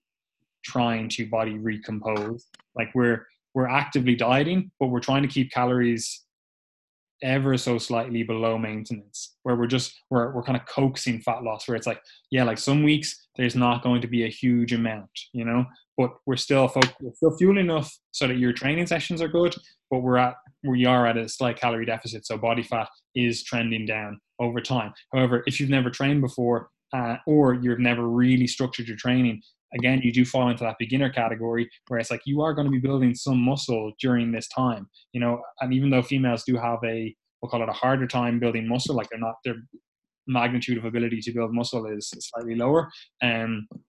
trying 0.63 1.09
to 1.09 1.30
body 1.30 1.57
recompose. 1.57 2.45
Like 2.76 2.89
we're 2.93 3.26
we're 3.53 3.69
actively 3.69 4.15
dieting, 4.15 4.71
but 4.80 4.88
we're 4.88 4.99
trying 4.99 5.21
to 5.21 5.28
keep 5.28 5.51
calories 5.51 6.24
ever 7.21 7.57
so 7.57 7.78
slightly 7.78 8.21
below 8.21 8.57
maintenance 8.57 9.38
where 9.43 9.55
we're 9.55 9.65
just 9.67 9.93
we're, 10.09 10.34
we're 10.34 10.43
kind 10.43 10.59
of 10.59 10.65
coaxing 10.67 11.21
fat 11.21 11.41
loss 11.41 11.67
where 11.67 11.78
it's 11.78 11.88
like 11.88 12.01
yeah 12.32 12.43
like 12.43 12.57
some 12.57 12.84
weeks 12.84 13.22
there's 13.36 13.56
not 13.56 13.84
going 13.84 14.02
to 14.02 14.08
be 14.08 14.24
a 14.24 14.30
huge 14.30 14.74
amount 14.74 15.10
you 15.34 15.46
know 15.46 15.66
but 15.98 16.12
we're 16.26 16.36
still 16.36 16.72
we're 17.02 17.14
still 17.14 17.36
fueling 17.38 17.66
enough 17.66 17.96
so 18.12 18.28
that 18.28 18.38
your 18.38 18.54
training 18.54 18.88
sessions 18.88 19.22
are 19.22 19.28
good 19.28 19.56
but 19.90 20.00
we're 20.00 20.18
at 20.18 20.36
we 20.64 20.86
are 20.86 21.06
at 21.06 21.18
a 21.18 21.28
slight 21.28 21.60
calorie 21.60 21.86
deficit 21.86 22.26
so 22.26 22.38
body 22.38 22.64
fat 22.64 22.88
is 23.16 23.44
trending 23.44 23.86
down 23.86 24.20
over 24.40 24.60
time 24.62 24.94
however 25.14 25.44
if 25.46 25.60
you've 25.60 25.70
never 25.70 25.90
trained 25.90 26.22
before 26.22 26.70
uh, 26.94 27.18
or 27.26 27.56
you've 27.56 27.80
never 27.80 28.08
really 28.08 28.46
structured 28.46 28.88
your 28.88 28.98
training 28.98 29.42
again, 29.76 30.02
you 30.04 30.12
do 30.12 30.26
fall 30.26 30.50
into 30.50 30.64
that 30.64 30.78
beginner 30.80 31.10
category 31.10 31.70
where 31.88 32.00
it's 32.00 32.12
like 32.12 32.22
you 32.26 32.42
are 32.42 32.54
going 32.54 32.66
to 32.66 32.72
be 32.72 32.80
building 32.80 33.16
some 33.16 33.40
muscle 33.40 33.92
during 34.00 34.32
this 34.32 34.48
time, 34.48 34.88
you 35.12 35.20
know. 35.20 35.42
And 35.62 35.74
even 35.74 35.90
though 35.90 36.02
females 36.02 36.44
do 36.44 36.56
have 36.58 36.80
a, 36.86 37.14
we'll 37.42 37.50
call 37.50 37.64
it 37.64 37.70
a 37.70 37.74
harder 37.74 38.08
time 38.08 38.40
building 38.40 38.68
muscle, 38.68 38.96
like 38.96 39.10
they're 39.10 39.20
not, 39.20 39.36
their 39.44 39.56
magnitude 40.28 40.78
of 40.78 40.86
ability 40.86 41.21
to 41.21 41.32
build 41.32 41.53
muscle 41.53 41.86
is 41.86 42.13
slightly 42.19 42.55
lower. 42.55 42.89
And 43.21 43.67
um, 43.71 43.82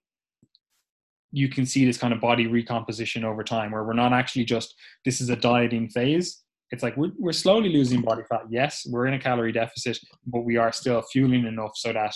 you 1.32 1.48
can 1.48 1.66
see 1.66 1.84
this 1.84 1.98
kind 1.98 2.14
of 2.14 2.20
body 2.20 2.46
recomposition 2.46 3.24
over 3.24 3.42
time 3.42 3.72
where 3.72 3.84
we're 3.84 3.92
not 3.92 4.12
actually 4.12 4.44
just, 4.44 4.74
this 5.04 5.20
is 5.20 5.30
a 5.30 5.36
dieting 5.36 5.88
phase. 5.88 6.42
It's 6.70 6.82
like 6.82 6.96
we're, 6.96 7.12
we're 7.18 7.32
slowly 7.32 7.68
losing 7.68 8.02
body 8.02 8.22
fat. 8.28 8.42
Yes, 8.50 8.86
we're 8.88 9.06
in 9.06 9.14
a 9.14 9.18
calorie 9.18 9.52
deficit, 9.52 9.98
but 10.26 10.42
we 10.42 10.56
are 10.56 10.72
still 10.72 11.02
fueling 11.12 11.46
enough 11.46 11.72
so 11.74 11.92
that 11.92 12.14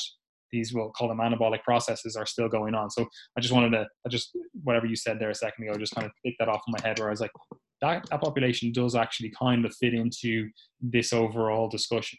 these 0.50 0.72
we'll 0.72 0.90
call 0.90 1.08
them 1.08 1.18
anabolic 1.18 1.62
processes 1.62 2.16
are 2.16 2.26
still 2.26 2.48
going 2.48 2.74
on. 2.74 2.90
So 2.90 3.06
I 3.36 3.40
just 3.40 3.52
wanted 3.52 3.70
to, 3.70 3.86
I 4.06 4.08
just 4.08 4.36
whatever 4.62 4.86
you 4.86 4.96
said 4.96 5.18
there 5.18 5.30
a 5.30 5.34
second 5.34 5.68
ago, 5.68 5.78
just 5.78 5.94
kind 5.94 6.06
of 6.06 6.12
take 6.24 6.36
that 6.38 6.48
off 6.48 6.62
in 6.66 6.72
my 6.72 6.88
head 6.88 6.98
where 6.98 7.08
I 7.08 7.10
was 7.10 7.20
like, 7.20 7.30
that, 7.82 8.08
that 8.10 8.20
population 8.20 8.72
does 8.72 8.94
actually 8.94 9.32
kind 9.38 9.64
of 9.64 9.74
fit 9.76 9.94
into 9.94 10.48
this 10.80 11.12
overall 11.12 11.68
discussion. 11.68 12.18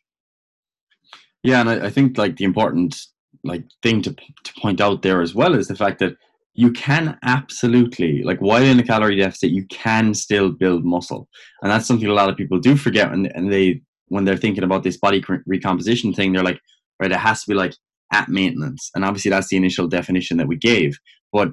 Yeah, 1.43 1.61
and 1.61 1.69
I, 1.69 1.85
I 1.87 1.89
think 1.89 2.17
like 2.17 2.37
the 2.37 2.45
important 2.45 2.95
like 3.43 3.63
thing 3.81 4.01
to 4.01 4.11
to 4.11 4.53
point 4.61 4.81
out 4.81 5.01
there 5.01 5.21
as 5.21 5.33
well 5.33 5.55
is 5.55 5.67
the 5.67 5.75
fact 5.75 5.99
that 5.99 6.15
you 6.53 6.71
can 6.71 7.17
absolutely 7.23 8.21
like 8.23 8.39
while 8.39 8.61
in 8.61 8.79
a 8.79 8.83
calorie 8.83 9.15
deficit 9.15 9.51
you 9.51 9.65
can 9.67 10.13
still 10.13 10.49
build 10.49 10.83
muscle 10.83 11.29
and 11.61 11.71
that's 11.71 11.85
something 11.85 12.09
a 12.09 12.13
lot 12.13 12.27
of 12.27 12.35
people 12.35 12.59
do 12.59 12.75
forget 12.75 13.13
and, 13.13 13.31
and 13.33 13.53
they 13.53 13.79
when 14.09 14.25
they're 14.25 14.35
thinking 14.35 14.63
about 14.65 14.83
this 14.83 14.97
body 14.97 15.23
recomposition 15.45 16.11
thing 16.11 16.33
they're 16.33 16.43
like 16.43 16.59
right 16.99 17.13
it 17.13 17.17
has 17.17 17.43
to 17.43 17.51
be 17.51 17.53
like 17.53 17.73
at 18.11 18.29
maintenance. 18.29 18.89
And 18.95 19.05
obviously 19.05 19.29
that's 19.29 19.49
the 19.49 19.57
initial 19.57 19.87
definition 19.87 20.37
that 20.37 20.47
we 20.47 20.57
gave. 20.57 20.97
But 21.31 21.49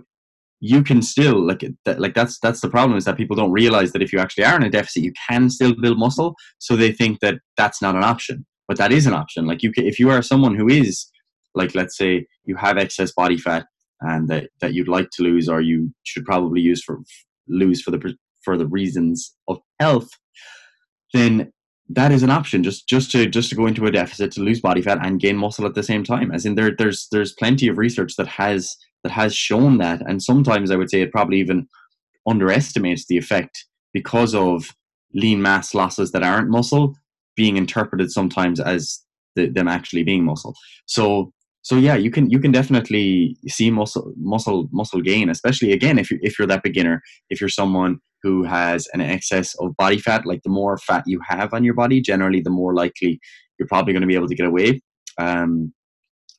you 0.61 0.83
can 0.83 1.03
still 1.03 1.47
like 1.47 1.65
that, 1.85 2.01
like 2.01 2.15
that's 2.15 2.39
that's 2.39 2.61
the 2.61 2.71
problem 2.71 2.97
is 2.97 3.05
that 3.05 3.19
people 3.19 3.37
don't 3.37 3.53
realize 3.53 3.93
that 3.93 4.03
if 4.03 4.13
you 4.13 4.19
actually 4.19 4.45
are 4.45 4.57
in 4.57 4.63
a 4.63 4.71
deficit, 4.71 5.03
you 5.03 5.13
can 5.29 5.51
still 5.51 5.75
build 5.75 5.99
muscle. 5.99 6.35
So 6.59 6.77
they 6.77 6.93
think 6.93 7.21
that 7.21 7.37
that's 7.57 7.83
not 7.83 7.95
an 7.95 8.05
option, 8.05 8.47
but 8.69 8.77
that 8.79 8.93
is 8.93 9.07
an 9.07 9.15
option. 9.15 9.47
Like 9.47 9.63
you, 9.63 9.73
can, 9.73 9.87
if 9.87 9.99
you 9.99 10.11
are 10.11 10.23
someone 10.23 10.55
who 10.57 10.69
is 10.69 11.07
like, 11.55 11.75
let's 11.75 11.97
say 11.97 12.27
you 12.45 12.57
have 12.57 12.79
excess 12.79 13.13
body 13.13 13.39
fat 13.39 13.67
and 14.01 14.29
that, 14.29 14.51
that 14.61 14.75
you'd 14.75 14.89
like 14.89 15.11
to 15.13 15.23
lose, 15.23 15.49
or 15.49 15.61
you 15.61 15.93
should 16.05 16.25
probably 16.25 16.61
use 16.61 16.83
for 16.83 17.01
lose 17.49 17.81
for 17.81 17.91
the 17.91 18.15
for 18.45 18.57
the 18.57 18.67
reasons 18.67 19.35
of 19.49 19.59
health, 19.81 20.09
then 21.13 21.53
that 21.89 22.13
is 22.13 22.23
an 22.23 22.31
option. 22.31 22.63
Just 22.63 22.89
just 22.89 23.11
to 23.13 23.27
just 23.27 23.51
to 23.51 23.57
go 23.57 23.67
into 23.67 23.87
a 23.87 23.91
deficit 23.91 24.33
to 24.33 24.43
lose 24.43 24.61
body 24.61 24.83
fat 24.83 24.99
and 25.03 25.21
gain 25.21 25.37
muscle 25.37 25.67
at 25.67 25.75
the 25.75 25.83
same 25.83 26.05
time. 26.05 26.31
As 26.31 26.45
in 26.45 26.55
there 26.55 26.75
there's 26.77 27.09
there's 27.11 27.33
plenty 27.33 27.69
of 27.69 27.79
research 27.79 28.17
that 28.17 28.27
has 28.27 28.77
that 29.03 29.13
has 29.13 29.35
shown 29.35 29.79
that. 29.79 30.03
And 30.09 30.23
sometimes 30.23 30.71
i 30.71 30.77
would 30.77 30.91
say 30.91 31.01
it 31.01 31.13
probably 31.13 31.39
even 31.39 31.69
underestimates 32.29 33.07
the 33.07 33.19
effect 33.19 33.67
because 33.93 34.35
of 34.35 34.75
lean 35.15 35.41
mass 35.41 35.75
losses 35.75 36.13
that 36.13 36.25
aren't 36.25 36.51
muscle 36.51 36.95
being 37.37 37.57
interpreted 37.57 38.11
sometimes 38.11 38.61
as 38.61 39.01
the, 39.35 39.49
them 39.49 39.69
actually 39.69 40.03
being 40.03 40.25
muscle 40.25 40.55
so 40.87 41.33
so 41.63 41.77
yeah 41.77 41.95
you 41.95 42.11
can 42.11 42.31
you 42.31 42.39
can 42.39 42.53
definitely 42.53 43.37
see 43.49 43.71
muscle 43.71 44.13
muscle 44.17 44.69
muscle 44.73 45.01
gain 45.01 45.29
especially 45.29 45.73
again 45.73 45.99
if 45.99 46.11
you 46.11 46.19
if 46.23 46.39
you're 46.39 46.49
that 46.49 46.63
beginner 46.63 47.03
if 47.31 47.41
you're 47.41 47.51
someone 47.51 47.99
who 48.27 48.43
has 48.43 48.89
an 48.93 49.01
excess 49.01 49.55
of 49.61 49.77
body 49.77 49.99
fat, 49.99 50.27
like 50.27 50.43
the 50.43 50.51
more 50.51 50.77
fat 50.79 51.05
you 51.07 51.21
have 51.29 51.55
on 51.55 51.63
your 51.63 51.75
body, 51.75 52.01
generally 52.01 52.41
the 52.41 52.51
more 52.51 52.75
likely 52.75 53.21
you're 53.57 53.69
probably 53.69 53.93
going 53.93 54.01
to 54.01 54.07
be 54.09 54.17
able 54.17 54.27
to 54.27 54.35
get 54.35 54.49
away 54.49 54.81
um, 55.19 55.73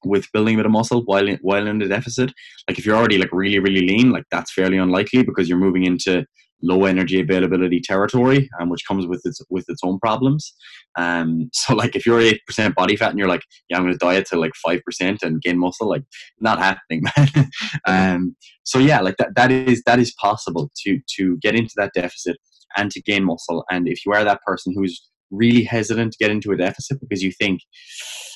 with 0.04 0.30
building 0.34 0.56
a 0.56 0.58
bit 0.58 0.66
of 0.66 0.72
muscle 0.74 1.04
while 1.06 1.28
in, 1.28 1.40
while 1.42 1.66
in 1.66 1.80
the 1.80 1.88
deficit. 1.88 2.32
Like 2.68 2.78
if 2.78 2.86
you're 2.86 2.98
already 2.98 3.18
like 3.18 3.32
really 3.32 3.60
really 3.60 3.88
lean, 3.88 4.12
like 4.12 4.26
that's 4.32 4.54
fairly 4.54 4.78
unlikely 4.78 5.24
because 5.24 5.48
you're 5.48 5.58
moving 5.58 5.86
into 5.86 6.26
low 6.62 6.86
energy 6.86 7.20
availability 7.20 7.80
territory, 7.82 8.50
um, 8.60 8.70
which 8.70 8.86
comes 8.88 9.06
with 9.06 9.22
its 9.26 9.42
with 9.50 9.66
its 9.68 9.82
own 9.84 10.00
problems. 10.00 10.54
Um, 10.98 11.50
so 11.54 11.76
like 11.76 11.96
if 11.96 12.06
you're 12.06 12.20
eight 12.20 12.42
percent 12.46 12.76
body 12.76 12.96
fat 12.96 13.12
and 13.12 13.20
you're 13.20 13.28
like, 13.28 13.44
yeah, 13.70 13.78
I'm 13.78 13.84
going 13.84 13.94
to 13.94 14.00
diet 14.00 14.28
to 14.28 14.40
like 14.40 14.54
five 14.56 14.82
percent 14.86 15.24
and 15.24 15.42
gain 15.42 15.60
muscle, 15.60 15.90
like 15.90 16.04
not 16.40 16.60
happening, 16.60 17.04
man. 17.18 17.50
um, 17.88 18.36
so 18.64 18.80
yeah, 18.80 19.02
like 19.02 19.18
that 19.18 19.36
that 19.36 19.52
is 19.52 19.82
that 19.86 20.00
is 20.00 20.14
possible 20.20 20.72
to 20.84 21.00
to 21.18 21.38
get 21.38 21.56
into 21.56 21.74
that 21.78 21.92
deficit 21.94 22.38
and 22.76 22.92
to 22.92 23.02
gain 23.02 23.24
muscle. 23.24 23.64
And 23.70 23.88
if 23.88 24.06
you 24.06 24.12
are 24.14 24.24
that 24.24 24.42
person 24.42 24.74
who's 24.76 25.10
really 25.32 25.64
hesitant 25.64 26.14
to 26.14 26.18
get 26.18 26.32
into 26.32 26.52
a 26.52 26.58
deficit 26.58 27.00
because 27.02 27.22
you 27.22 27.32
think, 27.32 27.62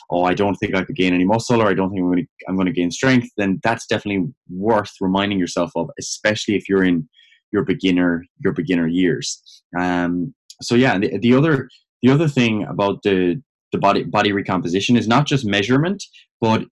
oh, 0.09 0.23
I 0.23 0.33
don't 0.33 0.55
think 0.55 0.75
I 0.75 0.83
could 0.83 0.95
gain 0.95 1.13
any 1.13 1.25
muscle 1.25 1.61
or 1.61 1.67
I 1.67 1.73
don't 1.73 1.89
think 1.89 2.01
I'm 2.01 2.11
going 2.11 2.23
to 2.23 2.27
I'm 2.47 2.55
going 2.55 2.67
to 2.67 2.73
gain 2.73 2.91
strength, 2.91 3.29
then 3.37 3.59
that's 3.63 3.85
definitely 3.87 4.31
worth 4.49 4.91
reminding 4.99 5.39
yourself 5.39 5.71
of, 5.75 5.89
especially 5.99 6.55
if 6.55 6.67
you're 6.67 6.83
in 6.83 7.07
your 7.51 7.63
beginner 7.63 8.25
your 8.39 8.53
beginner 8.53 8.87
years. 8.87 9.41
Um, 9.77 10.33
so 10.61 10.75
yeah, 10.75 10.97
the, 10.97 11.17
the 11.17 11.33
other 11.33 11.69
the 12.01 12.11
other 12.11 12.27
thing 12.27 12.63
about 12.63 13.03
the 13.03 13.41
the 13.71 13.77
body 13.77 14.03
body 14.03 14.31
recomposition 14.31 14.97
is 14.97 15.07
not 15.07 15.25
just 15.25 15.45
measurement, 15.45 16.03
but 16.39 16.65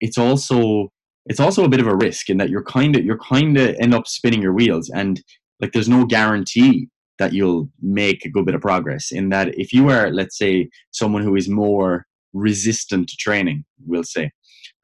it's 0.00 0.18
also 0.18 0.88
it's 1.26 1.40
also 1.40 1.64
a 1.64 1.68
bit 1.68 1.80
of 1.80 1.86
a 1.86 1.94
risk 1.94 2.30
in 2.30 2.38
that 2.38 2.50
you're 2.50 2.64
kind 2.64 2.96
of 2.96 3.04
you're 3.04 3.18
kind 3.18 3.56
of 3.56 3.76
end 3.80 3.94
up 3.94 4.06
spinning 4.06 4.42
your 4.42 4.54
wheels 4.54 4.90
and 4.94 5.22
like 5.60 5.72
there's 5.72 5.88
no 5.88 6.04
guarantee 6.04 6.88
that 7.18 7.32
you'll 7.34 7.68
make 7.82 8.24
a 8.24 8.30
good 8.30 8.46
bit 8.46 8.54
of 8.54 8.62
progress 8.62 9.12
in 9.12 9.28
that 9.28 9.48
if 9.58 9.72
you 9.72 9.90
are 9.90 10.10
let's 10.10 10.38
say 10.38 10.68
someone 10.90 11.22
who 11.22 11.36
is 11.36 11.48
more 11.48 12.06
resistant 12.32 13.08
to 13.08 13.16
training 13.16 13.64
we'll 13.86 14.02
say 14.02 14.30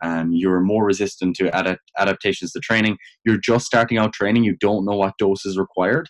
um, 0.02 0.32
you're 0.32 0.60
more 0.60 0.84
resistant 0.84 1.36
to 1.36 1.48
adapt- 1.58 1.90
adaptations 1.98 2.52
to 2.52 2.60
training. 2.60 2.96
You're 3.24 3.38
just 3.38 3.66
starting 3.66 3.98
out 3.98 4.12
training. 4.12 4.44
You 4.44 4.56
don't 4.56 4.84
know 4.84 4.96
what 4.96 5.18
dose 5.18 5.44
is 5.46 5.58
required. 5.58 6.08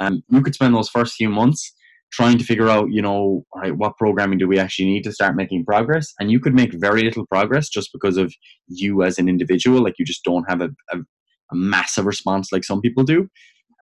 Um, 0.00 0.22
you 0.28 0.42
could 0.42 0.54
spend 0.54 0.74
those 0.74 0.88
first 0.88 1.14
few 1.14 1.28
months 1.28 1.74
trying 2.12 2.38
to 2.38 2.44
figure 2.44 2.68
out, 2.68 2.90
you 2.90 3.00
know, 3.00 3.44
all 3.52 3.60
right, 3.60 3.76
what 3.76 3.96
programming 3.96 4.38
do 4.38 4.46
we 4.46 4.58
actually 4.58 4.86
need 4.86 5.02
to 5.04 5.12
start 5.12 5.36
making 5.36 5.64
progress? 5.64 6.12
And 6.20 6.30
you 6.30 6.40
could 6.40 6.54
make 6.54 6.72
very 6.74 7.02
little 7.02 7.26
progress 7.26 7.68
just 7.68 7.90
because 7.92 8.16
of 8.16 8.34
you 8.66 9.02
as 9.02 9.18
an 9.18 9.28
individual. 9.28 9.82
Like 9.82 9.94
you 9.98 10.04
just 10.04 10.24
don't 10.24 10.44
have 10.48 10.60
a, 10.60 10.68
a, 10.90 10.98
a 10.98 11.54
massive 11.54 12.04
response 12.04 12.52
like 12.52 12.64
some 12.64 12.80
people 12.80 13.04
do. 13.04 13.28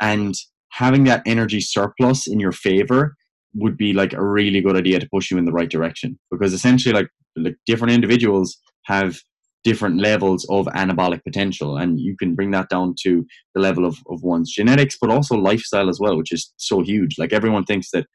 And 0.01 0.35
having 0.70 1.05
that 1.05 1.22
energy 1.26 1.61
surplus 1.61 2.26
in 2.26 2.39
your 2.41 2.53
favor 2.53 3.16
would 3.55 3.76
be 3.76 3.93
like 3.93 4.12
a 4.12 4.24
really 4.24 4.61
good 4.61 4.76
idea 4.76 5.01
to 5.01 5.09
push 5.12 5.31
you 5.31 5.39
in 5.39 5.45
the 5.45 5.53
right 5.53 5.68
direction 5.68 6.18
because 6.31 6.53
essentially 6.53 6.95
like 6.95 7.09
like 7.37 7.57
different 7.66 7.93
individuals 7.93 8.59
have 8.85 9.18
different 9.62 10.01
levels 10.01 10.47
of 10.49 10.66
anabolic 10.68 11.22
potential 11.22 11.76
and 11.76 12.01
you 12.01 12.16
can 12.16 12.35
bring 12.35 12.51
that 12.51 12.68
down 12.70 12.95
to 13.03 13.26
the 13.55 13.61
level 13.61 13.85
of, 13.85 13.99
of 14.09 14.22
one's 14.22 14.51
genetics 14.51 14.97
but 14.99 15.11
also 15.11 15.37
lifestyle 15.37 15.91
as 15.91 16.01
well 16.01 16.16
which 16.16 16.33
is 16.33 16.53
so 16.57 16.81
huge. 16.81 17.18
Like 17.18 17.33
everyone 17.33 17.64
thinks 17.64 17.91
that 17.93 18.07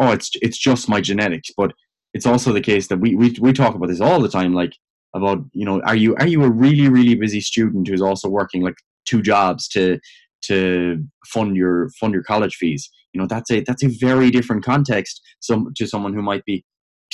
oh 0.00 0.10
it's 0.10 0.30
it's 0.42 0.58
just 0.58 0.88
my 0.88 1.00
genetics 1.00 1.50
but 1.56 1.72
it's 2.12 2.26
also 2.26 2.52
the 2.52 2.60
case 2.60 2.88
that 2.88 2.98
we, 2.98 3.14
we 3.14 3.36
we 3.40 3.52
talk 3.52 3.74
about 3.74 3.88
this 3.88 4.00
all 4.00 4.20
the 4.20 4.28
time 4.28 4.52
like 4.52 4.72
about 5.14 5.38
you 5.52 5.64
know 5.64 5.80
are 5.82 5.96
you 5.96 6.14
are 6.16 6.26
you 6.26 6.42
a 6.42 6.50
really 6.50 6.88
really 6.88 7.14
busy 7.14 7.40
student 7.40 7.86
who's 7.86 8.02
also 8.02 8.28
working 8.28 8.62
like 8.62 8.76
two 9.06 9.22
jobs 9.22 9.68
to 9.68 9.98
to 10.42 11.04
fund 11.26 11.56
your 11.56 11.90
fund 12.00 12.14
your 12.14 12.22
college 12.22 12.56
fees? 12.56 12.90
You 13.12 13.20
know 13.20 13.26
that's 13.26 13.50
a 13.50 13.60
that's 13.60 13.84
a 13.84 13.88
very 13.88 14.30
different 14.30 14.64
context 14.64 15.20
some 15.40 15.72
to 15.76 15.86
someone 15.86 16.14
who 16.14 16.22
might 16.22 16.44
be 16.44 16.64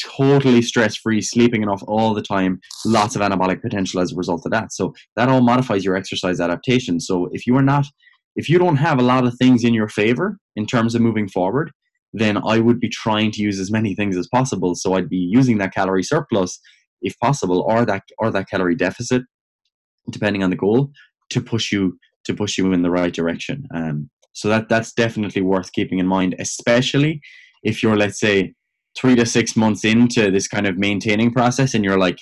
totally 0.03 0.62
stress 0.62 0.97
free 0.97 1.20
sleeping 1.20 1.62
enough 1.62 1.82
all 1.86 2.14
the 2.14 2.22
time 2.22 2.61
lots 2.84 3.16
of 3.16 3.22
anabolic 3.22 3.62
potential 3.62 4.01
as 4.01 4.12
a 4.12 4.16
result 4.16 4.44
of 4.44 4.53
that. 4.53 4.72
So 4.72 4.94
that 5.16 5.28
all 5.28 5.40
modifies 5.40 5.84
your 5.84 5.97
exercise 5.97 6.40
adaptation. 6.40 7.01
So 7.01 7.28
if 7.32 7.47
you 7.47 7.57
are 7.57 7.62
not 7.62 7.86
if 8.36 8.51
you 8.51 8.59
don't 8.59 8.76
have 8.76 8.99
a 8.99 9.03
lot 9.03 9.26
of 9.26 9.34
things 9.38 9.64
in 9.64 9.72
your 9.72 9.88
favor 9.88 10.38
in 10.57 10.66
terms 10.66 10.94
of 10.94 11.01
moving 11.01 11.28
forward 11.28 11.70
then 12.12 12.36
i 12.47 12.59
would 12.59 12.78
be 12.78 12.88
trying 12.88 13.30
to 13.30 13.42
use 13.42 13.59
as 13.59 13.70
many 13.70 13.94
things 13.94 14.16
as 14.16 14.28
possible. 14.28 14.74
So 14.74 14.94
i'd 14.94 15.09
be 15.09 15.16
using 15.16 15.59
that 15.59 15.74
calorie 15.74 16.03
surplus 16.03 16.59
if 17.03 17.18
possible 17.18 17.61
or 17.66 17.84
that 17.84 18.03
or 18.18 18.30
that 18.30 18.49
calorie 18.49 18.76
deficit 18.76 19.22
depending 20.11 20.42
on 20.42 20.51
the 20.51 20.57
goal 20.57 20.90
to 21.30 21.40
push 21.40 21.72
you 21.72 21.99
to 22.24 22.34
push 22.34 22.59
you 22.59 22.72
in 22.72 22.82
the 22.82 22.90
right 22.90 23.12
direction. 23.12 23.66
Um, 23.74 24.11
so 24.32 24.49
that 24.49 24.68
that's 24.68 24.92
definitely 24.92 25.42
worth 25.42 25.72
keeping 25.72 25.99
in 25.99 26.07
mind, 26.07 26.34
especially 26.38 27.20
if 27.62 27.82
you're 27.82 27.97
let's 27.97 28.20
say 28.20 28.55
three 28.97 29.14
to 29.16 29.26
six 29.26 29.57
months 29.57 29.84
into 29.84 30.30
this 30.30 30.49
kind 30.49 30.66
of 30.66 30.78
maintaining 30.78 31.32
process 31.32 31.74
and 31.74 31.84
you're 31.84 31.99
like, 31.99 32.18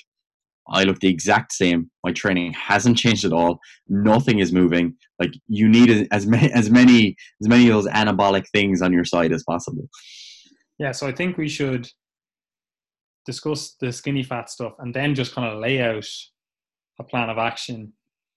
I 0.69 0.85
look 0.85 1.01
the 1.01 1.09
exact 1.09 1.53
same. 1.53 1.91
My 2.03 2.13
training 2.13 2.55
hasn't 2.55 2.97
changed 2.97 3.25
at 3.25 3.33
all. 3.33 3.59
Nothing 3.89 4.39
is 4.39 4.53
moving. 4.53 4.95
Like 5.19 5.33
you 5.47 5.69
need 5.69 6.09
as 6.11 6.27
many 6.27 6.51
as 6.53 6.71
many 6.71 7.17
as 7.43 7.49
many 7.49 7.69
of 7.69 7.75
those 7.75 7.93
anabolic 7.93 8.45
things 8.51 8.81
on 8.81 8.93
your 8.93 9.05
side 9.05 9.33
as 9.33 9.45
possible. 9.45 9.89
Yeah, 10.79 10.93
so 10.93 11.07
I 11.07 11.13
think 11.13 11.37
we 11.37 11.49
should 11.49 11.89
discuss 13.27 13.75
the 13.81 13.93
skinny 13.93 14.23
fat 14.23 14.51
stuff 14.51 14.75
and 14.79 14.95
then 14.95 15.15
just 15.15 15.35
kind 15.35 15.53
of 15.53 15.61
lay 15.61 15.81
out 15.81 16.07
a 16.99 17.05
plan 17.05 17.31
of 17.31 17.39
action 17.39 17.93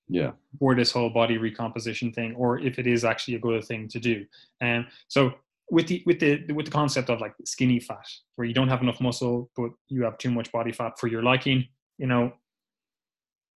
yeah 0.10 0.32
for 0.60 0.76
this 0.76 0.92
whole 0.92 1.10
body 1.10 1.38
recomposition 1.38 2.12
thing 2.14 2.34
or 2.36 2.60
if 2.60 2.80
it 2.80 2.88
is 2.88 3.04
actually 3.04 3.36
a 3.36 3.40
good 3.40 3.64
thing 3.66 3.88
to 3.88 4.00
do 4.00 4.26
and 4.62 4.86
um, 4.86 4.92
so 5.08 5.34
with 5.70 5.88
the 5.88 6.04
with 6.06 6.20
the 6.20 6.44
with 6.54 6.66
the 6.66 6.72
concept 6.72 7.10
of 7.10 7.20
like 7.20 7.34
skinny 7.46 7.80
fat 7.80 8.08
where 8.36 8.48
you 8.48 8.54
don't 8.54 8.70
have 8.70 8.82
enough 8.82 9.02
muscle 9.02 9.50
but 9.56 9.70
you 9.90 10.04
have 10.04 10.18
too 10.18 10.32
much 10.32 10.52
body 10.52 10.72
fat 10.72 10.94
for 11.00 11.08
your 11.08 11.24
liking 11.24 11.68
you 11.98 12.08
know 12.08 12.32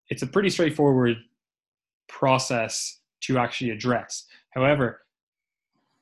it's 0.10 0.24
a 0.24 0.28
pretty 0.28 0.49
straightforward 0.49 1.18
process 2.07 2.99
to 3.22 3.38
actually 3.38 3.70
address 3.70 4.26
however 4.51 5.01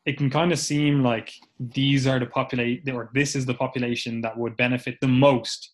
it 0.05 0.17
can 0.17 0.29
kind 0.29 0.53
of 0.53 0.59
seem 0.59 1.03
like 1.03 1.33
these 1.59 2.07
are 2.07 2.19
the 2.19 2.25
populate 2.25 2.87
or 2.89 3.09
this 3.13 3.35
is 3.35 3.45
the 3.45 3.53
population 3.53 4.21
that 4.21 4.37
would 4.37 4.55
benefit 4.55 4.95
the 5.01 5.07
most 5.07 5.73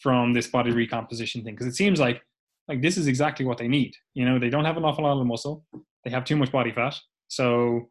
from 0.00 0.32
this 0.32 0.46
body 0.46 0.70
recomposition 0.70 1.44
thing 1.44 1.54
because 1.54 1.66
it 1.66 1.76
seems 1.76 2.00
like 2.00 2.22
like 2.70 2.80
this 2.80 2.96
is 2.96 3.08
exactly 3.08 3.44
what 3.44 3.58
they 3.58 3.68
need. 3.68 3.94
You 4.14 4.24
know, 4.24 4.38
they 4.38 4.48
don't 4.48 4.64
have 4.64 4.76
an 4.76 4.84
awful 4.84 5.04
lot 5.04 5.20
of 5.20 5.26
muscle. 5.26 5.64
They 6.04 6.10
have 6.10 6.24
too 6.24 6.36
much 6.36 6.52
body 6.52 6.72
fat. 6.72 6.94
So 7.26 7.90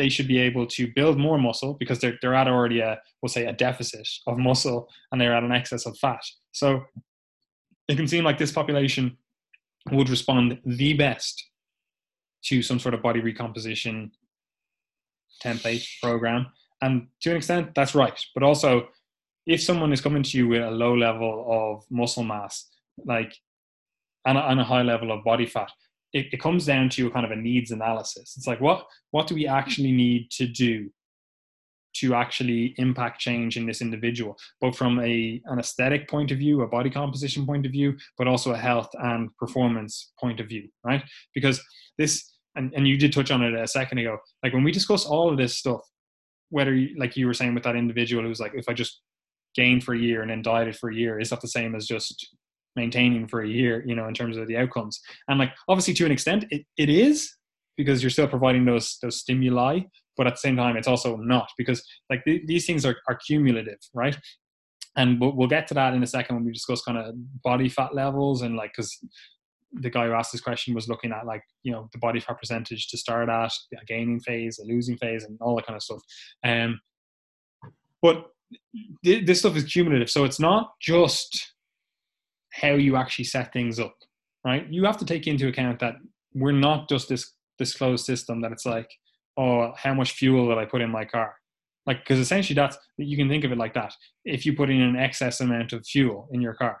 they 0.00 0.08
should 0.08 0.26
be 0.26 0.38
able 0.38 0.66
to 0.66 0.90
build 0.94 1.18
more 1.18 1.36
muscle 1.36 1.74
because 1.78 1.98
they're, 2.00 2.16
they're 2.22 2.34
at 2.34 2.48
already 2.48 2.80
a, 2.80 2.98
we'll 3.20 3.28
say 3.28 3.44
a 3.44 3.52
deficit 3.52 4.08
of 4.26 4.38
muscle 4.38 4.88
and 5.12 5.20
they're 5.20 5.34
at 5.34 5.42
an 5.42 5.52
excess 5.52 5.84
of 5.84 5.94
fat. 5.98 6.22
So 6.52 6.80
it 7.86 7.96
can 7.96 8.08
seem 8.08 8.24
like 8.24 8.38
this 8.38 8.50
population 8.50 9.18
would 9.92 10.08
respond 10.08 10.58
the 10.64 10.94
best 10.94 11.50
to 12.44 12.62
some 12.62 12.78
sort 12.78 12.94
of 12.94 13.02
body 13.02 13.20
recomposition 13.20 14.10
template 15.44 15.86
program. 16.02 16.46
And 16.80 17.08
to 17.20 17.32
an 17.32 17.36
extent, 17.36 17.74
that's 17.74 17.94
right. 17.94 18.18
But 18.32 18.42
also, 18.42 18.88
if 19.46 19.62
someone 19.62 19.92
is 19.92 20.00
coming 20.00 20.22
to 20.22 20.38
you 20.38 20.48
with 20.48 20.62
a 20.62 20.70
low 20.70 20.96
level 20.96 21.44
of 21.46 21.84
muscle 21.90 22.24
mass, 22.24 22.70
like 23.04 23.34
and 24.24 24.38
a, 24.38 24.48
and 24.48 24.60
a 24.60 24.64
high 24.64 24.82
level 24.82 25.12
of 25.12 25.24
body 25.24 25.44
fat, 25.44 25.70
it, 26.12 26.26
it 26.32 26.40
comes 26.40 26.66
down 26.66 26.88
to 26.90 27.06
a 27.06 27.10
kind 27.10 27.24
of 27.24 27.32
a 27.32 27.36
needs 27.36 27.70
analysis. 27.70 28.34
It's 28.36 28.46
like 28.46 28.60
what 28.60 28.86
what 29.10 29.26
do 29.26 29.34
we 29.34 29.46
actually 29.46 29.92
need 29.92 30.30
to 30.32 30.46
do 30.46 30.90
to 31.92 32.14
actually 32.14 32.74
impact 32.78 33.20
change 33.20 33.56
in 33.56 33.66
this 33.66 33.80
individual, 33.80 34.36
both 34.60 34.76
from 34.76 35.00
a 35.00 35.40
an 35.46 35.58
aesthetic 35.58 36.08
point 36.08 36.30
of 36.30 36.38
view, 36.38 36.62
a 36.62 36.68
body 36.68 36.90
composition 36.90 37.46
point 37.46 37.66
of 37.66 37.72
view, 37.72 37.96
but 38.16 38.28
also 38.28 38.52
a 38.52 38.56
health 38.56 38.90
and 38.94 39.34
performance 39.36 40.12
point 40.18 40.40
of 40.40 40.48
view, 40.48 40.68
right? 40.84 41.02
Because 41.34 41.60
this 41.98 42.36
and, 42.56 42.72
and 42.74 42.86
you 42.86 42.96
did 42.96 43.12
touch 43.12 43.30
on 43.30 43.42
it 43.42 43.54
a 43.54 43.66
second 43.66 43.98
ago, 43.98 44.18
like 44.42 44.52
when 44.52 44.64
we 44.64 44.72
discuss 44.72 45.06
all 45.06 45.30
of 45.30 45.36
this 45.36 45.56
stuff, 45.56 45.80
whether 46.48 46.74
you, 46.74 46.98
like 46.98 47.16
you 47.16 47.26
were 47.26 47.34
saying 47.34 47.54
with 47.54 47.62
that 47.62 47.76
individual 47.76 48.24
who's 48.24 48.40
like, 48.40 48.52
if 48.54 48.68
I 48.68 48.72
just 48.72 49.00
gained 49.54 49.84
for 49.84 49.94
a 49.94 49.98
year 49.98 50.22
and 50.22 50.30
then 50.30 50.42
dieted 50.42 50.76
for 50.76 50.90
a 50.90 50.94
year, 50.94 51.20
is 51.20 51.30
that 51.30 51.40
the 51.40 51.48
same 51.48 51.74
as 51.74 51.86
just 51.86 52.36
maintaining 52.80 53.28
for 53.28 53.42
a 53.42 53.48
year, 53.48 53.84
you 53.86 53.94
know, 53.94 54.06
in 54.08 54.14
terms 54.14 54.36
of 54.36 54.46
the 54.48 54.56
outcomes. 54.56 55.00
And 55.28 55.38
like 55.38 55.52
obviously 55.68 55.94
to 55.94 56.06
an 56.06 56.12
extent 56.12 56.44
it, 56.50 56.62
it 56.76 56.88
is 56.88 57.16
because 57.76 58.02
you're 58.02 58.16
still 58.16 58.28
providing 58.28 58.64
those 58.64 58.98
those 59.02 59.16
stimuli, 59.22 59.80
but 60.16 60.26
at 60.26 60.34
the 60.34 60.44
same 60.46 60.56
time 60.56 60.76
it's 60.76 60.88
also 60.88 61.16
not 61.16 61.48
because 61.56 61.80
like 62.10 62.24
th- 62.24 62.46
these 62.46 62.66
things 62.66 62.84
are, 62.84 62.96
are 63.08 63.18
cumulative, 63.26 63.80
right? 63.94 64.16
And 64.96 65.20
we'll, 65.20 65.34
we'll 65.36 65.54
get 65.56 65.68
to 65.68 65.74
that 65.74 65.94
in 65.94 66.02
a 66.02 66.06
second 66.06 66.36
when 66.36 66.44
we 66.44 66.52
discuss 66.52 66.82
kind 66.82 66.98
of 66.98 67.14
body 67.42 67.68
fat 67.68 67.94
levels 67.94 68.42
and 68.42 68.56
like 68.56 68.72
because 68.74 68.98
the 69.72 69.90
guy 69.90 70.06
who 70.06 70.12
asked 70.12 70.32
this 70.32 70.40
question 70.40 70.74
was 70.74 70.88
looking 70.88 71.12
at 71.12 71.26
like 71.26 71.42
you 71.62 71.72
know 71.72 71.88
the 71.92 71.98
body 71.98 72.20
fat 72.20 72.38
percentage 72.38 72.88
to 72.88 72.98
start 72.98 73.28
at 73.28 73.52
a 73.80 73.84
gaining 73.86 74.20
phase 74.20 74.58
a 74.58 74.64
losing 74.64 74.96
phase 74.96 75.24
and 75.24 75.38
all 75.40 75.54
that 75.54 75.66
kind 75.66 75.76
of 75.76 75.82
stuff 75.82 76.02
um 76.44 76.80
but 78.02 78.26
th- 79.04 79.24
this 79.26 79.38
stuff 79.40 79.56
is 79.56 79.64
cumulative 79.64 80.10
so 80.10 80.24
it's 80.24 80.40
not 80.40 80.72
just 80.80 81.54
how 82.52 82.72
you 82.72 82.96
actually 82.96 83.24
set 83.24 83.52
things 83.52 83.78
up, 83.78 83.94
right? 84.44 84.66
You 84.70 84.84
have 84.84 84.98
to 84.98 85.04
take 85.04 85.26
into 85.26 85.48
account 85.48 85.80
that 85.80 85.94
we're 86.34 86.52
not 86.52 86.88
just 86.88 87.08
this 87.08 87.32
this 87.58 87.74
closed 87.74 88.06
system 88.06 88.40
that 88.40 88.52
it's 88.52 88.66
like, 88.66 88.88
oh, 89.36 89.72
how 89.76 89.94
much 89.94 90.12
fuel 90.12 90.46
will 90.46 90.58
I 90.58 90.64
put 90.64 90.80
in 90.80 90.90
my 90.90 91.04
car? 91.04 91.34
Like, 91.86 92.00
because 92.00 92.18
essentially 92.18 92.54
that's 92.54 92.76
you 92.96 93.16
can 93.16 93.28
think 93.28 93.44
of 93.44 93.52
it 93.52 93.58
like 93.58 93.74
that. 93.74 93.92
If 94.24 94.44
you 94.44 94.54
put 94.54 94.70
in 94.70 94.80
an 94.80 94.96
excess 94.96 95.40
amount 95.40 95.72
of 95.72 95.86
fuel 95.86 96.28
in 96.32 96.40
your 96.40 96.54
car, 96.54 96.80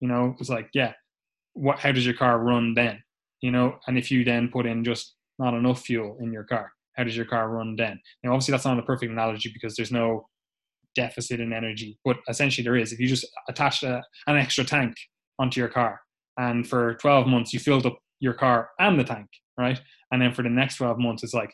you 0.00 0.08
know, 0.08 0.34
it's 0.38 0.48
like, 0.48 0.68
yeah, 0.74 0.92
what? 1.54 1.78
How 1.78 1.92
does 1.92 2.04
your 2.04 2.14
car 2.14 2.38
run 2.38 2.74
then? 2.74 3.02
You 3.40 3.50
know, 3.50 3.78
and 3.86 3.98
if 3.98 4.10
you 4.10 4.24
then 4.24 4.48
put 4.48 4.66
in 4.66 4.84
just 4.84 5.14
not 5.38 5.54
enough 5.54 5.82
fuel 5.82 6.16
in 6.20 6.32
your 6.32 6.44
car, 6.44 6.72
how 6.96 7.04
does 7.04 7.16
your 7.16 7.26
car 7.26 7.50
run 7.50 7.76
then? 7.76 8.00
Now, 8.22 8.32
obviously, 8.32 8.52
that's 8.52 8.64
not 8.64 8.78
a 8.78 8.82
perfect 8.82 9.12
analogy 9.12 9.50
because 9.52 9.76
there's 9.76 9.92
no 9.92 10.26
deficit 10.96 11.38
in 11.40 11.52
energy, 11.52 11.98
but 12.04 12.16
essentially 12.28 12.64
there 12.64 12.76
is. 12.76 12.92
If 12.92 12.98
you 12.98 13.06
just 13.06 13.26
attach 13.48 13.82
a, 13.82 14.02
an 14.26 14.36
extra 14.36 14.64
tank 14.64 14.96
onto 15.38 15.60
your 15.60 15.68
car, 15.68 16.00
and 16.38 16.66
for 16.66 16.94
12 16.94 17.26
months 17.26 17.52
you 17.52 17.60
filled 17.60 17.86
up 17.86 17.98
your 18.20 18.34
car 18.34 18.70
and 18.78 18.98
the 18.98 19.04
tank, 19.04 19.28
right? 19.58 19.80
And 20.10 20.20
then 20.20 20.32
for 20.32 20.42
the 20.42 20.48
next 20.48 20.76
12 20.76 20.98
months, 20.98 21.22
it's 21.22 21.34
like 21.34 21.52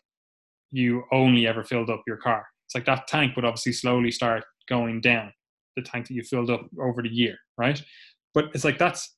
you 0.70 1.04
only 1.12 1.46
ever 1.46 1.64
filled 1.64 1.90
up 1.90 2.02
your 2.06 2.16
car. 2.16 2.46
It's 2.66 2.74
like 2.74 2.86
that 2.86 3.06
tank 3.06 3.36
would 3.36 3.44
obviously 3.44 3.72
slowly 3.72 4.10
start 4.10 4.44
going 4.68 5.00
down, 5.00 5.32
the 5.76 5.82
tank 5.82 6.08
that 6.08 6.14
you 6.14 6.22
filled 6.22 6.50
up 6.50 6.66
over 6.80 7.02
the 7.02 7.08
year, 7.08 7.36
right? 7.58 7.82
But 8.34 8.46
it's 8.54 8.64
like 8.64 8.78
that's 8.78 9.14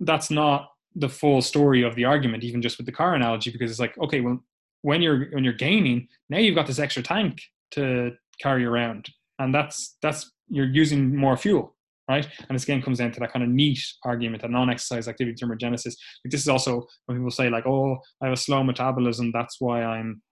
that's 0.00 0.30
not 0.30 0.68
the 0.94 1.08
full 1.08 1.42
story 1.42 1.82
of 1.82 1.94
the 1.94 2.04
argument, 2.04 2.44
even 2.44 2.62
just 2.62 2.78
with 2.78 2.86
the 2.86 2.92
car 2.92 3.14
analogy, 3.14 3.50
because 3.50 3.70
it's 3.70 3.80
like, 3.80 3.96
okay, 3.98 4.20
well, 4.20 4.40
when 4.82 5.02
you're 5.02 5.26
when 5.30 5.44
you're 5.44 5.52
gaining, 5.52 6.08
now 6.28 6.38
you've 6.38 6.54
got 6.54 6.66
this 6.66 6.78
extra 6.78 7.02
tank 7.02 7.40
to 7.72 8.12
carry 8.40 8.64
around 8.64 9.08
and 9.38 9.54
that's 9.54 9.96
that's 10.02 10.30
you're 10.48 10.66
using 10.66 11.14
more 11.14 11.36
fuel 11.36 11.74
right? 12.08 12.26
And 12.48 12.56
this 12.56 12.64
again 12.64 12.80
comes 12.82 12.98
down 12.98 13.12
to 13.12 13.20
that 13.20 13.32
kind 13.32 13.42
of 13.42 13.50
neat 13.50 13.80
argument 14.02 14.42
that 14.42 14.50
non-exercise 14.50 15.08
activity 15.08 15.36
thermogenesis. 15.36 15.94
Like 16.24 16.30
this 16.30 16.40
is 16.40 16.48
also 16.48 16.86
when 17.06 17.18
people 17.18 17.30
say 17.30 17.50
like 17.50 17.66
oh 17.66 17.98
i 18.22 18.26
have 18.26 18.32
a 18.32 18.36
slow 18.36 18.64
metabolism 18.64 19.30
that's 19.32 19.56
why 19.60 19.82
i'm 19.82 20.22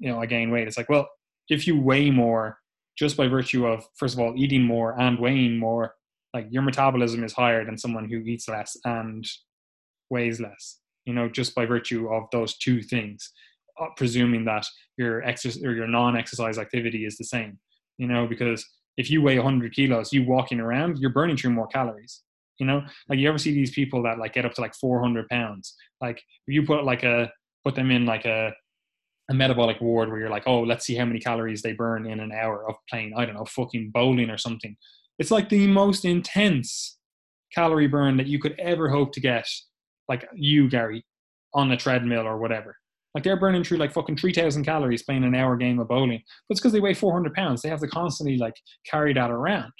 you 0.00 0.10
know 0.10 0.20
i 0.20 0.26
gain 0.26 0.50
weight. 0.50 0.66
It's 0.66 0.76
like 0.76 0.88
well 0.88 1.08
if 1.48 1.66
you 1.66 1.80
weigh 1.80 2.10
more 2.10 2.58
just 2.98 3.16
by 3.16 3.28
virtue 3.28 3.66
of 3.66 3.84
first 3.96 4.14
of 4.14 4.20
all 4.20 4.34
eating 4.36 4.62
more 4.62 4.98
and 5.00 5.18
weighing 5.18 5.58
more 5.58 5.94
like 6.32 6.46
your 6.50 6.62
metabolism 6.62 7.22
is 7.22 7.32
higher 7.32 7.64
than 7.64 7.78
someone 7.78 8.08
who 8.08 8.18
eats 8.18 8.48
less 8.48 8.76
and 8.84 9.24
weighs 10.10 10.40
less 10.40 10.80
you 11.04 11.14
know 11.14 11.28
just 11.28 11.54
by 11.54 11.64
virtue 11.64 12.08
of 12.08 12.24
those 12.32 12.56
two 12.58 12.82
things 12.82 13.32
uh, 13.80 13.86
presuming 13.96 14.44
that 14.44 14.64
your 14.96 15.22
exercise 15.24 15.62
or 15.64 15.72
your 15.72 15.88
non-exercise 15.88 16.58
activity 16.58 17.04
is 17.04 17.16
the 17.16 17.24
same 17.24 17.58
you 17.98 18.06
know 18.06 18.26
because 18.26 18.64
if 18.96 19.10
you 19.10 19.22
weigh 19.22 19.36
100 19.36 19.72
kilos 19.72 20.12
you 20.12 20.24
walking 20.24 20.60
around 20.60 20.98
you're 20.98 21.10
burning 21.10 21.36
through 21.36 21.50
more 21.50 21.66
calories 21.66 22.22
you 22.58 22.66
know? 22.66 22.82
Like 23.08 23.18
you 23.18 23.28
ever 23.28 23.38
see 23.38 23.52
these 23.52 23.72
people 23.72 24.02
that 24.04 24.18
like 24.18 24.34
get 24.34 24.44
up 24.44 24.54
to 24.54 24.60
like 24.60 24.74
400 24.74 25.28
pounds? 25.28 25.74
Like 26.00 26.18
if 26.46 26.54
you 26.54 26.64
put 26.64 26.84
like 26.84 27.02
a 27.02 27.30
put 27.64 27.74
them 27.74 27.90
in 27.90 28.06
like 28.06 28.24
a 28.24 28.52
a 29.30 29.34
metabolic 29.34 29.80
ward 29.80 30.10
where 30.10 30.18
you're 30.18 30.28
like 30.28 30.42
oh 30.46 30.60
let's 30.60 30.84
see 30.84 30.94
how 30.94 31.06
many 31.06 31.18
calories 31.18 31.62
they 31.62 31.72
burn 31.72 32.06
in 32.06 32.20
an 32.20 32.30
hour 32.30 32.68
of 32.68 32.74
playing 32.90 33.14
i 33.16 33.24
don't 33.24 33.34
know 33.34 33.46
fucking 33.46 33.90
bowling 33.92 34.30
or 34.30 34.36
something. 34.38 34.76
It's 35.18 35.30
like 35.30 35.48
the 35.48 35.66
most 35.66 36.04
intense 36.04 36.98
calorie 37.54 37.86
burn 37.86 38.16
that 38.18 38.26
you 38.26 38.38
could 38.38 38.54
ever 38.58 38.90
hope 38.90 39.12
to 39.12 39.20
get 39.20 39.48
like 40.08 40.28
you 40.34 40.68
gary 40.68 41.04
on 41.54 41.70
a 41.70 41.76
treadmill 41.76 42.26
or 42.26 42.36
whatever 42.36 42.76
like 43.14 43.24
they're 43.24 43.38
burning 43.38 43.64
through 43.64 43.78
like 43.78 43.92
fucking 43.92 44.16
3000 44.16 44.64
calories 44.64 45.02
playing 45.02 45.24
an 45.24 45.34
hour 45.34 45.56
game 45.56 45.78
of 45.78 45.88
bowling. 45.88 46.22
But 46.48 46.54
it's 46.54 46.60
because 46.60 46.72
they 46.72 46.80
weigh 46.80 46.94
400 46.94 47.32
pounds. 47.34 47.62
They 47.62 47.68
have 47.68 47.80
to 47.80 47.88
constantly 47.88 48.38
like 48.38 48.54
carry 48.86 49.12
that 49.14 49.30
around 49.30 49.72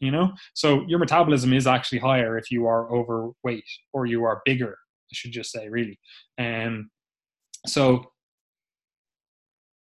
you 0.00 0.10
know? 0.10 0.32
So 0.54 0.82
your 0.88 0.98
metabolism 0.98 1.52
is 1.52 1.66
actually 1.66 1.98
higher 1.98 2.36
if 2.36 2.50
you 2.50 2.66
are 2.66 2.92
overweight 2.92 3.64
or 3.92 4.06
you 4.06 4.24
are 4.24 4.42
bigger 4.44 4.72
i 4.72 5.12
should 5.12 5.32
just 5.32 5.52
say 5.52 5.68
really. 5.68 5.98
And 6.38 6.68
um, 6.68 6.90
so 7.66 8.04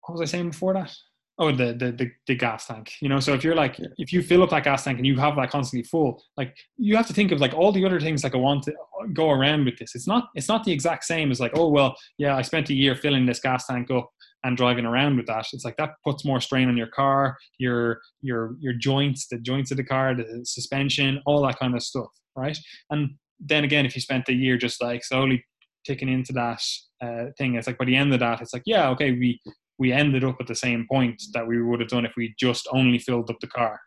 what 0.03 0.13
was 0.13 0.21
i 0.21 0.25
saying 0.25 0.51
before 0.51 0.75
that 0.75 0.95
oh 1.39 1.53
the, 1.53 1.75
the, 1.75 1.93
the 1.93 2.11
the 2.27 2.35
gas 2.35 2.67
tank 2.67 2.93
you 3.01 3.09
know? 3.09 3.21
So 3.21 3.35
if 3.35 3.45
you're 3.45 3.55
like 3.55 3.79
if 3.99 4.13
you 4.13 4.23
fill 4.23 4.43
up 4.43 4.51
that 4.51 4.65
gas 4.65 4.85
tank 4.85 4.99
and 4.99 5.07
you 5.07 5.17
have 5.17 5.37
that 5.37 5.51
constantly 5.51 5.87
full 5.89 6.23
like 6.37 6.57
you 6.77 6.97
have 6.97 7.07
to 7.07 7.13
think 7.13 7.33
of 7.33 7.41
like 7.41 7.55
all 7.55 7.73
the 7.73 7.85
other 7.85 8.01
things 8.01 8.23
that 8.23 8.33
go 8.33 8.45
on 8.45 8.61
to 8.63 8.75
go 9.13 9.31
around 9.31 9.65
with 9.65 9.79
this. 9.79 9.95
It's 9.95 10.07
not 10.07 10.29
it's 10.35 10.49
not 10.49 10.65
the 10.65 10.73
exact 10.73 11.05
same 11.05 11.31
as 11.31 11.41
like 11.41 11.53
oh 11.55 11.69
well 11.69 11.95
yeah 12.19 12.37
i 12.37 12.43
spent 12.43 12.71
a 12.71 12.75
year 12.75 12.95
filling 12.95 13.27
this 13.27 13.41
gas 13.41 13.67
tank 13.67 13.91
up 13.91 14.11
and 14.45 14.57
driving 14.57 14.85
around 14.85 15.17
with 15.17 15.27
that. 15.27 15.47
It's 15.53 15.65
like 15.65 15.77
that 15.79 15.95
puts 16.05 16.25
more 16.25 16.41
strain 16.41 16.69
on 16.69 16.77
your 16.77 16.89
car 16.89 17.37
your 17.59 18.01
your 18.23 18.57
your 18.61 18.75
joints 18.75 19.27
the 19.29 19.39
joints 19.39 19.71
of 19.71 19.77
the 19.77 19.85
car 19.85 20.15
the 20.15 20.41
suspension 20.45 21.21
all 21.27 21.45
that 21.47 21.59
kind 21.59 21.75
of 21.75 21.83
stuff 21.83 22.09
right? 22.37 22.59
And 22.91 23.11
then 23.41 23.65
again 23.65 23.87
if 23.87 23.95
you 23.95 24.01
spent 24.01 24.29
a 24.29 24.33
year 24.33 24.57
just 24.57 24.83
like 24.83 25.05
slowly 25.05 25.45
ticking 25.85 26.09
into 26.09 26.33
that 26.33 26.63
uh, 27.03 27.27
thing 27.39 27.55
it's 27.55 27.67
like 27.67 27.79
by 27.79 27.85
the 27.85 27.95
end 27.95 28.13
of 28.13 28.21
that 28.21 28.41
it's 28.41 28.53
like 28.53 28.63
yeah 28.67 28.89
okay 28.89 29.13
we 29.13 29.41
we 29.79 29.93
ended 29.93 30.25
up 30.25 30.37
at 30.41 30.47
the 30.47 30.55
same 30.55 30.87
point 30.91 31.23
that 31.35 31.47
we 31.47 31.63
would 31.63 31.81
have 31.81 31.89
done 31.89 32.07
if 32.07 32.13
we 32.17 32.35
just 32.39 32.67
only 32.73 32.99
filled 32.99 33.31
up 33.31 33.41
the 33.41 33.47
car. 33.47 33.81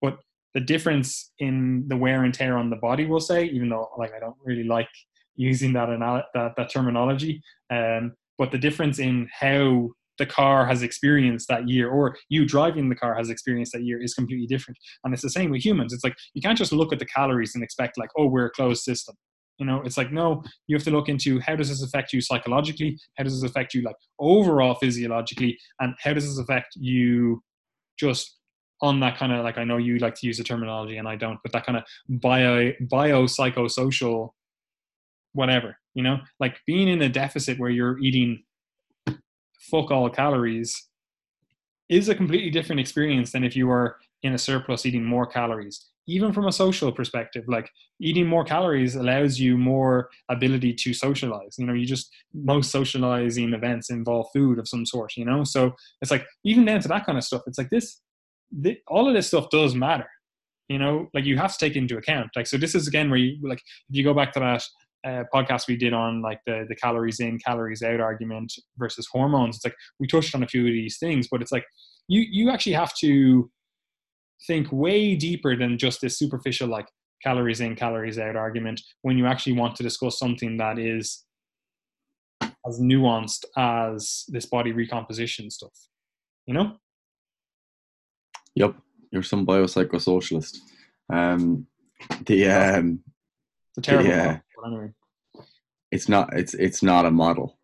But 0.00 0.18
the 0.54 0.60
difference 0.60 1.32
in 1.38 1.84
the 1.88 1.96
wear 1.96 2.24
and 2.24 2.34
tear 2.34 2.56
on 2.56 2.70
the 2.70 2.76
body, 2.76 3.06
we'll 3.06 3.20
say, 3.20 3.44
even 3.46 3.68
though 3.68 3.88
like 3.98 4.12
I 4.14 4.20
don't 4.20 4.36
really 4.44 4.64
like 4.64 4.88
using 5.34 5.72
that 5.72 5.88
anal- 5.88 6.24
that, 6.34 6.52
that 6.56 6.70
terminology, 6.70 7.42
um, 7.70 8.12
but 8.38 8.50
the 8.50 8.58
difference 8.58 8.98
in 8.98 9.28
how 9.32 9.90
the 10.18 10.26
car 10.26 10.66
has 10.66 10.82
experienced 10.82 11.48
that 11.48 11.68
year 11.68 11.88
or 11.88 12.16
you 12.28 12.44
driving 12.44 12.88
the 12.88 12.94
car 12.94 13.14
has 13.14 13.30
experienced 13.30 13.72
that 13.72 13.82
year 13.82 14.00
is 14.00 14.14
completely 14.14 14.46
different. 14.46 14.76
And 15.04 15.14
it's 15.14 15.22
the 15.22 15.30
same 15.30 15.50
with 15.50 15.64
humans. 15.64 15.92
It's 15.92 16.04
like 16.04 16.14
you 16.34 16.42
can't 16.42 16.58
just 16.58 16.72
look 16.72 16.92
at 16.92 16.98
the 16.98 17.06
calories 17.06 17.54
and 17.54 17.64
expect 17.64 17.98
like 17.98 18.10
oh 18.16 18.26
we're 18.26 18.46
a 18.46 18.50
closed 18.50 18.82
system 18.82 19.16
you 19.58 19.66
know 19.66 19.82
it's 19.82 19.96
like 19.96 20.12
no 20.12 20.42
you 20.66 20.76
have 20.76 20.84
to 20.84 20.90
look 20.90 21.08
into 21.08 21.38
how 21.40 21.54
does 21.54 21.68
this 21.68 21.82
affect 21.82 22.12
you 22.12 22.20
psychologically? 22.20 22.98
How 23.16 23.24
does 23.24 23.40
this 23.40 23.48
affect 23.48 23.74
you 23.74 23.82
like 23.82 23.96
overall 24.18 24.74
physiologically? 24.74 25.58
And 25.80 25.94
how 26.00 26.12
does 26.12 26.26
this 26.26 26.38
affect 26.38 26.74
you 26.76 27.42
just 27.98 28.38
on 28.80 28.98
that 28.98 29.16
kind 29.16 29.32
of 29.32 29.44
like 29.44 29.58
i 29.58 29.64
know 29.64 29.76
you 29.76 29.98
like 29.98 30.14
to 30.14 30.26
use 30.26 30.38
the 30.38 30.42
terminology 30.42 30.96
and 30.96 31.06
i 31.06 31.14
don't 31.14 31.38
but 31.44 31.52
that 31.52 31.64
kind 31.64 31.78
of 31.78 31.84
bio 32.08 32.72
biopsychosocial 32.90 34.30
whatever 35.34 35.76
you 35.94 36.02
know? 36.02 36.18
Like 36.40 36.58
being 36.66 36.88
in 36.88 37.02
a 37.02 37.08
deficit 37.08 37.58
where 37.58 37.70
you're 37.70 37.98
eating 37.98 38.42
fuck 39.70 39.90
all 39.90 40.10
calories 40.10 40.88
is 41.88 42.08
a 42.08 42.14
completely 42.14 42.50
different 42.50 42.80
experience 42.80 43.32
than 43.32 43.44
if 43.44 43.54
you 43.54 43.70
are 43.70 43.96
in 44.22 44.34
a 44.34 44.38
surplus 44.38 44.86
eating 44.86 45.04
more 45.04 45.26
calories 45.26 45.88
even 46.06 46.32
from 46.32 46.46
a 46.46 46.52
social 46.52 46.90
perspective 46.90 47.44
like 47.46 47.70
eating 48.00 48.26
more 48.26 48.44
calories 48.44 48.96
allows 48.96 49.38
you 49.38 49.56
more 49.56 50.08
ability 50.28 50.74
to 50.74 50.92
socialize. 50.92 51.56
You 51.58 51.66
know 51.66 51.72
you 51.74 51.86
just 51.86 52.10
most 52.34 52.70
socializing 52.70 53.52
events 53.52 53.90
involve 53.90 54.26
food 54.34 54.58
of 54.58 54.68
some 54.68 54.86
sort 54.86 55.12
you 55.16 55.24
know? 55.24 55.44
So 55.44 55.72
it's 56.00 56.10
like 56.10 56.26
even 56.44 56.64
down 56.64 56.80
to 56.80 56.88
that 56.88 57.06
kind 57.06 57.18
of 57.18 57.24
stuff 57.24 57.42
it's 57.46 57.58
like 57.58 57.70
this, 57.70 58.00
this 58.50 58.76
all 58.88 59.08
of 59.08 59.14
this 59.14 59.28
stuff 59.28 59.50
does 59.50 59.74
matter 59.74 60.08
you 60.68 60.78
know? 60.78 61.08
Like 61.12 61.26
you 61.26 61.36
have 61.36 61.52
to 61.52 61.58
take 61.58 61.76
into 61.76 61.98
account. 61.98 62.30
Like 62.34 62.46
so 62.46 62.56
this 62.56 62.74
is 62.74 62.88
again 62.88 63.10
where 63.10 63.18
you 63.18 63.36
like 63.42 63.58
if 63.58 63.96
you 63.96 64.04
go 64.04 64.14
back 64.14 64.32
to 64.32 64.40
that 64.40 64.62
uh, 65.04 65.24
podcast 65.34 65.66
we 65.66 65.76
did 65.76 65.92
on 65.92 66.22
like 66.22 66.40
the 66.46 66.64
the 66.68 66.76
calories 66.76 67.20
in 67.20 67.38
calories 67.38 67.82
out 67.82 68.00
argument 68.00 68.52
versus 68.76 69.08
hormones 69.10 69.56
it's 69.56 69.64
like 69.64 69.74
we 69.98 70.06
touched 70.06 70.34
on 70.34 70.44
a 70.44 70.46
few 70.46 70.60
of 70.60 70.72
these 70.72 70.98
things 70.98 71.26
but 71.28 71.42
it's 71.42 71.50
like 71.50 71.64
you 72.06 72.24
you 72.30 72.50
actually 72.50 72.72
have 72.72 72.94
to 72.94 73.50
think 74.46 74.68
way 74.72 75.14
deeper 75.14 75.56
than 75.56 75.78
just 75.78 76.00
this 76.00 76.18
superficial 76.18 76.68
like 76.68 76.86
calories 77.22 77.60
in 77.60 77.76
calories 77.76 78.18
out 78.18 78.36
argument 78.36 78.80
when 79.02 79.16
you 79.16 79.26
actually 79.26 79.52
want 79.52 79.76
to 79.76 79.82
discuss 79.82 80.18
something 80.18 80.56
that 80.56 80.78
is 80.78 81.24
as 82.66 82.80
nuanced 82.80 83.44
as 83.56 84.24
this 84.28 84.46
body 84.46 84.72
recomposition 84.72 85.50
stuff 85.50 85.72
you 86.46 86.54
know? 86.54 86.76
Yep 88.56 88.74
you're 89.12 89.22
some 89.22 89.46
biopsychosocialist. 89.46 90.56
Um 91.12 91.66
the 92.26 92.50
um 92.50 93.00
it's 93.76 93.78
a 93.78 93.80
terrible 93.82 94.10
the, 94.10 94.30
uh, 94.30 94.66
anyway. 94.66 94.92
it's 95.92 96.08
not 96.08 96.36
it's 96.36 96.54
it's 96.54 96.82
not 96.82 97.04
a 97.04 97.10
model. 97.10 97.58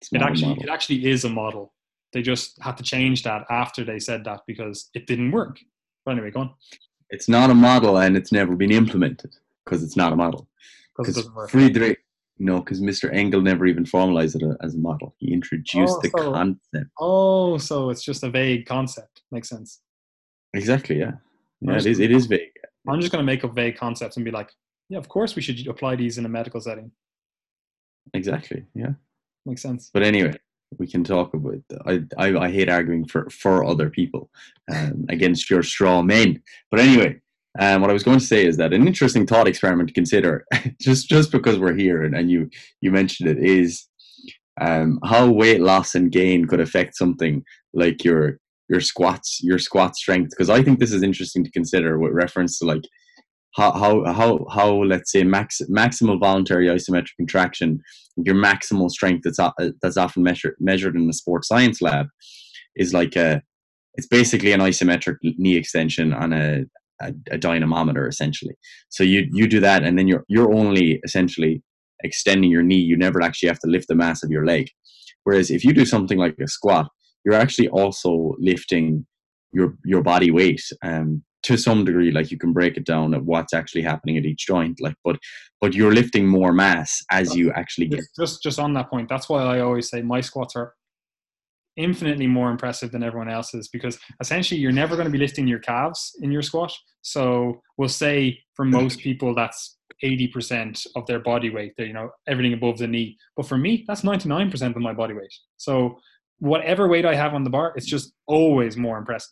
It's 0.00 0.12
it 0.12 0.22
actually 0.22 0.48
model. 0.50 0.62
it 0.62 0.70
actually 0.70 1.06
is 1.06 1.24
a 1.24 1.28
model. 1.28 1.72
They 2.12 2.22
just 2.22 2.62
had 2.62 2.76
to 2.76 2.84
change 2.84 3.22
that 3.22 3.46
after 3.50 3.84
they 3.84 3.98
said 3.98 4.24
that 4.24 4.40
because 4.46 4.90
it 4.94 5.06
didn't 5.06 5.32
work 5.32 5.58
but 6.04 6.12
anyway, 6.12 6.30
go 6.30 6.40
on. 6.40 6.50
It's 7.10 7.28
not 7.28 7.50
a 7.50 7.54
model 7.54 7.98
and 7.98 8.16
it's 8.16 8.32
never 8.32 8.56
been 8.56 8.72
implemented 8.72 9.34
because 9.64 9.82
it's 9.82 9.96
not 9.96 10.12
a 10.12 10.16
model. 10.16 10.48
Because 10.96 11.28
Friedrich, 11.48 11.98
no, 12.38 12.60
because 12.60 12.80
Mr. 12.80 13.12
Engel 13.12 13.40
never 13.40 13.66
even 13.66 13.84
formalized 13.84 14.36
it 14.36 14.42
uh, 14.42 14.54
as 14.62 14.74
a 14.74 14.78
model. 14.78 15.14
He 15.18 15.32
introduced 15.32 15.96
oh, 15.96 16.00
the 16.02 16.10
so, 16.10 16.32
concept. 16.32 16.90
Oh, 16.98 17.58
so 17.58 17.90
it's 17.90 18.02
just 18.02 18.22
a 18.24 18.30
vague 18.30 18.66
concept. 18.66 19.22
Makes 19.30 19.48
sense. 19.48 19.80
Exactly. 20.54 20.98
Yeah. 20.98 21.12
Yeah, 21.60 21.76
it 21.76 21.86
is. 21.86 22.00
It 22.00 22.10
is 22.10 22.26
vague. 22.26 22.50
I'm 22.88 23.00
just 23.00 23.12
going 23.12 23.24
to 23.24 23.26
make 23.26 23.44
up 23.44 23.54
vague 23.54 23.76
concepts 23.76 24.16
and 24.16 24.24
be 24.24 24.30
like, 24.30 24.50
yeah, 24.88 24.98
of 24.98 25.08
course 25.08 25.36
we 25.36 25.42
should 25.42 25.64
apply 25.68 25.96
these 25.96 26.18
in 26.18 26.26
a 26.26 26.28
medical 26.28 26.60
setting. 26.60 26.90
Exactly. 28.14 28.64
Yeah. 28.74 28.92
Makes 29.46 29.62
sense. 29.62 29.90
But 29.92 30.02
anyway, 30.02 30.34
we 30.78 30.86
can 30.86 31.04
talk 31.04 31.34
about. 31.34 31.60
I 31.86 32.02
I, 32.16 32.36
I 32.46 32.50
hate 32.50 32.68
arguing 32.68 33.06
for 33.06 33.28
for 33.30 33.64
other 33.64 33.90
people 33.90 34.30
um, 34.72 35.06
against 35.08 35.50
your 35.50 35.62
straw 35.62 36.02
men. 36.02 36.42
But 36.70 36.80
anyway, 36.80 37.20
um, 37.58 37.80
what 37.80 37.90
I 37.90 37.92
was 37.92 38.02
going 38.02 38.18
to 38.18 38.24
say 38.24 38.44
is 38.46 38.56
that 38.56 38.72
an 38.72 38.86
interesting 38.86 39.26
thought 39.26 39.48
experiment 39.48 39.88
to 39.88 39.94
consider, 39.94 40.46
just 40.80 41.08
just 41.08 41.30
because 41.30 41.58
we're 41.58 41.74
here 41.74 42.02
and, 42.02 42.14
and 42.14 42.30
you 42.30 42.50
you 42.80 42.90
mentioned 42.90 43.28
it, 43.28 43.38
is 43.38 43.86
um, 44.60 44.98
how 45.04 45.30
weight 45.30 45.60
loss 45.60 45.94
and 45.94 46.12
gain 46.12 46.46
could 46.46 46.60
affect 46.60 46.96
something 46.96 47.44
like 47.74 48.04
your 48.04 48.38
your 48.68 48.80
squats, 48.80 49.40
your 49.42 49.58
squat 49.58 49.96
strength. 49.96 50.30
Because 50.30 50.50
I 50.50 50.62
think 50.62 50.78
this 50.78 50.92
is 50.92 51.02
interesting 51.02 51.44
to 51.44 51.50
consider 51.50 51.98
with 51.98 52.12
reference 52.12 52.58
to 52.58 52.64
like 52.64 52.84
how 53.54 53.72
how 53.72 54.12
how 54.12 54.46
how 54.50 54.72
let's 54.84 55.12
say 55.12 55.24
max 55.24 55.60
maximal 55.70 56.18
voluntary 56.18 56.66
isometric 56.66 57.16
contraction 57.16 57.80
your 58.16 58.34
maximal 58.34 58.90
strength 58.90 59.22
that's 59.24 59.38
uh, 59.38 59.50
that's 59.80 59.96
often 59.96 60.22
measured 60.22 60.54
measured 60.60 60.96
in 60.96 61.06
the 61.06 61.12
sports 61.12 61.48
science 61.48 61.80
lab 61.80 62.06
is 62.76 62.92
like 62.92 63.16
a 63.16 63.42
it's 63.94 64.06
basically 64.06 64.52
an 64.52 64.60
isometric 64.60 65.16
knee 65.22 65.56
extension 65.56 66.12
on 66.12 66.32
a, 66.32 66.64
a, 67.00 67.12
a 67.30 67.38
dynamometer 67.38 68.08
essentially. 68.08 68.54
So 68.88 69.04
you 69.04 69.28
you 69.32 69.46
do 69.46 69.60
that 69.60 69.82
and 69.82 69.98
then 69.98 70.08
you're 70.08 70.24
you're 70.28 70.52
only 70.52 71.00
essentially 71.04 71.62
extending 72.04 72.50
your 72.50 72.62
knee. 72.62 72.80
You 72.80 72.96
never 72.96 73.22
actually 73.22 73.48
have 73.48 73.60
to 73.60 73.70
lift 73.70 73.88
the 73.88 73.94
mass 73.94 74.22
of 74.22 74.30
your 74.30 74.46
leg. 74.46 74.68
Whereas 75.24 75.50
if 75.50 75.64
you 75.64 75.72
do 75.72 75.84
something 75.84 76.18
like 76.18 76.36
a 76.40 76.48
squat 76.48 76.88
you're 77.24 77.34
actually 77.34 77.68
also 77.68 78.34
lifting 78.38 79.06
your 79.52 79.74
your 79.84 80.02
body 80.02 80.30
weight 80.30 80.62
um, 80.82 81.22
to 81.42 81.56
some 81.56 81.84
degree 81.84 82.10
like 82.10 82.30
you 82.30 82.38
can 82.38 82.52
break 82.52 82.76
it 82.76 82.84
down 82.84 83.14
at 83.14 83.24
what's 83.24 83.52
actually 83.52 83.82
happening 83.82 84.16
at 84.16 84.24
each 84.24 84.46
joint 84.46 84.80
like 84.80 84.94
but 85.04 85.18
but 85.60 85.74
you're 85.74 85.94
lifting 85.94 86.26
more 86.26 86.52
mass 86.52 87.02
as 87.10 87.34
you 87.34 87.52
actually 87.52 87.88
get 87.88 88.04
just 88.18 88.42
just 88.42 88.58
on 88.58 88.72
that 88.74 88.90
point 88.90 89.08
that's 89.08 89.28
why 89.28 89.42
i 89.42 89.60
always 89.60 89.88
say 89.88 90.02
my 90.02 90.20
squats 90.20 90.54
are 90.56 90.74
infinitely 91.76 92.26
more 92.26 92.50
impressive 92.50 92.92
than 92.92 93.02
everyone 93.02 93.30
else's 93.30 93.68
because 93.68 93.98
essentially 94.20 94.60
you're 94.60 94.72
never 94.72 94.94
going 94.94 95.06
to 95.06 95.12
be 95.12 95.18
lifting 95.18 95.46
your 95.46 95.58
calves 95.58 96.12
in 96.20 96.30
your 96.30 96.42
squat. 96.42 96.72
So 97.00 97.62
we'll 97.78 97.88
say 97.88 98.38
for 98.54 98.64
most 98.64 98.98
mm-hmm. 98.98 99.04
people 99.04 99.34
that's 99.34 99.78
80% 100.04 100.86
of 100.96 101.06
their 101.06 101.20
body 101.20 101.48
weight 101.48 101.72
you 101.78 101.92
know 101.92 102.10
everything 102.28 102.52
above 102.52 102.78
the 102.78 102.86
knee. 102.86 103.16
But 103.36 103.46
for 103.46 103.56
me 103.56 103.84
that's 103.86 104.02
99% 104.02 104.76
of 104.76 104.82
my 104.82 104.92
body 104.92 105.14
weight. 105.14 105.32
So 105.56 105.98
whatever 106.42 106.88
weight 106.88 107.06
i 107.06 107.14
have 107.14 107.34
on 107.34 107.44
the 107.44 107.50
bar 107.50 107.72
it's 107.76 107.86
just 107.86 108.12
always 108.26 108.76
more 108.76 108.98
impressive 108.98 109.30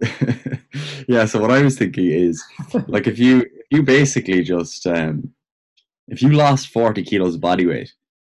yeah. 1.08 1.24
So 1.24 1.40
what 1.40 1.50
I 1.50 1.62
was 1.62 1.78
thinking 1.78 2.06
is, 2.10 2.42
like, 2.88 3.06
if 3.06 3.18
you 3.18 3.40
if 3.40 3.66
you 3.70 3.82
basically 3.82 4.42
just 4.42 4.86
um, 4.86 5.32
if 6.08 6.22
you 6.22 6.30
lost 6.30 6.68
forty 6.68 7.02
kilos 7.02 7.36
body 7.36 7.66
weight, 7.66 7.92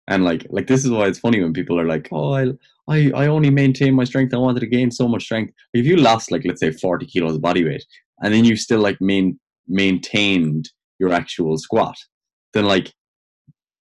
and 0.07 0.23
like 0.23 0.45
like 0.49 0.67
this 0.67 0.83
is 0.83 0.91
why 0.91 1.07
it's 1.07 1.19
funny 1.19 1.41
when 1.41 1.53
people 1.53 1.79
are 1.79 1.87
like, 1.87 2.09
oh, 2.11 2.33
I 2.33 2.47
I 2.87 3.11
I 3.15 3.27
only 3.27 3.49
maintain 3.49 3.93
my 3.93 4.03
strength. 4.03 4.33
I 4.33 4.37
wanted 4.37 4.61
to 4.61 4.67
gain 4.67 4.91
so 4.91 5.07
much 5.07 5.23
strength. 5.23 5.53
If 5.73 5.85
you 5.85 5.97
lost 5.97 6.31
like 6.31 6.43
let's 6.45 6.59
say 6.59 6.71
forty 6.71 7.05
kilos 7.05 7.37
body 7.37 7.63
weight, 7.63 7.85
and 8.21 8.33
then 8.33 8.45
you 8.45 8.55
still 8.55 8.79
like 8.79 8.99
main 9.01 9.39
maintained 9.67 10.69
your 10.99 11.13
actual 11.13 11.57
squat, 11.57 11.95
then 12.53 12.65
like 12.65 12.91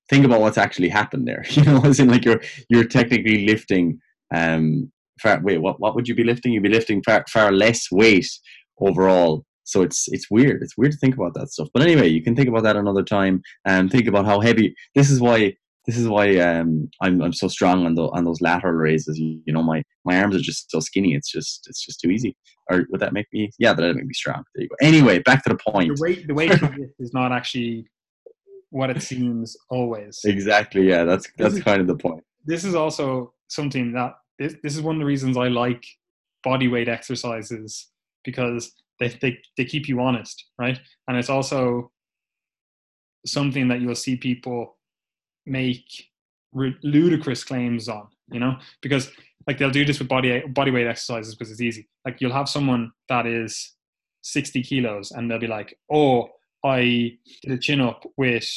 think 0.08 0.24
about 0.24 0.40
what's 0.40 0.58
actually 0.58 0.88
happened 0.88 1.26
there. 1.26 1.44
You 1.50 1.64
know, 1.64 1.80
as 1.84 2.00
in 2.00 2.08
like 2.08 2.24
you're 2.24 2.42
you're 2.68 2.84
technically 2.84 3.46
lifting 3.46 4.00
um 4.34 4.92
far 5.20 5.40
wait, 5.42 5.58
what 5.58 5.80
what 5.80 5.94
would 5.94 6.08
you 6.08 6.14
be 6.14 6.24
lifting? 6.24 6.52
You'd 6.52 6.62
be 6.62 6.68
lifting 6.68 7.02
far 7.02 7.24
far 7.28 7.52
less 7.52 7.90
weight 7.90 8.28
overall. 8.80 9.44
So 9.64 9.82
it's 9.82 10.06
it's 10.08 10.30
weird. 10.30 10.62
It's 10.62 10.76
weird 10.76 10.92
to 10.92 10.98
think 10.98 11.14
about 11.14 11.34
that 11.34 11.50
stuff. 11.50 11.68
But 11.72 11.82
anyway, 11.82 12.08
you 12.08 12.22
can 12.22 12.34
think 12.34 12.48
about 12.48 12.64
that 12.64 12.76
another 12.76 13.04
time 13.04 13.42
and 13.64 13.90
think 13.90 14.06
about 14.06 14.26
how 14.26 14.40
heavy 14.40 14.74
this 14.94 15.10
is 15.10 15.20
why 15.20 15.54
this 15.86 15.96
is 15.96 16.08
why 16.08 16.36
um, 16.36 16.90
I'm 17.00 17.22
I'm 17.22 17.32
so 17.32 17.48
strong 17.48 17.86
on 17.86 17.94
the 17.94 18.04
on 18.10 18.24
those 18.24 18.40
lateral 18.40 18.74
raises. 18.74 19.18
You, 19.18 19.40
you, 19.44 19.52
know, 19.52 19.62
my 19.62 19.82
my 20.04 20.20
arms 20.20 20.36
are 20.36 20.40
just 20.40 20.70
so 20.70 20.80
skinny. 20.80 21.14
It's 21.14 21.30
just 21.30 21.66
it's 21.68 21.84
just 21.84 22.00
too 22.00 22.10
easy. 22.10 22.36
Or 22.70 22.86
would 22.90 23.00
that 23.00 23.12
make 23.12 23.26
me? 23.32 23.50
Yeah, 23.58 23.72
that 23.72 23.82
would 23.82 23.96
make 23.96 24.06
me 24.06 24.14
strong. 24.14 24.44
There 24.54 24.64
you 24.64 24.68
go. 24.68 24.76
Anyway, 24.80 25.20
back 25.20 25.42
to 25.44 25.50
the 25.50 25.56
point. 25.56 25.96
The 25.96 26.02
weight 26.02 26.26
the 26.26 26.34
weight 26.34 26.52
is 26.98 27.12
not 27.12 27.32
actually 27.32 27.86
what 28.70 28.90
it 28.90 29.02
seems 29.02 29.56
always. 29.70 30.20
Exactly. 30.24 30.88
Yeah, 30.88 31.04
that's 31.04 31.28
that's 31.38 31.54
is, 31.54 31.62
kind 31.62 31.80
of 31.80 31.86
the 31.86 31.96
point. 31.96 32.22
This 32.44 32.64
is 32.64 32.74
also 32.74 33.32
something 33.48 33.92
that 33.92 34.14
this, 34.40 34.54
this 34.62 34.74
is 34.74 34.82
one 34.82 34.96
of 34.96 35.00
the 35.00 35.06
reasons 35.06 35.36
I 35.36 35.46
like 35.48 35.84
body 36.42 36.66
weight 36.66 36.88
exercises 36.88 37.88
because 38.24 38.72
they, 38.98 39.08
they 39.20 39.38
they 39.56 39.64
keep 39.64 39.88
you 39.88 40.00
honest, 40.00 40.46
right? 40.58 40.80
And 41.06 41.16
it's 41.16 41.30
also 41.30 41.92
something 43.24 43.68
that 43.68 43.80
you'll 43.80 43.94
see 43.94 44.16
people 44.16 44.76
make 45.46 45.84
ludicrous 46.52 47.44
claims 47.44 47.88
on, 47.88 48.08
you 48.32 48.40
know, 48.40 48.56
because 48.82 49.10
like 49.46 49.58
they'll 49.58 49.70
do 49.70 49.84
this 49.84 49.98
with 49.98 50.08
body 50.08 50.42
body 50.48 50.70
weight 50.70 50.86
exercises 50.86 51.34
because 51.34 51.50
it's 51.50 51.60
easy. 51.60 51.88
Like 52.04 52.20
you'll 52.20 52.32
have 52.32 52.48
someone 52.48 52.92
that 53.08 53.26
is 53.26 53.74
60 54.22 54.62
kilos 54.62 55.12
and 55.12 55.30
they'll 55.30 55.38
be 55.38 55.46
like, 55.46 55.78
oh, 55.92 56.28
I 56.64 57.18
did 57.42 57.52
a 57.52 57.58
chin 57.58 57.80
up 57.80 58.04
with 58.16 58.48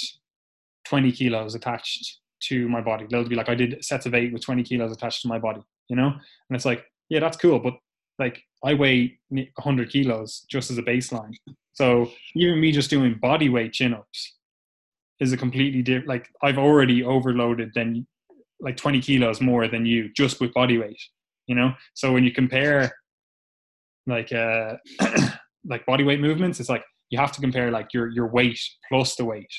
20 0.86 1.12
kilos 1.12 1.56
attached 1.56 2.20
to 2.44 2.68
my 2.68 2.82
body. 2.82 3.08
They'll 3.10 3.28
be 3.28 3.36
like, 3.36 3.50
I 3.50 3.56
did 3.56 3.84
sets 3.84 4.06
of 4.06 4.14
eight 4.14 4.34
with 4.34 4.44
20 4.44 4.64
kilos 4.64 4.92
attached 4.92 5.22
to 5.22 5.28
my 5.30 5.40
body, 5.40 5.62
you 5.94 6.02
know? 6.02 6.08
And 6.08 6.56
it's 6.56 6.66
like, 6.66 6.86
yeah, 7.10 7.20
that's 7.20 7.38
cool. 7.38 7.60
But 7.60 7.76
like 8.18 8.42
I 8.64 8.74
weigh 8.74 9.20
100 9.30 9.92
kilos 9.92 10.44
just 10.50 10.72
as 10.72 10.80
a 10.80 10.82
baseline. 10.82 11.36
So 11.74 12.10
even 12.36 12.60
me 12.60 12.72
just 12.72 12.90
doing 12.90 13.20
body 13.22 13.48
weight 13.48 13.74
chin 13.74 13.94
ups 13.94 14.38
is 15.20 15.34
a 15.34 15.38
completely 15.38 15.84
different, 15.84 16.08
like 16.08 16.30
I've 16.42 16.58
already 16.58 17.04
overloaded 17.04 17.74
than 17.76 18.08
like 18.60 18.76
20 18.76 19.02
kilos 19.02 19.40
more 19.40 19.68
than 19.68 19.86
you 19.86 20.10
just 20.16 20.42
with 20.42 20.52
body 20.56 20.80
weight, 20.80 21.00
you 21.46 21.54
know? 21.54 21.74
So 21.94 22.12
when 22.12 22.24
you 22.24 22.32
compare 22.32 22.92
like, 24.08 24.32
uh, 24.32 24.78
like 25.64 25.86
body 25.86 26.04
weight 26.04 26.22
movements, 26.22 26.60
it's 26.60 26.70
like 26.70 26.84
you 27.12 27.20
have 27.20 27.32
to 27.34 27.42
compare 27.42 27.70
like 27.70 27.94
your 27.94 28.10
your 28.10 28.28
weight 28.28 28.60
plus 28.90 29.16
the 29.16 29.26
weight 29.26 29.54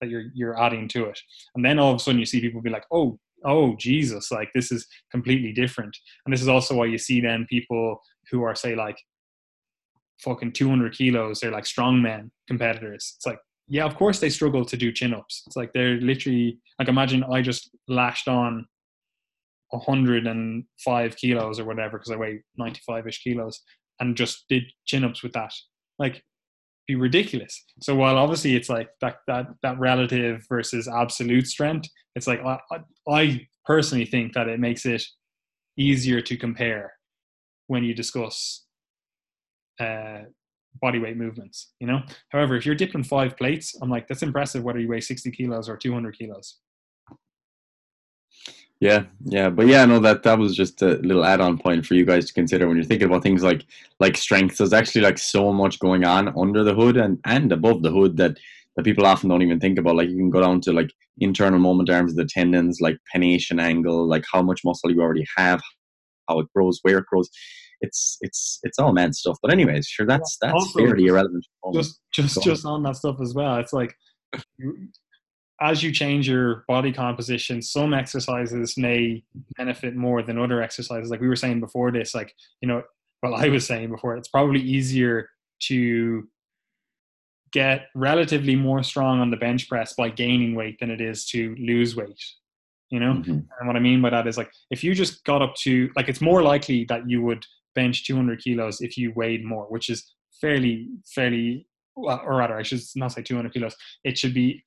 that 0.00 0.10
you're 0.10 0.24
you're 0.34 0.60
adding 0.60 0.88
to 0.88 1.04
it 1.04 1.18
and 1.54 1.64
then 1.64 1.78
all 1.78 1.90
of 1.90 1.96
a 1.96 1.98
sudden 1.98 2.18
you 2.18 2.26
see 2.26 2.40
people 2.40 2.60
be 2.60 2.70
like 2.70 2.84
oh 2.90 3.18
oh 3.44 3.74
jesus 3.76 4.30
like 4.30 4.48
this 4.54 4.72
is 4.72 4.86
completely 5.10 5.52
different. 5.52 5.96
And 6.24 6.32
this 6.32 6.42
is 6.42 6.48
also 6.48 6.74
why 6.74 6.86
you 6.86 6.98
see 6.98 7.20
then 7.20 7.46
people 7.48 8.00
who 8.30 8.42
are 8.42 8.54
say 8.54 8.74
like 8.74 8.96
fucking 10.20 10.52
200 10.52 10.94
kilos 10.94 11.40
they're 11.40 11.52
like 11.52 11.64
strongmen 11.64 12.30
competitors. 12.46 13.14
It's 13.16 13.26
like 13.26 13.38
yeah 13.68 13.84
of 13.84 13.96
course 13.96 14.20
they 14.20 14.30
struggle 14.30 14.64
to 14.64 14.76
do 14.76 14.92
chin-ups. 14.92 15.44
It's 15.46 15.56
like 15.56 15.72
they're 15.72 16.00
literally 16.00 16.58
like 16.78 16.88
imagine 16.88 17.24
i 17.24 17.42
just 17.42 17.70
lashed 17.88 18.28
on 18.28 18.66
105 19.70 21.16
kilos 21.16 21.60
or 21.60 21.64
whatever 21.64 21.98
because 21.98 22.10
i 22.10 22.16
weigh 22.16 22.42
95ish 22.58 23.22
kilos 23.22 23.60
and 24.00 24.16
just 24.16 24.44
did 24.48 24.64
chin-ups 24.86 25.22
with 25.22 25.32
that. 25.32 25.52
Like 25.98 26.22
be 26.88 26.96
ridiculous. 26.96 27.64
So 27.82 27.94
while 27.94 28.16
obviously 28.16 28.56
it's 28.56 28.70
like 28.70 28.88
that 29.02 29.16
that 29.28 29.46
that 29.62 29.78
relative 29.78 30.44
versus 30.48 30.88
absolute 30.88 31.46
strength, 31.46 31.88
it's 32.16 32.26
like 32.26 32.40
I, 32.40 32.58
I 33.08 33.46
personally 33.66 34.06
think 34.06 34.32
that 34.32 34.48
it 34.48 34.58
makes 34.58 34.86
it 34.86 35.04
easier 35.76 36.20
to 36.22 36.36
compare 36.36 36.94
when 37.66 37.84
you 37.84 37.94
discuss 37.94 38.64
uh, 39.78 40.22
body 40.80 40.98
weight 40.98 41.18
movements. 41.18 41.72
You 41.78 41.86
know, 41.86 42.00
however, 42.30 42.56
if 42.56 42.64
you're 42.64 42.74
dipping 42.74 43.04
five 43.04 43.36
plates, 43.36 43.76
I'm 43.80 43.90
like 43.90 44.08
that's 44.08 44.22
impressive 44.22 44.64
whether 44.64 44.80
you 44.80 44.88
weigh 44.88 45.02
60 45.02 45.30
kilos 45.30 45.68
or 45.68 45.76
200 45.76 46.18
kilos. 46.18 46.58
Yeah, 48.80 49.06
yeah, 49.24 49.50
but 49.50 49.66
yeah, 49.66 49.84
no, 49.86 49.98
that 50.00 50.22
that 50.22 50.38
was 50.38 50.54
just 50.54 50.82
a 50.82 50.98
little 50.98 51.24
add-on 51.24 51.58
point 51.58 51.84
for 51.84 51.94
you 51.94 52.04
guys 52.04 52.26
to 52.26 52.32
consider 52.32 52.68
when 52.68 52.76
you're 52.76 52.84
thinking 52.84 53.08
about 53.08 53.24
things 53.24 53.42
like 53.42 53.64
like 53.98 54.16
strength. 54.16 54.58
There's 54.58 54.72
actually 54.72 55.00
like 55.00 55.18
so 55.18 55.52
much 55.52 55.80
going 55.80 56.04
on 56.04 56.28
under 56.38 56.62
the 56.62 56.74
hood 56.74 56.96
and 56.96 57.18
and 57.24 57.50
above 57.50 57.82
the 57.82 57.90
hood 57.90 58.16
that 58.18 58.38
that 58.76 58.84
people 58.84 59.04
often 59.04 59.28
don't 59.28 59.42
even 59.42 59.58
think 59.58 59.80
about. 59.80 59.96
Like 59.96 60.08
you 60.08 60.16
can 60.16 60.30
go 60.30 60.40
down 60.40 60.60
to 60.62 60.72
like 60.72 60.92
internal 61.18 61.58
moment 61.58 61.90
arms 61.90 62.12
of 62.12 62.18
the 62.18 62.24
tendons, 62.24 62.80
like 62.80 62.96
pennation 63.12 63.60
angle, 63.60 64.06
like 64.06 64.24
how 64.32 64.42
much 64.42 64.60
muscle 64.64 64.92
you 64.92 65.02
already 65.02 65.26
have, 65.36 65.60
how 66.28 66.38
it 66.38 66.46
grows, 66.54 66.78
where 66.82 66.98
it 66.98 67.06
grows. 67.06 67.28
It's 67.80 68.16
it's 68.20 68.60
it's 68.62 68.78
all 68.78 68.92
mad 68.92 69.16
stuff. 69.16 69.38
But 69.42 69.52
anyways, 69.52 69.88
sure, 69.88 70.06
that's 70.06 70.38
that's 70.40 70.54
also, 70.54 70.78
fairly 70.78 71.06
irrelevant. 71.06 71.44
Just 71.74 72.00
just 72.12 72.42
just 72.44 72.64
on 72.64 72.84
that 72.84 72.94
stuff 72.94 73.16
as 73.20 73.34
well. 73.34 73.56
It's 73.56 73.72
like 73.72 73.92
as 75.60 75.82
you 75.82 75.92
change 75.92 76.28
your 76.28 76.64
body 76.68 76.92
composition, 76.92 77.60
some 77.60 77.92
exercises 77.92 78.76
may 78.76 79.24
benefit 79.56 79.96
more 79.96 80.22
than 80.22 80.38
other 80.38 80.62
exercises. 80.62 81.10
Like 81.10 81.20
we 81.20 81.28
were 81.28 81.36
saying 81.36 81.60
before 81.60 81.90
this, 81.90 82.14
like, 82.14 82.32
you 82.60 82.68
know, 82.68 82.82
well, 83.22 83.34
I 83.34 83.48
was 83.48 83.66
saying 83.66 83.90
before, 83.90 84.16
it's 84.16 84.28
probably 84.28 84.60
easier 84.60 85.28
to 85.64 86.28
get 87.52 87.86
relatively 87.94 88.54
more 88.54 88.82
strong 88.82 89.20
on 89.20 89.30
the 89.30 89.36
bench 89.36 89.68
press 89.68 89.94
by 89.94 90.10
gaining 90.10 90.54
weight 90.54 90.78
than 90.78 90.90
it 90.90 91.00
is 91.00 91.26
to 91.26 91.56
lose 91.58 91.96
weight. 91.96 92.22
You 92.90 93.00
know? 93.00 93.14
Mm-hmm. 93.14 93.30
And 93.58 93.66
what 93.66 93.76
I 93.76 93.80
mean 93.80 94.00
by 94.00 94.10
that 94.10 94.28
is 94.28 94.36
like, 94.36 94.52
if 94.70 94.84
you 94.84 94.94
just 94.94 95.24
got 95.24 95.42
up 95.42 95.56
to, 95.62 95.90
like, 95.96 96.08
it's 96.08 96.20
more 96.20 96.42
likely 96.42 96.84
that 96.84 97.08
you 97.10 97.22
would 97.22 97.44
bench 97.74 98.06
200 98.06 98.40
kilos 98.40 98.80
if 98.80 98.96
you 98.96 99.12
weighed 99.16 99.44
more, 99.44 99.64
which 99.64 99.88
is 99.90 100.14
fairly, 100.40 100.88
fairly, 101.12 101.66
well, 101.96 102.22
or 102.24 102.36
rather, 102.36 102.56
I 102.56 102.62
should 102.62 102.80
not 102.94 103.12
say 103.12 103.22
200 103.22 103.52
kilos. 103.52 103.74
It 104.04 104.16
should 104.16 104.34
be 104.34 104.64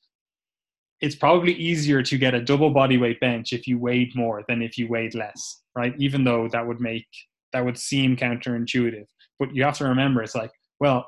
it's 1.02 1.16
probably 1.16 1.54
easier 1.54 2.04
to 2.04 2.18
get 2.18 2.34
a 2.34 2.41
double 2.41 2.70
body 2.70 2.97
weight 2.97 3.20
bench 3.20 3.54
if 3.54 3.68
you 3.68 3.80
weighed 3.80 4.16
more 4.16 4.43
than 4.47 4.62
if 4.62 4.78
you 4.78 4.88
weighed 4.88 5.16
less, 5.16 5.62
right? 5.76 5.93
Even 5.97 6.24
though 6.24 6.47
that 6.49 6.66
would 6.66 6.80
make 6.80 7.08
that 7.54 7.66
would 7.66 7.78
seem 7.78 8.16
counterintuitive. 8.16 9.06
But 9.39 9.54
you 9.54 9.64
have 9.64 9.78
to 9.80 9.86
remember 9.86 10.24
it's 10.24 10.36
like, 10.36 10.52
well, 10.80 11.06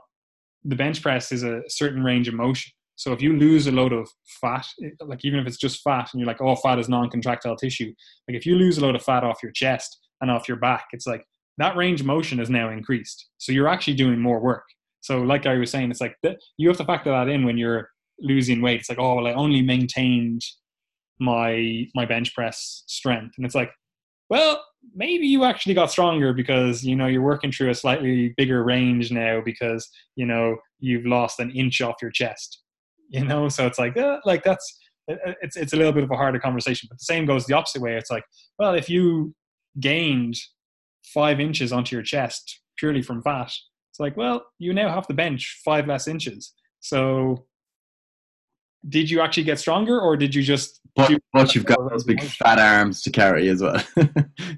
the 0.66 0.76
bench 0.76 1.02
press 1.02 1.32
is 1.32 1.44
a 1.44 1.62
certain 1.68 2.04
range 2.04 2.28
of 2.28 2.34
motion. 2.34 2.72
So 2.96 3.12
if 3.12 3.22
you 3.22 3.34
lose 3.34 3.68
a 3.68 3.72
load 3.72 3.94
of 3.94 4.10
fat, 4.41 4.66
like 5.02 5.24
even 5.26 5.39
if 5.39 5.48
it's 5.48 5.58
just 5.58 5.82
fat 5.82 6.10
and 6.12 6.20
you're 6.20 6.28
like, 6.28 6.41
oh, 6.41 6.56
fat 6.56 6.80
is 6.80 6.89
non-contractile 6.89 7.56
tissue, 7.56 7.94
like 8.28 8.38
if 8.38 8.46
you 8.46 8.56
lose 8.56 8.78
a 8.78 8.82
load 8.82 8.96
of 8.96 9.04
fat 9.04 9.24
off 9.24 9.41
your 9.41 9.52
chest 9.52 10.00
and 10.22 10.30
off 10.30 10.48
your 10.48 10.58
back, 10.58 10.86
it's 10.91 11.08
like 11.08 11.26
that 11.58 11.76
range 11.76 12.02
of 12.02 12.08
motion 12.08 12.39
is 12.39 12.50
now 12.50 12.70
increased. 12.70 13.30
So 13.38 13.52
you're 13.52 13.68
actually 13.68 13.96
doing 13.96 14.20
more 14.20 14.39
work. 14.39 14.66
So 15.02 15.20
like 15.20 15.46
I 15.46 15.56
was 15.56 15.72
saying, 15.72 15.91
it's 15.91 16.02
like 16.02 16.16
you 16.58 16.68
have 16.68 16.78
to 16.78 16.86
factor 16.86 17.10
that 17.10 17.30
in 17.30 17.46
when 17.46 17.58
you're 17.58 17.89
losing 18.20 18.61
weight. 18.61 18.82
It's 18.82 18.89
like, 18.89 18.99
oh, 18.99 19.16
well, 19.16 19.28
I 19.28 19.34
only 19.34 19.61
maintained 19.61 20.41
my 21.20 21.86
my 21.95 22.05
bench 22.05 22.34
press 22.34 22.84
strength, 22.88 23.36
and 23.38 23.45
it's 23.45 23.55
like, 23.55 23.72
well, 24.30 24.64
maybe 24.95 25.28
you 25.28 25.43
actually 25.43 25.74
got 25.74 25.91
stronger 25.91 26.34
because 26.34 26.84
you 26.84 26.95
know 26.95 27.07
you're 27.07 27.22
working 27.22 27.51
through 27.51 27.70
a 27.70 27.76
slightly 27.76 28.34
bigger 28.38 28.64
range 28.64 29.11
now 29.11 29.41
because 29.43 29.89
you 30.16 30.26
know 30.26 30.57
you've 30.80 31.05
lost 31.05 31.39
an 31.39 31.51
inch 31.51 31.82
off 31.82 32.01
your 32.01 32.11
chest. 32.11 32.59
You 33.09 33.24
know, 33.24 33.47
so 33.47 33.68
it's 33.68 33.78
like, 33.78 33.95
uh, 33.95 34.18
like 34.26 34.43
that's 34.43 34.80
it's 35.07 35.55
it's 35.55 35.74
a 35.74 35.76
little 35.76 35.91
bit 35.91 36.03
of 36.03 36.09
a 36.09 36.16
harder 36.16 36.39
conversation. 36.39 36.88
But 36.89 36.97
the 36.97 37.05
same 37.05 37.28
goes 37.28 37.45
the 37.45 37.53
opposite 37.53 37.80
way. 37.80 37.95
It's 37.95 38.09
like, 38.09 38.24
well, 38.57 38.74
if 38.74 38.89
you 38.89 39.36
gained 39.80 40.36
five 41.14 41.39
inches 41.39 41.72
onto 41.72 41.95
your 41.95 42.01
chest 42.01 42.61
purely 42.76 43.03
from 43.03 43.22
fat, 43.22 43.51
it's 43.91 43.99
like, 43.99 44.18
well, 44.18 44.43
you 44.57 44.74
now 44.74 44.89
have 44.89 45.05
to 45.07 45.14
bench 45.14 45.61
five 45.64 45.86
less 45.86 46.07
inches. 46.07 46.53
So 46.80 47.45
did 48.90 49.10
you 49.10 49.22
actually 49.22 49.44
get 49.44 49.60
stronger 49.60 50.00
or 50.00 50.18
did 50.18 50.36
you 50.36 50.44
just 50.44 50.82
but, 50.96 51.12
but 51.32 51.56
you've 51.56 51.66
got 51.66 51.78
those 51.90 52.04
big 52.04 52.22
fat 52.22 52.60
arms 52.60 53.02
to 53.02 53.12
carry 53.12 53.50
as 53.50 53.62
well. 53.62 53.82
Got 53.96 54.04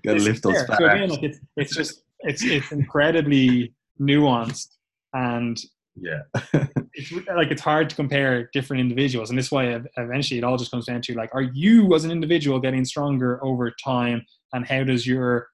to 0.04 0.14
lift 0.16 0.44
those 0.44 0.62
fat 0.64 0.78
so 0.78 0.86
arms. 0.86 1.12
Like 1.12 1.24
it's, 1.24 1.40
it's 1.56 1.76
just 1.76 2.04
it's 2.22 2.44
it's 2.44 2.72
incredibly 2.72 3.74
nuanced 4.00 4.68
and 5.14 5.58
yeah. 5.96 6.22
it's 6.94 7.12
like 7.34 7.52
it's 7.52 7.62
hard 7.62 7.90
to 7.90 7.96
compare 7.96 8.50
different 8.52 8.82
individuals 8.82 9.30
and 9.30 9.40
this 9.40 9.46
is 9.46 9.52
why 9.52 9.80
eventually 9.98 10.38
it 10.38 10.44
all 10.44 10.58
just 10.58 10.72
comes 10.72 10.86
down 10.86 11.02
to 11.02 11.14
like 11.14 11.34
are 11.34 11.44
you 11.44 11.94
as 11.96 12.04
an 12.04 12.12
individual 12.12 12.60
getting 12.60 12.84
stronger 12.84 13.44
over 13.44 13.74
time 13.82 14.26
and 14.52 14.68
how 14.68 14.84
does 14.84 15.08
your 15.08 15.48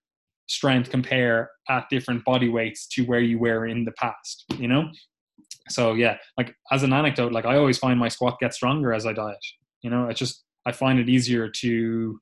strength 0.47 0.89
compare 0.89 1.51
at 1.69 1.85
different 1.91 2.25
body 2.25 2.49
weights 2.49 2.87
to 2.87 3.03
where 3.03 3.19
you 3.19 3.37
were 3.37 3.67
in 3.67 3.85
the 3.85 3.91
past 3.91 4.45
you 4.57 4.67
know 4.67 4.89
so 5.71 5.93
yeah 5.93 6.17
like 6.37 6.53
as 6.71 6.83
an 6.83 6.93
anecdote 6.93 7.31
like 7.31 7.45
i 7.45 7.57
always 7.57 7.77
find 7.77 7.99
my 7.99 8.07
squat 8.07 8.37
gets 8.39 8.55
stronger 8.55 8.93
as 8.93 9.05
i 9.05 9.13
diet. 9.13 9.37
You 9.81 9.89
know 9.89 10.07
it's 10.07 10.19
just 10.19 10.43
i 10.65 10.71
find 10.71 10.99
it 10.99 11.09
easier 11.09 11.49
to 11.49 12.19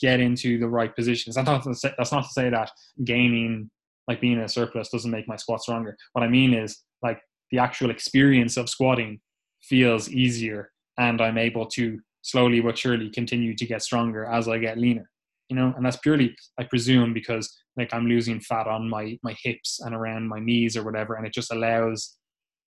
get 0.00 0.20
into 0.20 0.58
the 0.58 0.68
right 0.68 0.94
positions 0.94 1.36
that's 1.36 1.46
not 1.46 1.62
to 1.64 1.74
say, 1.74 1.92
that's 1.98 2.12
not 2.12 2.24
to 2.24 2.30
say 2.30 2.50
that 2.50 2.70
gaining 3.04 3.70
like 4.08 4.20
being 4.20 4.34
in 4.34 4.40
a 4.40 4.48
surplus 4.48 4.88
doesn't 4.88 5.12
make 5.12 5.28
my 5.28 5.36
squat 5.36 5.62
stronger. 5.62 5.96
What 6.12 6.24
i 6.24 6.28
mean 6.28 6.54
is 6.54 6.82
like 7.02 7.20
the 7.50 7.58
actual 7.58 7.90
experience 7.90 8.56
of 8.56 8.68
squatting 8.68 9.20
feels 9.62 10.08
easier 10.08 10.70
and 10.98 11.20
i'm 11.20 11.38
able 11.38 11.66
to 11.66 12.00
slowly 12.22 12.60
but 12.60 12.78
surely 12.78 13.10
continue 13.10 13.54
to 13.54 13.66
get 13.66 13.82
stronger 13.82 14.24
as 14.26 14.48
i 14.48 14.58
get 14.58 14.78
leaner 14.78 15.08
you 15.48 15.56
know? 15.56 15.74
And 15.76 15.84
that's 15.84 15.98
purely 15.98 16.34
i 16.58 16.64
presume 16.64 17.12
because 17.12 17.54
like 17.76 17.92
i'm 17.92 18.06
losing 18.06 18.40
fat 18.40 18.66
on 18.66 18.88
my 18.88 19.18
my 19.22 19.36
hips 19.42 19.80
and 19.80 19.94
around 19.94 20.28
my 20.28 20.40
knees 20.40 20.76
or 20.76 20.82
whatever 20.82 21.14
and 21.14 21.26
it 21.26 21.34
just 21.34 21.52
allows 21.52 22.16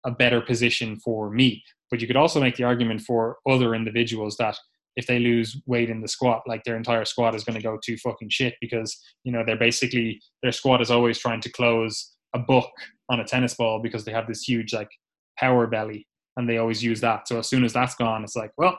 a 0.04 0.10
better 0.10 0.40
position 0.40 0.96
for 0.96 1.30
me. 1.30 1.62
But 1.90 2.00
you 2.00 2.06
could 2.06 2.16
also 2.16 2.40
make 2.40 2.56
the 2.56 2.64
argument 2.64 3.02
for 3.02 3.38
other 3.48 3.74
individuals 3.74 4.36
that 4.38 4.56
if 4.96 5.06
they 5.06 5.18
lose 5.18 5.60
weight 5.66 5.88
in 5.88 6.02
the 6.02 6.08
squat 6.08 6.42
like 6.46 6.64
their 6.64 6.76
entire 6.76 7.04
squat 7.04 7.34
is 7.34 7.44
going 7.44 7.56
to 7.56 7.62
go 7.62 7.78
to 7.82 7.96
fucking 7.98 8.28
shit 8.28 8.54
because 8.60 8.94
you 9.24 9.32
know 9.32 9.42
they're 9.44 9.56
basically 9.56 10.20
their 10.42 10.52
squat 10.52 10.82
is 10.82 10.90
always 10.90 11.18
trying 11.18 11.40
to 11.40 11.50
close 11.50 12.12
a 12.34 12.38
book 12.38 12.68
on 13.08 13.20
a 13.20 13.24
tennis 13.24 13.54
ball 13.54 13.80
because 13.80 14.04
they 14.04 14.12
have 14.12 14.26
this 14.26 14.42
huge 14.42 14.74
like 14.74 14.90
power 15.38 15.66
belly 15.66 16.06
and 16.36 16.48
they 16.48 16.58
always 16.58 16.82
use 16.82 17.00
that. 17.00 17.26
So 17.26 17.38
as 17.38 17.48
soon 17.48 17.64
as 17.64 17.72
that's 17.72 17.94
gone 17.94 18.22
it's 18.22 18.36
like 18.36 18.52
well 18.58 18.78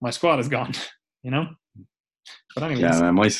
my 0.00 0.10
squat 0.10 0.40
is 0.40 0.48
gone 0.48 0.72
you 1.26 1.32
know? 1.32 1.48
But 2.54 2.64
anyway, 2.64 2.82
yeah, 2.82 3.00
man, 3.00 3.14
my 3.14 3.30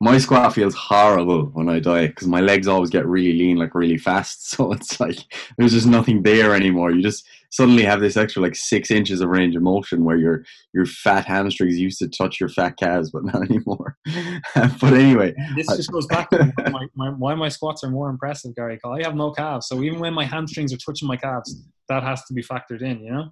my 0.00 0.18
squat 0.18 0.52
feels 0.52 0.74
horrible 0.74 1.46
when 1.54 1.68
I 1.70 1.80
die 1.80 2.08
because 2.08 2.28
my 2.28 2.40
legs 2.40 2.68
always 2.68 2.90
get 2.90 3.06
really 3.06 3.32
lean, 3.32 3.56
like 3.56 3.74
really 3.74 3.98
fast. 3.98 4.42
So 4.56 4.72
it's 4.72 5.00
like 5.00 5.18
there's 5.58 5.72
just 5.72 5.86
nothing 5.86 6.22
there 6.22 6.54
anymore. 6.54 6.90
You 6.90 7.02
just 7.02 7.26
suddenly 7.50 7.84
have 7.84 8.00
this 8.00 8.16
extra 8.16 8.40
like 8.42 8.54
six 8.54 8.90
inches 8.90 9.20
of 9.20 9.28
range 9.28 9.54
of 9.56 9.62
motion 9.62 10.04
where 10.04 10.16
your 10.16 10.44
your 10.72 10.86
fat 10.86 11.26
hamstrings 11.26 11.78
used 11.78 11.98
to 11.98 12.08
touch 12.08 12.40
your 12.40 12.48
fat 12.48 12.76
calves, 12.76 13.10
but 13.10 13.24
not 13.32 13.42
anymore. 13.42 13.96
but 14.54 14.92
anyway, 14.92 15.34
this 15.56 15.66
just 15.66 15.92
goes 15.92 16.06
back 16.06 16.30
to 16.30 16.52
my, 16.70 16.86
my, 16.94 17.10
why 17.10 17.34
my 17.34 17.48
squats 17.48 17.84
are 17.84 17.90
more 17.90 18.08
impressive, 18.08 18.54
Gary. 18.54 18.78
Cause 18.78 18.98
I 18.98 19.06
have 19.06 19.16
no 19.16 19.30
calves, 19.30 19.66
so 19.68 19.82
even 19.82 19.98
when 19.98 20.14
my 20.14 20.24
hamstrings 20.24 20.72
are 20.72 20.78
touching 20.78 21.08
my 21.08 21.16
calves, 21.16 21.54
that 21.88 22.02
has 22.02 22.24
to 22.24 22.34
be 22.34 22.42
factored 22.42 22.82
in. 22.82 23.00
You 23.00 23.12
know, 23.12 23.30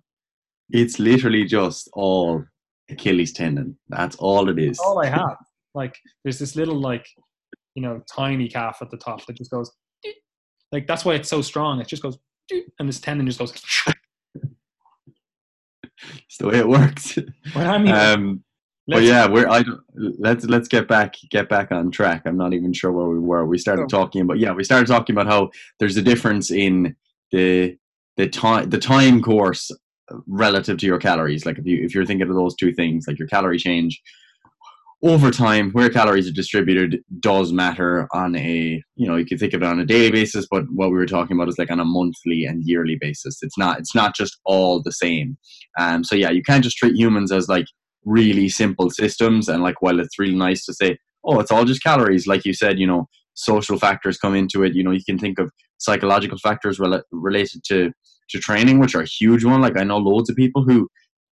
it's 0.71 0.99
literally 0.99 1.45
just 1.45 1.89
all 1.93 2.45
Achilles 2.91 3.33
tendon. 3.33 3.79
That's 3.89 4.17
all 4.17 4.49
it 4.49 4.59
is. 4.59 4.77
That's 4.77 4.81
all 4.81 5.03
I 5.03 5.07
have. 5.07 5.37
Like 5.75 5.97
there's 6.23 6.39
this 6.39 6.57
little 6.57 6.81
like 6.81 7.07
you 7.75 7.83
know 7.83 8.03
tiny 8.13 8.49
calf 8.49 8.79
at 8.81 8.91
the 8.91 8.97
top 8.97 9.25
that 9.27 9.37
just 9.37 9.51
goes 9.51 9.71
like 10.73 10.87
that's 10.87 11.05
why 11.05 11.15
it's 11.15 11.29
so 11.29 11.41
strong. 11.41 11.81
It 11.81 11.89
just 11.89 12.03
goes 12.03 12.19
and 12.79 12.89
this 12.89 13.01
tendon 13.01 13.27
just 13.27 13.39
goes. 13.39 13.53
it's 14.35 14.47
the 16.39 16.49
way 16.49 16.59
it 16.59 16.69
works. 16.69 17.19
Well, 17.55 17.71
I 17.71 17.79
mean, 17.79 17.95
um, 17.95 18.45
but 18.87 19.03
yeah, 19.03 19.29
we're 19.29 19.49
I 19.49 19.65
let's 19.95 20.45
let's 20.45 20.69
get 20.69 20.89
back 20.89 21.15
get 21.31 21.49
back 21.49 21.73
on 21.73 21.91
track. 21.91 22.23
I'm 22.27 22.37
not 22.37 22.53
even 22.53 22.73
sure 22.73 22.93
where 22.93 23.07
we 23.07 23.19
were. 23.19 23.47
We 23.47 23.59
started 23.59 23.85
oh. 23.85 23.89
talking 23.89 24.23
about 24.23 24.39
yeah, 24.39 24.53
we 24.53 24.65
started 24.65 24.89
talking 24.89 25.15
about 25.15 25.27
how 25.27 25.51
there's 25.79 25.97
a 25.97 26.03
difference 26.03 26.51
in 26.51 26.97
the 27.31 27.77
the 28.17 28.29
time 28.29 28.71
the 28.71 28.79
time 28.79 29.23
course 29.23 29.71
relative 30.27 30.79
to 30.79 30.87
your 30.87 30.99
calories. 30.99 31.47
Like 31.47 31.59
if 31.59 31.67
you 31.67 31.85
if 31.85 31.95
you're 31.95 32.05
thinking 32.05 32.29
of 32.29 32.35
those 32.35 32.57
two 32.57 32.73
things, 32.73 33.07
like 33.07 33.19
your 33.19 33.29
calorie 33.29 33.59
change 33.59 34.01
over 35.05 35.31
time, 35.31 35.71
where 35.73 35.91
calories 35.91 36.27
are 36.27 36.33
distributed 36.33 37.01
does 37.21 37.53
matter 37.53 38.09
on 38.13 38.35
a 38.37 38.83
you 38.97 39.07
know 39.07 39.17
you 39.17 39.27
can 39.27 39.37
think 39.37 39.53
of 39.53 39.63
it 39.63 39.67
on 39.67 39.79
a 39.79 39.85
daily 39.85 40.11
basis, 40.11 40.47
but 40.51 40.65
what 40.71 40.89
we 40.89 40.97
were 40.97 41.07
talking 41.07 41.37
about 41.37 41.49
is 41.49 41.59
like 41.59 41.71
on 41.71 41.79
a 41.79 41.85
monthly 41.85 42.47
and 42.47 42.65
yearly 42.65 42.97
basis. 42.99 43.43
It's 43.43 43.59
not 43.59 43.79
it's 43.79 43.95
not 43.95 44.17
just 44.17 44.39
all 44.47 44.83
the 44.83 44.93
same. 44.93 45.37
Um, 45.79 46.05
so 46.05 46.17
yeah, 46.17 46.31
you 46.31 46.43
can't 46.43 46.65
just 46.65 46.79
treat 46.79 46.97
humans 46.97 47.31
as 47.31 47.49
like 47.49 47.67
really 48.05 48.49
simple 48.49 48.89
systems. 48.91 49.49
And 49.49 49.63
like 49.63 49.83
while 49.83 50.01
it's 50.01 50.19
really 50.19 50.35
nice 50.35 50.65
to 50.65 50.73
say, 50.75 50.97
oh, 51.25 51.39
it's 51.39 51.51
all 51.51 51.65
just 51.65 51.83
calories, 51.83 52.27
like 52.27 52.47
you 52.47 52.55
said, 52.55 52.79
you 52.79 52.87
know, 52.87 53.07
social 53.35 53.79
factors 53.79 54.17
come 54.17 54.35
into 54.35 54.63
it. 54.63 54.75
You 54.75 54.83
know, 54.83 54.91
you 54.91 55.05
can 55.05 55.19
think 55.19 55.39
of 55.39 55.51
psychological 55.79 56.39
factors 56.39 56.79
rel- 56.79 57.05
related 57.13 57.63
to 57.69 57.93
to 58.31 58.39
training, 58.39 58.79
which 58.79 58.95
are 58.95 59.03
a 59.03 59.07
huge 59.07 59.45
one. 59.45 59.61
Like 59.61 59.79
I 59.79 59.85
know 59.85 59.99
loads 59.99 60.31
of 60.31 60.37
people 60.37 60.65
who 60.65 60.89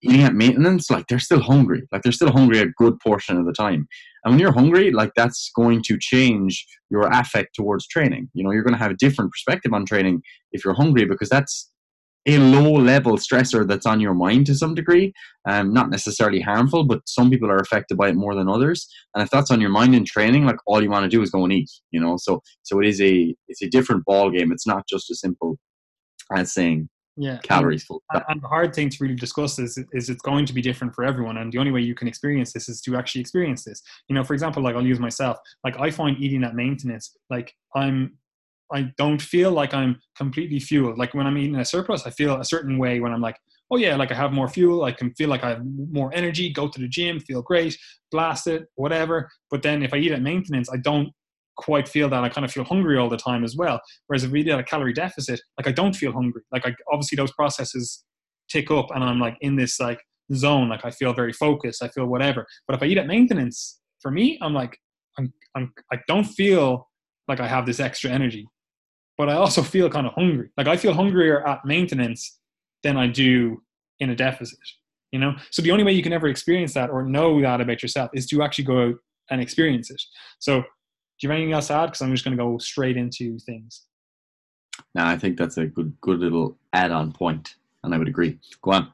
at 0.07 0.33
maintenance, 0.33 0.89
like 0.89 1.07
they're 1.07 1.19
still 1.19 1.41
hungry. 1.41 1.83
Like 1.91 2.01
they're 2.01 2.11
still 2.11 2.31
hungry 2.31 2.59
a 2.59 2.67
good 2.67 2.99
portion 2.99 3.37
of 3.37 3.45
the 3.45 3.53
time. 3.53 3.87
And 4.23 4.33
when 4.33 4.39
you're 4.39 4.51
hungry, 4.51 4.91
like 4.91 5.11
that's 5.15 5.51
going 5.55 5.83
to 5.83 5.97
change 5.99 6.65
your 6.89 7.07
affect 7.07 7.55
towards 7.55 7.87
training. 7.87 8.29
You 8.33 8.43
know, 8.43 8.51
you're 8.51 8.63
going 8.63 8.73
to 8.73 8.79
have 8.79 8.91
a 8.91 8.95
different 8.95 9.31
perspective 9.31 9.73
on 9.73 9.85
training 9.85 10.21
if 10.51 10.63
you're 10.63 10.73
hungry 10.73 11.05
because 11.05 11.29
that's 11.29 11.71
a 12.27 12.39
low 12.39 12.71
level 12.71 13.17
stressor 13.17 13.67
that's 13.67 13.85
on 13.85 13.99
your 13.99 14.15
mind 14.15 14.47
to 14.47 14.55
some 14.55 14.73
degree. 14.73 15.13
Um, 15.47 15.73
not 15.73 15.89
necessarily 15.89 16.41
harmful, 16.41 16.83
but 16.83 17.01
some 17.07 17.29
people 17.29 17.51
are 17.51 17.57
affected 17.57 17.97
by 17.97 18.09
it 18.09 18.15
more 18.15 18.33
than 18.33 18.49
others. 18.49 18.87
And 19.13 19.23
if 19.23 19.29
that's 19.29 19.51
on 19.51 19.61
your 19.61 19.69
mind 19.69 19.93
in 19.93 20.05
training, 20.05 20.45
like 20.45 20.57
all 20.65 20.81
you 20.81 20.89
want 20.89 21.03
to 21.03 21.15
do 21.15 21.21
is 21.21 21.29
go 21.29 21.43
and 21.43 21.53
eat, 21.53 21.69
you 21.91 21.99
know. 21.99 22.17
So 22.17 22.41
so 22.63 22.79
it 22.79 22.87
is 22.87 22.99
a 23.01 23.35
it's 23.47 23.61
a 23.61 23.69
different 23.69 24.05
ball 24.05 24.31
game. 24.31 24.51
It's 24.51 24.67
not 24.67 24.87
just 24.87 25.11
a 25.11 25.15
simple 25.15 25.57
as 26.35 26.51
saying 26.53 26.89
yeah 27.17 27.37
calories 27.43 27.83
full 27.83 28.03
and, 28.13 28.23
and 28.29 28.41
the 28.41 28.47
hard 28.47 28.73
thing 28.73 28.89
to 28.89 28.97
really 28.99 29.15
discuss 29.15 29.57
is 29.57 29.77
is 29.93 30.09
it's 30.09 30.21
going 30.21 30.45
to 30.45 30.53
be 30.53 30.61
different 30.61 30.93
for 30.93 31.05
everyone 31.05 31.37
and 31.37 31.51
the 31.51 31.57
only 31.57 31.71
way 31.71 31.81
you 31.81 31.95
can 31.95 32.07
experience 32.07 32.51
this 32.51 32.67
is 32.67 32.81
to 32.81 32.95
actually 32.95 33.21
experience 33.21 33.63
this. 33.63 33.81
You 34.07 34.15
know 34.15 34.23
for 34.23 34.33
example 34.33 34.61
like 34.61 34.75
i'll 34.75 34.85
use 34.85 34.99
myself. 34.99 35.37
Like 35.63 35.79
i 35.79 35.89
find 35.91 36.17
eating 36.19 36.43
at 36.43 36.55
maintenance 36.55 37.15
like 37.29 37.53
i'm 37.75 38.17
i 38.73 38.91
don't 38.97 39.21
feel 39.21 39.51
like 39.51 39.73
i'm 39.73 39.99
completely 40.17 40.59
fueled. 40.59 40.97
Like 40.97 41.13
when 41.13 41.25
i'm 41.27 41.37
eating 41.37 41.55
a 41.55 41.65
surplus 41.65 42.05
i 42.05 42.09
feel 42.09 42.39
a 42.39 42.45
certain 42.45 42.77
way 42.77 42.99
when 42.99 43.13
i'm 43.13 43.21
like 43.21 43.37
oh 43.71 43.77
yeah 43.77 43.95
like 43.95 44.11
i 44.11 44.15
have 44.15 44.33
more 44.33 44.49
fuel. 44.49 44.83
I 44.83 44.91
can 44.91 45.13
feel 45.13 45.29
like 45.29 45.43
i 45.43 45.49
have 45.49 45.63
more 45.65 46.11
energy 46.13 46.51
go 46.51 46.67
to 46.67 46.79
the 46.79 46.87
gym 46.87 47.19
feel 47.19 47.41
great 47.41 47.77
blast 48.11 48.47
it 48.47 48.67
whatever. 48.75 49.29
But 49.49 49.63
then 49.63 49.83
if 49.83 49.93
i 49.93 49.97
eat 49.97 50.11
at 50.11 50.21
maintenance 50.21 50.69
i 50.71 50.77
don't 50.77 51.09
quite 51.57 51.87
feel 51.87 52.09
that. 52.09 52.23
I 52.23 52.29
kind 52.29 52.45
of 52.45 52.51
feel 52.51 52.63
hungry 52.63 52.97
all 52.97 53.09
the 53.09 53.17
time 53.17 53.43
as 53.43 53.55
well. 53.55 53.79
Whereas 54.07 54.23
if 54.23 54.31
we 54.31 54.43
did 54.43 54.59
a 54.59 54.63
calorie 54.63 54.93
deficit, 54.93 55.39
like 55.57 55.67
I 55.67 55.71
don't 55.71 55.95
feel 55.95 56.11
hungry. 56.11 56.41
Like 56.51 56.65
I, 56.65 56.75
obviously 56.91 57.15
those 57.15 57.31
processes 57.33 58.03
tick 58.49 58.71
up 58.71 58.87
and 58.93 59.03
I'm 59.03 59.19
like 59.19 59.37
in 59.41 59.55
this 59.55 59.79
like 59.79 59.99
zone. 60.33 60.69
Like 60.69 60.85
I 60.85 60.91
feel 60.91 61.13
very 61.13 61.33
focused. 61.33 61.83
I 61.83 61.87
feel 61.89 62.05
whatever. 62.05 62.45
But 62.67 62.75
if 62.75 62.83
I 62.83 62.87
eat 62.87 62.97
at 62.97 63.07
maintenance, 63.07 63.79
for 64.01 64.11
me, 64.11 64.37
I'm 64.41 64.53
like, 64.53 64.77
I'm, 65.17 65.33
I'm, 65.55 65.73
I 65.91 65.97
don't 66.07 66.25
feel 66.25 66.89
like 67.27 67.39
I 67.39 67.47
have 67.47 67.65
this 67.65 67.79
extra 67.79 68.11
energy, 68.11 68.47
but 69.17 69.29
I 69.29 69.33
also 69.33 69.61
feel 69.63 69.89
kind 69.89 70.07
of 70.07 70.13
hungry. 70.13 70.49
Like 70.57 70.67
I 70.67 70.77
feel 70.77 70.93
hungrier 70.93 71.47
at 71.47 71.65
maintenance 71.65 72.39
than 72.83 72.97
I 72.97 73.07
do 73.07 73.61
in 73.99 74.09
a 74.09 74.15
deficit. 74.15 74.59
You 75.11 75.19
know, 75.19 75.35
so 75.49 75.61
the 75.61 75.71
only 75.71 75.85
way 75.85 75.93
you 75.93 76.03
can 76.03 76.11
ever 76.11 76.27
experience 76.27 76.73
that 76.73 76.89
or 76.89 77.03
know 77.03 77.41
that 77.41 77.61
about 77.61 77.81
yourself 77.81 78.09
is 78.13 78.27
to 78.27 78.43
actually 78.43 78.65
go 78.65 78.89
out 78.89 78.95
and 79.29 79.41
experience 79.41 79.89
it. 79.89 80.01
So 80.39 80.63
do 81.19 81.27
you 81.27 81.29
have 81.29 81.37
anything 81.37 81.53
else 81.53 81.67
to 81.67 81.73
add? 81.73 81.85
Because 81.87 82.01
I'm 82.01 82.11
just 82.11 82.23
going 82.25 82.37
to 82.37 82.43
go 82.43 82.57
straight 82.57 82.97
into 82.97 83.39
things. 83.39 83.85
No, 84.93 85.05
I 85.05 85.17
think 85.17 85.37
that's 85.37 85.57
a 85.57 85.65
good, 85.65 85.95
good 86.01 86.19
little 86.19 86.57
add-on 86.73 87.13
point, 87.13 87.55
and 87.83 87.93
I 87.93 87.97
would 87.97 88.07
agree. 88.07 88.39
Go 88.61 88.71
on. 88.71 88.91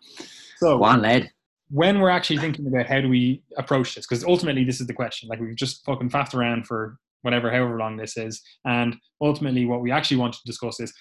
So, 0.58 0.78
go 0.78 0.84
on, 0.84 1.02
lad. 1.02 1.32
When 1.70 2.00
we're 2.00 2.10
actually 2.10 2.38
thinking 2.38 2.68
about 2.68 2.86
how 2.86 3.02
do 3.02 3.10
we 3.10 3.42
approach 3.58 3.96
this, 3.96 4.06
because 4.06 4.24
ultimately 4.24 4.64
this 4.64 4.82
is 4.82 4.88
the 4.88 4.94
question. 4.94 5.30
Like 5.30 5.40
we've 5.40 5.56
just 5.56 5.86
fucking 5.86 6.10
faffed 6.10 6.36
around 6.36 6.68
for 6.68 6.98
whatever, 7.22 7.50
however 7.50 7.78
long 7.78 7.98
this 7.98 8.18
is, 8.18 8.42
and 8.66 8.98
ultimately 9.22 9.66
what 9.66 9.82
we 9.82 9.92
actually 9.92 10.18
want 10.18 10.34
to 10.34 10.40
discuss 10.46 10.80
is 10.80 10.94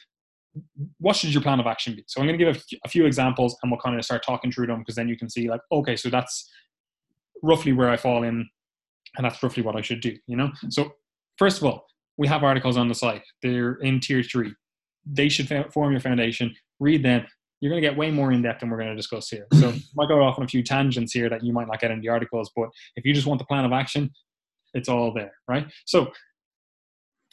what 0.99 1.17
should 1.17 1.33
your 1.33 1.43
plan 1.43 1.61
of 1.61 1.67
action 1.67 1.95
be? 1.95 2.05
So 2.07 2.21
I'm 2.21 2.27
going 2.27 2.39
to 2.39 2.45
give 2.45 2.65
a 2.85 2.89
few 2.89 3.05
examples, 3.05 3.57
and 3.63 3.71
we'll 3.71 3.81
kind 3.81 3.99
of 3.99 4.05
start 4.05 4.25
talking 4.25 4.53
through 4.53 4.69
them 4.69 4.79
because 4.79 4.95
then 4.95 5.09
you 5.09 5.17
can 5.17 5.29
see 5.29 5.49
like, 5.49 5.61
okay, 5.73 5.97
so 5.97 6.09
that's 6.09 6.49
roughly 7.43 7.73
where 7.73 7.91
I 7.91 7.97
fall 7.97 8.23
in, 8.23 8.49
and 9.17 9.25
that's 9.25 9.43
roughly 9.43 9.63
what 9.63 9.77
I 9.77 9.81
should 9.81 10.01
do. 10.01 10.17
You 10.27 10.37
know, 10.37 10.53
so 10.69 10.93
First 11.41 11.57
of 11.57 11.65
all, 11.65 11.87
we 12.19 12.29
have 12.29 12.45
articles 12.45 12.77
on 12.77 12.89
the 12.89 12.95
site. 12.95 13.23
They're 13.43 13.77
in 13.77 13.99
tier 13.99 14.23
three. 14.23 14.53
They 15.07 15.31
should 15.31 15.49
form 15.73 15.91
your 15.91 16.01
foundation. 16.01 16.55
Read 16.79 17.03
them. 17.03 17.27
You're 17.61 17.71
going 17.71 17.83
to 17.83 17.89
get 17.89 17.97
way 17.97 18.11
more 18.11 18.31
in 18.31 18.43
depth 18.43 18.61
than 18.61 18.69
we're 18.69 18.77
going 18.77 18.91
to 18.91 18.95
discuss 18.95 19.31
here. 19.31 19.47
So, 19.55 19.71
I 19.71 19.81
might 19.95 20.09
go 20.09 20.23
off 20.23 20.39
on 20.39 20.45
a 20.45 20.49
few 20.49 20.63
tangents 20.63 21.15
here 21.15 21.31
that 21.31 21.43
you 21.43 21.55
might 21.55 21.67
not 21.67 21.81
get 21.81 21.93
in 21.93 22.03
the 22.03 22.11
articles, 22.11 22.51
but 22.55 22.69
if 22.95 23.07
you 23.07 23.15
just 23.15 23.27
want 23.27 23.39
the 23.39 23.47
plan 23.47 23.65
of 23.65 23.73
action, 23.73 24.11
it's 24.75 24.91
all 24.91 25.15
there, 25.15 25.33
right? 25.49 25.67
So, 25.87 26.13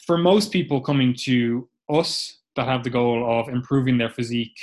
for 0.06 0.16
most 0.16 0.52
people 0.52 0.80
coming 0.80 1.14
to 1.24 1.68
us 1.90 2.38
that 2.56 2.66
have 2.66 2.84
the 2.84 2.90
goal 2.90 3.38
of 3.38 3.50
improving 3.50 3.98
their 3.98 4.08
physique 4.08 4.58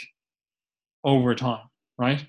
over 1.04 1.36
time, 1.36 1.70
right? 2.00 2.26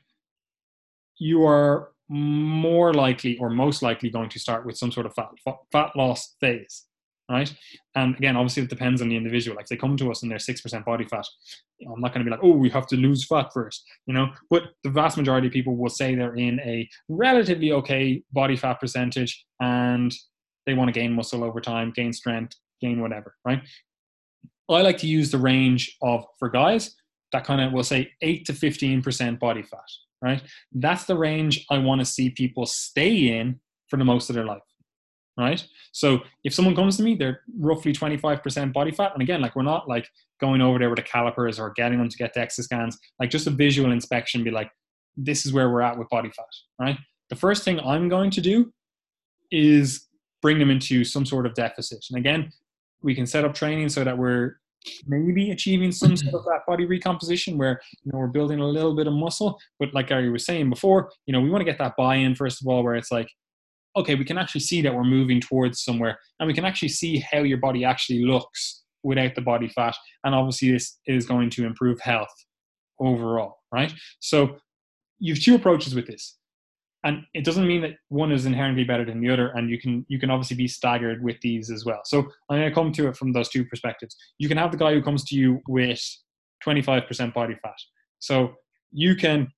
You 1.18 1.46
are 1.46 1.92
more 2.10 2.92
likely 2.92 3.38
or 3.38 3.48
most 3.48 3.80
likely 3.80 4.10
going 4.10 4.28
to 4.28 4.38
start 4.38 4.66
with 4.66 4.76
some 4.76 4.92
sort 4.92 5.06
of 5.06 5.14
fat, 5.14 5.30
fat 5.72 5.96
loss 5.96 6.36
phase 6.40 6.84
right? 7.30 7.52
And 7.94 8.16
again, 8.16 8.36
obviously, 8.36 8.62
it 8.62 8.70
depends 8.70 9.02
on 9.02 9.08
the 9.08 9.16
individual. 9.16 9.56
Like, 9.56 9.66
they 9.66 9.76
come 9.76 9.96
to 9.96 10.10
us 10.10 10.22
and 10.22 10.30
they're 10.30 10.38
six 10.38 10.60
percent 10.60 10.84
body 10.84 11.04
fat, 11.04 11.26
I'm 11.82 12.00
not 12.00 12.12
going 12.14 12.24
to 12.24 12.30
be 12.30 12.30
like, 12.30 12.44
oh, 12.44 12.56
we 12.56 12.70
have 12.70 12.86
to 12.88 12.96
lose 12.96 13.26
fat 13.26 13.52
first, 13.52 13.84
you 14.06 14.14
know. 14.14 14.28
But 14.50 14.64
the 14.84 14.90
vast 14.90 15.16
majority 15.16 15.48
of 15.48 15.52
people 15.52 15.76
will 15.76 15.90
say 15.90 16.14
they're 16.14 16.36
in 16.36 16.60
a 16.60 16.88
relatively 17.08 17.72
okay 17.72 18.22
body 18.32 18.56
fat 18.56 18.80
percentage, 18.80 19.44
and 19.60 20.14
they 20.66 20.74
want 20.74 20.88
to 20.88 20.98
gain 20.98 21.12
muscle 21.12 21.44
over 21.44 21.60
time, 21.60 21.92
gain 21.94 22.12
strength, 22.12 22.56
gain 22.80 23.00
whatever, 23.00 23.34
right? 23.44 23.62
I 24.68 24.82
like 24.82 24.98
to 24.98 25.06
use 25.06 25.30
the 25.30 25.38
range 25.38 25.96
of 26.02 26.24
for 26.38 26.48
guys 26.48 26.94
that 27.32 27.44
kind 27.44 27.60
of 27.60 27.72
will 27.72 27.84
say 27.84 28.10
8 28.22 28.46
to 28.46 28.52
15% 28.52 29.38
body 29.38 29.62
fat, 29.62 29.78
right? 30.22 30.42
That's 30.72 31.04
the 31.04 31.16
range 31.16 31.64
I 31.70 31.78
want 31.78 32.00
to 32.00 32.04
see 32.04 32.30
people 32.30 32.66
stay 32.66 33.38
in 33.38 33.60
for 33.88 33.96
the 33.96 34.04
most 34.04 34.28
of 34.28 34.34
their 34.34 34.44
life, 34.44 34.62
right? 35.38 35.64
So 35.92 36.20
if 36.44 36.54
someone 36.54 36.74
comes 36.74 36.96
to 36.96 37.02
me, 37.02 37.14
they're 37.14 37.40
roughly 37.58 37.92
25% 37.92 38.72
body 38.72 38.90
fat. 38.90 39.12
And 39.12 39.22
again, 39.22 39.40
like 39.40 39.54
we're 39.56 39.62
not 39.62 39.88
like 39.88 40.08
going 40.40 40.60
over 40.60 40.78
there 40.78 40.90
with 40.90 40.98
the 40.98 41.02
calipers 41.02 41.58
or 41.58 41.72
getting 41.76 41.98
them 41.98 42.08
to 42.08 42.16
get 42.16 42.34
DEXA 42.34 42.62
scans, 42.62 42.98
like 43.20 43.30
just 43.30 43.46
a 43.46 43.50
visual 43.50 43.92
inspection, 43.92 44.44
be 44.44 44.50
like, 44.50 44.70
this 45.16 45.46
is 45.46 45.52
where 45.52 45.70
we're 45.70 45.82
at 45.82 45.98
with 45.98 46.08
body 46.08 46.30
fat, 46.30 46.44
right? 46.78 46.98
The 47.30 47.36
first 47.36 47.64
thing 47.64 47.80
I'm 47.80 48.08
going 48.08 48.30
to 48.30 48.40
do 48.40 48.72
is 49.50 50.06
bring 50.42 50.58
them 50.58 50.70
into 50.70 51.04
some 51.04 51.24
sort 51.24 51.46
of 51.46 51.54
deficit. 51.54 52.04
And 52.10 52.18
again, 52.18 52.50
we 53.02 53.14
can 53.14 53.26
set 53.26 53.44
up 53.44 53.54
training 53.54 53.88
so 53.88 54.04
that 54.04 54.16
we're 54.16 54.56
maybe 55.06 55.50
achieving 55.50 55.90
some 55.90 56.16
sort 56.16 56.34
of 56.34 56.44
that 56.44 56.60
body 56.66 56.84
recomposition 56.84 57.58
where 57.58 57.80
you 58.04 58.12
know 58.12 58.18
we're 58.18 58.26
building 58.28 58.60
a 58.60 58.66
little 58.66 58.94
bit 58.94 59.08
of 59.08 59.12
muscle 59.12 59.58
but 59.80 59.92
like 59.92 60.12
i 60.12 60.28
was 60.28 60.44
saying 60.44 60.70
before 60.70 61.10
you 61.26 61.32
know 61.32 61.40
we 61.40 61.50
want 61.50 61.60
to 61.60 61.64
get 61.64 61.78
that 61.78 61.96
buy-in 61.96 62.36
first 62.36 62.60
of 62.60 62.68
all 62.68 62.84
where 62.84 62.94
it's 62.94 63.10
like 63.10 63.28
okay 63.96 64.14
we 64.14 64.24
can 64.24 64.38
actually 64.38 64.60
see 64.60 64.80
that 64.82 64.94
we're 64.94 65.04
moving 65.04 65.40
towards 65.40 65.82
somewhere 65.82 66.18
and 66.38 66.46
we 66.46 66.54
can 66.54 66.64
actually 66.64 66.88
see 66.88 67.18
how 67.30 67.38
your 67.38 67.58
body 67.58 67.84
actually 67.84 68.24
looks 68.24 68.84
without 69.02 69.34
the 69.34 69.40
body 69.40 69.68
fat 69.68 69.94
and 70.24 70.34
obviously 70.34 70.72
this 70.72 70.98
is 71.06 71.26
going 71.26 71.48
to 71.50 71.64
improve 71.64 72.00
health 72.00 72.32
overall 73.00 73.56
right? 73.72 73.92
So 74.20 74.56
you 75.18 75.34
have 75.34 75.42
two 75.42 75.54
approaches 75.54 75.94
with 75.94 76.06
this 76.06 76.36
and 77.04 77.24
it 77.34 77.44
doesn't 77.44 77.66
mean 77.66 77.82
that 77.82 77.96
one 78.08 78.32
is 78.32 78.46
inherently 78.46 78.84
better 78.84 79.04
than 79.04 79.20
the 79.20 79.30
other 79.30 79.48
and 79.48 79.70
you 79.70 79.78
can 79.78 80.04
you 80.08 80.18
can 80.18 80.30
obviously 80.30 80.56
be 80.56 80.68
staggered 80.68 81.22
with 81.22 81.40
these 81.40 81.70
as 81.70 81.84
well. 81.84 82.00
So 82.04 82.18
i'm 82.48 82.58
going 82.58 82.68
to 82.68 82.74
come 82.74 82.92
to 82.92 83.08
it 83.08 83.16
from 83.16 83.32
those 83.32 83.48
two 83.48 83.64
perspectives. 83.64 84.16
You 84.38 84.48
can 84.48 84.58
have 84.58 84.72
the 84.72 84.78
guy 84.78 84.92
who 84.94 85.02
comes 85.02 85.24
to 85.24 85.36
you 85.36 85.60
with 85.68 86.02
25% 86.66 87.34
body 87.34 87.56
fat. 87.62 87.76
So 88.18 88.54
you 88.92 89.14
can 89.14 89.48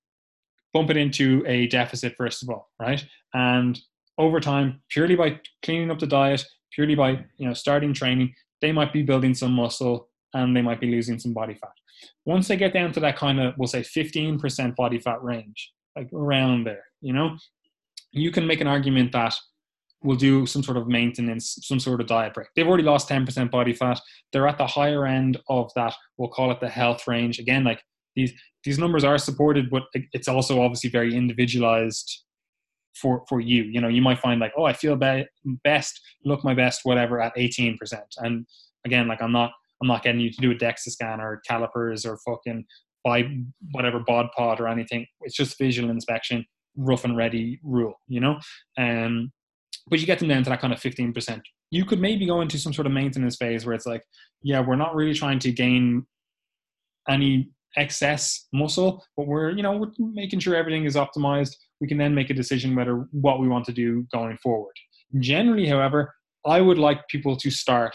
bump 0.75 0.91
it 0.91 0.97
into 0.97 1.45
a 1.47 1.67
deficit 1.69 2.15
first 2.17 2.43
of 2.43 2.51
all 2.51 2.69
right? 2.81 3.05
And 3.35 3.79
over 4.19 4.41
time 4.41 4.81
purely 4.91 5.15
by 5.15 5.41
cleaning 5.63 5.91
up 5.91 5.99
the 5.99 6.07
diet 6.07 6.45
purely 6.73 6.95
by 6.95 7.11
you 7.37 7.47
know 7.47 7.55
starting 7.55 7.93
training 7.93 8.33
they 8.61 8.73
might 8.73 8.93
be 8.93 9.03
building 9.03 9.35
some 9.35 9.53
muscle 9.53 10.09
and 10.35 10.57
they 10.57 10.63
might 10.63 10.81
be 10.81 10.91
losing 10.91 11.19
some 11.19 11.33
body 11.33 11.55
fat 11.55 11.73
once 12.25 12.49
they 12.49 12.57
get 12.57 12.73
down 12.73 12.93
to 12.93 13.01
that 13.01 13.17
kind 13.17 13.41
of 13.41 13.55
we'll 13.57 13.69
say 13.69 13.81
15% 13.81 14.77
body 14.77 14.99
fat 14.99 15.23
range 15.23 15.73
like 15.99 16.13
around 16.13 16.65
there, 16.65 16.85
you 17.01 17.13
know? 17.13 17.37
You 18.13 18.31
can 18.31 18.47
make 18.47 18.61
an 18.61 18.67
argument 18.67 19.13
that 19.13 19.35
we'll 20.03 20.17
do 20.17 20.47
some 20.47 20.63
sort 20.63 20.77
of 20.77 20.87
maintenance, 20.87 21.59
some 21.63 21.81
sort 21.81 22.01
of 22.01 22.07
diet 22.07 22.35
break. 22.35 22.49
They've 22.55 22.67
already 22.67 22.85
lost 22.85 23.09
10% 23.09 23.51
body 23.51 23.75
fat. 23.75 24.01
They're 24.33 24.47
at 24.47 24.59
the 24.59 24.67
higher 24.67 25.07
end 25.07 25.39
of 25.49 25.71
that, 25.75 25.95
we'll 26.17 26.29
call 26.29 26.51
it 26.53 26.61
the 26.61 26.69
health 26.69 27.07
range. 27.07 27.39
Again, 27.39 27.65
like 27.65 27.83
these 28.15 28.33
these 28.65 28.79
numbers 28.79 29.05
are 29.05 29.19
supported, 29.19 29.71
but 29.71 29.85
it's 30.13 30.29
also 30.29 30.61
obviously 30.61 30.91
very 30.91 31.15
individualized 31.15 32.25
for 33.01 33.25
for 33.29 33.41
you. 33.41 33.65
You 33.65 33.81
know, 33.81 33.89
you 33.89 34.03
might 34.03 34.19
find 34.19 34.41
like, 34.41 34.53
oh, 34.57 34.65
I 34.65 34.73
feel 34.73 34.97
be- 34.97 35.27
best, 35.65 36.01
look 36.25 36.45
my 36.45 36.55
best, 36.55 36.81
whatever, 36.85 37.21
at 37.21 37.37
18%. 37.37 37.77
And 38.19 38.47
again, 38.85 39.09
like 39.09 39.23
I'm 39.23 39.33
not 39.33 39.53
I'm 39.81 39.89
not 39.89 40.03
getting 40.03 40.21
you 40.21 40.31
to 40.31 40.41
do 40.41 40.51
a 40.51 40.55
DEXA 40.55 40.91
scan 40.91 41.21
or 41.21 41.41
calipers 41.47 42.05
or 42.05 42.19
fucking 42.27 42.65
buy 43.05 43.25
whatever 43.73 44.01
bod 44.01 44.27
pod 44.37 44.61
or 44.61 44.69
anything. 44.69 45.07
It's 45.21 45.37
just 45.37 45.59
visual 45.59 45.91
inspection, 45.91 46.45
rough 46.77 47.05
and 47.05 47.17
ready 47.17 47.61
rule, 47.63 47.95
you 48.09 48.21
know. 48.21 48.39
Um, 48.77 49.33
but 49.89 50.01
you 50.01 50.07
get 50.07 50.19
them 50.19 50.29
down 50.29 50.43
to 50.45 50.51
that 50.51 50.61
kind 50.61 50.73
of 50.73 50.81
fifteen 50.81 51.13
percent. 51.13 51.43
You 51.71 51.85
could 51.85 52.01
maybe 52.01 52.27
go 52.27 52.41
into 52.41 52.59
some 52.59 52.73
sort 52.73 52.87
of 52.87 52.93
maintenance 52.93 53.37
phase 53.37 53.67
where 53.67 53.75
it's 53.75 53.87
like, 53.87 54.03
yeah, 54.43 54.61
we're 54.61 54.77
not 54.77 54.95
really 54.95 55.15
trying 55.15 55.39
to 55.41 55.53
gain 55.53 56.07
any 57.09 57.51
excess 57.77 58.47
muscle, 58.53 59.05
but 59.17 59.27
we're 59.27 59.51
you 59.51 59.63
know 59.63 59.77
we're 59.77 59.93
making 59.99 60.41
sure 60.41 60.55
everything 60.55 60.85
is 60.85 60.97
optimized. 60.97 61.57
We 61.81 61.87
can 61.87 61.99
then 61.99 62.15
make 62.15 62.31
a 62.31 62.35
decision 62.35 62.75
whether 62.75 63.07
what 63.13 63.41
we 63.41 63.49
want 63.49 63.65
to 63.67 63.73
do 63.73 64.07
going 64.13 64.37
forward. 64.39 64.75
Generally, 65.21 65.69
however, 65.69 66.15
I 66.47 66.61
would 66.61 66.79
like 66.79 67.07
people 67.09 67.37
to 67.37 67.51
start 67.51 67.95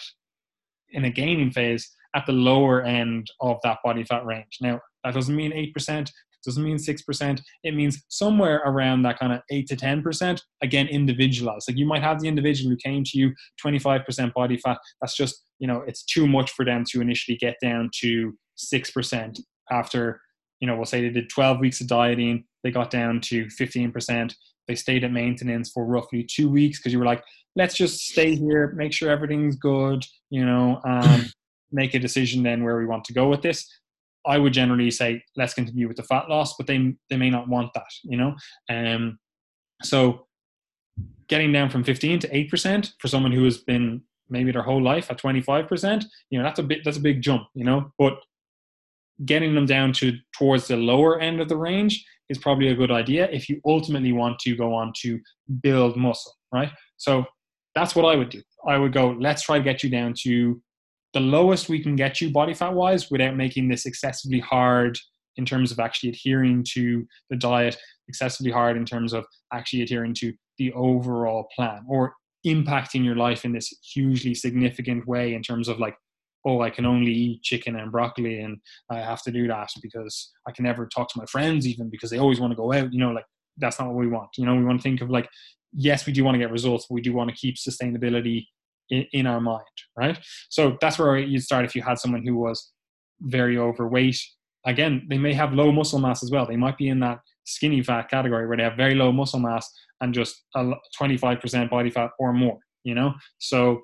in 0.91 1.05
a 1.05 1.09
gaining 1.09 1.51
phase 1.51 1.89
at 2.15 2.25
the 2.25 2.33
lower 2.33 2.83
end 2.83 3.27
of 3.41 3.57
that 3.63 3.79
body 3.83 4.03
fat 4.03 4.25
range. 4.25 4.57
Now, 4.61 4.79
that 5.03 5.13
doesn't 5.13 5.35
mean 5.35 5.51
8%, 5.51 6.09
doesn't 6.45 6.63
mean 6.63 6.77
6%. 6.77 7.41
It 7.63 7.75
means 7.75 8.03
somewhere 8.09 8.61
around 8.65 9.03
that 9.03 9.19
kind 9.19 9.33
of 9.33 9.41
8 9.49 9.67
to 9.67 9.75
10%, 9.75 10.41
again, 10.61 10.87
individualized. 10.87 11.67
Like 11.67 11.77
you 11.77 11.85
might 11.85 12.03
have 12.03 12.19
the 12.19 12.27
individual 12.27 12.69
who 12.69 12.77
came 12.77 13.03
to 13.05 13.17
you 13.17 13.33
25% 13.63 14.33
body 14.33 14.57
fat. 14.57 14.77
That's 15.01 15.15
just, 15.15 15.43
you 15.59 15.67
know, 15.67 15.83
it's 15.87 16.03
too 16.03 16.27
much 16.27 16.51
for 16.51 16.65
them 16.65 16.83
to 16.91 17.01
initially 17.01 17.37
get 17.37 17.55
down 17.61 17.89
to 18.01 18.37
6% 18.57 19.39
after, 19.71 20.21
you 20.59 20.67
know, 20.67 20.75
we'll 20.75 20.85
say 20.85 21.01
they 21.01 21.09
did 21.09 21.29
12 21.29 21.59
weeks 21.59 21.81
of 21.81 21.87
dieting, 21.87 22.45
they 22.63 22.71
got 22.71 22.89
down 22.89 23.21
to 23.21 23.45
15%. 23.45 24.33
They 24.67 24.75
stayed 24.75 25.03
at 25.03 25.11
maintenance 25.11 25.71
for 25.71 25.85
roughly 25.85 26.23
two 26.23 26.49
weeks 26.49 26.79
because 26.79 26.93
you 26.93 26.99
were 26.99 27.05
like, 27.05 27.23
let's 27.55 27.75
just 27.75 27.99
stay 27.99 28.35
here, 28.35 28.73
make 28.75 28.93
sure 28.93 29.09
everything's 29.09 29.55
good, 29.55 30.05
you 30.29 30.45
know, 30.45 30.79
um, 30.85 31.25
make 31.71 31.93
a 31.93 31.99
decision 31.99 32.43
then 32.43 32.63
where 32.63 32.77
we 32.77 32.85
want 32.85 33.03
to 33.05 33.13
go 33.13 33.27
with 33.27 33.41
this. 33.41 33.67
I 34.25 34.37
would 34.37 34.53
generally 34.53 34.89
say 34.89 35.21
let's 35.35 35.53
continue 35.53 35.87
with 35.87 35.97
the 35.97 36.03
fat 36.03 36.29
loss, 36.29 36.55
but 36.55 36.65
they 36.65 36.95
they 37.09 37.17
may 37.17 37.29
not 37.29 37.49
want 37.49 37.73
that, 37.73 37.89
you 38.03 38.17
know. 38.17 38.35
Um, 38.69 39.19
so 39.81 40.27
getting 41.27 41.51
down 41.51 41.69
from 41.69 41.83
15 41.83 42.19
to 42.19 42.35
8 42.37 42.49
percent 42.49 42.93
for 42.99 43.09
someone 43.09 43.33
who 43.33 43.43
has 43.43 43.57
been 43.57 44.01
maybe 44.29 44.51
their 44.51 44.61
whole 44.61 44.81
life 44.81 45.11
at 45.11 45.17
25 45.17 45.67
percent, 45.67 46.05
you 46.29 46.39
know, 46.39 46.45
that's 46.45 46.59
a 46.59 46.63
bit 46.63 46.85
that's 46.85 46.97
a 46.97 47.01
big 47.01 47.21
jump, 47.21 47.47
you 47.53 47.65
know. 47.65 47.91
But 47.97 48.13
getting 49.25 49.55
them 49.55 49.65
down 49.65 49.93
to 49.93 50.13
towards 50.37 50.67
the 50.67 50.77
lower 50.77 51.19
end 51.19 51.39
of 51.39 51.49
the 51.49 51.57
range 51.57 52.05
is 52.29 52.37
probably 52.37 52.69
a 52.69 52.75
good 52.75 52.91
idea 52.91 53.29
if 53.31 53.49
you 53.49 53.59
ultimately 53.65 54.11
want 54.11 54.39
to 54.39 54.55
go 54.55 54.73
on 54.73 54.91
to 55.01 55.19
build 55.61 55.95
muscle, 55.97 56.33
right? 56.51 56.71
So 56.97 57.25
that's 57.75 57.95
what 57.95 58.05
I 58.05 58.15
would 58.15 58.29
do. 58.29 58.41
I 58.67 58.77
would 58.77 58.93
go, 58.93 59.15
let's 59.19 59.43
try 59.43 59.57
to 59.57 59.63
get 59.63 59.83
you 59.83 59.89
down 59.89 60.13
to 60.23 60.61
the 61.13 61.19
lowest 61.19 61.69
we 61.69 61.81
can 61.81 61.95
get 61.95 62.21
you 62.21 62.31
body 62.31 62.53
fat 62.53 62.73
wise 62.73 63.11
without 63.11 63.35
making 63.35 63.67
this 63.67 63.85
excessively 63.85 64.39
hard 64.39 64.97
in 65.37 65.45
terms 65.45 65.71
of 65.71 65.79
actually 65.79 66.09
adhering 66.09 66.65
to 66.73 67.05
the 67.29 67.35
diet, 67.35 67.77
excessively 68.07 68.51
hard 68.51 68.77
in 68.77 68.85
terms 68.85 69.13
of 69.13 69.25
actually 69.51 69.81
adhering 69.81 70.13
to 70.13 70.33
the 70.57 70.71
overall 70.73 71.47
plan 71.55 71.83
or 71.87 72.13
impacting 72.45 73.03
your 73.03 73.15
life 73.15 73.45
in 73.45 73.51
this 73.51 73.73
hugely 73.93 74.33
significant 74.33 75.07
way 75.07 75.33
in 75.33 75.41
terms 75.41 75.67
of 75.67 75.79
like, 75.79 75.95
oh, 76.45 76.61
I 76.61 76.69
can 76.69 76.85
only 76.85 77.11
eat 77.11 77.43
chicken 77.43 77.75
and 77.75 77.91
broccoli 77.91 78.41
and 78.41 78.57
I 78.89 78.99
have 78.99 79.21
to 79.23 79.31
do 79.31 79.47
that 79.47 79.69
because 79.81 80.31
I 80.47 80.51
can 80.51 80.65
never 80.65 80.87
talk 80.87 81.09
to 81.09 81.19
my 81.19 81.25
friends 81.25 81.67
even 81.67 81.89
because 81.89 82.09
they 82.09 82.19
always 82.19 82.39
want 82.39 82.51
to 82.51 82.57
go 82.57 82.73
out. 82.73 82.91
You 82.91 82.99
know, 82.99 83.11
like 83.11 83.25
that's 83.57 83.79
not 83.79 83.87
what 83.87 83.97
we 83.97 84.07
want. 84.07 84.29
You 84.37 84.45
know, 84.45 84.55
we 84.55 84.65
want 84.65 84.79
to 84.79 84.83
think 84.83 85.01
of 85.01 85.09
like, 85.09 85.29
yes, 85.73 86.05
we 86.05 86.13
do 86.13 86.23
want 86.23 86.35
to 86.35 86.39
get 86.39 86.51
results, 86.51 86.85
but 86.89 86.95
we 86.95 87.01
do 87.01 87.13
want 87.13 87.29
to 87.29 87.35
keep 87.35 87.55
sustainability 87.55 88.45
in, 88.89 89.05
in 89.13 89.27
our 89.27 89.39
mind, 89.39 89.63
right? 89.97 90.19
So 90.49 90.77
that's 90.81 90.99
where 90.99 91.17
you'd 91.17 91.43
start 91.43 91.65
if 91.65 91.75
you 91.75 91.81
had 91.81 91.99
someone 91.99 92.25
who 92.25 92.35
was 92.35 92.71
very 93.21 93.57
overweight. 93.57 94.19
Again, 94.65 95.05
they 95.09 95.17
may 95.17 95.33
have 95.33 95.53
low 95.53 95.71
muscle 95.71 95.99
mass 95.99 96.23
as 96.23 96.31
well. 96.31 96.45
They 96.45 96.55
might 96.55 96.77
be 96.77 96.89
in 96.89 96.99
that 97.01 97.19
skinny 97.45 97.81
fat 97.83 98.09
category 98.09 98.47
where 98.47 98.57
they 98.57 98.63
have 98.63 98.77
very 98.77 98.95
low 98.95 99.11
muscle 99.11 99.39
mass 99.39 99.69
and 100.01 100.13
just 100.13 100.43
a 100.55 100.71
25% 100.99 101.69
body 101.69 101.89
fat 101.89 102.11
or 102.19 102.33
more, 102.33 102.57
you 102.83 102.95
know? 102.95 103.13
So 103.39 103.81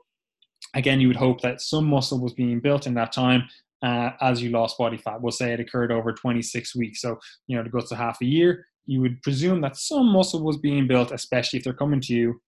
again, 0.76 1.00
you 1.00 1.08
would 1.08 1.18
hope 1.18 1.42
that 1.42 1.62
some 1.62 1.86
muscle 1.86 2.20
was 2.20 2.34
being 2.34 2.60
built 2.60 2.88
in 2.88 2.94
that 2.96 3.12
time 3.12 3.44
uh, 3.84 4.12
as 4.22 4.42
you 4.42 4.50
lost 4.50 4.78
body 4.78 4.98
fat. 4.98 5.22
We'll 5.22 5.32
say 5.32 5.54
it 5.54 5.60
occurred 5.60 5.92
over 5.92 6.14
26 6.14 6.76
weeks. 6.76 7.02
So, 7.02 7.18
you 7.48 7.56
know, 7.56 7.64
to 7.64 7.70
go 7.70 7.80
to 7.80 7.96
half 7.96 8.18
a 8.22 8.26
year, 8.26 8.66
you 8.86 9.02
would 9.02 9.22
presume 9.22 9.62
that 9.62 9.78
some 9.78 10.08
muscle 10.08 10.44
was 10.44 10.58
being 10.58 10.88
built, 10.88 11.12
especially 11.12 11.58
if 11.58 11.64
they're 11.64 11.74
coming 11.74 12.02
to 12.02 12.14
you 12.14 12.42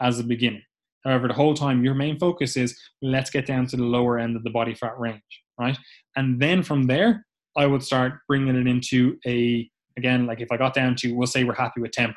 as 0.00 0.18
a 0.18 0.24
beginner. 0.24 0.60
However, 1.04 1.28
the 1.28 1.34
whole 1.34 1.54
time 1.54 1.84
your 1.84 1.94
main 1.94 2.18
focus 2.18 2.56
is 2.56 2.78
let's 3.02 3.30
get 3.30 3.46
down 3.46 3.66
to 3.68 3.76
the 3.76 3.84
lower 3.84 4.18
end 4.18 4.36
of 4.36 4.44
the 4.44 4.50
body 4.50 4.74
fat 4.74 4.98
range, 4.98 5.20
right? 5.58 5.76
And 6.16 6.40
then 6.40 6.62
from 6.62 6.84
there, 6.84 7.26
I 7.56 7.66
would 7.66 7.82
start 7.82 8.14
bringing 8.28 8.56
it 8.56 8.66
into 8.66 9.18
a 9.26 9.68
again, 9.98 10.26
like 10.26 10.40
if 10.40 10.50
I 10.50 10.56
got 10.56 10.74
down 10.74 10.96
to, 10.96 11.12
we'll 11.12 11.26
say 11.26 11.44
we're 11.44 11.54
happy 11.54 11.80
with 11.80 11.90
10%, 11.90 12.14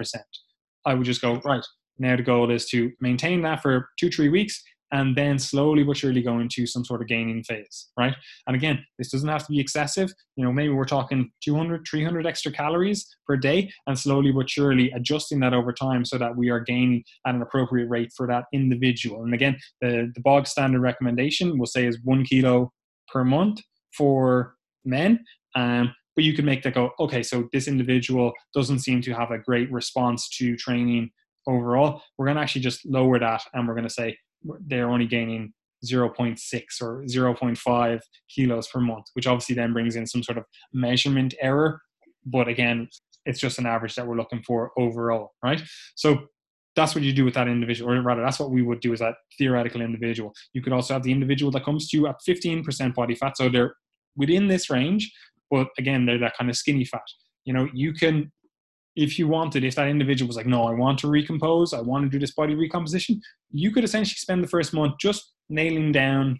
I 0.85 0.93
would 0.93 1.05
just 1.05 1.21
go, 1.21 1.41
right, 1.43 1.65
now 1.97 2.15
the 2.15 2.23
goal 2.23 2.51
is 2.51 2.69
to 2.69 2.91
maintain 3.01 3.41
that 3.41 3.61
for 3.61 3.89
two, 3.99 4.09
three 4.09 4.29
weeks 4.29 4.63
and 4.91 5.15
then 5.15 5.39
slowly 5.39 5.83
but 5.83 5.97
surely 5.97 6.21
go 6.21 6.39
into 6.39 6.65
some 6.65 6.85
sort 6.85 7.01
of 7.01 7.07
gaining 7.07 7.43
phase, 7.43 7.89
right? 7.97 8.15
And 8.47 8.55
again, 8.55 8.85
this 8.97 9.11
doesn't 9.11 9.27
have 9.27 9.45
to 9.45 9.51
be 9.51 9.59
excessive. 9.59 10.11
You 10.35 10.45
know, 10.45 10.51
maybe 10.51 10.73
we're 10.73 10.85
talking 10.85 11.31
200, 11.43 11.85
300 11.89 12.25
extra 12.25 12.51
calories 12.51 13.05
per 13.27 13.37
day, 13.37 13.71
and 13.87 13.97
slowly 13.97 14.31
but 14.31 14.49
surely 14.49 14.91
adjusting 14.91 15.39
that 15.41 15.53
over 15.53 15.73
time 15.73 16.05
so 16.05 16.17
that 16.17 16.35
we 16.35 16.49
are 16.49 16.59
gaining 16.59 17.03
at 17.25 17.35
an 17.35 17.41
appropriate 17.41 17.89
rate 17.89 18.11
for 18.15 18.27
that 18.27 18.45
individual. 18.53 19.23
And 19.23 19.33
again, 19.33 19.57
the, 19.81 20.11
the 20.13 20.21
bog 20.21 20.47
standard 20.47 20.81
recommendation 20.81 21.57
we'll 21.57 21.65
say 21.65 21.85
is 21.85 21.99
one 22.03 22.23
kilo 22.23 22.71
per 23.11 23.23
month 23.23 23.61
for 23.97 24.55
men. 24.83 25.19
Um, 25.55 25.93
but 26.15 26.23
you 26.23 26.33
can 26.33 26.45
make 26.45 26.63
that 26.63 26.73
go, 26.73 26.91
okay, 26.99 27.23
so 27.23 27.49
this 27.51 27.67
individual 27.67 28.33
doesn't 28.53 28.79
seem 28.79 29.01
to 29.01 29.13
have 29.13 29.31
a 29.31 29.39
great 29.39 29.71
response 29.71 30.29
to 30.37 30.55
training 30.55 31.09
overall. 31.47 32.01
We're 32.17 32.25
going 32.25 32.37
to 32.37 32.41
actually 32.41 32.61
just 32.61 32.85
lower 32.85 33.19
that 33.19 33.41
and 33.53 33.67
we're 33.67 33.75
going 33.75 33.87
to 33.87 33.93
say 33.93 34.17
they're 34.67 34.89
only 34.89 35.07
gaining 35.07 35.53
0.6 35.85 36.63
or 36.81 37.03
0.5 37.03 37.99
kilos 38.33 38.67
per 38.67 38.79
month, 38.79 39.05
which 39.13 39.27
obviously 39.27 39.55
then 39.55 39.73
brings 39.73 39.95
in 39.95 40.07
some 40.07 40.23
sort 40.23 40.37
of 40.37 40.45
measurement 40.73 41.33
error. 41.41 41.81
But 42.25 42.47
again, 42.47 42.87
it's 43.25 43.39
just 43.39 43.59
an 43.59 43.65
average 43.65 43.95
that 43.95 44.07
we're 44.07 44.17
looking 44.17 44.41
for 44.43 44.71
overall, 44.77 45.33
right? 45.43 45.61
So 45.95 46.27
that's 46.75 46.93
what 46.93 47.03
you 47.03 47.13
do 47.13 47.23
with 47.23 47.33
that 47.35 47.47
individual, 47.47 47.91
or 47.91 48.01
rather, 48.01 48.21
that's 48.21 48.39
what 48.39 48.51
we 48.51 48.61
would 48.61 48.81
do 48.81 48.91
with 48.91 48.99
that 48.99 49.15
theoretical 49.37 49.81
individual. 49.81 50.33
You 50.53 50.61
could 50.61 50.73
also 50.73 50.93
have 50.93 51.03
the 51.03 51.11
individual 51.11 51.51
that 51.53 51.63
comes 51.63 51.89
to 51.89 51.97
you 51.97 52.07
at 52.07 52.17
15% 52.27 52.93
body 52.93 53.15
fat, 53.15 53.37
so 53.37 53.49
they're 53.49 53.75
within 54.17 54.47
this 54.47 54.69
range, 54.69 55.11
but 55.49 55.67
again, 55.77 56.05
they're 56.05 56.19
that 56.19 56.37
kind 56.37 56.49
of 56.49 56.57
skinny 56.57 56.85
fat. 56.85 57.01
You 57.45 57.53
know, 57.53 57.69
you 57.73 57.93
can, 57.93 58.31
if 58.95 59.19
you 59.19 59.27
wanted, 59.27 59.63
if 59.63 59.75
that 59.75 59.87
individual 59.87 60.27
was 60.27 60.37
like, 60.37 60.45
no, 60.45 60.63
I 60.63 60.71
want 60.71 60.99
to 60.99 61.07
recompose, 61.07 61.73
I 61.73 61.81
want 61.81 62.03
to 62.05 62.09
do 62.09 62.19
this 62.19 62.33
body 62.33 62.55
recomposition, 62.55 63.21
you 63.51 63.71
could 63.71 63.83
essentially 63.83 64.15
spend 64.15 64.43
the 64.43 64.47
first 64.47 64.73
month 64.73 64.95
just 64.99 65.33
nailing 65.49 65.91
down 65.91 66.39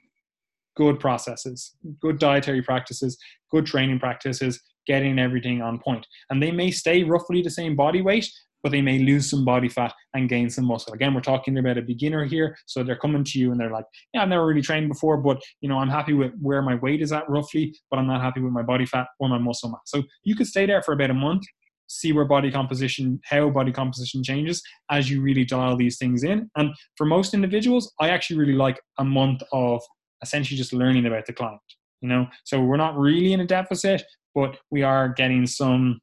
good 0.75 0.99
processes, 0.99 1.75
good 2.01 2.19
dietary 2.19 2.61
practices, 2.61 3.17
good 3.51 3.65
training 3.65 3.99
practices, 3.99 4.61
getting 4.87 5.19
everything 5.19 5.61
on 5.61 5.79
point. 5.79 6.05
And 6.29 6.41
they 6.41 6.51
may 6.51 6.71
stay 6.71 7.03
roughly 7.03 7.41
the 7.41 7.49
same 7.49 7.75
body 7.75 8.01
weight, 8.01 8.29
but 8.61 8.71
they 8.71 8.81
may 8.81 8.99
lose 8.99 9.29
some 9.29 9.45
body 9.45 9.69
fat 9.69 9.93
and 10.15 10.27
gain 10.27 10.49
some 10.49 10.65
muscle. 10.65 10.93
Again, 10.93 11.13
we're 11.13 11.21
talking 11.21 11.57
about 11.57 11.77
a 11.77 11.83
beginner 11.83 12.25
here, 12.25 12.57
so 12.65 12.83
they're 12.83 12.95
coming 12.95 13.23
to 13.23 13.39
you 13.39 13.51
and 13.51 13.59
they're 13.59 13.71
like, 13.71 13.85
"Yeah, 14.13 14.23
I've 14.23 14.29
never 14.29 14.45
really 14.45 14.63
trained 14.63 14.89
before, 14.89 15.17
but 15.17 15.39
you 15.61 15.69
know, 15.69 15.77
I'm 15.77 15.89
happy 15.89 16.13
with 16.13 16.33
where 16.41 16.63
my 16.63 16.75
weight 16.75 17.01
is 17.01 17.11
at 17.11 17.29
roughly, 17.29 17.75
but 17.91 17.99
I'm 17.99 18.07
not 18.07 18.21
happy 18.21 18.41
with 18.41 18.53
my 18.53 18.63
body 18.63 18.87
fat 18.87 19.07
or 19.19 19.29
my 19.29 19.37
muscle 19.37 19.69
mass." 19.69 19.81
So 19.85 20.03
you 20.23 20.35
could 20.35 20.47
stay 20.47 20.65
there 20.65 20.81
for 20.81 20.93
about 20.93 21.11
a 21.11 21.13
month, 21.13 21.43
see 21.87 22.11
where 22.11 22.25
body 22.25 22.51
composition, 22.51 23.19
how 23.25 23.49
body 23.49 23.71
composition 23.71 24.23
changes 24.23 24.61
as 24.89 25.09
you 25.09 25.21
really 25.21 25.45
dial 25.45 25.75
these 25.75 25.97
things 25.97 26.23
in. 26.23 26.49
And 26.55 26.73
for 26.97 27.05
most 27.05 27.33
individuals, 27.33 27.91
I 27.99 28.09
actually 28.09 28.37
really 28.37 28.53
like 28.53 28.79
a 28.97 29.05
month 29.05 29.41
of 29.51 29.81
essentially 30.21 30.57
just 30.57 30.73
learning 30.73 31.05
about 31.05 31.25
the 31.25 31.33
client. 31.33 31.61
You 32.01 32.09
know, 32.09 32.27
so 32.43 32.61
we're 32.61 32.77
not 32.77 32.97
really 32.97 33.33
in 33.33 33.39
a 33.39 33.47
deficit, 33.47 34.03
but 34.33 34.57
we 34.69 34.83
are 34.83 35.09
getting 35.09 35.47
some 35.47 35.99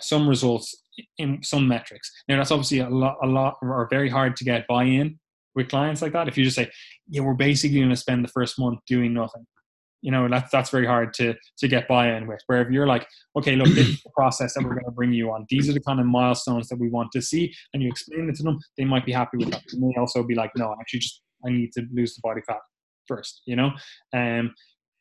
some 0.00 0.28
results 0.28 0.74
in 1.18 1.42
some 1.42 1.66
metrics. 1.68 2.10
Now 2.28 2.36
that's 2.36 2.50
obviously 2.50 2.80
a 2.80 2.88
lot, 2.88 3.16
a 3.22 3.26
lot, 3.26 3.56
or 3.62 3.88
very 3.90 4.08
hard 4.08 4.36
to 4.36 4.44
get 4.44 4.66
buy-in 4.66 5.18
with 5.54 5.68
clients 5.68 6.02
like 6.02 6.12
that. 6.12 6.28
If 6.28 6.36
you 6.36 6.44
just 6.44 6.56
say, 6.56 6.70
"Yeah, 7.08 7.22
we're 7.22 7.34
basically 7.34 7.78
going 7.78 7.90
to 7.90 7.96
spend 7.96 8.24
the 8.24 8.28
first 8.28 8.58
month 8.58 8.80
doing 8.86 9.14
nothing," 9.14 9.46
you 10.04 10.10
know, 10.10 10.28
that's 10.28 10.50
that's 10.50 10.68
very 10.68 10.86
hard 10.86 11.14
to 11.14 11.34
to 11.58 11.66
get 11.66 11.88
buy-in 11.88 12.26
with. 12.26 12.40
Where 12.46 12.60
if 12.60 12.70
you're 12.70 12.86
like, 12.86 13.08
"Okay, 13.38 13.56
look, 13.56 13.68
this 13.68 13.88
is 13.88 14.02
the 14.02 14.10
process 14.10 14.52
that 14.52 14.62
we're 14.62 14.74
going 14.74 14.84
to 14.84 14.90
bring 14.90 15.14
you 15.14 15.30
on. 15.30 15.46
These 15.48 15.70
are 15.70 15.72
the 15.72 15.80
kind 15.80 15.98
of 15.98 16.04
milestones 16.04 16.68
that 16.68 16.78
we 16.78 16.90
want 16.90 17.10
to 17.12 17.22
see," 17.22 17.54
and 17.72 17.82
you 17.82 17.88
explain 17.88 18.28
it 18.28 18.36
to 18.36 18.42
them, 18.42 18.58
they 18.76 18.84
might 18.84 19.06
be 19.06 19.12
happy 19.12 19.38
with 19.38 19.50
that. 19.50 19.62
They 19.72 19.78
may 19.78 19.94
also 19.98 20.22
be 20.22 20.34
like, 20.34 20.50
"No, 20.56 20.74
actually, 20.78 21.00
just 21.00 21.22
I 21.46 21.50
need 21.50 21.72
to 21.72 21.86
lose 21.90 22.14
the 22.14 22.20
body 22.22 22.42
fat 22.46 22.58
first, 23.08 23.40
you 23.46 23.56
know. 23.56 23.70
Um, 24.12 24.54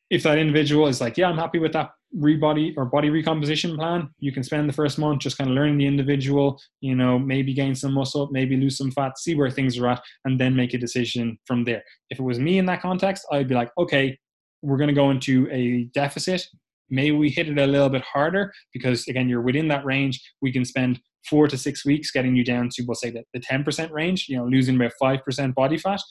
if 0.09 0.23
that 0.23 0.37
individual 0.37 0.87
is 0.87 1.01
like, 1.01 1.17
"Yeah, 1.17 1.27
I'm 1.27 1.37
happy 1.37 1.59
with 1.59 1.73
that 1.73 1.91
rebody 2.15 2.73
or 2.77 2.85
body 2.85 3.09
recomposition 3.09 3.75
plan 3.75 4.07
you 4.19 4.31
can 4.31 4.43
spend 4.43 4.69
the 4.69 4.73
first 4.73 4.99
month 4.99 5.19
just 5.19 5.35
kind 5.35 5.49
of 5.49 5.55
learning 5.55 5.79
the 5.79 5.87
individual 5.87 6.59
you 6.79 6.93
know 6.93 7.17
maybe 7.17 7.55
gain 7.55 7.73
some 7.73 7.91
muscle 7.91 8.29
maybe 8.31 8.55
lose 8.55 8.77
some 8.77 8.91
fat 8.91 9.17
see 9.17 9.33
where 9.33 9.49
things 9.49 9.79
are 9.79 9.87
at 9.87 10.01
and 10.25 10.39
then 10.39 10.55
make 10.55 10.75
a 10.75 10.77
decision 10.77 11.35
from 11.47 11.63
there 11.63 11.81
if 12.11 12.19
it 12.19 12.23
was 12.23 12.37
me 12.37 12.59
in 12.59 12.67
that 12.67 12.81
context 12.81 13.25
i'd 13.31 13.47
be 13.47 13.55
like 13.55 13.71
okay 13.79 14.15
we're 14.63 14.77
going 14.77 14.87
to 14.87 14.93
go 14.93 15.11
into 15.11 15.47
a 15.51 15.85
deficit 15.93 16.45
maybe 16.89 17.15
we 17.15 17.29
hit 17.29 17.47
it 17.47 17.57
a 17.57 17.67
little 17.67 17.89
bit 17.89 18.03
harder 18.03 18.51
because 18.73 19.07
again 19.07 19.29
you're 19.29 19.41
within 19.41 19.67
that 19.67 19.85
range 19.85 20.21
we 20.41 20.51
can 20.51 20.65
spend 20.65 20.99
four 21.29 21.47
to 21.47 21.57
six 21.57 21.85
weeks 21.85 22.11
getting 22.11 22.35
you 22.35 22.43
down 22.43 22.69
to 22.69 22.83
we'll 22.87 22.95
say 22.95 23.09
the, 23.09 23.23
the 23.33 23.39
10% 23.39 23.91
range 23.91 24.25
you 24.27 24.37
know 24.37 24.45
losing 24.45 24.75
about 24.75 24.91
5% 25.01 25.53
body 25.53 25.77
fat 25.77 26.01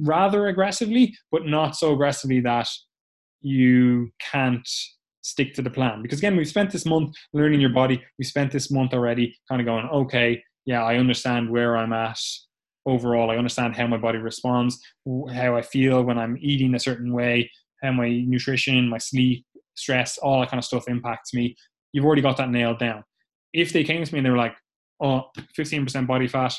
rather 0.00 0.46
aggressively 0.46 1.14
but 1.30 1.46
not 1.46 1.76
so 1.76 1.92
aggressively 1.92 2.40
that 2.40 2.68
you 3.40 4.10
can't 4.20 4.68
stick 5.22 5.54
to 5.54 5.62
the 5.62 5.70
plan. 5.70 6.02
Because 6.02 6.18
again, 6.18 6.36
we've 6.36 6.48
spent 6.48 6.70
this 6.70 6.86
month 6.86 7.14
learning 7.32 7.60
your 7.60 7.70
body. 7.70 8.02
We 8.18 8.24
spent 8.24 8.50
this 8.50 8.70
month 8.70 8.94
already 8.94 9.36
kind 9.48 9.60
of 9.60 9.66
going, 9.66 9.86
okay, 9.86 10.42
yeah, 10.64 10.82
I 10.82 10.96
understand 10.96 11.50
where 11.50 11.76
I'm 11.76 11.92
at 11.92 12.18
overall. 12.86 13.30
I 13.30 13.36
understand 13.36 13.76
how 13.76 13.86
my 13.86 13.98
body 13.98 14.18
responds, 14.18 14.80
how 15.06 15.56
I 15.56 15.62
feel 15.62 16.02
when 16.02 16.18
I'm 16.18 16.38
eating 16.40 16.74
a 16.74 16.78
certain 16.78 17.12
way, 17.12 17.50
how 17.82 17.92
my 17.92 18.08
nutrition, 18.26 18.88
my 18.88 18.98
sleep, 18.98 19.44
stress, 19.74 20.18
all 20.18 20.40
that 20.40 20.50
kind 20.50 20.58
of 20.58 20.64
stuff 20.64 20.88
impacts 20.88 21.32
me. 21.34 21.56
You've 21.92 22.04
already 22.04 22.22
got 22.22 22.36
that 22.38 22.50
nailed 22.50 22.78
down. 22.78 23.04
If 23.52 23.72
they 23.72 23.84
came 23.84 24.04
to 24.04 24.12
me 24.12 24.18
and 24.18 24.26
they 24.26 24.30
were 24.30 24.36
like, 24.36 24.54
oh, 25.00 25.24
15% 25.56 26.06
body 26.06 26.28
fat, 26.28 26.54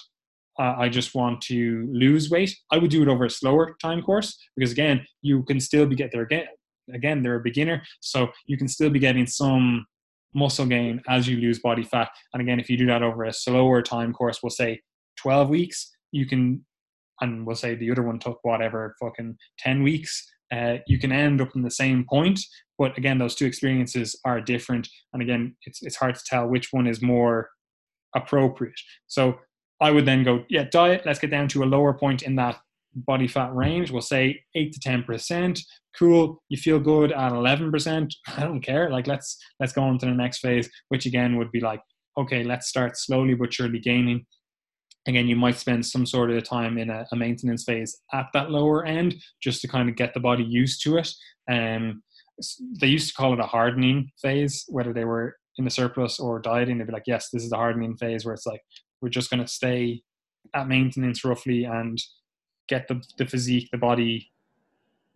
uh, 0.60 0.76
I 0.78 0.90
just 0.90 1.16
want 1.16 1.42
to 1.44 1.88
lose 1.92 2.30
weight, 2.30 2.56
I 2.72 2.78
would 2.78 2.90
do 2.90 3.02
it 3.02 3.08
over 3.08 3.26
a 3.26 3.30
slower 3.30 3.76
time 3.82 4.02
course 4.02 4.38
because 4.58 4.72
again, 4.72 5.06
you 5.22 5.44
can 5.44 5.60
still 5.60 5.86
be 5.86 5.96
get 5.96 6.12
there 6.12 6.24
again 6.24 6.48
again 6.94 7.22
they're 7.22 7.36
a 7.36 7.42
beginner 7.42 7.82
so 8.00 8.30
you 8.46 8.58
can 8.58 8.68
still 8.68 8.90
be 8.90 9.00
getting 9.00 9.28
some 9.28 9.86
muscle 10.34 10.66
gain 10.66 11.02
as 11.10 11.28
you 11.28 11.38
lose 11.38 11.60
body 11.60 11.84
fat 11.84 12.10
and 12.34 12.42
again 12.42 12.60
if 12.60 12.70
you 12.70 12.78
do 12.78 12.86
that 12.86 13.04
over 13.04 13.24
a 13.26 13.34
slower 13.34 13.82
time 13.82 14.14
course 14.14 14.40
we'll 14.44 14.50
say 14.50 14.80
12 15.18 15.50
weeks 15.50 15.92
you 16.12 16.26
can 16.26 16.64
and 17.22 17.46
we'll 17.46 17.56
say 17.56 17.76
the 17.76 17.92
other 17.92 18.04
one 18.04 18.20
took 18.20 18.40
whatever 18.44 18.96
fucking 19.02 19.36
10 19.60 19.84
weeks 19.84 20.30
uh, 20.52 20.78
you 20.88 20.98
can 20.98 21.12
end 21.12 21.42
up 21.42 21.56
in 21.56 21.62
the 21.62 21.72
same 21.72 22.06
point 22.10 22.40
but 22.80 22.98
again 22.98 23.20
those 23.20 23.36
two 23.36 23.46
experiences 23.46 24.16
are 24.26 24.42
different. 24.42 24.88
And 25.14 25.22
again 25.22 25.56
it's, 25.66 25.84
it's 25.84 25.98
hard 25.98 26.16
to 26.16 26.22
tell 26.26 26.48
which 26.48 26.70
one 26.72 26.88
is 26.88 27.04
more 27.04 27.50
appropriate. 28.16 28.80
So 29.06 29.38
i 29.82 29.92
would 29.92 30.06
then 30.06 30.24
go 30.24 30.44
yeah 30.50 30.66
diet 30.70 31.04
let's 31.06 31.20
get 31.20 31.32
down 31.32 31.48
to 31.48 31.64
a 31.64 31.72
lower 31.76 31.94
point 31.94 32.24
in 32.24 32.36
that 32.38 32.58
body 32.96 33.28
fat 33.28 33.54
range. 33.54 33.92
We'll 33.92 34.02
say 34.02 34.42
8 34.56 34.74
to 34.74 34.80
10 34.80 35.04
percent. 35.04 35.60
Cool. 35.98 36.42
You 36.50 36.58
feel 36.58 36.80
good 36.80 37.12
at 37.12 37.32
11% 37.34 38.14
i 38.38 38.42
don't 38.42 38.62
care. 38.62 38.90
Like 38.90 39.06
let's 39.06 39.38
let's 39.60 39.74
go 39.74 39.84
on 39.84 40.00
to 40.00 40.06
the 40.06 40.14
next 40.14 40.40
phase 40.40 40.70
which 40.88 41.06
again 41.06 41.38
would 41.38 41.52
be 41.52 41.60
like 41.60 41.82
okay 42.18 42.44
let's 42.44 42.68
start 42.68 42.98
slowly 42.98 43.36
but 43.36 43.54
surely 43.54 43.80
gaining 43.80 44.26
again 45.08 45.28
you 45.28 45.36
might 45.36 45.58
spend 45.58 45.86
some 45.86 46.06
sort 46.06 46.32
of 46.32 46.44
time 46.44 46.78
in 46.78 46.90
a, 46.90 47.06
a 47.12 47.16
maintenance 47.16 47.64
phase 47.64 47.98
at 48.14 48.28
that 48.34 48.52
lower 48.52 48.86
end 48.86 49.16
just 49.42 49.62
to 49.62 49.68
kind 49.68 49.90
of 49.90 49.96
get 49.96 50.14
the 50.14 50.20
body 50.20 50.44
used 50.44 50.84
to 50.84 50.98
it. 50.98 51.12
Um, 51.50 52.04
they 52.80 52.88
used 52.88 53.10
to 53.10 53.16
call 53.16 53.34
it 53.34 53.40
a 53.40 53.48
hardening 53.48 54.12
phase 54.22 54.66
whether 54.70 54.94
they 54.94 55.06
were 55.06 55.36
in 55.58 55.66
the 55.66 55.72
surplus 55.72 56.20
or 56.20 56.40
dieting. 56.40 56.78
They'd 56.78 56.88
be 56.88 56.94
like 56.94 57.04
yes 57.08 57.30
this 57.32 57.44
is 57.44 57.50
the 57.50 57.58
hardening 57.58 57.98
phase 57.98 58.26
where 58.26 58.34
it's 58.34 58.46
like 58.46 58.62
we're 59.02 59.10
just 59.10 59.30
going 59.30 59.42
to 59.42 59.48
stay 59.48 60.02
at 60.54 60.68
maintenance 60.68 61.24
roughly 61.24 61.64
and 61.66 61.98
get 62.68 62.88
the, 62.88 63.02
the 63.18 63.26
physique 63.26 63.70
the 63.72 63.78
body 63.78 64.32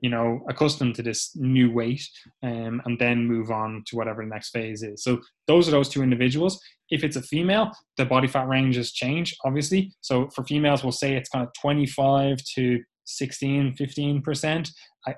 you 0.04 0.10
know 0.10 0.46
accustomed 0.50 0.94
to 0.94 1.02
this 1.02 1.32
new 1.36 1.72
weight 1.72 2.06
um, 2.44 2.82
and 2.86 3.00
then 3.00 3.26
move 3.26 3.50
on 3.50 3.84
to 3.88 3.96
whatever 3.96 4.22
the 4.22 4.30
next 4.30 4.50
phase 4.50 4.84
is. 4.84 5.02
So 5.02 5.22
those 5.48 5.68
are 5.68 5.72
those 5.72 5.90
two 5.90 6.04
individuals. 6.04 6.62
If 6.90 7.04
it's 7.04 7.16
a 7.16 7.22
female 7.22 7.72
the 7.98 8.06
body 8.06 8.28
fat 8.28 8.48
ranges 8.48 8.92
change 8.92 9.34
obviously. 9.46 9.94
So 10.02 10.30
for 10.36 10.44
females 10.44 10.84
we'll 10.84 10.92
say 10.92 11.16
it's 11.16 11.30
kind 11.30 11.48
of 11.48 11.54
25 11.60 12.38
to 12.56 12.80
16 13.06 13.76
15 13.76 14.22
percent. 14.22 14.70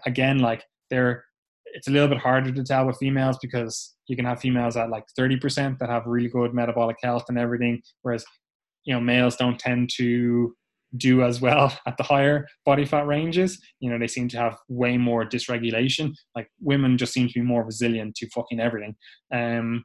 Again 0.05 0.37
like 0.37 0.63
they're 0.91 1.25
it's 1.73 1.87
a 1.87 1.91
little 1.91 2.07
bit 2.07 2.19
harder 2.19 2.51
to 2.51 2.63
tell 2.63 2.85
with 2.85 2.97
females 2.97 3.37
because 3.41 3.95
you 4.07 4.15
can 4.15 4.23
have 4.23 4.39
females 4.39 4.77
at 4.77 4.89
like 4.91 5.03
30% 5.19 5.79
that 5.79 5.89
have 5.89 6.05
really 6.05 6.29
good 6.29 6.53
metabolic 6.53 6.95
health 7.01 7.25
and 7.27 7.39
everything 7.39 7.81
whereas 8.03 8.23
you 8.85 8.93
know 8.93 9.01
males 9.01 9.35
don't 9.35 9.59
tend 9.59 9.89
to 9.97 10.55
do 10.97 11.23
as 11.23 11.41
well 11.41 11.77
at 11.87 11.97
the 11.97 12.03
higher 12.03 12.47
body 12.65 12.85
fat 12.85 13.07
ranges. 13.07 13.61
You 13.79 13.89
know, 13.89 13.99
they 13.99 14.07
seem 14.07 14.27
to 14.29 14.37
have 14.37 14.57
way 14.69 14.97
more 14.97 15.25
dysregulation. 15.25 16.13
Like 16.35 16.49
women 16.61 16.97
just 16.97 17.13
seem 17.13 17.27
to 17.27 17.33
be 17.33 17.41
more 17.41 17.63
resilient 17.63 18.15
to 18.15 18.29
fucking 18.29 18.59
everything. 18.59 18.95
Um, 19.33 19.83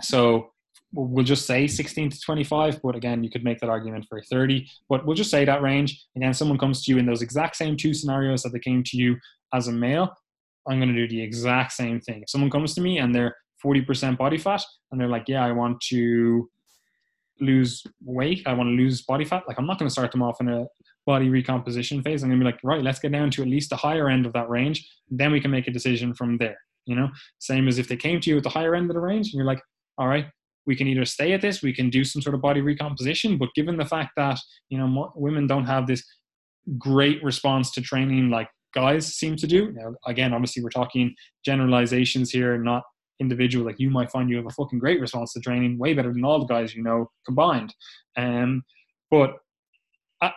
so 0.00 0.50
we'll 0.92 1.24
just 1.24 1.46
say 1.46 1.66
16 1.66 2.10
to 2.10 2.20
25, 2.20 2.80
but 2.82 2.94
again, 2.94 3.24
you 3.24 3.30
could 3.30 3.44
make 3.44 3.58
that 3.60 3.70
argument 3.70 4.06
for 4.08 4.22
30. 4.22 4.66
But 4.88 5.06
we'll 5.06 5.16
just 5.16 5.30
say 5.30 5.44
that 5.44 5.62
range. 5.62 6.04
Again, 6.16 6.34
someone 6.34 6.58
comes 6.58 6.84
to 6.84 6.92
you 6.92 6.98
in 6.98 7.06
those 7.06 7.22
exact 7.22 7.56
same 7.56 7.76
two 7.76 7.94
scenarios 7.94 8.42
that 8.42 8.52
they 8.52 8.58
came 8.58 8.82
to 8.84 8.96
you 8.96 9.16
as 9.54 9.68
a 9.68 9.72
male. 9.72 10.14
I'm 10.68 10.78
going 10.78 10.94
to 10.94 10.94
do 10.94 11.08
the 11.08 11.22
exact 11.22 11.72
same 11.72 12.00
thing. 12.00 12.22
If 12.22 12.30
someone 12.30 12.50
comes 12.50 12.74
to 12.74 12.80
me 12.80 12.98
and 12.98 13.14
they're 13.14 13.34
40% 13.64 14.18
body 14.18 14.38
fat 14.38 14.62
and 14.90 15.00
they're 15.00 15.08
like, 15.08 15.28
yeah, 15.28 15.44
I 15.44 15.52
want 15.52 15.80
to 15.88 16.48
lose 17.40 17.82
weight, 18.04 18.42
I 18.46 18.54
want 18.54 18.68
to 18.68 18.72
lose 18.72 19.02
body 19.02 19.24
fat, 19.24 19.44
like 19.48 19.58
I'm 19.58 19.66
not 19.66 19.78
going 19.78 19.88
to 19.88 19.92
start 19.92 20.12
them 20.12 20.22
off 20.22 20.40
in 20.40 20.48
a 20.48 20.66
body 21.06 21.28
recomposition 21.28 22.02
phase. 22.02 22.22
I'm 22.22 22.30
going 22.30 22.38
to 22.38 22.44
be 22.44 22.50
like, 22.50 22.60
right, 22.62 22.82
let's 22.82 23.00
get 23.00 23.12
down 23.12 23.30
to 23.32 23.42
at 23.42 23.48
least 23.48 23.70
the 23.70 23.76
higher 23.76 24.08
end 24.08 24.26
of 24.26 24.32
that 24.34 24.48
range. 24.48 24.88
Then 25.10 25.32
we 25.32 25.40
can 25.40 25.50
make 25.50 25.66
a 25.66 25.72
decision 25.72 26.14
from 26.14 26.38
there. 26.38 26.58
You 26.86 26.96
know, 26.96 27.10
same 27.38 27.68
as 27.68 27.78
if 27.78 27.88
they 27.88 27.96
came 27.96 28.20
to 28.20 28.30
you 28.30 28.38
at 28.38 28.42
the 28.42 28.48
higher 28.48 28.74
end 28.74 28.90
of 28.90 28.94
the 28.94 29.00
range 29.00 29.28
and 29.28 29.34
you're 29.34 29.46
like, 29.46 29.62
all 29.98 30.08
right, 30.08 30.26
we 30.66 30.76
can 30.76 30.88
either 30.88 31.04
stay 31.04 31.32
at 31.32 31.40
this, 31.40 31.62
we 31.62 31.72
can 31.72 31.90
do 31.90 32.04
some 32.04 32.22
sort 32.22 32.34
of 32.34 32.40
body 32.40 32.60
recomposition. 32.60 33.38
But 33.38 33.54
given 33.54 33.76
the 33.76 33.84
fact 33.84 34.12
that, 34.16 34.38
you 34.68 34.78
know, 34.78 35.12
women 35.14 35.46
don't 35.46 35.66
have 35.66 35.86
this 35.86 36.04
great 36.78 37.22
response 37.22 37.72
to 37.72 37.80
training 37.80 38.30
like 38.30 38.48
guys 38.74 39.14
seem 39.14 39.36
to 39.36 39.46
do. 39.46 39.72
Now, 39.72 39.94
again, 40.06 40.32
obviously, 40.32 40.62
we're 40.62 40.70
talking 40.70 41.14
generalizations 41.44 42.30
here, 42.30 42.58
not 42.58 42.82
individual, 43.22 43.64
like 43.64 43.80
you 43.80 43.88
might 43.88 44.10
find 44.10 44.28
you 44.28 44.36
have 44.36 44.46
a 44.46 44.50
fucking 44.50 44.78
great 44.78 45.00
response 45.00 45.32
to 45.32 45.40
training, 45.40 45.78
way 45.78 45.94
better 45.94 46.12
than 46.12 46.24
all 46.24 46.38
the 46.40 46.52
guys 46.54 46.74
you 46.74 46.82
know 46.82 47.10
combined. 47.24 47.74
Um, 48.16 48.62
But 49.10 49.38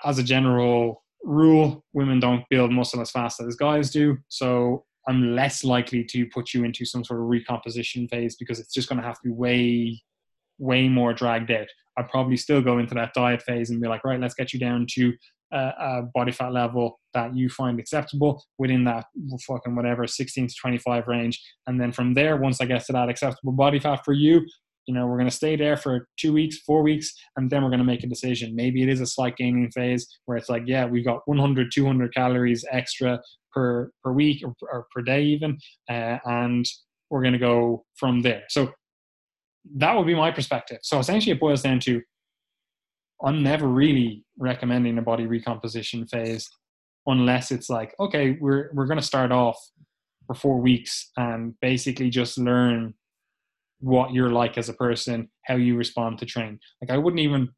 as 0.03 0.17
a 0.19 0.23
general 0.23 1.03
rule, 1.23 1.83
women 1.93 2.19
don't 2.19 2.43
build 2.49 2.71
muscle 2.71 3.01
as 3.01 3.11
fast 3.11 3.41
as 3.41 3.55
guys 3.55 3.89
do. 3.91 4.17
So 4.29 4.83
I'm 5.07 5.35
less 5.35 5.63
likely 5.63 6.03
to 6.03 6.25
put 6.27 6.53
you 6.53 6.63
into 6.63 6.85
some 6.85 7.03
sort 7.03 7.19
of 7.19 7.27
recomposition 7.27 8.07
phase 8.07 8.35
because 8.35 8.59
it's 8.59 8.73
just 8.73 8.89
going 8.89 8.99
to 9.01 9.07
have 9.07 9.19
to 9.21 9.27
be 9.29 9.31
way, 9.31 10.01
way 10.57 10.87
more 10.87 11.13
dragged 11.13 11.51
out. 11.51 11.67
I'd 11.97 12.09
probably 12.09 12.37
still 12.37 12.61
go 12.61 12.79
into 12.79 12.95
that 12.95 13.13
diet 13.13 13.41
phase 13.43 13.69
and 13.69 13.81
be 13.81 13.87
like, 13.87 14.03
right, 14.03 14.19
let's 14.19 14.33
get 14.35 14.51
you 14.53 14.59
down 14.59 14.85
to 14.95 15.13
a, 15.55 15.73
a 15.79 16.01
body 16.13 16.31
fat 16.31 16.51
level 16.51 16.99
that 17.13 17.35
you 17.35 17.49
find 17.49 17.79
acceptable 17.79 18.43
within 18.59 18.83
that 18.83 19.05
fucking 19.47 19.75
whatever 19.75 20.05
16 20.05 20.47
to 20.47 20.53
25 20.59 21.07
range. 21.07 21.41
And 21.67 21.79
then 21.79 21.91
from 21.91 22.13
there, 22.13 22.37
once 22.37 22.61
I 22.61 22.65
get 22.65 22.85
to 22.85 22.93
that 22.93 23.09
acceptable 23.09 23.53
body 23.53 23.79
fat 23.79 24.01
for 24.03 24.13
you, 24.13 24.45
you 24.85 24.93
know, 24.93 25.07
we're 25.07 25.17
going 25.17 25.29
to 25.29 25.35
stay 25.35 25.55
there 25.55 25.77
for 25.77 26.07
two 26.17 26.31
weeks, 26.31 26.59
four 26.59 26.83
weeks, 26.83 27.11
and 27.37 27.49
then 27.49 27.63
we're 27.63 27.69
going 27.69 27.79
to 27.79 27.85
make 27.85 28.03
a 28.03 28.07
decision. 28.07 28.55
Maybe 28.55 28.83
it 28.83 28.89
is 28.89 29.01
a 29.01 29.07
slight 29.07 29.35
gaining 29.35 29.71
phase 29.71 30.07
where 30.25 30.37
it's 30.37 30.49
like, 30.49 30.63
yeah, 30.67 30.85
we've 30.85 31.05
got 31.05 31.21
100, 31.25 31.71
200 31.73 32.13
calories 32.13 32.63
extra 32.71 33.19
per, 33.51 33.89
per 34.03 34.11
week 34.11 34.43
or, 34.45 34.53
or 34.71 34.85
per 34.93 35.01
day 35.01 35.23
even, 35.23 35.57
uh, 35.89 36.19
and 36.25 36.65
we're 37.09 37.21
going 37.21 37.33
to 37.33 37.39
go 37.39 37.83
from 37.95 38.21
there. 38.21 38.43
So 38.49 38.71
that 39.77 39.95
would 39.95 40.05
be 40.05 40.13
my 40.13 40.31
perspective. 40.31 40.79
So 40.83 40.99
essentially, 40.99 41.31
it 41.31 41.39
boils 41.39 41.63
down 41.63 41.79
to 41.81 42.01
I'm 43.23 43.43
never 43.43 43.67
really 43.67 44.23
recommending 44.37 44.97
a 44.97 45.01
body 45.01 45.25
recomposition 45.25 46.07
phase 46.07 46.49
unless 47.07 47.51
it's 47.51 47.69
like, 47.69 47.93
okay, 47.99 48.37
we're 48.39 48.69
we're 48.73 48.87
to 48.87 49.01
start 49.01 49.31
off 49.31 49.57
for 50.27 50.33
four 50.33 50.59
weeks 50.59 51.11
and 51.17 51.53
basically 51.61 52.09
just 52.09 52.37
learn 52.37 52.93
what 53.79 54.13
you're 54.13 54.31
like 54.31 54.57
as 54.57 54.69
a 54.69 54.73
person, 54.73 55.29
how 55.45 55.55
you 55.55 55.75
respond 55.75 56.17
to 56.19 56.25
train. 56.25 56.59
Like 56.81 56.91
I 56.91 56.97
wouldn't 56.97 57.21
even 57.21 57.49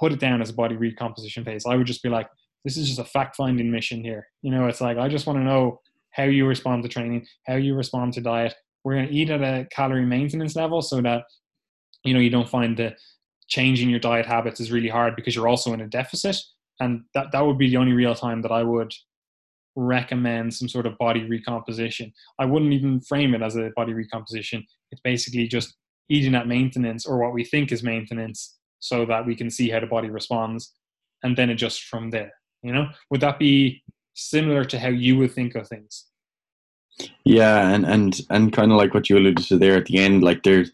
put 0.00 0.12
it 0.12 0.18
down 0.18 0.40
as 0.42 0.50
a 0.50 0.54
body 0.54 0.76
recomposition 0.76 1.44
phase. 1.44 1.64
I 1.66 1.76
would 1.76 1.86
just 1.86 2.02
be 2.02 2.08
like, 2.08 2.28
this 2.64 2.76
is 2.76 2.88
just 2.88 2.98
a 2.98 3.04
fact 3.04 3.36
finding 3.36 3.70
mission 3.70 4.02
here. 4.02 4.26
You 4.42 4.50
know, 4.50 4.66
it's 4.66 4.80
like 4.80 4.98
I 4.98 5.08
just 5.08 5.26
want 5.26 5.38
to 5.38 5.44
know 5.44 5.80
how 6.12 6.24
you 6.24 6.46
respond 6.46 6.82
to 6.82 6.88
training, 6.88 7.26
how 7.46 7.54
you 7.54 7.74
respond 7.74 8.14
to 8.14 8.20
diet. 8.20 8.54
We're 8.82 9.06
to 9.06 9.12
eat 9.12 9.30
at 9.30 9.42
a 9.42 9.66
calorie 9.70 10.06
maintenance 10.06 10.56
level 10.56 10.82
so 10.82 11.00
that 11.02 11.24
you 12.02 12.14
know 12.14 12.20
you 12.20 12.30
don't 12.30 12.48
find 12.48 12.76
that 12.78 12.96
changing 13.50 13.90
your 13.90 14.00
diet 14.00 14.26
habits 14.26 14.60
is 14.60 14.72
really 14.72 14.88
hard 14.88 15.16
because 15.16 15.34
you're 15.34 15.48
also 15.48 15.72
in 15.74 15.80
a 15.80 15.86
deficit 15.86 16.36
and 16.80 17.02
that 17.14 17.30
that 17.32 17.44
would 17.44 17.58
be 17.58 17.68
the 17.68 17.76
only 17.76 17.92
real 17.92 18.14
time 18.14 18.42
that 18.42 18.50
I 18.50 18.62
would 18.62 18.92
recommend 19.76 20.52
some 20.52 20.68
sort 20.68 20.86
of 20.86 20.98
body 20.98 21.24
recomposition. 21.24 22.12
I 22.38 22.46
wouldn't 22.46 22.72
even 22.72 23.00
frame 23.00 23.34
it 23.34 23.42
as 23.42 23.56
a 23.56 23.70
body 23.76 23.92
recomposition. 23.92 24.64
It's 24.90 25.00
basically 25.02 25.46
just 25.46 25.76
eating 26.08 26.34
at 26.34 26.48
maintenance 26.48 27.06
or 27.06 27.18
what 27.18 27.34
we 27.34 27.44
think 27.44 27.70
is 27.70 27.82
maintenance 27.82 28.56
so 28.80 29.04
that 29.06 29.26
we 29.26 29.36
can 29.36 29.50
see 29.50 29.68
how 29.68 29.80
the 29.80 29.86
body 29.86 30.10
responds 30.10 30.72
and 31.22 31.36
then 31.36 31.50
adjust 31.50 31.84
from 31.84 32.10
there. 32.10 32.32
You 32.62 32.72
know, 32.72 32.88
would 33.10 33.20
that 33.20 33.38
be 33.38 33.82
similar 34.14 34.64
to 34.64 34.78
how 34.78 34.88
you 34.88 35.16
would 35.18 35.32
think 35.32 35.54
of 35.54 35.68
things? 35.68 36.06
Yeah, 37.24 37.70
and 37.70 37.86
and 37.86 38.20
and 38.28 38.52
kind 38.52 38.72
of 38.72 38.76
like 38.76 38.92
what 38.92 39.08
you 39.08 39.16
alluded 39.16 39.46
to 39.46 39.58
there 39.58 39.76
at 39.76 39.86
the 39.86 39.98
end, 39.98 40.22
like 40.22 40.42
there's 40.42 40.70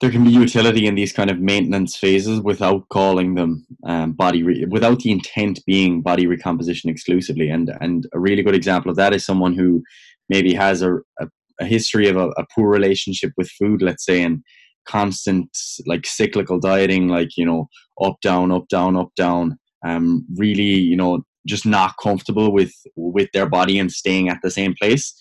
there 0.00 0.10
can 0.10 0.24
be 0.24 0.30
utility 0.30 0.86
in 0.86 0.94
these 0.94 1.12
kind 1.12 1.30
of 1.30 1.40
maintenance 1.40 1.96
phases 1.96 2.40
without 2.40 2.86
calling 2.90 3.34
them 3.34 3.66
um, 3.86 4.12
body 4.12 4.42
re- 4.42 4.66
without 4.66 5.00
the 5.00 5.10
intent 5.10 5.60
being 5.66 6.02
body 6.02 6.26
recomposition 6.26 6.90
exclusively. 6.90 7.48
And 7.48 7.70
and 7.80 8.06
a 8.12 8.20
really 8.20 8.42
good 8.42 8.54
example 8.54 8.90
of 8.90 8.96
that 8.96 9.14
is 9.14 9.24
someone 9.24 9.54
who 9.54 9.82
maybe 10.28 10.52
has 10.52 10.82
a, 10.82 10.96
a, 11.20 11.28
a 11.60 11.64
history 11.64 12.08
of 12.08 12.16
a, 12.16 12.28
a, 12.30 12.44
poor 12.54 12.68
relationship 12.68 13.32
with 13.36 13.48
food 13.50 13.80
let's 13.80 14.04
say 14.04 14.22
and 14.22 14.42
constant 14.86 15.48
like 15.86 16.06
cyclical 16.06 16.60
dieting 16.60 17.08
like 17.08 17.30
you 17.36 17.46
know 17.46 17.66
up 18.02 18.16
down 18.22 18.52
up 18.52 18.68
down 18.68 18.96
up 18.96 19.08
down 19.16 19.58
um 19.84 20.24
really 20.36 20.62
you 20.62 20.96
know 20.96 21.22
just 21.46 21.64
not 21.64 21.94
comfortable 22.02 22.52
with 22.52 22.74
with 22.96 23.30
their 23.32 23.48
body 23.48 23.78
and 23.78 23.90
staying 23.90 24.28
at 24.28 24.38
the 24.42 24.50
same 24.50 24.74
place. 24.74 25.14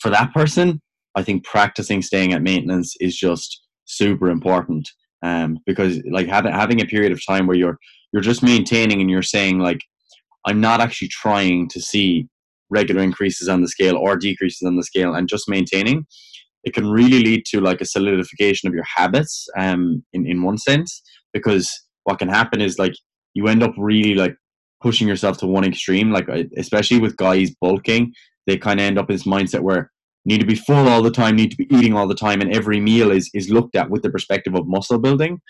For 0.00 0.10
that 0.10 0.34
person 0.34 0.82
i 1.16 1.22
think 1.22 1.44
practicing 1.44 2.02
staying 2.02 2.34
at 2.34 2.42
maintenance 2.42 2.94
is 3.00 3.16
just 3.16 3.62
super 3.88 4.30
important 4.30 4.88
um, 5.22 5.58
because 5.66 6.00
like 6.10 6.28
having 6.28 6.52
having 6.52 6.80
a 6.80 6.86
period 6.86 7.12
of 7.12 7.20
time 7.26 7.46
where 7.46 7.56
you're 7.56 7.78
you're 8.12 8.22
just 8.22 8.42
maintaining 8.42 9.00
and 9.00 9.10
you're 9.10 9.22
saying 9.22 9.58
like 9.58 9.80
I'm 10.46 10.60
not 10.60 10.80
actually 10.80 11.08
trying 11.08 11.68
to 11.70 11.80
see 11.80 12.28
regular 12.70 13.02
increases 13.02 13.48
on 13.48 13.62
the 13.62 13.68
scale 13.68 13.96
or 13.96 14.16
decreases 14.16 14.66
on 14.66 14.76
the 14.76 14.84
scale 14.84 15.14
and 15.14 15.28
just 15.28 15.48
maintaining 15.48 16.06
it 16.64 16.74
can 16.74 16.86
really 16.86 17.20
lead 17.20 17.44
to 17.46 17.60
like 17.60 17.80
a 17.80 17.86
solidification 17.86 18.68
of 18.68 18.74
your 18.74 18.84
habits 18.84 19.48
um 19.56 20.04
in, 20.12 20.26
in 20.26 20.42
one 20.42 20.58
sense 20.58 21.02
because 21.32 21.70
what 22.04 22.18
can 22.18 22.28
happen 22.28 22.60
is 22.60 22.78
like 22.78 22.94
you 23.34 23.48
end 23.48 23.62
up 23.62 23.72
really 23.78 24.14
like 24.14 24.36
pushing 24.82 25.08
yourself 25.08 25.38
to 25.38 25.46
one 25.46 25.64
extreme 25.64 26.10
like 26.12 26.28
especially 26.56 27.00
with 27.00 27.16
guys 27.16 27.50
bulking 27.60 28.12
they 28.46 28.56
kind 28.56 28.80
of 28.80 28.84
end 28.84 28.98
up 28.98 29.08
in 29.10 29.16
this 29.16 29.26
mindset 29.26 29.60
where 29.60 29.90
need 30.28 30.40
to 30.40 30.46
be 30.46 30.54
full 30.54 30.88
all 30.88 31.02
the 31.02 31.10
time, 31.10 31.34
need 31.34 31.50
to 31.50 31.56
be 31.56 31.66
eating 31.74 31.94
all 31.94 32.06
the 32.06 32.14
time, 32.14 32.40
and 32.40 32.54
every 32.54 32.78
meal 32.78 33.10
is 33.10 33.30
is 33.34 33.48
looked 33.48 33.74
at 33.74 33.90
with 33.90 34.02
the 34.02 34.10
perspective 34.10 34.54
of 34.54 34.68
muscle 34.68 34.98
building, 34.98 35.40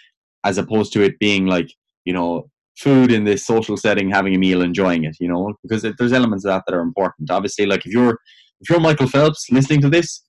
as 0.44 0.56
opposed 0.56 0.92
to 0.92 1.02
it 1.02 1.18
being 1.18 1.46
like 1.46 1.68
you 2.04 2.12
know 2.12 2.48
food 2.78 3.10
in 3.10 3.24
this 3.24 3.44
social 3.44 3.76
setting, 3.76 4.08
having 4.08 4.34
a 4.34 4.38
meal, 4.38 4.62
enjoying 4.62 5.04
it. 5.04 5.16
You 5.20 5.28
know, 5.28 5.54
because 5.62 5.84
it, 5.84 5.96
there's 5.98 6.12
elements 6.12 6.44
of 6.44 6.50
that 6.50 6.62
that 6.66 6.76
are 6.76 6.80
important. 6.80 7.30
Obviously, 7.30 7.66
like 7.66 7.84
if 7.84 7.92
you're 7.92 8.18
if 8.60 8.70
you're 8.70 8.80
Michael 8.80 9.08
Phelps 9.08 9.46
listening 9.50 9.80
to 9.82 9.90
this, 9.90 10.22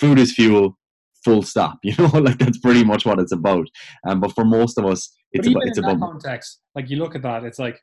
food 0.00 0.18
is 0.18 0.32
fuel. 0.32 0.78
Full 1.24 1.42
stop. 1.42 1.78
You 1.84 1.94
know, 1.98 2.18
like 2.18 2.38
that's 2.38 2.58
pretty 2.58 2.84
much 2.84 3.04
what 3.04 3.20
it's 3.20 3.32
about. 3.32 3.66
Um, 4.06 4.20
but 4.20 4.32
for 4.32 4.44
most 4.44 4.78
of 4.78 4.86
us, 4.86 5.12
it's 5.32 5.48
about 5.48 5.62
it's 5.66 5.78
about 5.78 6.00
context. 6.00 6.60
Like 6.74 6.88
you 6.88 6.96
look 6.96 7.14
at 7.14 7.22
that, 7.22 7.44
it's 7.44 7.58
like 7.58 7.80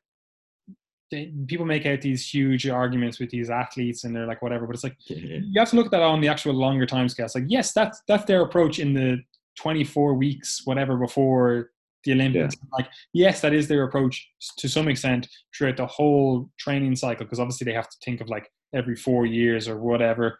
they, 1.11 1.33
people 1.47 1.65
make 1.65 1.85
out 1.85 2.01
these 2.01 2.27
huge 2.27 2.67
arguments 2.67 3.19
with 3.19 3.29
these 3.29 3.49
athletes 3.49 4.03
and 4.03 4.15
they're 4.15 4.27
like 4.27 4.41
whatever 4.41 4.65
but 4.65 4.75
it's 4.75 4.83
like 4.83 4.95
yeah. 5.07 5.39
you 5.41 5.59
have 5.59 5.69
to 5.69 5.75
look 5.75 5.85
at 5.85 5.91
that 5.91 6.01
on 6.01 6.21
the 6.21 6.27
actual 6.27 6.53
longer 6.53 6.85
time 6.85 7.09
scale 7.09 7.25
it's 7.25 7.35
like 7.35 7.45
yes 7.47 7.71
that's 7.71 8.01
that's 8.07 8.25
their 8.25 8.41
approach 8.41 8.79
in 8.79 8.93
the 8.93 9.17
24 9.57 10.13
weeks 10.13 10.61
whatever 10.65 10.97
before 10.97 11.71
the 12.05 12.13
olympics 12.13 12.55
yeah. 12.55 12.69
like 12.77 12.87
yes 13.13 13.41
that 13.41 13.53
is 13.53 13.67
their 13.67 13.83
approach 13.83 14.29
to 14.57 14.67
some 14.67 14.87
extent 14.87 15.27
throughout 15.55 15.77
the 15.77 15.85
whole 15.85 16.49
training 16.57 16.95
cycle 16.95 17.25
because 17.25 17.39
obviously 17.39 17.65
they 17.65 17.73
have 17.73 17.89
to 17.89 17.97
think 18.03 18.21
of 18.21 18.29
like 18.29 18.49
every 18.73 18.95
four 18.95 19.25
years 19.25 19.67
or 19.67 19.79
whatever 19.79 20.37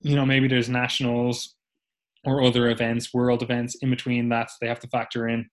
you 0.00 0.14
know 0.14 0.26
maybe 0.26 0.48
there's 0.48 0.68
nationals 0.68 1.56
or 2.24 2.42
other 2.42 2.68
events 2.68 3.14
world 3.14 3.42
events 3.42 3.76
in 3.76 3.90
between 3.90 4.28
that 4.28 4.50
they 4.60 4.68
have 4.68 4.80
to 4.80 4.88
factor 4.88 5.28
in 5.28 5.48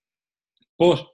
but 0.78 1.06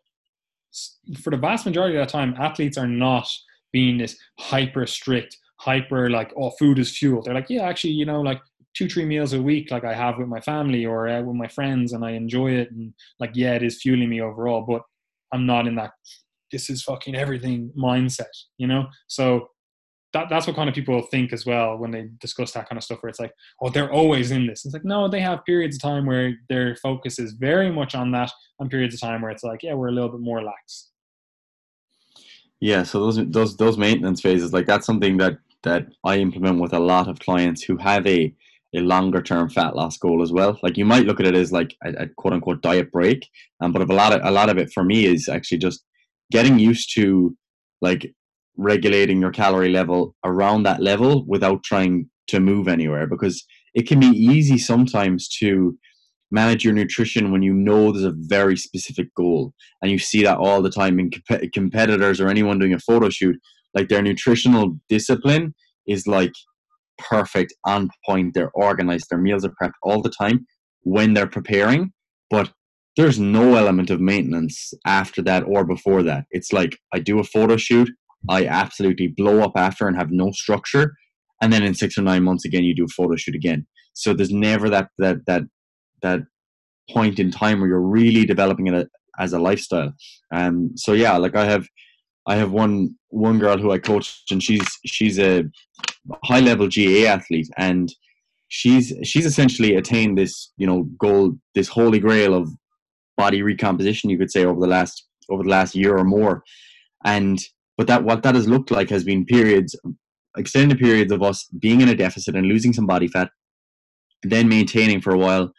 for 1.23 1.31
the 1.31 1.37
vast 1.37 1.67
majority 1.67 1.97
of 1.97 2.03
that 2.03 2.13
time, 2.13 2.35
athletes 2.39 2.79
are 2.79 2.87
not 2.87 3.29
being 3.73 3.99
this 3.99 4.17
hyper 4.39 4.87
strict, 4.87 5.37
hyper 5.59 6.11
like, 6.11 6.33
oh, 6.37 6.51
food 6.51 6.79
is 6.79 6.97
fuel. 6.97 7.23
They're 7.23 7.35
like, 7.35 7.51
yeah, 7.51 7.63
actually, 7.63 7.93
you 7.93 8.05
know, 8.05 8.21
like 8.21 8.41
two, 8.75 8.89
three 8.89 9.05
meals 9.05 9.33
a 9.33 9.43
week, 9.43 9.71
like 9.71 9.85
I 9.85 9.95
have 9.95 10.19
with 10.19 10.29
my 10.29 10.41
family 10.41 10.85
or 10.87 11.09
uh, 11.09 11.23
with 11.23 11.37
my 11.37 11.49
friends, 11.49 11.93
and 11.93 12.05
I 12.05 12.13
enjoy 12.13 12.53
it. 12.53 12.71
And 12.71 12.93
like, 13.21 13.33
yeah, 13.35 13.55
it 13.55 13.63
is 13.63 13.81
fueling 13.81 14.09
me 14.09 14.21
overall, 14.21 14.63
but 14.63 14.83
I'm 15.33 15.47
not 15.47 15.67
in 15.67 15.75
that 15.77 15.93
this 16.53 16.69
is 16.69 16.83
fucking 16.83 17.17
everything 17.17 17.73
mindset, 17.77 18.27
you 18.59 18.67
know? 18.67 18.87
So 19.09 19.49
that, 20.13 20.29
that's 20.29 20.47
what 20.47 20.57
kind 20.57 20.69
of 20.69 20.75
people 20.75 21.01
think 21.03 21.33
as 21.33 21.47
well 21.47 21.77
when 21.77 21.91
they 21.91 22.09
discuss 22.21 22.53
that 22.53 22.69
kind 22.69 22.77
of 22.77 22.85
stuff 22.85 23.03
where 23.03 23.11
it's 23.11 23.21
like 23.21 23.33
oh 23.61 23.71
they're 23.71 23.93
always 23.93 24.31
in 24.31 24.47
this. 24.47 24.65
It's 24.65 24.75
like 24.75 24.85
no 24.85 25.09
they 25.09 25.21
have 25.21 25.45
periods 25.45 25.77
of 25.77 25.83
time 25.83 26.07
where 26.07 26.35
their 26.49 26.77
focus 26.77 27.19
is 27.19 27.33
very 27.33 27.71
much 27.71 27.95
on 27.95 28.13
that 28.13 28.31
and 28.61 28.71
periods 28.71 28.95
of 28.95 29.01
time 29.01 29.23
where 29.23 29.31
it's 29.31 29.45
like 29.45 29.63
yeah 29.63 29.75
we're 29.75 29.89
a 29.89 29.93
little 29.93 30.11
bit 30.11 30.21
more 30.21 30.43
lax. 30.43 30.91
Yeah 32.61 32.83
so 32.83 33.01
those 33.01 33.31
those 33.31 33.57
those 33.57 33.79
maintenance 33.79 34.21
phases 34.21 34.53
like 34.53 34.67
that's 34.67 34.87
something 34.87 35.17
that 35.19 35.39
that 35.63 35.87
i 36.05 36.17
implement 36.17 36.61
with 36.61 36.73
a 36.73 36.79
lot 36.79 37.09
of 37.09 37.21
clients 37.21 37.63
who 37.63 37.77
have 37.77 38.07
a 38.07 38.35
a 38.75 38.81
longer 38.81 39.21
term 39.21 39.49
fat 39.49 39.77
loss 39.77 39.99
goal 39.99 40.23
as 40.23 40.33
well. 40.33 40.59
Like 40.63 40.77
you 40.77 40.85
might 40.85 41.05
look 41.05 41.21
at 41.21 41.27
it 41.27 41.35
as 41.35 41.53
like 41.53 41.77
a, 41.85 41.91
a 42.05 42.07
quote 42.09 42.33
unquote 42.33 42.63
diet 42.63 42.91
break 42.91 43.29
um, 43.61 43.73
but 43.73 43.83
a 43.83 43.95
lot 43.95 44.13
of 44.13 44.21
a 44.25 44.31
lot 44.31 44.49
of 44.49 44.59
it 44.59 44.73
for 44.73 44.85
me 44.85 45.07
is 45.07 45.29
actually 45.29 45.59
just 45.59 45.85
getting 46.31 46.59
used 46.59 46.95
to 46.95 47.37
like 47.83 48.15
regulating 48.57 49.21
your 49.21 49.31
calorie 49.31 49.71
level 49.71 50.15
around 50.25 50.63
that 50.65 50.83
level 50.83 51.25
without 51.27 51.63
trying 51.63 52.09
to 52.29 52.41
move 52.41 52.69
anywhere 52.69 53.07
because 53.07 53.45
it 53.75 53.87
can 53.87 53.99
be 53.99 54.07
easy 54.07 54.59
sometimes 54.59 55.29
to 55.29 55.77
manage 56.31 56.65
your 56.65 56.75
nutrition 56.75 57.31
when 57.31 57.43
you 57.43 57.53
know 57.53 57.93
there's 57.93 58.05
a 58.05 58.15
very 58.17 58.57
specific 58.57 59.15
goal 59.15 59.53
and 59.81 59.91
you 59.91 59.99
see 59.99 60.23
that 60.23 60.39
all 60.39 60.63
the 60.63 60.71
time 60.71 60.99
in 60.99 61.11
comp- 61.11 61.53
competitors 61.53 62.21
or 62.21 62.29
anyone 62.29 62.59
doing 62.59 62.73
a 62.73 62.79
photo 62.79 63.09
shoot 63.11 63.37
like 63.75 63.89
their 63.89 64.03
nutritional 64.03 64.79
discipline 64.89 65.55
is 65.87 66.07
like 66.07 66.33
perfect 66.99 67.53
on 67.67 67.89
point 68.07 68.33
they're 68.35 68.53
organized 68.55 69.07
their 69.11 69.19
meals 69.19 69.45
are 69.45 69.53
prepped 69.61 69.73
all 69.83 70.01
the 70.01 70.11
time 70.11 70.47
when 70.83 71.15
they're 71.15 71.27
preparing 71.27 71.93
but 72.31 72.53
there's 72.97 73.19
no 73.19 73.55
element 73.55 73.89
of 73.91 74.01
maintenance 74.01 74.75
after 74.87 75.23
that 75.23 75.45
or 75.47 75.65
before 75.65 76.03
that. 76.03 76.25
It's 76.31 76.53
like 76.53 76.79
i 76.93 76.99
do 76.99 77.19
a 77.19 77.25
photo 77.25 77.57
shoot 77.57 77.89
I 78.29 78.47
absolutely 78.47 79.09
blow 79.09 79.41
up 79.41 79.53
after 79.57 79.87
and 79.89 79.97
have 79.97 80.11
no 80.11 80.31
structure. 80.33 80.95
And 81.41 81.53
then 81.53 81.63
in 81.63 81.75
six 81.75 81.99
or 81.99 82.03
nine 82.03 82.23
months 82.23 82.45
again, 82.45 82.65
you 82.65 82.75
do 82.75 82.85
a 82.85 82.89
photo 82.89 83.17
shoot 83.17 83.35
again. 83.35 83.67
So 83.95 84.15
there's 84.15 84.31
never 84.31 84.71
that 84.71 84.89
that 84.99 85.19
that 85.27 85.43
that 86.03 86.21
point 86.91 87.19
in 87.19 87.31
time 87.31 87.61
where 87.61 87.69
you're 87.69 87.81
really 87.81 88.25
developing 88.25 88.67
it 88.69 88.89
as 89.19 89.33
a 89.33 89.39
lifestyle. 89.39 89.93
Um, 90.35 90.71
so 90.77 90.93
yeah, 90.93 91.17
like 91.17 91.37
I 91.37 91.45
have, 91.45 91.67
I 92.27 92.37
have 92.37 92.53
one 92.53 92.97
one 93.09 93.39
girl 93.39 93.59
who 93.59 93.73
I 93.73 93.79
coach, 93.79 94.23
and 94.31 94.43
she's 94.43 94.67
she's 94.87 95.19
a 95.19 95.45
high 96.25 96.41
level 96.41 96.69
GA 96.69 97.07
athlete, 97.09 97.49
and 97.59 97.93
she's 98.49 98.93
she's 99.03 99.27
essentially 99.27 99.75
attained 99.75 100.19
this 100.19 100.53
you 100.57 100.67
know 100.67 100.85
goal, 100.99 101.35
this 101.55 101.69
holy 101.69 101.99
grail 101.99 102.35
of 102.35 102.49
body 103.17 103.43
recomposition, 103.43 104.11
you 104.11 104.19
could 104.19 104.31
say, 104.31 104.45
over 104.45 104.61
the 104.61 104.67
last 104.67 105.07
over 105.31 105.43
the 105.43 105.51
last 105.51 105.75
year 105.75 105.97
or 105.97 106.05
more, 106.05 106.43
and 107.05 107.41
but 107.77 107.87
that 107.87 108.05
what 108.05 108.23
that 108.23 108.35
has 108.35 108.49
looked 108.49 108.71
like 108.71 108.91
has 108.91 109.05
been 109.05 109.25
periods, 109.25 109.77
extended 110.37 110.79
periods 110.79 111.13
of 111.13 111.23
us 111.23 111.47
being 111.59 111.81
in 111.81 111.89
a 111.89 111.95
deficit 111.95 112.35
and 112.35 112.47
losing 112.47 112.73
some 112.73 112.87
body 112.87 113.09
fat, 113.09 113.31
then 114.23 114.49
maintaining 114.49 115.01
for 115.01 115.13
a 115.13 115.19
while, 115.19 115.53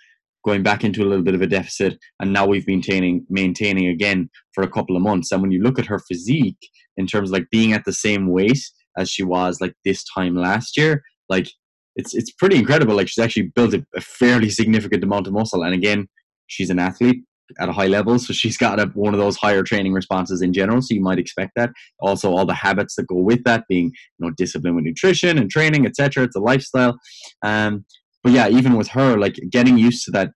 going 0.45 0.63
back 0.63 0.83
into 0.83 1.03
a 1.03 1.07
little 1.07 1.23
bit 1.23 1.35
of 1.35 1.41
a 1.41 1.47
deficit, 1.47 1.97
and 2.19 2.33
now 2.33 2.45
we've 2.45 2.67
maintaining 2.67 3.25
maintaining 3.29 3.87
again 3.87 4.29
for 4.53 4.63
a 4.63 4.69
couple 4.69 4.95
of 4.95 5.01
months. 5.01 5.31
And 5.31 5.41
when 5.41 5.51
you 5.51 5.61
look 5.61 5.79
at 5.79 5.87
her 5.87 5.99
physique 5.99 6.69
in 6.97 7.07
terms 7.07 7.31
like 7.31 7.49
being 7.49 7.73
at 7.73 7.85
the 7.85 7.93
same 7.93 8.27
weight 8.27 8.59
as 8.97 9.09
she 9.09 9.23
was 9.23 9.59
like 9.59 9.73
this 9.83 10.03
time 10.03 10.35
last 10.35 10.77
year, 10.77 11.01
like 11.29 11.49
it's 11.95 12.13
it's 12.13 12.31
pretty 12.31 12.57
incredible. 12.57 12.95
Like 12.95 13.07
she's 13.07 13.23
actually 13.23 13.51
built 13.55 13.73
a, 13.73 13.85
a 13.95 14.01
fairly 14.01 14.49
significant 14.49 15.03
amount 15.03 15.27
of 15.27 15.33
muscle. 15.33 15.63
And 15.63 15.73
again, 15.73 16.07
she's 16.47 16.69
an 16.69 16.79
athlete 16.79 17.23
at 17.59 17.69
a 17.69 17.73
high 17.73 17.87
level, 17.87 18.17
so 18.19 18.33
she's 18.33 18.57
got 18.57 18.79
a, 18.79 18.85
one 18.93 19.13
of 19.13 19.19
those 19.19 19.37
higher 19.37 19.63
training 19.63 19.93
responses 19.93 20.41
in 20.41 20.53
general. 20.53 20.81
So 20.81 20.93
you 20.93 21.01
might 21.01 21.19
expect 21.19 21.51
that. 21.55 21.71
Also, 21.99 22.31
all 22.31 22.45
the 22.45 22.53
habits 22.53 22.95
that 22.95 23.07
go 23.07 23.17
with 23.17 23.43
that, 23.43 23.65
being 23.67 23.85
you 23.85 24.25
know 24.25 24.31
discipline 24.31 24.75
with 24.75 24.85
nutrition 24.85 25.37
and 25.37 25.49
training, 25.49 25.85
etc. 25.85 26.23
It's 26.23 26.35
a 26.35 26.39
lifestyle. 26.39 26.97
Um, 27.43 27.85
but 28.23 28.31
yeah, 28.31 28.47
even 28.49 28.77
with 28.77 28.87
her, 28.89 29.17
like 29.17 29.35
getting 29.49 29.77
used 29.77 30.05
to 30.05 30.11
that, 30.11 30.31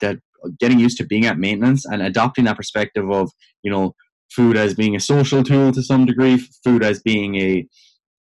that 0.00 0.18
getting 0.58 0.78
used 0.78 0.98
to 0.98 1.06
being 1.06 1.26
at 1.26 1.38
maintenance 1.38 1.84
and 1.84 2.02
adopting 2.02 2.44
that 2.44 2.56
perspective 2.56 3.10
of 3.10 3.30
you 3.62 3.70
know 3.70 3.94
food 4.32 4.56
as 4.56 4.74
being 4.74 4.94
a 4.94 5.00
social 5.00 5.42
tool 5.42 5.72
to 5.72 5.82
some 5.82 6.06
degree, 6.06 6.38
food 6.64 6.84
as 6.84 7.00
being 7.00 7.36
a 7.36 7.66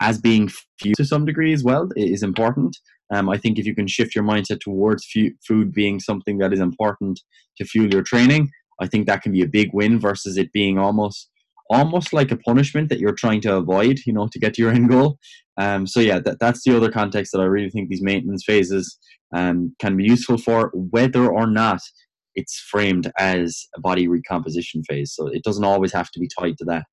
as 0.01 0.19
being 0.19 0.49
few 0.81 0.93
to 0.95 1.05
some 1.05 1.25
degree 1.25 1.53
as 1.53 1.63
well 1.63 1.89
is 1.95 2.23
important. 2.23 2.77
Um, 3.11 3.29
I 3.29 3.37
think 3.37 3.57
if 3.57 3.65
you 3.65 3.75
can 3.75 3.87
shift 3.87 4.15
your 4.15 4.23
mindset 4.23 4.59
towards 4.59 5.07
food 5.47 5.73
being 5.73 5.99
something 5.99 6.37
that 6.39 6.53
is 6.53 6.59
important 6.59 7.19
to 7.57 7.65
fuel 7.65 7.91
your 7.91 8.03
training, 8.03 8.49
I 8.79 8.87
think 8.87 9.07
that 9.07 9.21
can 9.21 9.31
be 9.31 9.41
a 9.41 9.47
big 9.47 9.71
win 9.73 9.99
versus 9.99 10.37
it 10.37 10.51
being 10.51 10.77
almost 10.77 11.29
almost 11.71 12.13
like 12.13 12.31
a 12.31 12.37
punishment 12.37 12.89
that 12.89 12.99
you're 12.99 13.13
trying 13.13 13.41
to 13.41 13.55
avoid, 13.55 13.99
you 14.05 14.11
know, 14.11 14.27
to 14.31 14.39
get 14.39 14.55
to 14.55 14.61
your 14.61 14.71
end 14.75 14.89
goal. 14.89 15.17
Um, 15.57 15.85
so 15.85 15.99
yeah, 15.99 16.19
that, 16.19 16.37
that's 16.39 16.63
the 16.65 16.75
other 16.75 16.91
context 16.91 17.31
that 17.31 17.41
I 17.41 17.45
really 17.45 17.69
think 17.69 17.89
these 17.89 18.01
maintenance 18.01 18.43
phases 18.45 18.97
um, 19.35 19.75
can 19.79 19.95
be 19.95 20.03
useful 20.03 20.37
for, 20.37 20.71
whether 20.73 21.29
or 21.29 21.45
not 21.45 21.79
it's 22.35 22.59
framed 22.71 23.11
as 23.19 23.67
a 23.75 23.81
body 23.81 24.07
recomposition 24.07 24.81
phase. 24.83 25.13
So 25.13 25.27
it 25.27 25.43
doesn't 25.43 25.63
always 25.63 25.93
have 25.93 26.09
to 26.11 26.19
be 26.19 26.29
tied 26.39 26.57
to 26.59 26.65
that. 26.65 26.85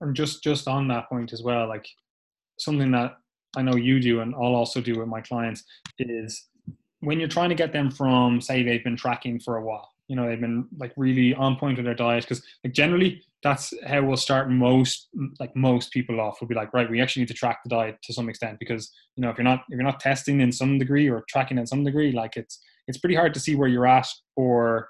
And 0.00 0.14
just 0.16 0.42
just 0.42 0.66
on 0.66 0.88
that 0.88 1.08
point 1.08 1.32
as 1.32 1.42
well, 1.42 1.68
like 1.68 1.86
something 2.58 2.90
that 2.92 3.12
I 3.56 3.62
know 3.62 3.76
you 3.76 4.00
do, 4.00 4.20
and 4.20 4.34
I'll 4.34 4.54
also 4.54 4.80
do 4.80 4.98
with 4.98 5.08
my 5.08 5.20
clients, 5.20 5.64
is 5.98 6.48
when 7.00 7.18
you're 7.18 7.28
trying 7.28 7.48
to 7.48 7.54
get 7.54 7.72
them 7.72 7.90
from, 7.90 8.40
say, 8.40 8.62
they've 8.62 8.84
been 8.84 8.96
tracking 8.96 9.40
for 9.40 9.56
a 9.56 9.64
while, 9.64 9.88
you 10.06 10.16
know, 10.16 10.28
they've 10.28 10.40
been 10.40 10.66
like 10.78 10.92
really 10.96 11.34
on 11.34 11.56
point 11.56 11.76
with 11.76 11.86
their 11.86 11.94
diet, 11.94 12.24
because 12.24 12.44
like 12.64 12.72
generally 12.72 13.22
that's 13.42 13.72
how 13.86 14.02
we'll 14.02 14.16
start 14.16 14.50
most, 14.50 15.08
like 15.38 15.54
most 15.56 15.92
people 15.92 16.20
off. 16.20 16.38
We'll 16.40 16.48
be 16.48 16.54
like, 16.54 16.74
right, 16.74 16.90
we 16.90 17.00
actually 17.00 17.22
need 17.22 17.28
to 17.28 17.34
track 17.34 17.60
the 17.64 17.70
diet 17.70 17.96
to 18.02 18.12
some 18.12 18.28
extent, 18.28 18.58
because 18.58 18.92
you 19.16 19.22
know, 19.22 19.30
if 19.30 19.38
you're 19.38 19.44
not 19.44 19.60
if 19.68 19.76
you're 19.76 19.82
not 19.82 20.00
testing 20.00 20.40
in 20.40 20.52
some 20.52 20.78
degree 20.78 21.08
or 21.08 21.24
tracking 21.28 21.58
in 21.58 21.66
some 21.66 21.82
degree, 21.82 22.12
like 22.12 22.36
it's 22.36 22.60
it's 22.86 22.98
pretty 22.98 23.14
hard 23.14 23.32
to 23.34 23.40
see 23.40 23.54
where 23.54 23.68
you're 23.68 23.86
at 23.86 24.06
or 24.36 24.88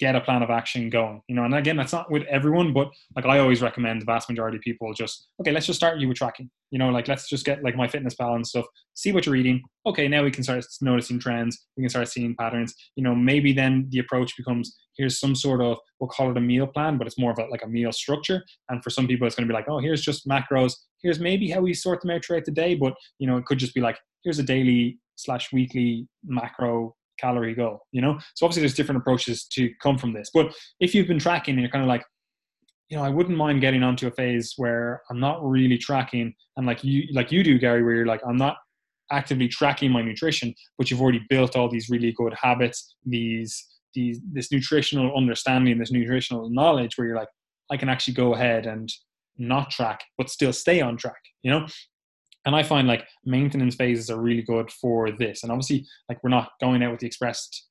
get 0.00 0.16
a 0.16 0.20
plan 0.20 0.42
of 0.42 0.50
action 0.50 0.90
going 0.90 1.20
you 1.28 1.34
know? 1.34 1.44
And 1.44 1.54
again 1.54 1.76
that's 1.76 1.92
not 1.92 2.10
with 2.10 2.24
everyone 2.24 2.72
but 2.72 2.88
like 3.16 3.26
i 3.26 3.38
always 3.38 3.62
recommend 3.62 4.00
the 4.00 4.06
vast 4.06 4.28
majority 4.28 4.56
of 4.56 4.62
people 4.62 4.92
just 4.92 5.28
okay 5.40 5.52
let's 5.52 5.66
just 5.66 5.78
start 5.78 5.98
you 5.98 6.08
with 6.08 6.16
tracking 6.16 6.50
you 6.74 6.78
know? 6.78 6.90
Like 6.90 7.06
let's 7.06 7.28
just 7.28 7.44
get 7.44 7.62
like 7.62 7.76
MyFitnessPal 7.76 8.34
and 8.34 8.44
stuff 8.44 8.64
see 8.94 9.12
what 9.12 9.26
you're 9.26 9.36
eating. 9.36 9.62
Okay 9.86 10.08
now 10.08 10.24
we 10.24 10.32
can 10.32 10.42
start 10.42 10.64
noticing 10.80 11.20
trends. 11.20 11.66
We 11.76 11.84
can 11.84 11.88
start 11.88 12.08
seeing 12.08 12.34
patterns. 12.34 12.74
You 12.96 13.04
know 13.04 13.14
maybe 13.14 13.52
then 13.52 13.86
the 13.90 14.00
approach 14.00 14.36
becomes 14.36 14.76
here's 14.96 15.20
some 15.20 15.36
sort 15.36 15.60
of 15.60 15.78
we'll 16.00 16.10
call 16.10 16.32
it 16.32 16.36
a 16.36 16.40
meal 16.40 16.66
plan 16.66 16.98
but 16.98 17.06
it's 17.06 17.18
more 17.18 17.30
of 17.30 17.38
a, 17.38 17.46
like 17.46 17.62
a 17.62 17.68
meal 17.68 17.92
structure. 17.92 18.42
And 18.68 18.82
for 18.82 18.90
some 18.90 19.06
people 19.06 19.24
it's 19.24 19.36
going 19.36 19.46
to 19.46 19.52
be 19.52 19.56
like 19.56 19.68
oh 19.68 19.78
here's 19.78 20.02
just 20.02 20.26
macros. 20.26 20.74
Here's 21.00 21.20
maybe 21.20 21.48
how 21.48 21.60
we 21.60 21.74
sort 21.74 22.00
them 22.00 22.10
out 22.10 22.24
throughout 22.24 22.44
the 22.44 22.50
day 22.50 22.74
but 22.74 22.94
you 23.20 23.28
know 23.28 23.36
it 23.36 23.44
could 23.44 23.58
just 23.58 23.74
be 23.74 23.80
like 23.80 23.98
here's 24.24 24.40
a 24.40 24.42
daily 24.42 24.98
slash 25.14 25.52
weekly 25.52 26.08
macro 26.24 26.96
calorie 27.18 27.54
goal, 27.54 27.80
you 27.92 28.00
know? 28.00 28.18
So 28.34 28.46
obviously 28.46 28.62
there's 28.62 28.74
different 28.74 29.00
approaches 29.00 29.44
to 29.52 29.70
come 29.82 29.98
from 29.98 30.12
this. 30.12 30.30
But 30.32 30.54
if 30.80 30.94
you've 30.94 31.08
been 31.08 31.18
tracking 31.18 31.54
and 31.54 31.60
you're 31.60 31.70
kind 31.70 31.84
of 31.84 31.88
like, 31.88 32.04
you 32.88 32.96
know, 32.96 33.04
I 33.04 33.08
wouldn't 33.08 33.36
mind 33.36 33.60
getting 33.60 33.82
onto 33.82 34.06
a 34.06 34.10
phase 34.10 34.54
where 34.56 35.02
I'm 35.10 35.18
not 35.18 35.44
really 35.44 35.78
tracking 35.78 36.34
and 36.56 36.66
like 36.66 36.84
you 36.84 37.04
like 37.12 37.32
you 37.32 37.42
do, 37.42 37.58
Gary, 37.58 37.82
where 37.82 37.94
you're 37.94 38.06
like, 38.06 38.20
I'm 38.26 38.36
not 38.36 38.56
actively 39.10 39.48
tracking 39.48 39.90
my 39.90 40.02
nutrition, 40.02 40.54
but 40.78 40.90
you've 40.90 41.00
already 41.00 41.24
built 41.28 41.56
all 41.56 41.68
these 41.68 41.88
really 41.88 42.12
good 42.12 42.34
habits, 42.40 42.96
these 43.04 43.64
these 43.94 44.20
this 44.32 44.52
nutritional 44.52 45.16
understanding, 45.16 45.78
this 45.78 45.92
nutritional 45.92 46.50
knowledge 46.50 46.96
where 46.96 47.06
you're 47.06 47.16
like, 47.16 47.28
I 47.70 47.76
can 47.76 47.88
actually 47.88 48.14
go 48.14 48.34
ahead 48.34 48.66
and 48.66 48.88
not 49.38 49.70
track, 49.70 50.00
but 50.18 50.30
still 50.30 50.52
stay 50.52 50.80
on 50.80 50.96
track, 50.96 51.20
you 51.42 51.50
know? 51.50 51.66
And 52.46 52.54
I 52.54 52.62
find 52.62 52.86
like 52.86 53.06
maintenance 53.24 53.74
phases 53.74 54.10
are 54.10 54.20
really 54.20 54.42
good 54.42 54.70
for 54.70 55.10
this. 55.10 55.42
And 55.42 55.52
obviously, 55.52 55.86
like 56.08 56.22
we're 56.22 56.30
not 56.30 56.50
going 56.60 56.82
out 56.82 56.92
with 56.92 57.00
the 57.00 57.06
expressed, 57.06 57.68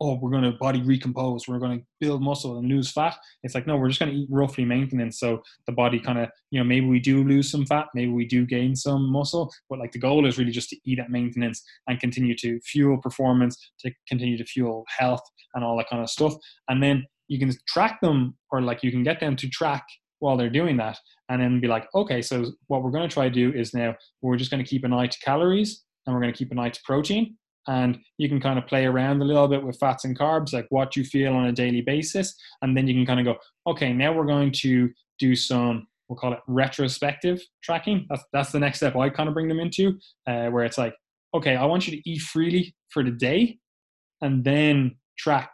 oh, 0.00 0.18
we're 0.20 0.30
going 0.30 0.42
to 0.42 0.52
body 0.58 0.82
recompose, 0.82 1.46
we're 1.46 1.60
going 1.60 1.78
to 1.78 1.84
build 2.00 2.22
muscle 2.22 2.58
and 2.58 2.68
lose 2.68 2.90
fat. 2.90 3.14
It's 3.42 3.54
like 3.54 3.66
no, 3.66 3.76
we're 3.76 3.88
just 3.88 4.00
going 4.00 4.10
to 4.10 4.18
eat 4.18 4.28
roughly 4.30 4.64
maintenance, 4.64 5.20
so 5.20 5.42
the 5.66 5.72
body 5.72 6.00
kind 6.00 6.18
of, 6.18 6.28
you 6.50 6.58
know, 6.58 6.64
maybe 6.64 6.86
we 6.86 6.98
do 6.98 7.22
lose 7.22 7.50
some 7.50 7.64
fat, 7.64 7.86
maybe 7.94 8.10
we 8.10 8.26
do 8.26 8.44
gain 8.44 8.74
some 8.74 9.10
muscle, 9.10 9.52
but 9.70 9.78
like 9.78 9.92
the 9.92 9.98
goal 9.98 10.26
is 10.26 10.38
really 10.38 10.50
just 10.50 10.70
to 10.70 10.76
eat 10.84 10.98
at 10.98 11.10
maintenance 11.10 11.62
and 11.86 12.00
continue 12.00 12.36
to 12.36 12.58
fuel 12.60 12.98
performance, 12.98 13.56
to 13.80 13.92
continue 14.08 14.36
to 14.36 14.44
fuel 14.44 14.84
health 14.88 15.22
and 15.54 15.64
all 15.64 15.76
that 15.76 15.88
kind 15.88 16.02
of 16.02 16.10
stuff. 16.10 16.34
And 16.68 16.82
then 16.82 17.06
you 17.28 17.38
can 17.38 17.52
track 17.68 18.00
them, 18.00 18.36
or 18.50 18.60
like 18.60 18.82
you 18.82 18.90
can 18.90 19.04
get 19.04 19.20
them 19.20 19.36
to 19.36 19.48
track 19.48 19.84
while 20.22 20.36
they're 20.36 20.48
doing 20.48 20.76
that 20.76 20.96
and 21.28 21.42
then 21.42 21.60
be 21.60 21.66
like 21.66 21.88
okay 21.94 22.22
so 22.22 22.46
what 22.68 22.82
we're 22.82 22.90
going 22.90 23.06
to 23.06 23.12
try 23.12 23.28
to 23.28 23.34
do 23.34 23.52
is 23.52 23.74
now 23.74 23.94
we're 24.22 24.36
just 24.36 24.50
going 24.50 24.62
to 24.62 24.68
keep 24.68 24.84
an 24.84 24.92
eye 24.92 25.06
to 25.06 25.18
calories 25.18 25.82
and 26.06 26.14
we're 26.14 26.22
going 26.22 26.32
to 26.32 26.38
keep 26.38 26.52
an 26.52 26.58
eye 26.58 26.68
to 26.70 26.80
protein 26.84 27.36
and 27.68 27.98
you 28.18 28.28
can 28.28 28.40
kind 28.40 28.58
of 28.58 28.66
play 28.66 28.86
around 28.86 29.20
a 29.20 29.24
little 29.24 29.48
bit 29.48 29.62
with 29.62 29.78
fats 29.78 30.04
and 30.04 30.18
carbs 30.18 30.52
like 30.52 30.66
what 30.70 30.96
you 30.96 31.04
feel 31.04 31.34
on 31.34 31.46
a 31.46 31.52
daily 31.52 31.80
basis 31.80 32.34
and 32.62 32.76
then 32.76 32.86
you 32.86 32.94
can 32.94 33.04
kind 33.04 33.20
of 33.20 33.26
go 33.26 33.70
okay 33.70 33.92
now 33.92 34.12
we're 34.12 34.24
going 34.24 34.52
to 34.52 34.88
do 35.18 35.34
some 35.34 35.86
we'll 36.08 36.18
call 36.18 36.32
it 36.32 36.40
retrospective 36.46 37.40
tracking. 37.62 38.06
That's, 38.10 38.22
that's 38.32 38.52
the 38.52 38.60
next 38.60 38.78
step 38.78 38.96
i 38.96 39.08
kind 39.10 39.28
of 39.28 39.34
bring 39.34 39.48
them 39.48 39.60
into 39.60 39.98
uh, 40.28 40.46
where 40.46 40.64
it's 40.64 40.78
like 40.78 40.94
okay 41.34 41.56
i 41.56 41.64
want 41.64 41.88
you 41.88 41.96
to 41.96 42.10
eat 42.10 42.20
freely 42.20 42.74
for 42.90 43.02
the 43.02 43.10
day 43.10 43.58
and 44.20 44.44
then 44.44 44.96
track 45.18 45.50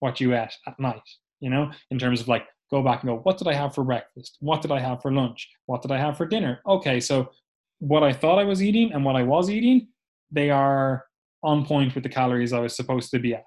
what 0.00 0.20
you 0.20 0.34
ate 0.34 0.54
at 0.66 0.78
night 0.78 1.02
you 1.40 1.48
know 1.48 1.70
in 1.90 1.98
terms 1.98 2.20
of 2.20 2.28
like 2.28 2.44
go 2.70 2.82
back 2.82 3.02
and 3.02 3.10
go, 3.10 3.18
what 3.18 3.38
did 3.38 3.48
I 3.48 3.54
have 3.54 3.74
for 3.74 3.84
breakfast? 3.84 4.36
What 4.40 4.62
did 4.62 4.70
I 4.70 4.78
have 4.78 5.02
for 5.02 5.12
lunch? 5.12 5.48
What 5.66 5.82
did 5.82 5.90
I 5.90 5.98
have 5.98 6.16
for 6.16 6.26
dinner? 6.26 6.60
Okay, 6.66 7.00
so 7.00 7.30
what 7.78 8.02
I 8.02 8.12
thought 8.12 8.38
I 8.38 8.44
was 8.44 8.62
eating 8.62 8.92
and 8.92 9.04
what 9.04 9.16
I 9.16 9.22
was 9.22 9.50
eating, 9.50 9.88
they 10.30 10.50
are 10.50 11.04
on 11.42 11.64
point 11.64 11.94
with 11.94 12.04
the 12.04 12.10
calories 12.10 12.52
I 12.52 12.60
was 12.60 12.76
supposed 12.76 13.10
to 13.10 13.18
be 13.18 13.34
at, 13.34 13.44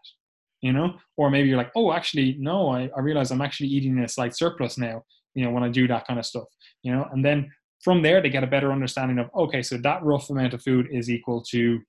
you 0.61 0.73
know? 0.73 0.95
Or 1.15 1.29
maybe 1.29 1.47
you're 1.47 1.57
like, 1.57 1.71
oh, 1.75 1.93
actually, 1.93 2.35
no, 2.39 2.69
I, 2.69 2.89
I 2.95 2.99
realize 2.99 3.31
I'm 3.31 3.41
actually 3.41 3.69
eating 3.69 3.99
a 3.99 4.07
slight 4.07 4.35
surplus 4.35 4.77
now, 4.77 5.03
you 5.35 5.45
know, 5.45 5.51
when 5.51 5.63
I 5.63 5.69
do 5.69 5.87
that 5.87 6.07
kind 6.07 6.19
of 6.19 6.25
stuff, 6.25 6.47
you 6.81 6.91
know? 6.91 7.07
And 7.11 7.23
then 7.23 7.51
from 7.83 8.01
there, 8.01 8.21
they 8.21 8.29
get 8.29 8.43
a 8.43 8.47
better 8.47 8.71
understanding 8.71 9.19
of, 9.19 9.29
okay, 9.35 9.61
so 9.61 9.77
that 9.77 10.03
rough 10.03 10.29
amount 10.29 10.53
of 10.53 10.61
food 10.61 10.87
is 10.91 11.09
equal 11.09 11.43
to 11.51 11.79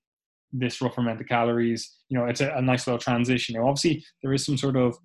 this 0.53 0.81
rough 0.81 0.99
amount 0.99 1.21
of 1.21 1.27
calories. 1.27 1.97
You 2.09 2.19
know, 2.19 2.27
it's 2.27 2.41
a, 2.41 2.51
a 2.53 2.63
nice 2.63 2.87
little 2.87 2.99
transition. 2.99 3.55
Know, 3.55 3.67
obviously, 3.67 4.05
there 4.23 4.33
is 4.33 4.45
some 4.45 4.57
sort 4.57 4.77
of 4.77 4.97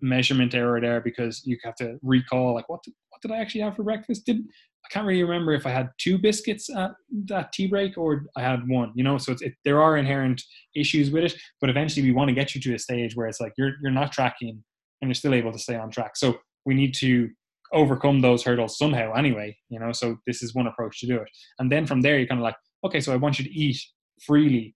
measurement 0.00 0.54
error 0.54 0.80
there 0.80 1.00
because 1.00 1.42
you 1.44 1.56
have 1.64 1.74
to 1.76 1.98
recall 2.02 2.54
like 2.54 2.68
what 2.68 2.82
did, 2.82 2.94
what 3.10 3.20
did 3.22 3.32
I 3.32 3.40
actually 3.40 3.62
have 3.62 3.76
for 3.76 3.82
breakfast? 3.82 4.26
Did 4.26 4.42
I 4.84 4.88
can't 4.90 5.06
really 5.06 5.22
remember 5.22 5.52
if 5.52 5.66
I 5.66 5.70
had 5.70 5.90
two 5.98 6.18
biscuits 6.18 6.70
at 6.74 6.92
that 7.26 7.52
tea 7.52 7.66
break 7.66 7.98
or 7.98 8.24
I 8.36 8.42
had 8.42 8.66
one. 8.68 8.92
You 8.94 9.04
know, 9.04 9.18
so 9.18 9.34
it, 9.40 9.54
there 9.64 9.82
are 9.82 9.96
inherent 9.96 10.42
issues 10.74 11.10
with 11.10 11.24
it, 11.24 11.34
but 11.60 11.68
eventually 11.68 12.06
we 12.06 12.12
want 12.12 12.28
to 12.28 12.34
get 12.34 12.54
you 12.54 12.60
to 12.62 12.74
a 12.74 12.78
stage 12.78 13.14
where 13.14 13.26
it's 13.26 13.40
like 13.40 13.52
you're 13.58 13.72
you're 13.82 13.90
not 13.90 14.12
tracking 14.12 14.62
and 15.00 15.08
you're 15.08 15.14
still 15.14 15.34
able 15.34 15.52
to 15.52 15.58
stay 15.58 15.76
on 15.76 15.90
track. 15.90 16.16
So 16.16 16.38
we 16.64 16.74
need 16.74 16.94
to 16.96 17.28
overcome 17.72 18.20
those 18.20 18.42
hurdles 18.42 18.78
somehow 18.78 19.12
anyway. 19.14 19.56
You 19.68 19.80
know, 19.80 19.92
so 19.92 20.16
this 20.26 20.42
is 20.42 20.54
one 20.54 20.66
approach 20.66 21.00
to 21.00 21.06
do 21.06 21.16
it, 21.16 21.28
and 21.58 21.70
then 21.70 21.86
from 21.86 22.00
there 22.00 22.18
you're 22.18 22.28
kind 22.28 22.40
of 22.40 22.44
like, 22.44 22.56
okay, 22.84 23.00
so 23.00 23.12
I 23.12 23.16
want 23.16 23.38
you 23.38 23.44
to 23.44 23.52
eat 23.52 23.78
freely, 24.24 24.74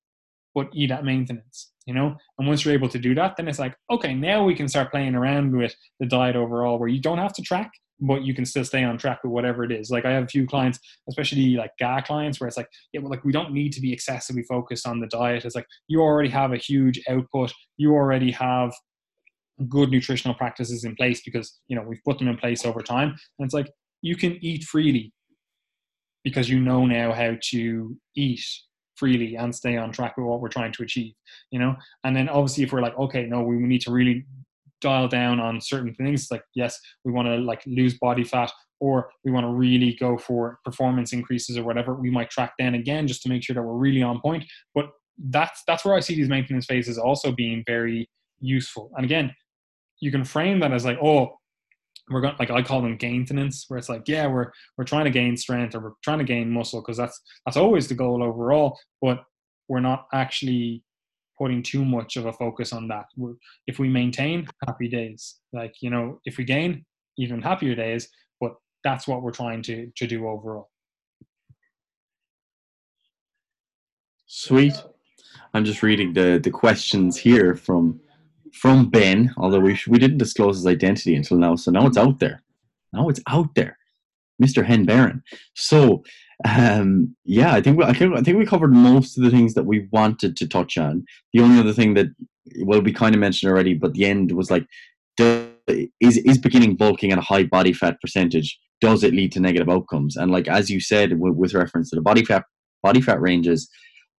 but 0.55 0.69
eat 0.75 0.91
at 0.91 1.05
maintenance 1.05 1.72
you 1.87 1.95
know? 1.95 2.15
And 2.39 2.49
once 2.49 2.65
you're 2.65 2.75
able 2.75 2.89
to 2.89 2.99
do 2.99 3.15
that 3.15 3.37
then 3.37 3.49
it's 3.49 3.59
like 3.59 3.75
okay 3.91 4.15
now 4.15 4.45
we 4.45 4.55
can 4.55 4.69
start 4.69 4.91
playing 4.91 5.15
around 5.15 5.57
with 5.57 5.75
the 6.01 6.07
diet 6.07 6.37
overall 6.37 6.79
where 6.79 6.89
you 6.89 7.01
don't 7.01 7.19
have 7.19 7.33
to 7.35 7.43
track 7.43 7.71
but 8.05 8.25
you 8.25 8.35
can 8.35 8.45
still 8.45 8.65
stay 8.65 8.83
on 8.83 8.99
track 8.99 9.21
with 9.23 9.31
whatever 9.31 9.63
it 9.63 9.71
is. 9.71 9.91
Like 9.91 10.05
i 10.05 10.11
have 10.11 10.25
a 10.25 10.29
few 10.29 10.47
clients 10.47 10.79
especially 11.09 11.55
like 11.55 11.71
GA 11.79 12.03
clients 12.03 12.41
where 12.41 12.49
it's 12.49 12.57
like 12.57 12.69
yeah 12.93 13.01
well, 13.01 13.11
like 13.11 13.25
we 13.25 13.33
don't 13.33 13.53
need 13.53 13.73
to 13.73 13.81
be 13.81 13.93
excessively 13.93 14.43
focused 14.43 14.87
on 14.87 15.01
the 15.01 15.07
diet. 15.07 15.45
It's 15.45 15.55
like 15.55 15.67
you 15.89 16.01
already 16.01 16.31
have 16.31 16.53
a 16.53 16.57
huge 16.57 17.01
output. 17.09 17.53
You 17.77 17.93
already 17.93 18.31
have 18.33 18.73
good 19.69 19.91
nutritional 19.91 20.35
practices 20.35 20.85
in 20.85 20.97
place 20.97 21.23
because 21.25 21.61
you 21.69 21.77
know 21.77 21.83
we've 21.83 22.03
put 22.05 22.19
them 22.19 22.29
in 22.29 22.37
place 22.37 22.65
over 22.65 22.83
time. 22.83 23.11
And 23.39 23.47
it's 23.47 23.55
like 23.55 23.71
you 24.01 24.17
can 24.17 24.39
eat 24.45 24.65
freely 24.65 25.13
because 26.25 26.49
you 26.49 26.61
know 26.61 26.87
now 26.87 27.13
how 27.13 27.37
to 27.51 27.97
eat 28.17 28.45
freely 29.03 29.35
and 29.35 29.53
stay 29.53 29.77
on 29.77 29.91
track 29.91 30.17
with 30.17 30.27
what 30.27 30.41
we're 30.41 30.57
trying 30.57 30.73
to 30.73 30.83
achieve 30.85 31.15
you 31.51 31.59
know? 31.59 31.75
And 32.05 32.15
then 32.15 32.29
obviously 32.29 32.63
if 32.63 32.73
we're 32.73 32.87
like 32.87 32.99
okay 32.99 33.27
no 33.27 33.43
we 33.43 33.57
need 33.57 33.83
to 33.83 33.91
really 33.91 34.25
dial 34.81 35.09
down 35.09 35.41
on 35.41 35.61
certain 35.61 35.95
things 35.95 36.29
like 36.31 36.45
yes 36.55 36.79
we 37.05 37.13
want 37.13 37.27
to 37.27 37.37
like 37.37 37.63
lose 37.67 37.99
body 37.99 38.25
fat 38.25 38.53
or 38.81 39.11
we 39.25 39.31
want 39.31 39.45
to 39.45 39.53
really 39.53 39.95
go 39.95 40.19
for 40.19 40.59
performance 40.65 41.13
increases 41.13 41.57
or 41.57 41.63
whatever 41.63 41.95
we 41.95 42.11
might 42.11 42.31
track 42.31 42.53
then 42.59 42.75
again 42.75 43.07
just 43.07 43.23
to 43.23 43.29
make 43.29 43.43
sure 43.45 43.55
that 43.55 43.63
we're 43.63 43.85
really 43.87 44.03
on 44.03 44.21
point. 44.21 44.45
But 44.75 44.91
that's 45.31 45.63
that's 45.67 45.85
where 45.85 45.95
i 45.95 46.01
see 46.01 46.15
these 46.15 46.31
maintenance 46.31 46.67
phases 46.67 46.99
also 46.99 47.31
being 47.31 47.63
very 47.67 48.09
useful. 48.41 48.91
And 48.97 49.05
again 49.05 49.35
you 50.01 50.11
can 50.11 50.25
frame 50.25 50.59
that 50.61 50.73
as 50.73 50.85
like 50.85 50.99
oh 51.03 51.39
we're 52.11 52.21
going 52.21 52.35
like 52.39 52.51
I 52.51 52.63
call 52.63 52.83
them 52.83 52.97
gaintenance, 52.97 53.65
where 53.69 53.79
it's 53.79 53.89
like, 53.89 54.03
yeah, 54.07 54.27
we're 54.27 54.51
we're 54.77 54.85
trying 54.85 55.05
to 55.05 55.11
gain 55.11 55.37
strength 55.37 55.75
or 55.75 55.81
we're 55.81 55.93
trying 56.03 56.19
to 56.19 56.25
gain 56.25 56.51
muscle 56.51 56.81
because 56.81 56.97
that's 56.97 57.21
that's 57.47 57.57
always 57.57 57.89
the 57.89 57.95
goal 57.95 58.23
overall, 58.23 58.79
but 59.01 59.25
we're 59.69 59.81
not 59.81 60.07
actually 60.13 60.83
putting 61.39 61.63
too 61.63 61.85
much 61.85 62.17
of 62.17 62.27
a 62.27 62.33
focus 62.33 62.73
on 62.73 62.89
that. 62.89 63.07
We're, 63.17 63.35
if 63.67 63.79
we 63.79 63.89
maintain, 63.89 64.47
happy 64.67 64.89
days. 64.89 65.41
Like 65.53 65.75
you 65.81 65.91
know, 65.91 66.21
if 66.25 66.39
we 66.39 66.45
gain, 66.45 66.85
even 67.19 67.41
happier 67.41 67.75
days. 67.75 68.09
But 68.41 68.55
that's 68.85 69.07
what 69.07 69.23
we're 69.23 69.33
trying 69.33 69.63
to 69.63 69.91
to 69.97 70.07
do 70.07 70.27
overall. 70.27 70.71
Sweet. 74.27 74.75
I'm 75.55 75.65
just 75.65 75.83
reading 75.83 76.13
the 76.13 76.41
the 76.43 76.51
questions 76.51 77.17
here 77.17 77.55
from 77.55 78.01
from 78.53 78.91
Ben, 78.91 79.35
although 79.37 79.61
we 79.61 79.79
we 79.89 79.99
didn't 79.99 80.19
disclose 80.19 80.57
his 80.57 80.67
identity 80.67 81.15
until 81.15 81.39
now, 81.39 81.57
so 81.57 81.71
now 81.71 81.87
it's 81.87 81.97
out 81.97 82.19
there. 82.19 82.43
Now 82.93 83.09
it's 83.09 83.21
out 83.29 83.55
there, 83.55 83.79
Mr. 84.43 84.65
Hen 84.65 84.85
Baron. 84.85 85.23
So, 85.55 86.03
um, 86.47 87.17
yeah, 87.25 87.55
I 87.55 87.61
think 87.61 87.79
we, 87.79 87.85
I 87.85 87.93
think 87.93 88.15
I 88.15 88.21
think 88.21 88.39
we 88.39 88.47
covered 88.47 88.73
most 88.73 89.17
of 89.17 89.25
the 89.25 89.31
things 89.31 89.55
that 89.55 89.65
we 89.65 89.89
wanted 89.93 90.37
to 90.37 90.49
touch 90.49 90.77
on. 90.77 91.05
The 91.33 91.41
only 91.41 91.59
other 91.59 91.73
thing 91.73 91.95
that 91.95 92.09
well 92.65 92.83
we 92.83 92.93
kind 92.93 93.15
of 93.15 93.21
mentioned 93.21 93.51
already, 93.51 93.75
but 93.75 93.95
the 93.95 94.05
end 94.05 94.33
was 94.33 94.51
like, 94.51 94.67
is 95.19 96.19
is 96.19 96.39
beginning 96.39 96.77
bulking 96.77 97.13
at 97.13 97.19
a 97.19 97.23
high 97.23 97.45
body 97.45 97.73
fat 97.73 98.01
percentage? 98.01 98.59
Does 98.81 99.05
it 99.05 99.15
lead 99.15 99.33
to 99.33 99.41
negative 99.41 99.69
outcomes? 99.69 100.17
And 100.17 100.31
like 100.31 100.49
as 100.49 100.69
you 100.69 100.81
said, 100.81 101.19
with 101.19 101.55
reference 101.55 101.91
to 101.91 101.97
the 101.97 102.03
body 102.03 102.25
fat 102.25 102.45
body 102.83 103.01
fat 103.01 103.21
ranges, 103.21 103.69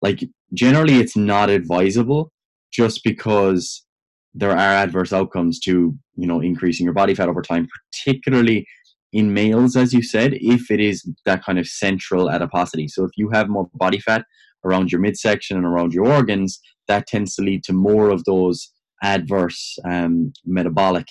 like 0.02 0.24
generally 0.54 0.98
it's 0.98 1.16
not 1.16 1.50
advisable 1.50 2.32
just 2.72 3.04
because 3.04 3.86
there 4.34 4.52
are 4.52 4.58
adverse 4.58 5.14
outcomes 5.14 5.60
to 5.60 5.96
you 6.16 6.28
know 6.28 6.40
increasing 6.42 6.84
your 6.86 6.94
body 6.94 7.14
fat 7.14 7.30
over 7.30 7.42
time 7.42 7.68
particularly 7.92 8.66
in 9.12 9.34
males 9.34 9.76
as 9.76 9.94
you 9.94 10.02
said 10.02 10.34
if 10.36 10.72
it 10.72 10.80
is 10.80 11.08
that 11.26 11.44
kind 11.44 11.60
of 11.60 11.68
central 11.68 12.30
adiposity. 12.30 12.88
So 12.88 13.04
if 13.06 13.12
you 13.16 13.30
have 13.30 13.48
more 13.48 13.70
body 13.76 14.00
fat 14.00 14.26
around 14.66 14.92
your 14.92 15.02
midsection 15.02 15.56
and 15.58 15.66
around 15.66 15.94
your 15.94 16.08
organs 16.08 16.60
that 16.88 17.08
tends 17.08 17.36
to 17.36 17.44
lead 17.44 17.64
to 17.66 17.74
more 17.74 18.10
of 18.10 18.24
those 18.26 18.72
adverse 19.04 19.78
um, 19.86 20.34
metabolic 20.46 21.08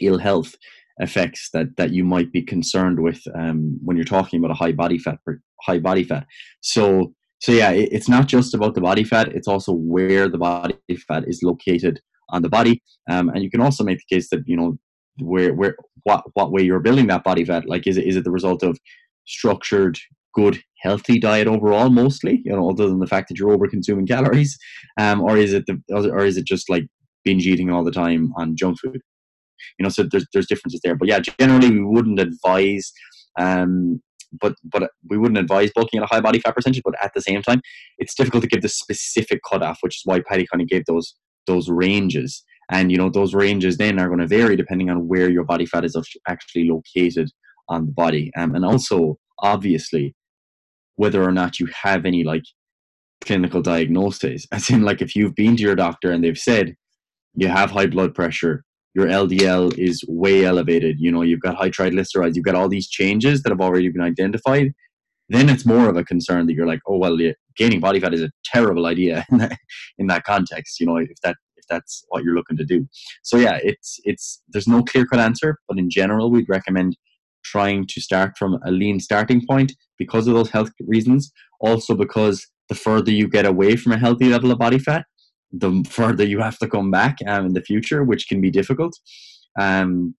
ill 0.00 0.18
health 0.18 0.54
effects 0.98 1.50
that 1.52 1.76
that 1.76 1.90
you 1.90 2.04
might 2.04 2.32
be 2.32 2.42
concerned 2.42 3.00
with 3.00 3.20
um, 3.34 3.78
when 3.82 3.96
you're 3.96 4.04
talking 4.04 4.38
about 4.38 4.50
a 4.50 4.58
high 4.58 4.72
body 4.72 4.98
fat 4.98 5.18
high 5.62 5.78
body 5.78 6.04
fat. 6.04 6.26
So 6.60 7.12
so 7.40 7.52
yeah 7.52 7.70
it, 7.70 7.90
it's 7.92 8.08
not 8.08 8.26
just 8.26 8.54
about 8.54 8.74
the 8.74 8.80
body 8.80 9.04
fat 9.04 9.28
it's 9.32 9.48
also 9.48 9.72
where 9.72 10.28
the 10.28 10.38
body 10.38 10.76
fat 11.06 11.24
is 11.26 11.42
located 11.42 12.00
on 12.32 12.42
the 12.42 12.48
body. 12.48 12.82
Um, 13.10 13.28
and 13.28 13.42
you 13.42 13.50
can 13.50 13.60
also 13.60 13.84
make 13.84 13.98
the 13.98 14.14
case 14.14 14.28
that 14.30 14.42
you 14.46 14.56
know 14.56 14.78
where 15.18 15.54
where 15.54 15.76
what 16.04 16.24
what 16.34 16.52
way 16.52 16.62
you're 16.62 16.80
building 16.80 17.06
that 17.08 17.24
body 17.24 17.44
fat. 17.44 17.68
Like 17.68 17.86
is 17.86 17.96
it 17.96 18.06
is 18.06 18.16
it 18.16 18.24
the 18.24 18.30
result 18.30 18.62
of 18.62 18.78
structured, 19.26 19.98
good, 20.34 20.60
healthy 20.80 21.18
diet 21.18 21.46
overall, 21.46 21.90
mostly? 21.90 22.42
You 22.44 22.52
know, 22.52 22.70
other 22.70 22.88
than 22.88 23.00
the 23.00 23.06
fact 23.06 23.28
that 23.28 23.38
you're 23.38 23.52
over 23.52 23.68
consuming 23.68 24.06
calories, 24.06 24.58
um, 24.98 25.20
or 25.20 25.36
is 25.36 25.52
it 25.52 25.64
the 25.66 25.80
or 25.90 26.24
is 26.24 26.36
it 26.36 26.46
just 26.46 26.68
like 26.68 26.84
binge 27.24 27.46
eating 27.46 27.70
all 27.70 27.84
the 27.84 27.92
time 27.92 28.32
on 28.36 28.56
junk 28.56 28.78
food? 28.80 29.00
You 29.78 29.84
know, 29.84 29.90
so 29.90 30.04
there's 30.10 30.26
there's 30.32 30.46
differences 30.46 30.80
there. 30.82 30.96
But 30.96 31.08
yeah, 31.08 31.20
generally 31.20 31.70
we 31.70 31.84
wouldn't 31.84 32.18
advise 32.18 32.92
um, 33.38 34.00
but 34.40 34.54
but 34.64 34.90
we 35.08 35.18
wouldn't 35.18 35.38
advise 35.38 35.70
bulking 35.74 35.98
at 35.98 36.04
a 36.04 36.14
high 36.14 36.20
body 36.20 36.40
fat 36.40 36.54
percentage. 36.54 36.82
But 36.84 36.94
at 37.02 37.12
the 37.14 37.20
same 37.20 37.42
time, 37.42 37.60
it's 37.98 38.14
difficult 38.14 38.42
to 38.42 38.48
give 38.48 38.62
the 38.62 38.68
specific 38.68 39.40
cutoff, 39.48 39.78
which 39.80 39.96
is 39.96 40.02
why 40.04 40.20
Patty 40.20 40.46
kind 40.50 40.62
of 40.62 40.68
gave 40.68 40.84
those 40.86 41.14
those 41.46 41.68
ranges. 41.68 42.44
And 42.70 42.90
you 42.90 42.98
know 42.98 43.10
those 43.10 43.34
ranges 43.34 43.76
then 43.76 43.98
are 43.98 44.08
going 44.08 44.20
to 44.20 44.26
vary 44.26 44.56
depending 44.56 44.90
on 44.90 45.08
where 45.08 45.30
your 45.30 45.44
body 45.44 45.66
fat 45.66 45.84
is 45.84 45.96
actually 46.28 46.68
located 46.68 47.30
on 47.68 47.86
the 47.86 47.92
body. 47.92 48.30
Um, 48.36 48.54
and 48.54 48.64
also 48.64 49.18
obviously 49.40 50.14
whether 50.96 51.22
or 51.22 51.32
not 51.32 51.58
you 51.58 51.68
have 51.82 52.06
any 52.06 52.22
like 52.24 52.44
clinical 53.22 53.62
diagnoses 53.62 54.46
as 54.52 54.68
in 54.68 54.82
like 54.82 55.00
if 55.00 55.14
you've 55.14 55.34
been 55.34 55.56
to 55.56 55.62
your 55.62 55.76
doctor 55.76 56.10
and 56.10 56.24
they've 56.24 56.38
said 56.38 56.74
you 57.34 57.48
have 57.48 57.70
high 57.70 57.86
blood 57.86 58.14
pressure 58.14 58.64
your 58.94 59.06
ldl 59.06 59.76
is 59.78 60.04
way 60.08 60.44
elevated 60.44 60.96
you 60.98 61.10
know 61.10 61.22
you've 61.22 61.40
got 61.40 61.54
high 61.54 61.70
triglycerides 61.70 62.34
you've 62.34 62.44
got 62.44 62.56
all 62.56 62.68
these 62.68 62.88
changes 62.88 63.42
that 63.42 63.50
have 63.50 63.60
already 63.60 63.88
been 63.88 64.02
identified 64.02 64.72
then 65.32 65.48
it's 65.48 65.64
more 65.64 65.88
of 65.88 65.96
a 65.96 66.04
concern 66.04 66.46
that 66.46 66.54
you're 66.54 66.66
like, 66.66 66.80
oh 66.86 66.98
well, 66.98 67.18
gaining 67.56 67.80
body 67.80 68.00
fat 68.00 68.14
is 68.14 68.22
a 68.22 68.30
terrible 68.44 68.86
idea 68.86 69.24
in 69.30 69.38
that, 69.38 69.58
in 69.98 70.06
that 70.08 70.24
context. 70.24 70.80
You 70.80 70.86
know, 70.86 70.96
if 70.96 71.20
that 71.22 71.36
if 71.56 71.64
that's 71.68 72.04
what 72.08 72.24
you're 72.24 72.34
looking 72.34 72.56
to 72.56 72.64
do. 72.64 72.86
So 73.22 73.36
yeah, 73.36 73.58
it's 73.62 74.00
it's 74.04 74.42
there's 74.48 74.68
no 74.68 74.82
clear 74.82 75.06
cut 75.06 75.20
answer, 75.20 75.58
but 75.68 75.78
in 75.78 75.90
general, 75.90 76.30
we'd 76.30 76.48
recommend 76.48 76.96
trying 77.44 77.86
to 77.88 78.00
start 78.00 78.36
from 78.38 78.58
a 78.64 78.70
lean 78.70 79.00
starting 79.00 79.44
point 79.46 79.72
because 79.98 80.26
of 80.26 80.34
those 80.34 80.50
health 80.50 80.70
reasons. 80.80 81.32
Also 81.60 81.94
because 81.94 82.46
the 82.68 82.74
further 82.74 83.10
you 83.10 83.28
get 83.28 83.46
away 83.46 83.76
from 83.76 83.92
a 83.92 83.98
healthy 83.98 84.28
level 84.28 84.50
of 84.50 84.58
body 84.58 84.78
fat, 84.78 85.04
the 85.50 85.84
further 85.88 86.24
you 86.24 86.40
have 86.40 86.58
to 86.58 86.68
come 86.68 86.90
back 86.90 87.16
um, 87.26 87.46
in 87.46 87.52
the 87.52 87.62
future, 87.62 88.02
which 88.04 88.28
can 88.28 88.40
be 88.40 88.50
difficult. 88.50 88.98
Um, 89.60 90.14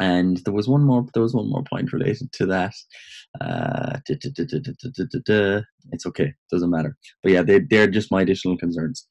and 0.00 0.38
there 0.38 0.54
was 0.54 0.66
one 0.66 0.82
more. 0.82 1.06
There 1.12 1.22
was 1.22 1.34
one 1.34 1.48
more 1.48 1.62
point 1.62 1.92
related 1.92 2.32
to 2.32 2.46
that. 2.46 2.74
Uh, 3.40 4.00
it's 5.92 6.06
okay, 6.06 6.32
doesn't 6.50 6.70
matter. 6.70 6.96
But 7.22 7.32
yeah, 7.32 7.42
they 7.42 7.60
they're 7.60 7.86
just 7.86 8.10
my 8.10 8.22
additional 8.22 8.56
concerns. 8.56 9.06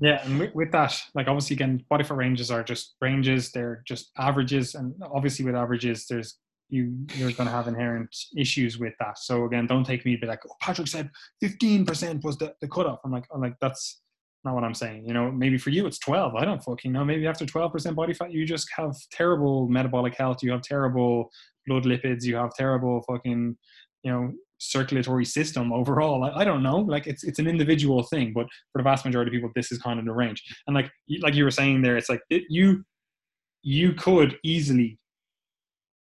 Yeah, 0.00 0.22
and 0.24 0.38
with, 0.38 0.54
with 0.54 0.72
that, 0.72 1.00
like 1.14 1.26
obviously 1.26 1.54
again, 1.54 1.82
body 1.88 2.04
fat 2.04 2.16
ranges 2.16 2.50
are 2.50 2.62
just 2.62 2.94
ranges. 3.00 3.50
They're 3.50 3.82
just 3.88 4.10
averages, 4.18 4.74
and 4.74 4.94
obviously 5.02 5.44
with 5.46 5.56
averages, 5.56 6.06
there's 6.06 6.38
you 6.68 6.94
you're 7.14 7.32
going 7.32 7.48
to 7.48 7.54
have 7.54 7.66
inherent 7.66 8.14
issues 8.36 8.78
with 8.78 8.92
that. 9.00 9.18
So 9.18 9.46
again, 9.46 9.66
don't 9.66 9.84
take 9.84 10.04
me 10.04 10.16
be 10.16 10.26
like, 10.26 10.40
oh, 10.46 10.54
Patrick 10.60 10.88
said 10.88 11.10
15% 11.42 12.22
was 12.22 12.38
the, 12.38 12.54
the 12.60 12.68
cutoff. 12.68 13.00
I'm 13.04 13.12
like, 13.12 13.26
I'm 13.32 13.40
like 13.40 13.56
that's 13.60 14.00
not 14.44 14.54
what 14.54 14.64
I'm 14.64 14.74
saying. 14.74 15.06
You 15.06 15.14
know, 15.14 15.30
maybe 15.30 15.58
for 15.58 15.70
you 15.70 15.86
it's 15.86 15.98
12. 15.98 16.34
I 16.34 16.44
don't 16.44 16.62
fucking 16.62 16.92
know. 16.92 17.04
Maybe 17.04 17.26
after 17.26 17.44
12% 17.44 17.94
body 17.94 18.14
fat, 18.14 18.32
you 18.32 18.44
just 18.44 18.68
have 18.76 18.94
terrible 19.10 19.68
metabolic 19.68 20.14
health. 20.16 20.42
You 20.42 20.52
have 20.52 20.62
terrible 20.62 21.30
blood 21.66 21.84
lipids. 21.84 22.24
You 22.24 22.36
have 22.36 22.54
terrible 22.54 23.02
fucking, 23.08 23.56
you 24.02 24.12
know, 24.12 24.32
circulatory 24.58 25.24
system 25.24 25.72
overall. 25.72 26.24
I, 26.24 26.40
I, 26.40 26.44
don't 26.44 26.62
know. 26.62 26.78
Like 26.78 27.06
it's 27.06 27.24
it's 27.24 27.38
an 27.38 27.46
individual 27.46 28.02
thing, 28.02 28.32
but 28.34 28.46
for 28.72 28.78
the 28.78 28.84
vast 28.84 29.04
majority 29.04 29.30
of 29.30 29.32
people, 29.32 29.50
this 29.54 29.72
is 29.72 29.78
kind 29.78 29.98
of 29.98 30.04
the 30.04 30.12
range. 30.12 30.42
And 30.66 30.74
like 30.74 30.90
like 31.20 31.34
you 31.34 31.44
were 31.44 31.50
saying 31.50 31.82
there, 31.82 31.96
it's 31.96 32.08
like 32.08 32.20
it, 32.30 32.44
you 32.48 32.84
you 33.62 33.92
could 33.92 34.38
easily 34.42 34.98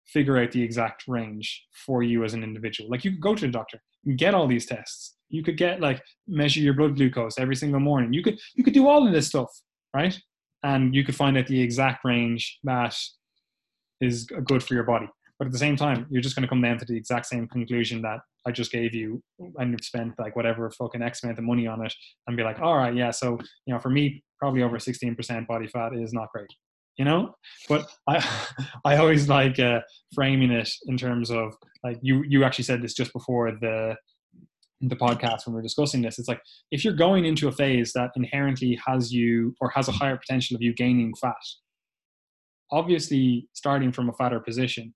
figure 0.06 0.38
out 0.38 0.52
the 0.52 0.62
exact 0.62 1.06
range 1.08 1.66
for 1.86 2.04
you 2.04 2.24
as 2.24 2.34
an 2.34 2.44
individual. 2.44 2.90
Like 2.90 3.04
you 3.04 3.12
could 3.12 3.22
go 3.22 3.36
to 3.36 3.46
the 3.46 3.52
doctor, 3.52 3.82
and 4.06 4.18
get 4.18 4.34
all 4.34 4.48
these 4.48 4.66
tests 4.66 5.13
you 5.30 5.44
could 5.44 5.58
get 5.58 5.82
like 5.82 6.02
measure 6.28 6.60
your 6.60 6.74
blood 6.74 6.96
glucose 6.96 7.40
every 7.40 7.56
single 7.56 7.80
morning. 7.80 8.14
You 8.14 8.24
could 8.24 8.40
you 8.56 8.64
could 8.64 8.74
do 8.74 8.88
all 8.88 9.06
of 9.06 9.14
this 9.14 9.28
stuff, 9.28 9.50
right? 9.94 10.18
And 10.64 10.96
you 10.96 11.04
could 11.04 11.16
find 11.16 11.38
out 11.38 11.48
the 11.48 11.62
exact 11.62 12.06
range 12.06 12.60
that 12.64 12.96
is 14.00 14.26
good 14.26 14.64
for 14.64 14.74
your 14.74 14.84
body. 14.84 15.10
But 15.40 15.48
at 15.48 15.52
the 15.52 15.60
same 15.60 15.76
time, 15.76 16.06
you're 16.10 16.22
just 16.22 16.36
going 16.36 16.44
to 16.44 16.48
come 16.48 16.62
down 16.62 16.78
to 16.78 16.86
the 16.86 16.96
exact 16.96 17.26
same 17.26 17.48
conclusion 17.48 18.02
that 18.04 18.20
I 18.46 18.52
just 18.52 18.72
gave 18.72 18.94
you, 18.94 19.22
and 19.58 19.72
you've 19.72 19.84
spent 19.84 20.14
like 20.20 20.36
whatever 20.36 20.70
fucking 20.72 21.02
X 21.02 21.24
amount 21.24 21.40
of 21.40 21.46
money 21.46 21.68
on 21.68 21.86
it, 21.86 21.94
and 22.28 22.38
be 22.38 22.44
like, 22.44 22.60
all 22.60 22.78
right, 22.78 22.96
yeah. 22.96 23.12
So 23.12 23.40
you 23.66 23.74
know, 23.74 23.80
for 23.80 23.90
me, 23.90 24.24
probably 24.40 24.62
over 24.62 24.78
16% 24.78 25.48
body 25.48 25.68
fat 25.68 25.94
is 25.96 26.14
not 26.14 26.30
great 26.34 26.50
you 26.98 27.06
know 27.06 27.34
but 27.68 27.90
i 28.08 28.24
i 28.86 28.98
always 28.98 29.28
like 29.28 29.60
uh, 29.60 29.80
framing 30.14 30.52
it 30.52 30.70
in 30.88 30.98
terms 30.98 31.32
of 31.32 31.54
like 31.84 31.98
you 32.02 32.24
you 32.28 32.44
actually 32.44 32.64
said 32.64 32.82
this 32.82 32.94
just 32.94 33.14
before 33.14 33.52
the 33.52 33.96
the 34.90 34.96
podcast 34.96 35.46
when 35.46 35.54
we're 35.54 35.62
discussing 35.62 36.02
this 36.02 36.20
it's 36.20 36.28
like 36.28 36.42
if 36.72 36.84
you're 36.84 36.94
going 36.94 37.26
into 37.26 37.48
a 37.48 37.52
phase 37.52 37.94
that 37.94 38.12
inherently 38.16 38.80
has 38.86 39.14
you 39.14 39.56
or 39.62 39.70
has 39.70 39.88
a 39.88 39.92
higher 39.92 40.18
potential 40.18 40.56
of 40.56 40.62
you 40.62 40.74
gaining 40.74 41.14
fat 41.16 41.36
obviously 42.72 43.48
starting 43.54 43.92
from 43.92 44.10
a 44.10 44.14
fatter 44.14 44.40
position 44.40 44.94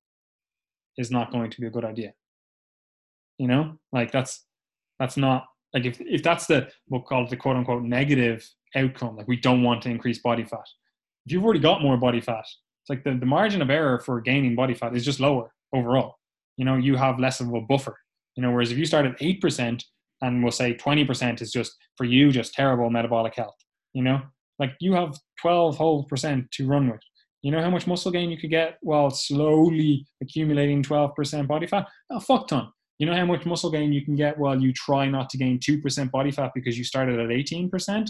is 0.98 1.12
not 1.12 1.32
going 1.32 1.50
to 1.50 1.62
be 1.62 1.68
a 1.68 1.72
good 1.72 1.86
idea 1.86 2.12
you 3.38 3.48
know 3.48 3.78
like 3.92 4.12
that's 4.12 4.46
that's 5.00 5.18
not 5.18 5.46
like 5.74 5.86
if, 5.86 6.00
if 6.02 6.24
that's 6.24 6.48
the 6.48 6.68
what 6.88 7.00
we'll 7.00 7.02
call 7.02 7.24
it 7.24 7.30
the 7.30 7.38
quote 7.38 7.56
unquote 7.56 7.84
negative 7.84 8.48
outcome 8.76 9.16
like 9.16 9.28
we 9.28 9.38
don't 9.38 9.64
want 9.64 9.82
to 9.82 9.90
increase 9.90 10.20
body 10.20 10.44
fat 10.44 10.68
if 11.28 11.34
you've 11.34 11.44
already 11.44 11.60
got 11.60 11.82
more 11.82 11.98
body 11.98 12.22
fat, 12.22 12.46
it's 12.48 12.90
like 12.90 13.04
the, 13.04 13.14
the 13.14 13.26
margin 13.26 13.62
of 13.62 13.70
error 13.70 14.00
for 14.00 14.22
gaining 14.22 14.56
body 14.56 14.74
fat 14.74 14.96
is 14.96 15.04
just 15.04 15.20
lower 15.20 15.52
overall. 15.74 16.16
You 16.56 16.64
know, 16.64 16.78
you 16.78 16.96
have 16.96 17.20
less 17.20 17.42
of 17.42 17.54
a 17.54 17.60
buffer. 17.60 17.98
You 18.38 18.44
know, 18.44 18.52
whereas 18.52 18.72
if 18.72 18.78
you 18.78 18.86
start 18.86 19.06
at 19.06 19.18
eight 19.20 19.42
percent 19.42 19.84
and 20.22 20.42
we'll 20.42 20.52
say 20.52 20.74
twenty 20.74 21.04
percent 21.04 21.42
is 21.42 21.52
just 21.52 21.76
for 21.98 22.06
you 22.06 22.32
just 22.32 22.54
terrible 22.54 22.90
metabolic 22.90 23.36
health. 23.36 23.56
You 23.94 24.04
know, 24.04 24.22
like 24.60 24.72
you 24.80 24.94
have 24.94 25.18
twelve 25.42 25.76
whole 25.76 26.06
percent 26.06 26.50
to 26.52 26.68
run 26.68 26.90
with. 26.90 27.02
You 27.42 27.52
know 27.52 27.62
how 27.62 27.70
much 27.70 27.88
muscle 27.88 28.12
gain 28.12 28.30
you 28.30 28.38
could 28.38 28.50
get 28.50 28.78
while 28.82 29.10
slowly 29.10 30.06
accumulating 30.22 30.84
12% 30.84 31.48
body 31.48 31.68
fat? 31.68 31.88
A 32.12 32.20
fuck 32.20 32.48
ton. 32.48 32.70
You 33.00 33.06
know 33.06 33.16
how 33.16 33.26
much 33.26 33.46
muscle 33.46 33.70
gain 33.70 33.94
you 33.94 34.04
can 34.04 34.16
get 34.16 34.38
while 34.38 34.60
you 34.60 34.74
try 34.74 35.08
not 35.08 35.30
to 35.30 35.38
gain 35.38 35.60
2% 35.60 36.12
body 36.12 36.32
fat 36.32 36.52
because 36.56 36.78
you 36.78 36.84
started 36.84 37.20
at 37.20 37.30
18%? 37.30 38.10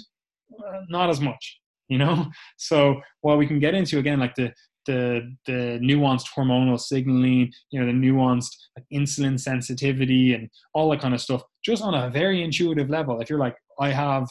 Uh, 0.58 0.80
not 0.88 1.10
as 1.10 1.20
much, 1.20 1.60
you 1.90 1.98
know? 1.98 2.26
So 2.58 3.02
while 3.22 3.38
we 3.38 3.46
can 3.46 3.60
get 3.60 3.76
into, 3.76 4.00
again, 4.00 4.20
like 4.20 4.34
the, 4.36 4.54
the, 4.88 5.32
the 5.46 5.80
nuanced 5.82 6.28
hormonal 6.36 6.80
signaling, 6.80 7.52
you 7.70 7.80
know, 7.80 7.86
the 7.86 7.92
nuanced 7.92 8.56
like 8.76 8.86
insulin 8.92 9.40
sensitivity 9.40 10.34
and 10.34 10.50
all 10.74 10.90
that 10.90 11.02
kind 11.02 11.14
of 11.14 11.22
stuff, 11.22 11.44
just 11.64 11.84
on 11.84 11.94
a 11.94 12.10
very 12.10 12.44
intuitive 12.44 12.90
level, 12.90 13.22
if 13.22 13.30
you're 13.30 13.40
like, 13.40 13.56
I 13.80 13.90
have 13.90 14.28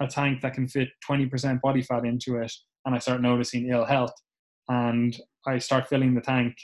a 0.00 0.06
tank 0.06 0.42
that 0.42 0.54
can 0.54 0.68
fit 0.68 0.88
20% 1.08 1.60
body 1.60 1.82
fat 1.82 2.04
into 2.04 2.36
it 2.36 2.52
and 2.84 2.94
I 2.94 2.98
start 2.98 3.20
noticing 3.20 3.68
ill 3.68 3.84
health 3.84 4.14
and 4.68 5.16
I 5.46 5.58
start 5.58 5.88
filling 5.88 6.14
the 6.14 6.20
tank 6.20 6.54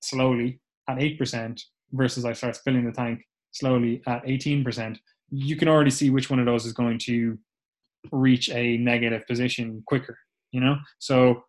slowly 0.00 0.60
at 0.88 0.98
8% 0.98 1.60
versus 1.92 2.24
I 2.24 2.32
start 2.32 2.58
filling 2.64 2.84
the 2.84 2.92
tank 2.92 3.22
slowly 3.52 4.02
at 4.06 4.24
18%, 4.24 4.98
you 5.30 5.56
can 5.56 5.68
already 5.68 5.90
see 5.90 6.10
which 6.10 6.30
one 6.30 6.38
of 6.38 6.46
those 6.46 6.66
is 6.66 6.72
going 6.72 6.98
to 6.98 7.38
reach 8.12 8.50
a 8.50 8.76
negative 8.78 9.26
position 9.26 9.82
quicker, 9.86 10.18
you 10.52 10.60
know? 10.60 10.76
So 10.98 11.44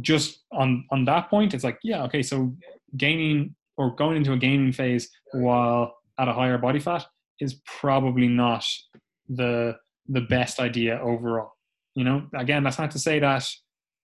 just 0.00 0.40
on 0.52 0.84
on 0.90 1.04
that 1.06 1.30
point, 1.30 1.54
it's 1.54 1.64
like, 1.64 1.78
yeah, 1.82 2.02
okay, 2.04 2.22
so 2.22 2.54
gaining 2.96 3.54
or 3.76 3.94
going 3.94 4.16
into 4.16 4.32
a 4.32 4.36
gaining 4.36 4.72
phase 4.72 5.08
while 5.32 5.94
at 6.18 6.28
a 6.28 6.32
higher 6.32 6.58
body 6.58 6.80
fat 6.80 7.04
is 7.40 7.60
probably 7.64 8.28
not 8.28 8.64
the 9.28 9.76
the 10.08 10.20
best 10.22 10.60
idea 10.60 11.00
overall. 11.00 11.52
You 11.94 12.04
know, 12.04 12.26
again, 12.34 12.62
that's 12.62 12.78
not 12.78 12.90
to 12.92 12.98
say 12.98 13.18
that 13.20 13.46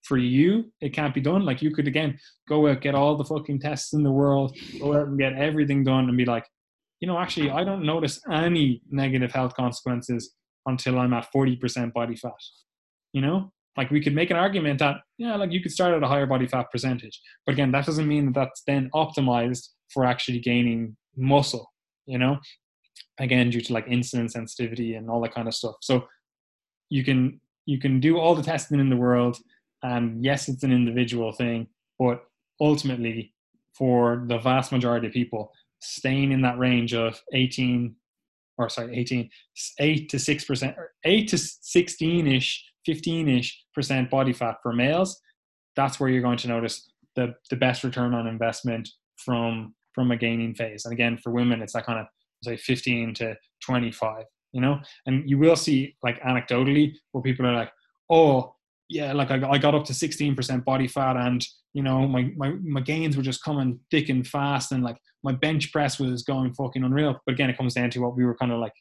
for 0.02 0.16
you 0.16 0.72
it 0.80 0.92
can't 0.92 1.14
be 1.14 1.20
done. 1.20 1.44
Like 1.44 1.62
you 1.62 1.74
could 1.74 1.88
again 1.88 2.18
go 2.48 2.68
out, 2.68 2.80
get 2.80 2.94
all 2.94 3.16
the 3.16 3.24
fucking 3.24 3.60
tests 3.60 3.92
in 3.92 4.02
the 4.02 4.10
world, 4.10 4.56
go 4.80 4.94
out 4.94 5.08
and 5.08 5.18
get 5.18 5.34
everything 5.34 5.84
done 5.84 6.08
and 6.08 6.16
be 6.16 6.24
like, 6.24 6.46
you 7.00 7.08
know, 7.08 7.18
actually 7.18 7.50
I 7.50 7.64
don't 7.64 7.84
notice 7.84 8.20
any 8.30 8.82
negative 8.90 9.32
health 9.32 9.54
consequences 9.54 10.32
until 10.66 10.98
I'm 10.98 11.12
at 11.12 11.28
40% 11.34 11.92
body 11.92 12.16
fat. 12.16 12.32
You 13.12 13.22
know? 13.22 13.52
like 13.76 13.90
we 13.90 14.02
could 14.02 14.14
make 14.14 14.30
an 14.30 14.36
argument 14.36 14.78
that 14.78 14.96
yeah 15.18 15.36
like 15.36 15.52
you 15.52 15.62
could 15.62 15.72
start 15.72 15.94
at 15.94 16.02
a 16.02 16.08
higher 16.08 16.26
body 16.26 16.46
fat 16.46 16.70
percentage. 16.70 17.20
But 17.44 17.52
again 17.52 17.72
that 17.72 17.86
doesn't 17.86 18.08
mean 18.08 18.26
that 18.26 18.34
that's 18.34 18.62
then 18.66 18.90
optimized 18.94 19.68
for 19.92 20.04
actually 20.04 20.40
gaining 20.40 20.96
muscle 21.16 21.72
you 22.06 22.18
know? 22.18 22.38
Again 23.18 23.50
due 23.50 23.60
to 23.60 23.72
like 23.72 23.86
insulin 23.86 24.30
sensitivity 24.30 24.94
and 24.94 25.10
all 25.10 25.20
that 25.22 25.34
kind 25.34 25.48
of 25.48 25.54
stuff. 25.54 25.76
So 25.80 26.06
you 26.88 27.04
can 27.04 27.40
you 27.66 27.78
can 27.78 28.00
do 28.00 28.18
all 28.18 28.34
the 28.34 28.42
testing 28.42 28.80
in 28.80 28.90
the 28.90 28.96
world 28.96 29.36
and 29.82 30.24
yes 30.24 30.48
it's 30.48 30.62
an 30.62 30.72
individual 30.72 31.32
thing 31.32 31.66
but 31.98 32.22
ultimately 32.60 33.34
for 33.76 34.24
the 34.28 34.38
vast 34.38 34.72
majority 34.72 35.06
of 35.06 35.12
people 35.12 35.52
staying 35.80 36.32
in 36.32 36.42
that 36.42 36.58
range 36.58 36.94
of 36.94 37.20
18 37.34 37.94
or 38.58 38.68
sorry 38.68 38.96
18 38.96 39.28
8 39.80 40.08
to 40.08 40.16
6% 40.16 40.74
8 41.04 41.28
to 41.28 41.36
16ish 41.36 42.58
15-ish 42.88 43.64
percent 43.74 44.10
body 44.10 44.32
fat 44.32 44.56
for 44.62 44.72
males, 44.72 45.20
that's 45.74 46.00
where 46.00 46.08
you're 46.08 46.22
going 46.22 46.38
to 46.38 46.48
notice 46.48 46.90
the, 47.14 47.34
the 47.50 47.56
best 47.56 47.84
return 47.84 48.14
on 48.14 48.26
investment 48.26 48.88
from 49.16 49.74
from 49.96 50.10
a 50.10 50.16
gaining 50.16 50.54
phase. 50.54 50.84
And 50.84 50.92
again, 50.92 51.16
for 51.16 51.32
women, 51.32 51.62
it's 51.62 51.72
that 51.72 51.86
kind 51.86 51.98
of 51.98 52.06
say 52.44 52.56
15 52.56 53.14
to 53.14 53.34
25, 53.64 54.24
you 54.52 54.60
know? 54.60 54.78
And 55.06 55.28
you 55.28 55.38
will 55.38 55.56
see 55.56 55.96
like 56.02 56.20
anecdotally 56.20 56.92
where 57.12 57.22
people 57.22 57.46
are 57.46 57.54
like, 57.54 57.72
oh, 58.10 58.54
yeah, 58.90 59.14
like 59.14 59.30
I, 59.30 59.48
I 59.48 59.58
got 59.58 59.74
up 59.74 59.84
to 59.86 59.94
16% 59.94 60.64
body 60.64 60.86
fat 60.86 61.16
and, 61.16 61.44
you 61.72 61.82
know, 61.82 62.06
my, 62.06 62.30
my, 62.36 62.50
my 62.62 62.82
gains 62.82 63.16
were 63.16 63.22
just 63.22 63.42
coming 63.42 63.80
thick 63.90 64.10
and 64.10 64.26
fast 64.26 64.70
and 64.70 64.84
like 64.84 64.98
my 65.24 65.32
bench 65.32 65.72
press 65.72 65.98
was 65.98 66.22
going 66.22 66.52
fucking 66.52 66.84
unreal. 66.84 67.18
But 67.24 67.32
again, 67.32 67.48
it 67.50 67.56
comes 67.56 67.74
down 67.74 67.90
to 67.90 68.00
what 68.00 68.16
we 68.16 68.24
were 68.24 68.36
kind 68.36 68.52
of 68.52 68.60
like 68.60 68.74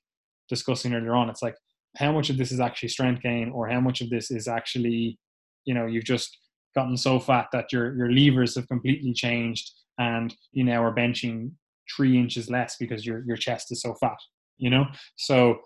discussing 0.49 0.94
earlier 0.94 1.15
on. 1.15 1.30
It's 1.30 1.41
like 1.41 1.56
how 1.97 2.11
much 2.11 2.30
of 2.30 2.38
this 2.38 2.51
is 2.51 2.59
actually 2.59 2.89
strength 2.89 3.22
gain 3.22 3.51
or 3.51 3.67
how 3.69 3.80
much 3.80 4.01
of 4.01 4.09
this 4.09 4.31
is 4.31 4.47
actually 4.47 5.17
you 5.65 5.73
know 5.73 5.85
you've 5.85 6.03
just 6.03 6.38
gotten 6.76 6.97
so 6.97 7.19
fat 7.19 7.47
that 7.51 7.72
your 7.72 7.95
your 7.95 8.11
levers 8.11 8.55
have 8.55 8.67
completely 8.67 9.13
changed 9.13 9.72
and 9.97 10.35
you 10.51 10.63
now 10.63 10.84
are 10.84 10.93
benching 10.93 11.51
three 11.95 12.17
inches 12.17 12.49
less 12.49 12.76
because 12.77 13.05
your 13.05 13.23
your 13.26 13.38
chest 13.38 13.72
is 13.72 13.81
so 13.81 13.93
fat 13.95 14.17
you 14.57 14.69
know? 14.69 14.85
So 15.15 15.59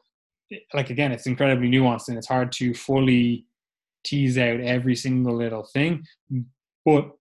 like 0.73 0.89
again 0.89 1.11
it's 1.11 1.27
incredibly 1.27 1.69
nuanced 1.69 2.07
and 2.07 2.17
it's 2.17 2.27
hard 2.27 2.51
to 2.51 2.73
fully 2.73 3.45
tease 4.03 4.37
out 4.37 4.59
every 4.61 4.95
single 4.95 5.35
little 5.35 5.63
thing 5.63 6.03
but 6.85 7.11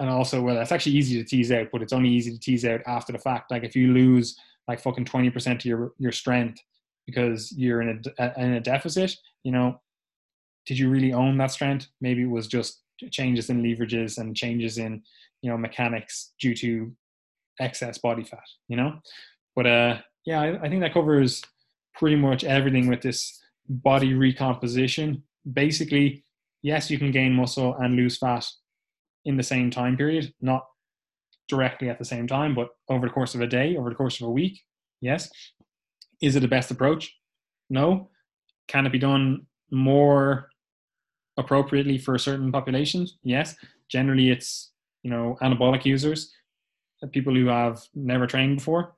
and 0.00 0.10
also 0.10 0.42
well 0.42 0.56
that's 0.56 0.72
actually 0.72 0.96
easy 0.96 1.22
to 1.22 1.28
tease 1.28 1.52
out 1.52 1.68
but 1.70 1.80
it's 1.80 1.92
only 1.92 2.08
easy 2.08 2.32
to 2.32 2.40
tease 2.40 2.64
out 2.64 2.80
after 2.86 3.12
the 3.12 3.18
fact. 3.18 3.52
Like 3.52 3.62
if 3.62 3.76
you 3.76 3.92
lose 3.92 4.36
like 4.66 4.80
fucking 4.80 5.04
20% 5.04 5.54
of 5.54 5.64
your 5.64 5.92
your 5.98 6.12
strength 6.12 6.60
because 7.06 7.52
you're 7.52 7.82
in 7.82 8.02
a 8.18 8.40
in 8.40 8.54
a 8.54 8.60
deficit 8.60 9.14
you 9.44 9.52
know 9.52 9.80
did 10.66 10.78
you 10.78 10.88
really 10.88 11.12
own 11.12 11.36
that 11.38 11.50
strength 11.50 11.88
maybe 12.00 12.22
it 12.22 12.30
was 12.30 12.46
just 12.46 12.82
changes 13.10 13.50
in 13.50 13.62
leverages 13.62 14.18
and 14.18 14.36
changes 14.36 14.78
in 14.78 15.02
you 15.42 15.50
know 15.50 15.56
mechanics 15.56 16.32
due 16.40 16.54
to 16.54 16.92
excess 17.60 17.98
body 17.98 18.24
fat 18.24 18.40
you 18.68 18.76
know 18.76 18.94
but 19.56 19.66
uh 19.66 19.98
yeah 20.24 20.40
I, 20.40 20.62
I 20.62 20.68
think 20.68 20.80
that 20.82 20.94
covers 20.94 21.42
pretty 21.94 22.16
much 22.16 22.44
everything 22.44 22.88
with 22.88 23.02
this 23.02 23.42
body 23.68 24.14
recomposition. 24.14 25.22
Basically, 25.50 26.24
yes, 26.62 26.90
you 26.90 26.98
can 26.98 27.10
gain 27.10 27.32
muscle 27.32 27.74
and 27.76 27.96
lose 27.96 28.18
fat 28.18 28.46
in 29.24 29.36
the 29.36 29.42
same 29.42 29.70
time 29.70 29.96
period, 29.96 30.32
not 30.40 30.66
directly 31.48 31.88
at 31.88 31.98
the 31.98 32.04
same 32.04 32.26
time, 32.26 32.54
but 32.54 32.68
over 32.88 33.06
the 33.06 33.12
course 33.12 33.34
of 33.34 33.40
a 33.40 33.46
day, 33.46 33.76
over 33.76 33.90
the 33.90 33.96
course 33.96 34.20
of 34.20 34.26
a 34.26 34.30
week. 34.30 34.60
Yes. 35.00 35.30
Is 36.22 36.36
it 36.36 36.40
the 36.40 36.48
best 36.48 36.70
approach? 36.70 37.14
No. 37.68 38.08
Can 38.68 38.86
it 38.86 38.92
be 38.92 38.98
done 38.98 39.46
more 39.70 40.48
appropriately 41.36 41.98
for 41.98 42.16
certain 42.16 42.52
populations? 42.52 43.18
Yes. 43.24 43.56
Generally, 43.88 44.30
it's 44.30 44.70
you 45.02 45.10
know 45.10 45.36
anabolic 45.42 45.84
users, 45.84 46.32
uh, 47.02 47.08
people 47.08 47.34
who 47.34 47.46
have 47.46 47.82
never 47.94 48.26
trained 48.26 48.58
before, 48.58 48.94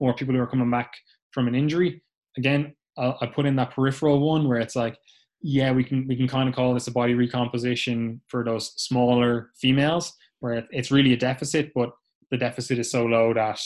or 0.00 0.14
people 0.14 0.34
who 0.34 0.40
are 0.40 0.46
coming 0.46 0.70
back 0.70 0.94
from 1.30 1.46
an 1.46 1.54
injury. 1.54 2.02
Again, 2.36 2.74
I 2.98 3.26
put 3.26 3.46
in 3.46 3.56
that 3.56 3.70
peripheral 3.70 4.20
one 4.20 4.48
where 4.48 4.58
it's 4.58 4.76
like, 4.76 4.98
yeah, 5.42 5.72
we 5.72 5.84
can 5.84 6.06
we 6.08 6.16
can 6.16 6.28
kind 6.28 6.48
of 6.48 6.54
call 6.54 6.74
this 6.74 6.88
a 6.88 6.90
body 6.90 7.14
recomposition 7.14 8.20
for 8.28 8.44
those 8.44 8.72
smaller 8.82 9.50
females, 9.56 10.12
where 10.40 10.66
it's 10.70 10.90
really 10.90 11.12
a 11.12 11.16
deficit, 11.16 11.72
but 11.74 11.90
the 12.30 12.36
deficit 12.36 12.78
is 12.78 12.90
so 12.90 13.04
low 13.04 13.34
that 13.34 13.60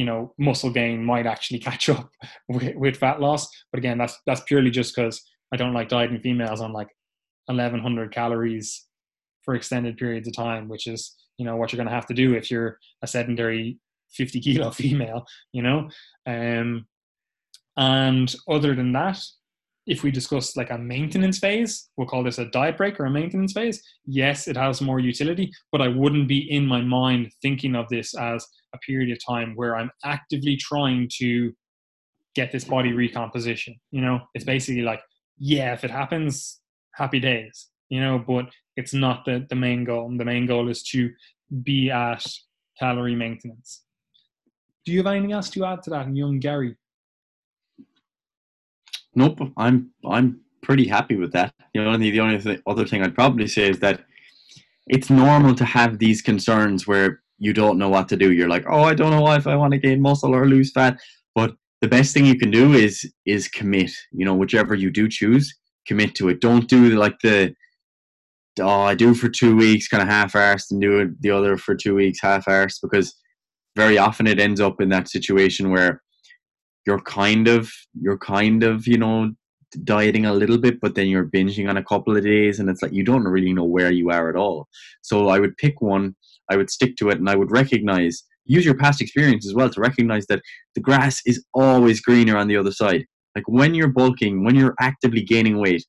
you 0.00 0.06
know 0.06 0.32
muscle 0.38 0.70
gain 0.70 1.04
might 1.04 1.26
actually 1.26 1.58
catch 1.68 1.90
up 1.90 2.10
with, 2.48 2.74
with 2.74 2.96
fat 2.96 3.20
loss. 3.20 3.46
But 3.70 3.78
again, 3.78 3.98
that's 3.98 4.16
that's 4.26 4.40
purely 4.44 4.70
just 4.70 4.96
because 4.96 5.22
I 5.52 5.58
don't 5.58 5.74
like 5.74 5.90
dieting 5.90 6.20
females 6.20 6.62
on 6.62 6.72
like 6.72 6.88
1100 7.46 8.10
calories 8.10 8.86
for 9.44 9.54
extended 9.54 9.98
periods 9.98 10.26
of 10.26 10.34
time, 10.34 10.70
which 10.70 10.86
is 10.86 11.14
you 11.36 11.44
know 11.44 11.56
what 11.56 11.70
you're 11.70 11.76
going 11.76 11.88
to 11.88 11.94
have 11.94 12.06
to 12.06 12.14
do 12.14 12.32
if 12.34 12.50
you're 12.50 12.78
a 13.02 13.06
sedentary 13.06 13.78
50 14.14 14.40
kilo 14.46 14.70
female. 14.70 15.26
You 15.52 15.64
know, 15.64 15.90
um, 16.26 16.86
and 17.76 18.34
other 18.48 18.74
than 18.74 18.92
that, 18.92 19.22
if 19.86 20.02
we 20.02 20.10
discuss 20.10 20.56
like 20.56 20.70
a 20.70 20.78
maintenance 20.78 21.40
phase, 21.40 21.90
we'll 21.98 22.06
call 22.06 22.24
this 22.24 22.38
a 22.38 22.46
diet 22.46 22.78
break 22.78 22.98
or 22.98 23.04
a 23.04 23.10
maintenance 23.10 23.52
phase. 23.52 23.82
Yes, 24.06 24.48
it 24.48 24.56
has 24.56 24.80
more 24.80 24.98
utility, 24.98 25.52
but 25.72 25.82
I 25.82 25.88
wouldn't 25.88 26.26
be 26.26 26.50
in 26.50 26.64
my 26.64 26.80
mind 26.80 27.32
thinking 27.42 27.74
of 27.74 27.86
this 27.90 28.16
as 28.16 28.46
a 28.74 28.78
period 28.78 29.10
of 29.10 29.18
time 29.24 29.54
where 29.56 29.76
I'm 29.76 29.90
actively 30.04 30.56
trying 30.56 31.08
to 31.18 31.52
get 32.34 32.52
this 32.52 32.64
body 32.64 32.92
recomposition. 32.92 33.74
You 33.90 34.02
know, 34.02 34.20
it's 34.34 34.44
mm-hmm. 34.44 34.52
basically 34.52 34.82
like, 34.82 35.00
yeah, 35.38 35.72
if 35.72 35.84
it 35.84 35.90
happens, 35.90 36.60
happy 36.94 37.20
days, 37.20 37.68
you 37.88 38.00
know, 38.00 38.18
but 38.18 38.46
it's 38.76 38.94
not 38.94 39.24
the, 39.24 39.46
the 39.48 39.56
main 39.56 39.84
goal. 39.84 40.12
The 40.16 40.24
main 40.24 40.46
goal 40.46 40.68
is 40.68 40.82
to 40.84 41.10
be 41.62 41.90
at 41.90 42.24
calorie 42.78 43.16
maintenance. 43.16 43.82
Do 44.84 44.92
you 44.92 44.98
have 44.98 45.06
anything 45.08 45.32
else 45.32 45.50
to 45.50 45.64
add 45.64 45.82
to 45.84 45.90
that, 45.90 46.14
young 46.14 46.38
Gary? 46.38 46.76
Nope, 49.14 49.40
I'm 49.56 49.90
I'm 50.08 50.40
pretty 50.62 50.86
happy 50.86 51.16
with 51.16 51.32
that. 51.32 51.52
The 51.74 51.84
only 51.84 52.10
the 52.10 52.20
only 52.20 52.38
th- 52.38 52.62
other 52.66 52.86
thing 52.86 53.02
I'd 53.02 53.14
probably 53.14 53.46
say 53.46 53.68
is 53.68 53.80
that 53.80 54.04
it's 54.86 55.10
normal 55.10 55.54
to 55.56 55.64
have 55.64 55.98
these 55.98 56.22
concerns 56.22 56.86
where 56.86 57.22
you 57.40 57.52
don't 57.52 57.78
know 57.78 57.88
what 57.88 58.08
to 58.10 58.16
do. 58.16 58.32
You're 58.32 58.48
like, 58.48 58.66
oh, 58.68 58.82
I 58.82 58.94
don't 58.94 59.10
know 59.10 59.32
if 59.32 59.46
I 59.46 59.56
want 59.56 59.72
to 59.72 59.78
gain 59.78 60.00
muscle 60.00 60.34
or 60.34 60.46
lose 60.46 60.70
fat. 60.70 60.98
But 61.34 61.54
the 61.80 61.88
best 61.88 62.12
thing 62.14 62.26
you 62.26 62.38
can 62.38 62.50
do 62.50 62.74
is 62.74 63.10
is 63.26 63.48
commit. 63.48 63.90
You 64.12 64.24
know, 64.24 64.34
whichever 64.34 64.74
you 64.74 64.90
do 64.90 65.08
choose, 65.08 65.52
commit 65.88 66.14
to 66.16 66.28
it. 66.28 66.40
Don't 66.40 66.68
do 66.68 66.90
like 66.90 67.18
the 67.22 67.54
oh, 68.60 68.82
I 68.82 68.94
do 68.94 69.14
for 69.14 69.28
two 69.28 69.56
weeks, 69.56 69.88
kind 69.88 70.02
of 70.02 70.08
half-arsed, 70.08 70.70
and 70.70 70.80
do 70.80 71.00
it 71.00 71.22
the 71.22 71.30
other 71.30 71.56
for 71.56 71.74
two 71.74 71.94
weeks, 71.94 72.20
half-arsed, 72.20 72.80
because 72.82 73.14
very 73.76 73.96
often 73.96 74.26
it 74.26 74.40
ends 74.40 74.60
up 74.60 74.80
in 74.80 74.90
that 74.90 75.08
situation 75.08 75.70
where 75.70 76.02
you're 76.86 77.00
kind 77.00 77.48
of 77.48 77.70
you're 78.00 78.18
kind 78.18 78.62
of 78.62 78.86
you 78.86 78.98
know 78.98 79.32
dieting 79.84 80.26
a 80.26 80.34
little 80.34 80.58
bit, 80.58 80.80
but 80.80 80.94
then 80.94 81.06
you're 81.06 81.26
binging 81.26 81.68
on 81.68 81.76
a 81.76 81.84
couple 81.84 82.16
of 82.16 82.24
days, 82.24 82.60
and 82.60 82.68
it's 82.68 82.82
like 82.82 82.92
you 82.92 83.04
don't 83.04 83.24
really 83.24 83.54
know 83.54 83.64
where 83.64 83.90
you 83.90 84.10
are 84.10 84.28
at 84.28 84.36
all. 84.36 84.68
So 85.02 85.28
I 85.28 85.38
would 85.38 85.56
pick 85.56 85.80
one, 85.80 86.14
I 86.50 86.56
would 86.56 86.70
stick 86.70 86.96
to 86.96 87.08
it, 87.10 87.18
and 87.18 87.28
I 87.28 87.36
would 87.36 87.50
recognize 87.50 88.24
use 88.44 88.64
your 88.64 88.74
past 88.74 89.00
experience 89.00 89.46
as 89.46 89.54
well 89.54 89.70
to 89.70 89.80
recognize 89.80 90.26
that 90.26 90.42
the 90.74 90.80
grass 90.80 91.20
is 91.24 91.44
always 91.54 92.00
greener 92.00 92.36
on 92.36 92.48
the 92.48 92.56
other 92.56 92.72
side. 92.72 93.04
Like 93.36 93.44
when 93.46 93.74
you're 93.74 93.88
bulking, 93.88 94.44
when 94.44 94.56
you're 94.56 94.74
actively 94.80 95.22
gaining 95.22 95.58
weight, 95.58 95.84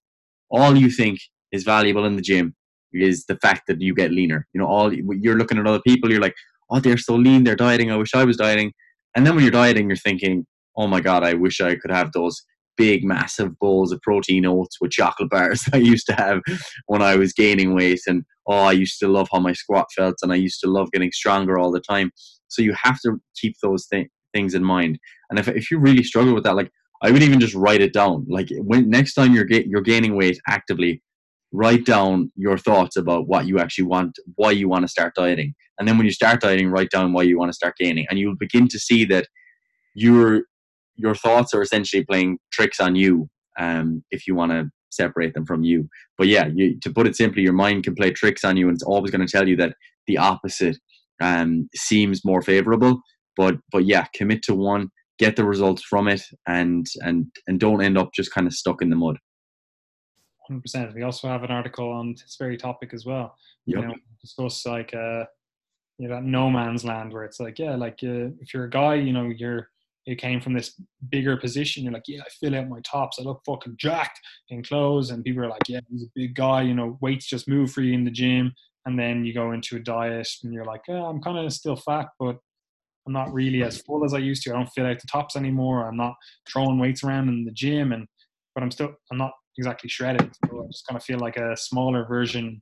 all 0.51 0.75
you 0.75 0.91
think 0.91 1.19
is 1.51 1.63
valuable 1.63 2.05
in 2.05 2.15
the 2.15 2.21
gym 2.21 2.53
is 2.93 3.25
the 3.25 3.37
fact 3.37 3.63
that 3.67 3.81
you 3.81 3.95
get 3.95 4.11
leaner. 4.11 4.47
You 4.53 4.61
know, 4.61 4.67
all 4.67 4.93
you're 4.93 5.37
looking 5.37 5.57
at 5.57 5.65
other 5.65 5.81
people, 5.87 6.11
you're 6.11 6.21
like, 6.21 6.35
oh, 6.69 6.79
they're 6.79 6.97
so 6.97 7.15
lean, 7.15 7.43
they're 7.43 7.55
dieting. 7.55 7.91
I 7.91 7.97
wish 7.97 8.13
I 8.13 8.25
was 8.25 8.37
dieting. 8.37 8.73
And 9.15 9.25
then 9.25 9.35
when 9.35 9.43
you're 9.43 9.51
dieting, 9.51 9.89
you're 9.89 9.97
thinking, 9.97 10.45
oh 10.77 10.87
my 10.87 11.01
god, 11.01 11.23
I 11.23 11.33
wish 11.33 11.61
I 11.61 11.75
could 11.75 11.91
have 11.91 12.11
those 12.11 12.43
big, 12.77 13.03
massive 13.03 13.57
bowls 13.59 13.91
of 13.91 14.01
protein 14.01 14.45
oats 14.45 14.77
with 14.79 14.91
chocolate 14.91 15.29
bars 15.29 15.63
I 15.73 15.77
used 15.77 16.07
to 16.07 16.13
have 16.13 16.41
when 16.87 17.01
I 17.01 17.15
was 17.15 17.33
gaining 17.33 17.75
weight. 17.75 18.01
And 18.07 18.23
oh, 18.51 18.65
I 18.65 18.73
used 18.73 18.99
to 18.99 19.07
love 19.07 19.29
how 19.31 19.39
my 19.39 19.53
squat 19.53 19.87
felt, 19.95 20.15
and 20.21 20.31
I 20.31 20.35
used 20.35 20.59
to 20.61 20.69
love 20.69 20.91
getting 20.91 21.11
stronger 21.11 21.57
all 21.57 21.71
the 21.71 21.79
time. 21.79 22.11
So 22.49 22.61
you 22.61 22.73
have 22.83 22.99
to 23.05 23.17
keep 23.39 23.55
those 23.63 23.87
th- 23.87 24.09
things 24.33 24.53
in 24.53 24.63
mind. 24.63 24.99
And 25.29 25.39
if 25.39 25.47
if 25.47 25.71
you 25.71 25.79
really 25.79 26.03
struggle 26.03 26.33
with 26.33 26.43
that, 26.43 26.55
like 26.55 26.71
I 27.01 27.11
would 27.11 27.23
even 27.23 27.39
just 27.39 27.55
write 27.55 27.81
it 27.81 27.93
down. 27.93 28.25
Like 28.29 28.49
when 28.57 28.89
next 28.89 29.13
time 29.13 29.33
you're 29.33 29.45
ga- 29.45 29.65
you're 29.67 29.81
gaining 29.93 30.15
weight 30.15 30.39
actively, 30.47 31.01
write 31.51 31.85
down 31.85 32.31
your 32.35 32.57
thoughts 32.57 32.97
about 32.97 33.27
what 33.27 33.47
you 33.47 33.59
actually 33.59 33.85
want, 33.85 34.19
why 34.35 34.51
you 34.51 34.67
want 34.67 34.83
to 34.83 34.89
start 34.89 35.15
dieting, 35.15 35.53
and 35.79 35.87
then 35.87 35.97
when 35.97 36.05
you 36.05 36.13
start 36.13 36.41
dieting, 36.41 36.69
write 36.69 36.91
down 36.91 37.13
why 37.13 37.23
you 37.23 37.37
want 37.39 37.49
to 37.49 37.55
start 37.61 37.75
gaining, 37.79 38.05
and 38.09 38.19
you'll 38.19 38.35
begin 38.35 38.67
to 38.67 38.79
see 38.79 39.05
that 39.05 39.27
your 39.95 40.43
your 40.95 41.15
thoughts 41.15 41.53
are 41.53 41.61
essentially 41.61 42.03
playing 42.03 42.37
tricks 42.51 42.79
on 42.79 42.95
you. 42.95 43.29
Um, 43.59 44.03
if 44.11 44.27
you 44.27 44.35
want 44.35 44.51
to 44.51 44.69
separate 44.93 45.33
them 45.33 45.45
from 45.45 45.63
you, 45.63 45.87
but 46.17 46.27
yeah, 46.27 46.49
you, 46.53 46.79
to 46.81 46.91
put 46.91 47.07
it 47.07 47.15
simply, 47.15 47.41
your 47.41 47.53
mind 47.53 47.83
can 47.83 47.95
play 47.95 48.11
tricks 48.11 48.43
on 48.43 48.57
you, 48.57 48.67
and 48.67 48.75
it's 48.75 48.83
always 48.83 49.11
going 49.11 49.25
to 49.25 49.31
tell 49.31 49.47
you 49.47 49.55
that 49.57 49.75
the 50.07 50.17
opposite 50.17 50.77
um, 51.21 51.69
seems 51.75 52.25
more 52.25 52.41
favorable. 52.41 53.01
But 53.37 53.55
but 53.71 53.85
yeah, 53.85 54.05
commit 54.13 54.43
to 54.43 54.55
one, 54.55 54.89
get 55.19 55.35
the 55.35 55.45
results 55.45 55.83
from 55.83 56.07
it, 56.07 56.21
and 56.47 56.85
and 57.01 57.27
and 57.47 57.59
don't 57.59 57.81
end 57.81 57.97
up 57.97 58.11
just 58.13 58.33
kind 58.33 58.47
of 58.47 58.53
stuck 58.53 58.81
in 58.81 58.89
the 58.89 58.95
mud. 58.95 59.17
100%. 60.49 60.93
We 60.93 61.03
also 61.03 61.27
have 61.27 61.43
an 61.43 61.51
article 61.51 61.89
on 61.89 62.13
this 62.13 62.35
very 62.37 62.57
topic 62.57 62.93
as 62.93 63.05
well. 63.05 63.35
Yep. 63.67 63.79
You 63.79 63.87
know, 63.87 63.95
discuss 64.21 64.65
like 64.65 64.93
uh, 64.93 65.23
you 65.97 66.07
know, 66.07 66.15
that 66.15 66.23
no 66.23 66.49
man's 66.49 66.83
land 66.83 67.13
where 67.13 67.23
it's 67.23 67.39
like, 67.39 67.59
yeah, 67.59 67.75
like 67.75 67.99
uh, 68.03 68.33
if 68.39 68.53
you're 68.53 68.65
a 68.65 68.69
guy, 68.69 68.95
you 68.95 69.13
know, 69.13 69.31
you're 69.35 69.69
you 70.05 70.15
came 70.15 70.41
from 70.41 70.53
this 70.53 70.79
bigger 71.09 71.37
position. 71.37 71.83
You're 71.83 71.93
like, 71.93 72.07
yeah, 72.07 72.21
I 72.21 72.29
fill 72.39 72.55
out 72.55 72.69
my 72.69 72.81
tops. 72.81 73.19
I 73.19 73.23
look 73.23 73.41
fucking 73.45 73.75
jacked 73.77 74.19
in 74.49 74.63
clothes, 74.63 75.11
and 75.11 75.23
people 75.23 75.43
are 75.43 75.49
like, 75.49 75.67
yeah, 75.67 75.81
he's 75.89 76.03
a 76.03 76.11
big 76.15 76.35
guy. 76.35 76.63
You 76.63 76.73
know, 76.73 76.97
weights 77.01 77.27
just 77.27 77.47
move 77.47 77.71
for 77.71 77.81
you 77.81 77.93
in 77.93 78.03
the 78.03 78.11
gym. 78.11 78.53
And 78.85 78.97
then 78.97 79.25
you 79.25 79.33
go 79.33 79.51
into 79.51 79.75
a 79.75 79.79
diet, 79.79 80.27
and 80.43 80.53
you're 80.53 80.65
like, 80.65 80.81
I'm 80.89 81.21
kind 81.21 81.37
of 81.37 81.53
still 81.53 81.75
fat, 81.75 82.07
but 82.19 82.37
I'm 83.05 83.13
not 83.13 83.33
really 83.33 83.63
as 83.63 83.81
full 83.81 84.03
as 84.03 84.13
I 84.13 84.19
used 84.19 84.43
to. 84.43 84.51
I 84.51 84.53
don't 84.53 84.69
fill 84.69 84.85
out 84.85 84.99
the 84.99 85.07
tops 85.07 85.35
anymore. 85.35 85.87
I'm 85.87 85.97
not 85.97 86.15
throwing 86.49 86.79
weights 86.79 87.03
around 87.03 87.29
in 87.29 87.45
the 87.45 87.51
gym, 87.51 87.91
and 87.91 88.07
but 88.55 88.63
I'm 88.63 88.71
still 88.71 88.93
I'm 89.11 89.17
not 89.17 89.31
exactly 89.57 89.89
shredded. 89.89 90.31
So 90.49 90.63
I 90.63 90.67
just 90.67 90.85
kind 90.87 90.97
of 90.97 91.03
feel 91.03 91.19
like 91.19 91.37
a 91.37 91.55
smaller 91.57 92.05
version 92.05 92.61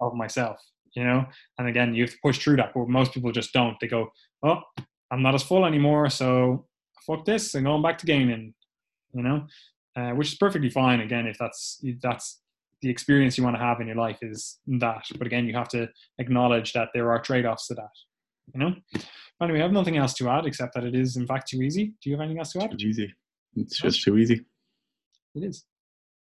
of 0.00 0.14
myself, 0.14 0.58
you 0.94 1.04
know. 1.04 1.24
And 1.58 1.68
again, 1.68 1.94
you 1.94 2.04
have 2.04 2.12
to 2.12 2.18
push 2.22 2.38
through 2.38 2.56
that, 2.56 2.72
but 2.74 2.88
most 2.88 3.12
people 3.12 3.32
just 3.32 3.52
don't. 3.52 3.76
They 3.80 3.88
go, 3.88 4.10
"Oh, 4.42 4.60
I'm 5.12 5.22
not 5.22 5.34
as 5.34 5.42
full 5.42 5.64
anymore, 5.66 6.08
so 6.10 6.66
fuck 7.06 7.24
this, 7.24 7.54
and 7.54 7.66
going 7.66 7.82
back 7.82 7.98
to 7.98 8.06
gaining," 8.06 8.54
you 9.12 9.22
know, 9.22 9.46
uh, 9.94 10.10
which 10.12 10.28
is 10.32 10.34
perfectly 10.36 10.70
fine. 10.70 11.00
Again, 11.00 11.26
if 11.26 11.36
that's 11.38 11.78
if 11.82 12.00
that's 12.00 12.40
the 12.80 12.90
experience 12.90 13.38
you 13.38 13.44
want 13.44 13.54
to 13.54 13.62
have 13.62 13.80
in 13.80 13.86
your 13.86 13.96
life 13.96 14.18
is 14.22 14.58
that. 14.66 15.04
But 15.18 15.26
again, 15.26 15.46
you 15.46 15.54
have 15.54 15.68
to 15.68 15.88
acknowledge 16.18 16.72
that 16.72 16.88
there 16.94 17.12
are 17.12 17.20
trade-offs 17.20 17.68
to 17.68 17.74
that. 17.74 17.90
You 18.54 18.60
know. 18.60 18.74
Anyway, 19.40 19.60
I 19.60 19.62
have 19.62 19.72
nothing 19.72 19.98
else 19.98 20.14
to 20.14 20.28
add 20.28 20.46
except 20.46 20.74
that 20.74 20.84
it 20.84 20.94
is 20.94 21.16
in 21.16 21.26
fact 21.26 21.48
too 21.48 21.62
easy. 21.62 21.92
Do 22.02 22.10
you 22.10 22.16
have 22.16 22.22
anything 22.22 22.38
else 22.38 22.52
to 22.52 22.62
add? 22.62 22.78
Too 22.78 22.88
easy. 22.88 23.14
It's 23.54 23.80
just 23.80 24.02
too 24.02 24.16
easy. 24.16 24.44
It 25.34 25.44
is. 25.44 25.64